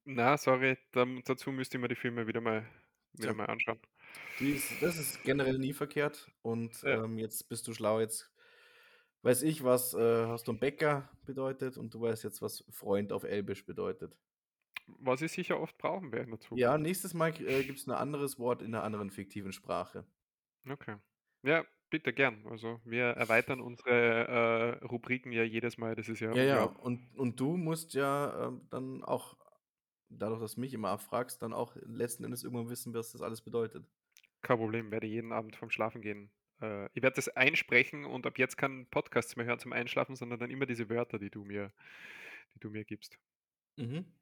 Na, 0.08 0.36
sorry, 0.38 0.78
dann 0.92 1.22
dazu 1.24 1.52
müsste 1.52 1.78
ich 1.78 1.82
mir 1.82 1.88
die 1.88 1.96
Filme 1.96 2.28
wieder 2.28 2.42
mal 2.42 2.66
wieder 3.14 3.32
Tja. 3.32 3.34
mal 3.34 3.46
anschauen. 3.46 3.80
Ist 4.40 4.82
das 4.82 4.98
ist 4.98 5.24
generell 5.24 5.58
nie 5.60 5.74
verkehrt 5.74 6.32
und, 6.42 6.84
Ja. 6.84 7.04
ähm, 7.06 7.18
jetzt 7.20 7.50
bist 7.50 7.68
du 7.68 7.74
schlau. 7.74 8.00
Jetzt 8.00 8.32
weiß 9.24 9.44
ich, 9.44 9.64
was, 9.64 9.94
äh, 9.96 10.28
„Hast 10.28 10.48
du 10.48 10.54
'n 10.54 10.60
Bäcker“ 10.60 11.12
bedeutet 11.26 11.78
und 11.78 11.94
du 11.94 12.02
weißt 12.02 12.24
jetzt, 12.26 12.42
was 12.42 12.66
Freund 12.70 13.14
auf 13.14 13.24
Elbisch 13.26 13.66
bedeutet. 13.66 14.18
Was 14.88 15.22
ich 15.22 15.32
sicher 15.34 15.60
oft 15.60 15.78
brauchen 15.78 16.12
werde 16.14 16.26
in 16.26 16.32
der 16.32 16.40
Ja, 16.56 16.78
nächstes 16.78 17.14
Mal 17.14 17.30
äh, 17.42 17.64
gibt's 17.64 17.86
'n 17.88 17.92
anderes 17.92 18.38
Wort 18.40 18.62
in 18.64 18.72
'ner 18.72 18.84
anderen 18.84 19.10
fiktiven 19.12 19.54
Sprache. 19.54 20.06
Okay. 20.70 20.96
Ja, 21.44 21.66
bitte 21.90 22.14
gern. 22.14 22.46
Also, 22.48 22.80
wir 22.86 23.06
erweitern 23.06 23.60
unsere, 23.60 24.80
äh, 24.82 24.86
Rubriken 24.86 25.32
ja 25.32 25.44
jedes 25.44 25.78
Mal. 25.78 25.96
Das 25.96 26.08
ist 26.08 26.22
ja 26.22 26.36
Ja, 26.36 26.42
ja, 26.44 26.64
und 26.64 27.16
und 27.18 27.40
du 27.40 27.58
musst 27.58 27.94
ja, 27.94 28.48
ähm, 28.48 28.68
dann 28.70 29.04
auch 29.04 29.38
dadurch, 30.10 30.40
dass 30.42 30.56
du 30.56 30.62
mich 30.62 30.74
immer 30.74 30.90
abfragst, 30.90 31.42
dann 31.42 31.54
auch 31.54 31.76
letzten 31.84 32.24
Endes 32.24 32.44
irgendwann 32.44 32.70
wissen, 32.70 32.94
was 32.94 33.12
das 33.12 33.22
alles 33.22 33.42
bedeutet. 33.42 33.88
Kein 34.44 34.58
Problem, 34.58 34.92
werde 34.92 35.08
jeden 35.08 35.32
Abend 35.32 35.56
vorm 35.56 35.72
Schlafengehen 35.72 36.32
äh, 36.62 36.86
ich 36.94 37.02
werde 37.02 37.16
das 37.16 37.30
einsprechen 37.30 38.06
und 38.06 38.28
ab 38.28 38.38
jetzt 38.38 38.58
keinen 38.58 38.88
Podcasts 38.90 39.36
mehr 39.36 39.46
hören 39.48 39.58
zum 39.60 39.74
Einschlafen, 39.74 40.16
sondern 40.16 40.40
dann 40.40 40.52
immer 40.52 40.66
diese 40.68 40.88
Wörter, 40.90 41.18
die 41.18 41.32
du 41.32 41.44
mir 41.46 41.74
die 42.56 42.60
du 42.60 42.70
mir 42.70 42.86
gibst. 42.86 43.18
Mhm. 43.78 44.14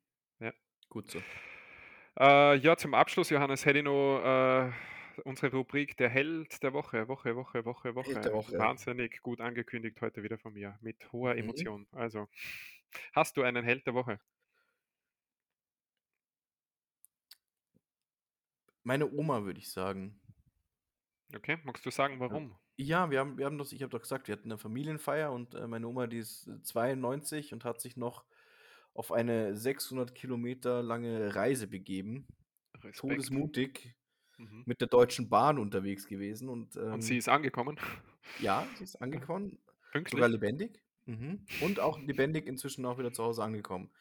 Gut 0.92 1.10
so. 1.10 1.24
Äh, 2.20 2.56
ja, 2.58 2.76
zum 2.76 2.94
Abschluss, 2.94 3.30
Johannes, 3.30 3.66
hätte 3.66 3.80
ich 3.80 3.86
noch, 3.86 4.20
äh, 4.24 4.72
unsere 5.24 5.52
Rubrik 5.56 5.96
der 5.98 6.10
Held 6.10 6.62
der 6.64 6.74
Woche. 6.74 7.08
Woche, 7.08 7.36
Woche, 7.36 7.64
Woche, 7.66 7.96
Woche. 7.96 8.32
Woche. 8.32 8.58
Wahnsinnig 8.58 9.22
gut 9.22 9.40
angekündigt 9.42 10.02
heute 10.02 10.24
wieder 10.24 10.38
von 10.38 10.54
mir 10.54 10.78
mit 10.82 11.12
hoher 11.14 11.38
Mhm. 11.38 11.72
Emotion. 11.72 11.88
Also, 11.92 12.28
hast 13.14 13.38
du 13.38 13.44
einen 13.44 13.64
Held 13.66 13.88
der 13.88 13.94
Woche? 13.96 14.20
Meine 18.86 19.12
Oma, 19.12 19.44
würde 19.44 19.60
ich 19.60 19.72
sagen. 19.72 20.22
Okay, 21.36 21.58
magst 21.64 21.86
du 21.86 21.92
sagen, 21.92 22.20
warum? 22.20 22.58
Ja, 22.80 23.12
wir 23.12 23.20
haben 23.20 23.38
wir 23.38 23.46
haben 23.46 23.58
das 23.58 23.72
ich 23.74 23.82
habe 23.84 23.90
doch 23.92 24.02
gesagt, 24.02 24.28
wir 24.28 24.34
hatten 24.36 24.48
'ne 24.50 24.58
Familienfeier 24.58 25.32
und, 25.32 25.54
äh, 25.56 25.68
meine 25.68 25.88
Oma, 25.88 26.08
die 26.08 26.18
ist, 26.18 26.48
äh, 26.48 26.62
92 26.62 27.54
und 27.54 27.64
hat 27.66 27.82
sich 27.82 27.98
noch 27.98 28.26
auf 28.94 29.12
eine 29.12 29.56
600 29.56 30.14
Kilometer 30.16 30.82
lange 30.84 31.36
Reise 31.36 31.68
begeben. 31.68 32.28
Respekt. 32.76 32.98
Todesmutig 32.98 33.96
Mhm. 34.38 34.64
mit 34.66 34.82
der 34.82 34.88
Deutschen 34.88 35.30
Bahn 35.30 35.60
unterwegs 35.60 36.08
gewesen 36.08 36.50
und, 36.50 36.76
Und 36.76 37.02
sie 37.04 37.14
ähm 37.14 37.20
ist 37.20 37.30
angekommen? 37.30 37.78
ja, 38.40 38.66
sie 38.76 38.84
ist 38.86 38.96
angekommen, 39.02 39.60
sogar 40.08 40.30
Pünktlich? 40.30 40.32
lebendig. 40.32 40.82
Mhm. 41.06 41.46
Und 41.62 41.80
auch 41.80 42.00
lebendig 42.08 42.48
inzwischen 42.48 42.86
auch 42.86 42.98
wieder 42.98 43.12
zu 43.14 43.24
Hause 43.24 43.44
angekommen. 43.44 43.92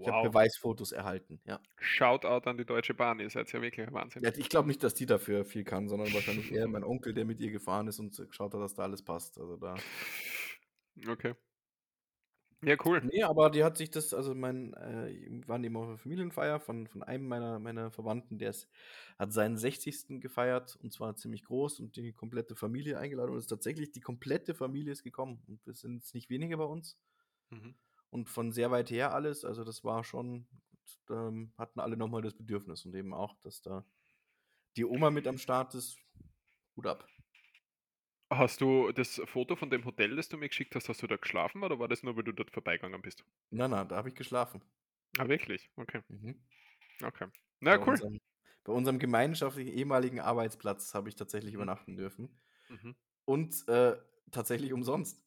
Ich 0.00 0.08
habe 0.08 0.18
Wow. 0.18 0.32
Beweisfotos 0.32 0.92
erhalten, 0.92 1.40
ja. 1.46 1.60
Shoutout 1.80 2.48
an 2.48 2.58
die 2.58 2.64
Deutsche 2.64 2.92
Bahn, 2.94 3.20
ihr 3.20 3.30
seid 3.30 3.50
ja 3.52 3.62
wirklich 3.62 3.90
Wahnsinn. 3.92 4.22
Ja, 4.22 4.32
ich 4.36 4.48
glaube 4.48 4.68
nicht, 4.68 4.82
dass 4.82 4.94
die 4.94 5.06
dafür 5.06 5.44
viel 5.44 5.64
kann, 5.64 5.88
sondern 5.88 6.12
wahrscheinlich 6.12 6.52
eher 6.52 6.66
mein 6.68 6.84
Onkel, 6.84 7.14
der 7.14 7.24
mit 7.24 7.40
ihr 7.40 7.50
gefahren 7.50 7.86
ist 7.88 8.00
und 8.00 8.16
geschaut 8.16 8.52
hat, 8.52 8.60
dass 8.60 8.74
da 8.74 8.82
alles 8.82 9.02
passt. 9.02 9.38
Also 9.38 9.56
da 9.56 9.76
Okay. 11.08 11.34
Ja, 12.66 12.76
cool. 12.84 13.00
Ne, 13.04 13.22
aber 13.22 13.48
die 13.50 13.62
hat 13.62 13.76
sich 13.76 13.90
das 13.92 14.12
also 14.12 14.34
mein 14.34 14.74
äh, 14.74 15.06
wir 15.30 15.46
waren 15.46 15.62
eben 15.62 15.76
auf 15.76 15.86
'ner 15.88 15.98
Familienfeier 15.98 16.58
von 16.58 16.88
von 16.88 17.04
einem 17.04 17.28
meiner 17.28 17.60
meiner 17.60 17.92
Verwandten, 17.92 18.38
der 18.40 18.50
ist 18.50 18.68
hat 19.20 19.32
seinen 19.32 19.56
60. 19.56 20.20
gefeiert 20.20 20.74
und 20.82 20.92
zwar 20.92 21.14
ziemlich 21.14 21.44
groß 21.44 21.78
und 21.78 21.94
die 21.94 22.12
komplette 22.12 22.56
Familie 22.56 22.98
eingeladen 22.98 23.30
und 23.30 23.36
es 23.38 23.44
ist 23.44 23.50
tatsächlich 23.50 23.92
die 23.92 24.00
komplette 24.00 24.52
Familie 24.56 24.90
ist 24.92 25.04
gekommen 25.04 25.44
und 25.46 25.64
wir 25.64 25.74
sind 25.74 25.94
jetzt 25.98 26.12
nicht 26.12 26.28
wenige 26.28 26.56
bei 26.56 26.64
uns 26.64 26.94
Mhm. 27.52 27.76
und 28.12 28.28
von 28.28 28.52
sehr 28.52 28.70
weit 28.70 28.90
her 28.90 29.12
alles. 29.14 29.44
Also, 29.44 29.64
das 29.64 29.84
war 29.84 30.04
schon 30.04 30.46
ähm, 31.10 31.52
hatten 31.58 31.80
alle 31.80 31.96
noch 31.96 32.08
mal 32.08 32.22
das 32.22 32.34
Bedürfnis 32.34 32.84
und 32.84 32.94
eben 32.94 33.12
auch, 33.14 33.34
dass 33.40 33.60
da 33.62 33.84
die 34.76 34.84
Oma 34.86 35.10
mit 35.10 35.28
am 35.28 35.38
Start 35.38 35.74
ist. 35.74 35.98
Hut 36.76 36.86
ab. 36.88 37.06
Hast 38.30 38.60
du 38.60 38.90
das 38.92 39.20
Foto 39.24 39.54
von 39.56 39.70
dem 39.70 39.84
Hotel, 39.84 40.14
das 40.16 40.28
du 40.28 40.36
mir 40.36 40.48
geschickt 40.48 40.74
hast 40.76 40.88
hast 40.88 41.02
du 41.02 41.06
da 41.08 41.16
geschlafen 41.16 41.62
oder 41.64 41.78
war 41.78 41.86
das 41.88 42.02
nur, 42.04 42.16
weil 42.16 42.22
du 42.24 42.32
dort 42.32 42.50
vorbeigegangen 42.52 43.00
bist? 43.02 43.24
Na, 43.52 43.66
na, 43.68 43.84
da 43.84 43.96
habe 43.96 44.08
ich 44.08 44.14
geschlafen. 44.14 44.62
Ah, 45.18 45.28
wirklich? 45.28 45.70
Okay. 45.76 46.02
Mhm. 46.08 46.46
Okay. 47.02 47.26
Bei 47.68 47.76
Na, 47.76 47.78
cool. 47.78 47.98
unserem 47.98 48.18
bei 48.64 48.72
unserem 48.72 48.98
gemeinschaftlichen 48.98 49.72
ehemaligen 49.72 50.20
Arbeitsplatz 50.20 50.92
habe 50.94 51.08
ich 51.08 51.14
tatsächlich 51.16 51.54
Mhm. 51.58 51.66
übernachten 51.66 51.96
dürfen 51.96 52.40
Mhm. 52.68 52.92
und, 53.26 53.68
äh, 53.68 53.96
tatsächlich 54.32 54.72
umsonst. 54.72 55.24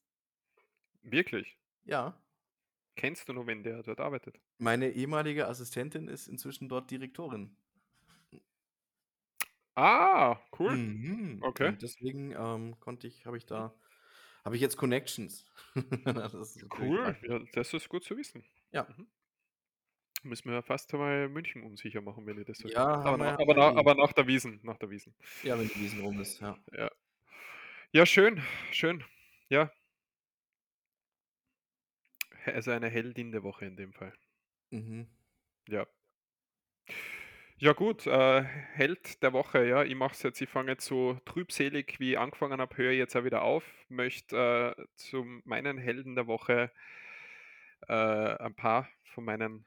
Wirklich? 1.03 1.57
Ja. 1.85 2.21
Kennst 2.95 3.27
du 3.27 3.33
noch 3.33 3.47
wen, 3.47 3.63
der 3.63 3.81
dort 3.81 3.99
arbeitet? 3.99 4.39
Meine 4.57 4.91
ehemalige 4.91 5.47
Assistentin 5.47 6.07
ist 6.07 6.27
inzwischen 6.27 6.69
dort 6.69 6.91
Direktorin. 6.91 7.57
Ah, 9.81 10.37
cool. 10.59 10.75
Mhm. 10.75 11.39
Okay. 11.43 11.69
Und 11.69 11.81
deswegen, 11.81 12.31
ähm, 12.37 12.79
konnte 12.79 13.07
ich 13.07 13.25
habe 13.25 13.37
ich 13.37 13.45
da 13.45 13.73
habe 14.45 14.55
ich 14.55 14.61
jetzt 14.61 14.77
Connections. 14.77 15.45
Das 16.05 16.33
ist 16.33 16.65
Cool. 16.79 17.15
Ja, 17.23 17.39
das 17.53 17.73
ist 17.73 17.89
gut 17.89 18.03
zu 18.03 18.17
wissen. 18.17 18.43
Ja. 18.71 18.87
Mhm. 18.97 19.07
Müssen 20.23 20.51
wir 20.51 20.61
fast 20.63 20.93
einmal 20.93 21.29
München 21.29 21.63
unsicher 21.63 22.01
machen, 22.01 22.25
wenn 22.25 22.37
ich 22.39 22.45
das 22.45 22.57
so 22.59 22.67
Ja, 22.67 22.85
aber 22.85 23.17
na 23.17 23.39
aber 23.39 23.53
na 23.53 23.69
aber 23.75 23.95
nach 23.95 24.11
der 24.11 24.27
Wiesn 24.27 24.59
nach 24.63 24.77
der 24.77 24.89
Wiesn. 24.89 25.15
Ja, 25.43 25.57
wenn 25.57 25.67
die 25.69 25.75
Wiesn 25.79 26.01
rum 26.01 26.19
ist, 26.19 26.41
ja. 26.41 26.57
Ja. 26.73 26.89
Ja, 27.93 28.05
schön, 28.05 28.41
schön. 28.71 29.03
Ja. 29.49 29.71
Also 32.45 32.71
eine 32.71 32.89
Heldin 32.89 33.31
der 33.31 33.43
Woche 33.43 33.65
in 33.65 33.77
dem 33.77 33.93
Fall. 33.93 34.13
Mhm. 34.71 35.07
Ja. 35.69 35.87
Ja 37.61 37.73
gut, 37.73 38.07
äh, 38.07 38.41
Held 38.43 39.21
der 39.21 39.33
Woche, 39.33 39.65
ja. 39.67 39.83
Ich 39.83 39.93
mache 39.95 40.13
es 40.13 40.23
jetzt 40.23 40.39
ich 40.41 40.49
fange 40.49 40.71
jetzt 40.71 40.85
so 40.85 41.15
trübselig, 41.25 41.99
wie 41.99 42.11
ich 42.13 42.17
angefangen 42.19 42.61
habe, 42.61 42.77
höre 42.77 42.93
jetzt 42.93 43.15
auch 43.17 43.25
wieder 43.25 43.41
auf. 43.41 43.63
Möchte, 43.89 44.75
äh, 44.77 44.85
zu 44.95 45.25
meinen 45.43 45.77
Helden 45.77 46.15
der 46.15 46.27
Woche 46.27 46.71
äh, 47.87 47.93
ein 47.93 48.55
paar 48.55 48.87
von 49.03 49.25
meinen 49.25 49.65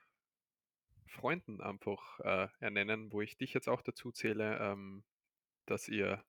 Freunden 1.07 1.61
einfach, 1.61 2.19
äh, 2.21 2.49
ernennen, 2.59 3.13
wo 3.13 3.21
ich 3.21 3.37
dich 3.37 3.55
jetzt 3.55 3.69
auch 3.69 3.83
dazu 3.83 4.11
zähle, 4.11 4.59
ähm, 4.59 5.05
dass 5.67 5.89
ihr 5.89 6.25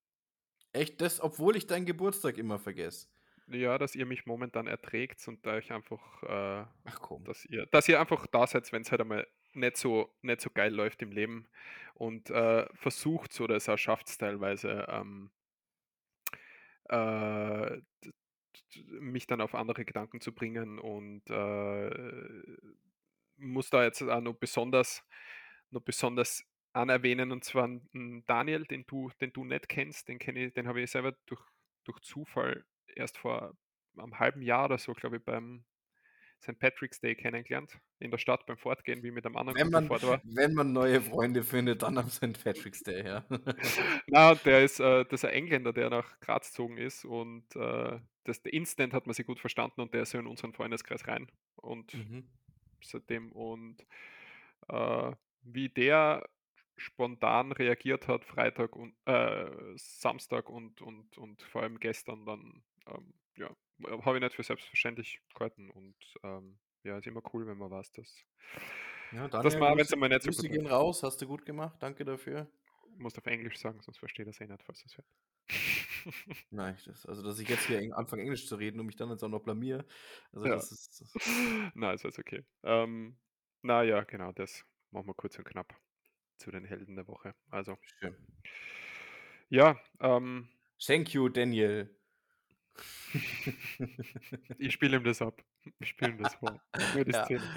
Echt, 0.71 1.01
das 1.01 1.19
obwohl 1.19 1.55
ich 1.55 1.65
deinen 1.67 1.85
Geburtstag 1.87 2.37
immer 2.37 2.59
vergesse? 2.59 3.07
Ja, 3.47 3.77
dass 3.77 3.95
ihr 3.95 4.05
mich 4.05 4.25
momentan 4.25 4.67
erträgt 4.67 5.27
und 5.27 5.45
da 5.45 5.57
ich 5.57 5.71
einfach, 5.71 6.23
äh 6.23 6.65
Ach 6.85 6.99
komm. 7.01 7.27
dass 7.27 7.45
ihr 7.45 7.65
dass 7.67 7.87
ihr 7.89 7.99
einfach 7.99 8.27
da 8.27 8.47
seid, 8.47 8.71
wenn's 8.73 8.91
halt 8.91 9.01
einmal 9.01 9.27
nicht 9.53 9.77
so 9.77 10.15
nicht 10.21 10.41
so 10.41 10.49
geil 10.51 10.73
läuft 10.73 11.01
im 11.01 11.11
Leben 11.11 11.47
und, 11.95 12.29
äh, 12.31 12.67
versucht's 12.75 13.39
oder 13.41 13.55
es 13.55 13.69
auch 13.69 13.77
schafft's 13.77 14.17
teilweise, 14.17 14.87
ähm 14.89 15.31
äh, 16.89 17.81
mich 18.99 19.27
dann 19.27 19.41
auf 19.41 19.55
andere 19.55 19.85
Gedanken 19.85 20.21
zu 20.21 20.33
bringen 20.33 20.79
und, 20.79 21.29
äh, 21.29 21.89
muss 23.37 23.69
da 23.69 23.83
jetzt 23.83 24.01
auch 24.03 24.21
noch 24.21 24.35
besonders 24.35 25.03
noch 25.71 25.81
besonders 25.81 26.43
anerwähnen 26.73 27.31
und 27.31 27.43
zwar 27.43 27.69
Daniel, 28.27 28.65
den 28.65 28.85
du 28.87 29.09
den 29.21 29.33
du 29.33 29.43
nicht 29.45 29.69
kennst, 29.69 30.07
den 30.09 30.19
kenne 30.19 30.45
ich 30.47 30.53
den 30.53 30.67
habe 30.67 30.81
ich 30.81 30.91
selber 30.91 31.13
durch 31.27 31.41
durch 31.85 31.99
Zufall 32.01 32.65
erst 32.95 33.17
vor 33.17 33.57
'nem 33.93 34.19
halben 34.19 34.41
Jahr 34.41 34.65
oder 34.65 34.77
so, 34.77 34.93
glaube 34.93 35.17
ich, 35.17 35.23
beim 35.25 35.65
St. 36.41 36.59
Patrick's 36.59 37.01
Day 37.01 37.15
kennengelernt 37.15 37.79
in 37.99 38.11
der 38.11 38.17
Stadt 38.19 38.45
beim 38.47 38.57
Fortgehen, 38.57 39.03
wie 39.03 39.11
mit 39.11 39.25
einem 39.25 39.37
anderen 39.37 39.57
Wenn 39.57 39.69
man 39.69 39.91
war. 40.01 40.23
wenn 40.23 40.53
man 40.53 40.73
neue 40.73 41.01
Freunde 41.01 41.43
findet, 41.43 41.83
dann 41.83 41.97
am 41.97 42.09
St. 42.09 42.43
Patrick's 42.43 42.81
Day, 42.83 43.05
ja. 43.05 43.25
Na, 44.07 44.35
der 44.35 44.63
ist, 44.63 44.79
äh 44.79 45.05
das 45.05 45.21
ist 45.23 45.25
ein 45.25 45.33
Engländer, 45.33 45.73
der 45.73 45.89
nach 45.89 46.19
Graz 46.19 46.47
gezogen 46.49 46.77
ist 46.77 47.05
und, 47.05 47.55
äh, 47.55 47.99
das 48.25 48.37
instant 48.45 48.93
hat 48.93 49.05
man 49.05 49.13
sich 49.13 49.25
gut 49.25 49.39
verstanden 49.39 49.81
und 49.81 49.93
der 49.93 50.03
ist 50.03 50.11
so 50.11 50.17
in 50.19 50.27
unseren 50.27 50.53
Freundeskreis 50.53 51.07
rein 51.07 51.31
und 51.55 51.93
Mhm. 51.93 52.33
seitdem 52.83 53.31
und, 53.33 53.85
äh, 54.69 55.13
wie 55.43 55.69
der 55.69 56.29
spontan 56.77 57.51
reagiert 57.53 58.07
hat 58.07 58.25
Freitag 58.25 58.75
und 58.75 58.95
äh, 59.05 59.51
Samstag 59.77 60.49
und 60.49 60.81
und 60.81 61.17
und 61.17 61.43
vor 61.43 61.63
allem 61.63 61.79
gestern 61.79 62.25
dann, 62.25 62.63
ähm, 62.87 63.13
ja, 63.37 63.49
habe 64.05 64.17
ich 64.17 64.23
nicht 64.23 64.35
für 64.35 64.43
selbstverständlich 64.43 65.21
gehalten 65.33 65.69
und, 65.71 65.95
ähm, 66.23 66.59
ja, 66.83 66.97
ist 66.97 67.07
immer 67.07 67.21
cool, 67.33 67.47
wenn 67.47 67.57
man 67.57 67.71
weiß, 67.71 67.91
dass 67.93 68.25
Ja, 69.11 69.29
dass 69.39 69.57
Daniel, 69.57 69.59
man 69.59 69.69
auch 69.71 69.77
wenn's 69.77 69.93
Grüße 69.93 69.93
einmal 69.93 70.09
nicht 70.09 70.23
so 70.23 70.33
gut 70.33 70.49
gehen 70.49 70.65
raus, 70.67 71.03
hast 71.03 71.21
du 71.21 71.27
gut 71.27 71.45
gemacht. 71.45 71.77
Danke 71.81 72.03
dafür. 72.05 72.51
Musst 72.97 73.17
auf 73.17 73.25
Englisch 73.27 73.57
sagen, 73.59 73.81
sonst 73.81 73.97
versteht 73.99 74.27
er's 74.27 74.41
eh 74.41 74.47
nicht, 74.47 74.63
falls 74.63 74.81
du's 74.83 74.97
hört. 74.97 75.07
Nein, 76.51 76.77
das 76.85 77.05
also, 77.05 77.21
dass 77.23 77.39
ich 77.39 77.49
jetzt 77.49 77.65
hier 77.65 77.79
anfange, 77.97 78.21
Englisch 78.23 78.47
zu 78.47 78.55
reden 78.55 78.79
und 78.79 78.85
mich 78.85 78.95
dann 78.95 79.09
jetzt 79.09 79.23
auch 79.23 79.29
noch 79.29 79.41
blamiere, 79.43 79.85
also, 80.31 80.47
Ja. 80.47 80.51
das 80.51 80.71
ist 80.71 81.01
das 81.01 81.13
Na, 81.75 81.93
ist 81.93 82.05
alles 82.05 82.19
okay. 82.19 82.45
Ähm, 82.63 83.17
na 83.61 83.83
ja, 83.83 84.03
genau, 84.03 84.31
das 84.31 84.65
machen 84.91 85.07
wir 85.07 85.13
kurz 85.15 85.37
und 85.37 85.45
knapp 85.45 85.75
zu 86.37 86.51
den 86.51 86.65
Helden 86.65 86.95
der 86.95 87.07
Woche. 87.07 87.35
Also 87.49 87.77
Schön. 87.99 88.15
ja, 89.49 89.79
ähm 89.99 90.49
Thank 90.85 91.13
you, 91.13 91.29
Daniel. 91.29 91.89
Ich 94.57 94.73
spiele 94.73 94.97
ihm 94.97 95.03
das 95.03 95.21
ab. 95.21 95.43
Ich 95.79 95.89
spiele 95.89 96.11
ihm 96.11 96.17
das 96.17 96.33
vor. 96.35 96.61
Nur 96.91 97.05
die 97.05 97.13
Ja. 97.13 97.25
Szene. 97.25 97.51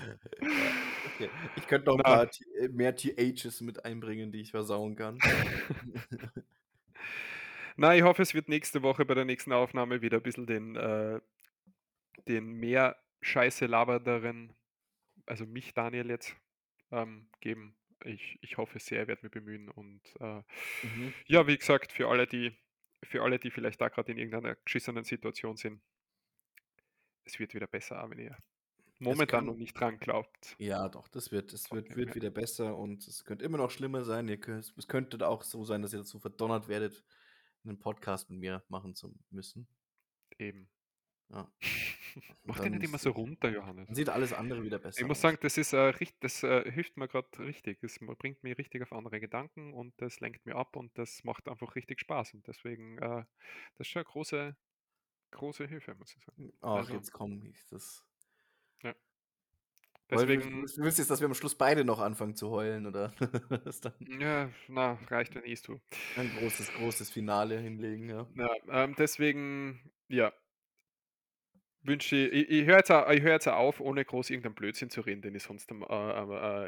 Okay. 1.04 1.32
Ich 1.54 1.66
könnte 1.66 1.86
noch 1.86 1.96
'n 1.98 2.04
Na. 2.04 2.04
paar 2.06 2.28
äh, 2.58 2.68
mehr 2.68 2.96
THs 2.96 3.60
mit 3.60 3.84
einbringen, 3.84 4.32
die 4.32 4.40
ich 4.40 4.50
versauen 4.52 4.96
kann. 4.96 5.24
Na, 7.78 7.94
ich 7.94 8.02
hoffe, 8.02 8.22
es 8.22 8.32
wird 8.32 8.48
nächste 8.48 8.82
Woche 8.82 9.04
bei 9.04 9.12
der 9.14 9.26
nächsten 9.26 9.52
Aufnahme 9.52 10.00
wieder 10.00 10.16
'n 10.18 10.22
bisschen 10.22 10.46
den, 10.46 10.76
äh 10.76 11.20
den 12.28 12.52
mehr 12.54 12.96
Scheiße 13.22 13.66
labernderen 13.66 14.54
also 15.26 15.46
mich, 15.46 15.74
Daniel 15.74 16.08
jetzt, 16.10 16.36
ähm, 16.92 17.30
geben. 17.40 17.78
Ich 18.04 18.38
ich 18.42 18.58
hoffe 18.58 18.78
sehr, 18.80 19.02
ich 19.04 19.08
werde 19.08 19.22
mich 19.24 19.32
bemühen 19.32 19.68
und, 19.70 20.02
äh, 20.20 20.42
Mhm. 20.82 21.16
ja, 21.28 21.46
wie 21.48 21.58
gesagt, 21.58 21.92
für 21.92 22.08
alle, 22.08 22.26
die 22.28 22.56
für 23.06 23.22
alle, 23.22 23.38
die 23.38 23.50
vielleicht 23.50 23.80
da 23.80 23.88
grad 23.88 24.08
in 24.08 24.18
irgendeiner 24.18 24.56
geschissenen 24.56 25.04
Situation 25.04 25.56
sind 25.56 25.80
es 27.26 27.38
wird 27.40 27.54
wieder 27.54 27.66
besser, 27.66 28.08
wenn 28.08 28.18
ihr 28.20 28.38
momentan 29.00 29.46
kann 29.46 29.46
noch 29.46 29.56
nicht 29.56 29.74
dran 29.78 29.98
glaubt. 29.98 30.58
Ja, 30.60 30.88
doch, 30.88 31.08
das 31.08 31.32
wird 31.32 31.52
das 31.52 31.70
wird 31.70 31.96
wird 31.96 32.14
wieder 32.14 32.30
besser 32.30 32.78
und 32.78 33.06
es 33.06 33.24
könnte 33.24 33.44
immer 33.44 33.58
noch 33.58 33.70
schlimmer 33.70 34.04
sein. 34.04 34.26
Ihr 34.26 34.40
könnt 34.40 34.72
es 34.78 34.88
könnte 34.88 35.28
auch 35.28 35.42
so 35.42 35.64
sein, 35.64 35.82
dass 35.82 35.92
ihr 35.92 35.98
dazu 35.98 36.18
verdonnert 36.18 36.66
werdet, 36.68 37.04
'nen 37.62 37.78
Podcast 37.78 38.30
mit 38.30 38.40
mir 38.40 38.64
machen 38.68 38.94
zu 38.94 39.14
müssen. 39.30 39.68
Eben. 40.38 40.68
Ja. 41.30 41.50
Mach 42.44 42.60
den 42.60 42.72
nicht 42.74 42.84
immer 42.84 42.98
so 42.98 43.10
runter, 43.10 43.50
Johannes. 43.50 43.88
sieht 43.88 44.08
alles 44.10 44.32
andere 44.32 44.62
wieder 44.64 44.78
Ich 44.96 45.04
besser 45.04 45.06
muss 45.06 45.20
aus. 45.20 45.22
sagen, 45.22 45.38
das 45.42 45.58
ist, 45.58 45.72
äh, 45.72 45.78
richt 45.78 46.16
das, 46.24 46.42
äh, 46.42 46.70
hilft 46.70 46.96
mir 46.96 47.08
grad 47.08 47.38
richtig. 47.40 47.82
Es 47.82 48.00
ma 48.00 48.14
bringt 48.14 48.42
mich 48.42 48.58
richtig 48.58 48.82
auf 48.82 48.92
andere 48.92 49.20
Gedanken 49.20 49.74
und 49.74 49.94
das 50.00 50.20
lenkt 50.20 50.46
mich 50.46 50.54
ab 50.54 50.76
und 50.76 50.96
das 50.98 51.24
macht 51.24 51.48
einfach 51.48 51.76
richtig 51.76 52.00
Spaß 52.00 52.34
und 52.34 52.46
deswegen, 52.48 52.98
äh, 52.98 53.24
das 53.76 53.80
ist 53.86 53.88
schon 53.88 54.00
'ne 54.00 54.04
große 54.06 54.56
große 55.32 55.66
Hilfe, 55.68 55.94
muss 55.96 56.16
ich 56.16 56.24
sagen. 56.24 56.52
Ach, 56.62 56.90
Also 56.90 56.92
jetzt 56.92 57.12
komm, 57.12 57.44
ich 57.46 57.64
das 57.70 58.02
Ja. 58.82 58.96
Weil 60.12 60.26
du 60.26 60.36
Deswegen 60.36 60.66
du 60.76 60.82
willst 60.82 60.98
jetzt, 60.98 61.10
dass 61.10 61.20
wir 61.20 61.26
am 61.26 61.34
Schluss 61.34 61.56
beide 61.56 61.84
noch 61.84 61.98
anfangen 62.00 62.36
zu 62.36 62.50
heulen, 62.50 62.86
oder 62.86 63.08
dann 63.82 63.94
Ja, 64.00 64.50
na, 64.68 64.92
reicht, 65.10 65.34
wenn 65.34 65.44
ich's 65.44 65.62
tue. 65.62 65.80
ein 66.14 66.30
großes, 66.30 66.72
großes 66.72 67.10
Finale 67.10 67.58
hinlegen, 67.60 68.08
ja. 68.08 68.26
Ja, 68.34 68.48
ähm, 68.68 68.94
deswegen, 68.98 69.92
ja 70.08 70.32
wünsche 71.86 72.16
ich 72.16 72.48
ich 72.50 72.66
höre 72.66 72.78
jetzt 72.78 72.90
au 72.90 73.08
ich 73.10 73.22
höre 73.22 73.32
jetzt 73.32 73.48
auch 73.48 73.56
auf, 73.56 73.80
ohne 73.80 74.04
groß 74.04 74.30
irgendeinen 74.30 74.54
Blödsinn 74.54 74.90
zu 74.90 75.00
reden, 75.02 75.22
den 75.22 75.34
ich 75.34 75.42
sonst 75.44 75.70
am 75.70 75.82
äh, 75.82 75.86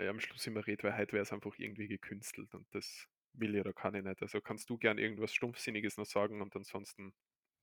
äh, 0.05 0.09
am 0.09 0.21
Schluss 0.21 0.47
immer 0.47 0.67
rede, 0.67 0.83
weil 0.85 0.97
heute 0.97 1.13
wäre 1.13 1.23
es 1.23 1.33
einfach 1.33 1.55
irgendwie 1.59 1.89
gekünstelt 1.89 2.55
und 2.55 2.67
das 2.75 3.07
will 3.33 3.55
ich 3.55 3.61
oder 3.61 3.73
kann 3.73 3.95
ich 3.95 4.03
nicht. 4.05 4.23
Also, 4.23 4.41
kannst 4.41 4.71
du 4.71 4.79
gern 4.79 4.99
irgendwas 4.99 5.35
Stumpfsinniges 5.35 5.97
noch 5.97 6.07
sagen 6.07 6.41
und 6.43 6.55
ansonsten 6.57 7.13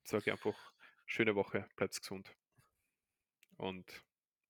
sage 0.06 0.26
ich 0.28 0.32
einfach: 0.34 0.74
„Schöne 1.08 1.36
Woche, 1.36 1.68
bleibt 1.78 2.00
gesund.“ 2.00 2.36
Und 3.58 4.04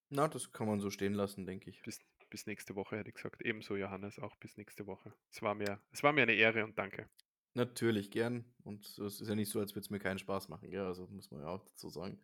Na, 0.09 0.27
das 0.27 0.51
kann 0.51 0.65
man 0.65 0.79
so 0.79 0.89
stehen 0.89 1.13
lassen, 1.13 1.45
denke 1.45 1.69
ich. 1.69 1.83
bis 1.83 1.99
bis 2.29 2.47
nächste 2.47 2.75
Woche, 2.75 2.97
hätte 2.97 3.07
ich 3.09 3.15
gesagt. 3.15 3.41
Ebenso 3.41 3.77
Johannes, 3.77 4.19
auch 4.19 4.35
bis 4.35 4.57
nächste 4.57 4.87
Woche. 4.87 5.15
Es 5.31 5.41
war 5.41 5.55
mir 5.55 5.81
es 5.91 6.03
war 6.03 6.11
mir 6.11 6.23
eine 6.23 6.33
Ehre 6.33 6.65
und 6.65 6.77
danke. 6.77 7.09
Natürlich, 7.55 8.11
gern. 8.11 8.53
Und 8.63 8.85
es 8.85 9.19
ist 9.21 9.27
ja 9.27 9.33
nicht 9.35 9.49
so, 9.49 9.59
als 9.59 9.71
würde 9.71 9.79
es 9.81 9.89
mir 9.89 9.99
keinen 9.99 10.19
Spaß 10.19 10.49
machen, 10.49 10.69
gell? 10.71 10.85
Also, 10.85 11.07
muss 11.07 11.31
man 11.31 11.41
ja 11.41 11.47
auch 11.47 11.63
dazu 11.63 11.89
sagen. 11.89 12.19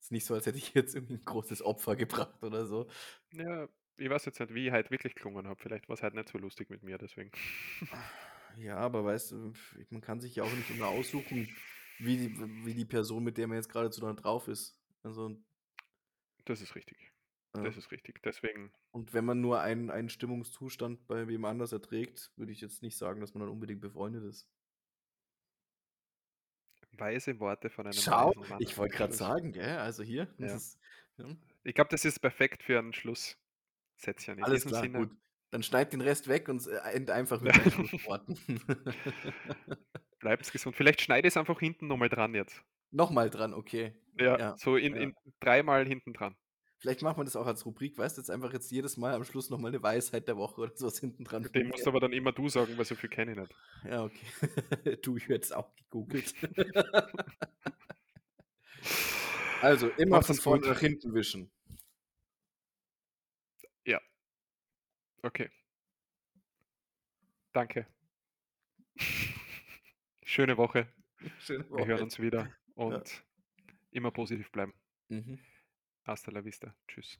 Ist 0.00 0.12
nicht 0.12 0.24
so, 0.26 0.34
als 0.34 0.46
hätte 0.46 0.58
ich 0.58 0.74
jetzt 0.74 0.94
irgendwie 0.94 1.14
'n 1.14 1.24
großes 1.24 1.62
Opfer 1.62 1.96
gebracht 1.96 2.42
oder 2.42 2.66
so. 2.66 2.88
Ja, 3.32 3.68
ich 3.96 4.08
weiß 4.10 4.24
jetzt 4.26 4.38
nicht, 4.40 4.54
wie 4.54 4.66
ich 4.66 4.72
heute 4.72 4.90
wirklich 4.90 5.14
geklungen 5.14 5.46
habe. 5.46 5.60
Vielleicht 5.60 5.88
war's 5.88 6.02
heute 6.02 6.16
nicht 6.16 6.28
so 6.28 6.38
lustig 6.38 6.70
mit 6.70 6.82
mir, 6.82 6.98
deswegen. 6.98 7.30
Ja, 8.56 8.76
aber 8.78 9.04
weißt 9.04 9.32
du, 9.32 9.52
man 9.90 10.00
kann 10.00 10.20
sich 10.20 10.34
ja 10.36 10.44
auch 10.44 10.54
nicht 10.56 10.70
immer 10.70 10.88
aussuchen, 10.88 11.54
wie 11.98 12.16
die 12.16 12.38
wie 12.64 12.74
die 12.74 12.84
Person, 12.86 13.24
mit 13.24 13.36
der 13.38 13.46
man 13.46 13.56
jetzt 13.56 13.68
geradezu 13.68 14.00
dann 14.00 14.16
drauf 14.16 14.48
ist. 14.48 14.80
Also 15.02 15.42
Das 16.44 16.60
ist 16.60 16.74
richtig. 16.74 17.12
Ja. 17.54 17.62
Das 17.62 17.76
ist 17.76 17.90
richtig. 17.92 18.22
Deswegen 18.22 18.72
Und 18.94 19.12
wenn 19.14 19.24
man 19.24 19.40
nur 19.40 19.60
einen 19.60 19.90
einen 19.90 20.08
Stimmungszustand 20.10 21.06
bei 21.06 21.26
wem 21.28 21.44
anders 21.44 21.72
erträgt, 21.72 22.32
würde 22.36 22.52
ich 22.52 22.60
jetzt 22.60 22.82
nicht 22.82 22.96
sagen, 22.96 23.20
dass 23.20 23.34
man 23.34 23.40
dann 23.42 23.50
unbedingt 23.50 23.80
befreundet 23.80 24.24
ist. 24.24 24.48
Weise 27.00 27.40
Worte 27.40 27.70
von 27.70 27.86
einem 27.86 28.04
Schau, 28.04 28.32
Mann 28.46 28.64
ich 28.64 28.76
wollte 28.78 28.96
Schluss. 28.96 29.12
sagen, 29.12 29.52
gell, 29.52 29.78
also 29.78 30.02
hier, 30.02 30.28
Ja. 30.38 30.62
ist 30.62 30.78
ja. 31.16 31.36
Ich 31.64 31.74
glaube, 31.74 31.90
das 31.90 32.04
ist 32.04 32.18
perfekt 32.20 32.64
für 32.64 32.78
'n 32.80 32.92
Schlusssätzchen. 32.92 33.36
In 34.38 34.46
Alles 34.46 34.66
klar, 34.66 34.88
Sinne 34.88 34.88
gut. 34.88 35.10
Dann 35.50 35.62
schneid 35.62 35.92
den 35.92 36.00
Rest 36.02 36.28
weg 36.28 36.48
und 36.48 36.66
äh, 36.66 36.76
end 36.92 37.10
einfach 37.10 37.40
mit 37.40 37.56
deinen 37.56 37.70
Schlussworten. 37.70 38.38
Bleibt's 40.20 40.52
gesund. 40.52 40.76
Vielleicht 40.76 41.00
schneide 41.00 41.26
ich's 41.26 41.36
einfach 41.36 41.58
hinten 41.58 41.88
noch 41.88 41.96
mal 41.96 42.08
dran 42.08 42.32
jetzt. 42.34 42.62
Noch 42.90 43.10
mal 43.10 43.30
dran, 43.30 43.54
okay. 43.54 43.94
Ja, 44.18 44.38
Ja, 44.38 44.56
so 44.56 44.76
in 44.76 44.96
in 44.96 45.14
dreimal 45.40 45.86
hinten 45.86 46.12
dran. 46.12 46.36
Vielleicht 46.80 47.02
macht 47.02 47.16
man 47.16 47.26
das 47.26 47.34
auch 47.34 47.46
als 47.46 47.66
Rubrik, 47.66 47.98
weißt 47.98 48.16
du, 48.16 48.20
jetzt 48.20 48.30
einfach 48.30 48.52
jetzt 48.52 48.70
jedes 48.70 48.96
Mal 48.96 49.12
am 49.14 49.24
Schluss 49.24 49.50
noch 49.50 49.58
mal 49.58 49.70
'ne 49.72 49.82
Weisheit 49.82 50.28
der 50.28 50.36
Woche 50.36 50.60
oder 50.60 50.72
so 50.76 50.86
was 50.86 50.98
hinten 51.00 51.24
dran 51.24 51.42
Den 51.52 51.68
musst 51.68 51.86
aber 51.88 51.98
dann 52.00 52.12
immer 52.12 52.32
du 52.32 52.48
sagen, 52.48 52.78
weil 52.78 52.84
so 52.84 52.94
viel 52.94 53.10
kenne 53.10 53.32
ich 53.32 53.38
nicht. 53.38 53.54
Ja, 53.84 54.04
okay. 54.04 54.26
Du, 55.02 55.16
ich 55.16 55.28
hätte 55.28 55.44
es 55.44 55.52
auch 55.52 55.74
gegoogelt. 55.76 56.34
Also, 59.60 59.88
immer 59.96 60.22
von 60.22 60.36
vorne 60.36 60.68
nach 60.68 60.78
hinten 60.80 61.14
wischen. 61.14 61.50
Ja. 63.86 64.00
Okay. 65.24 65.48
Danke. 67.54 67.86
Schöne 70.24 70.56
Woche. 70.56 70.88
Schöne 71.38 71.64
Wir 71.74 71.86
hören 71.86 71.98
Woche. 71.98 72.02
uns 72.02 72.18
wieder 72.20 72.50
Ja. 72.88 73.02
und 73.02 73.24
immer 73.92 74.10
positiv 74.10 74.50
bleiben. 74.52 74.74
Mhm. 75.08 75.38
Hasta 76.08 76.32
la 76.32 76.40
vista. 76.40 76.74
Tschüss. 76.86 77.18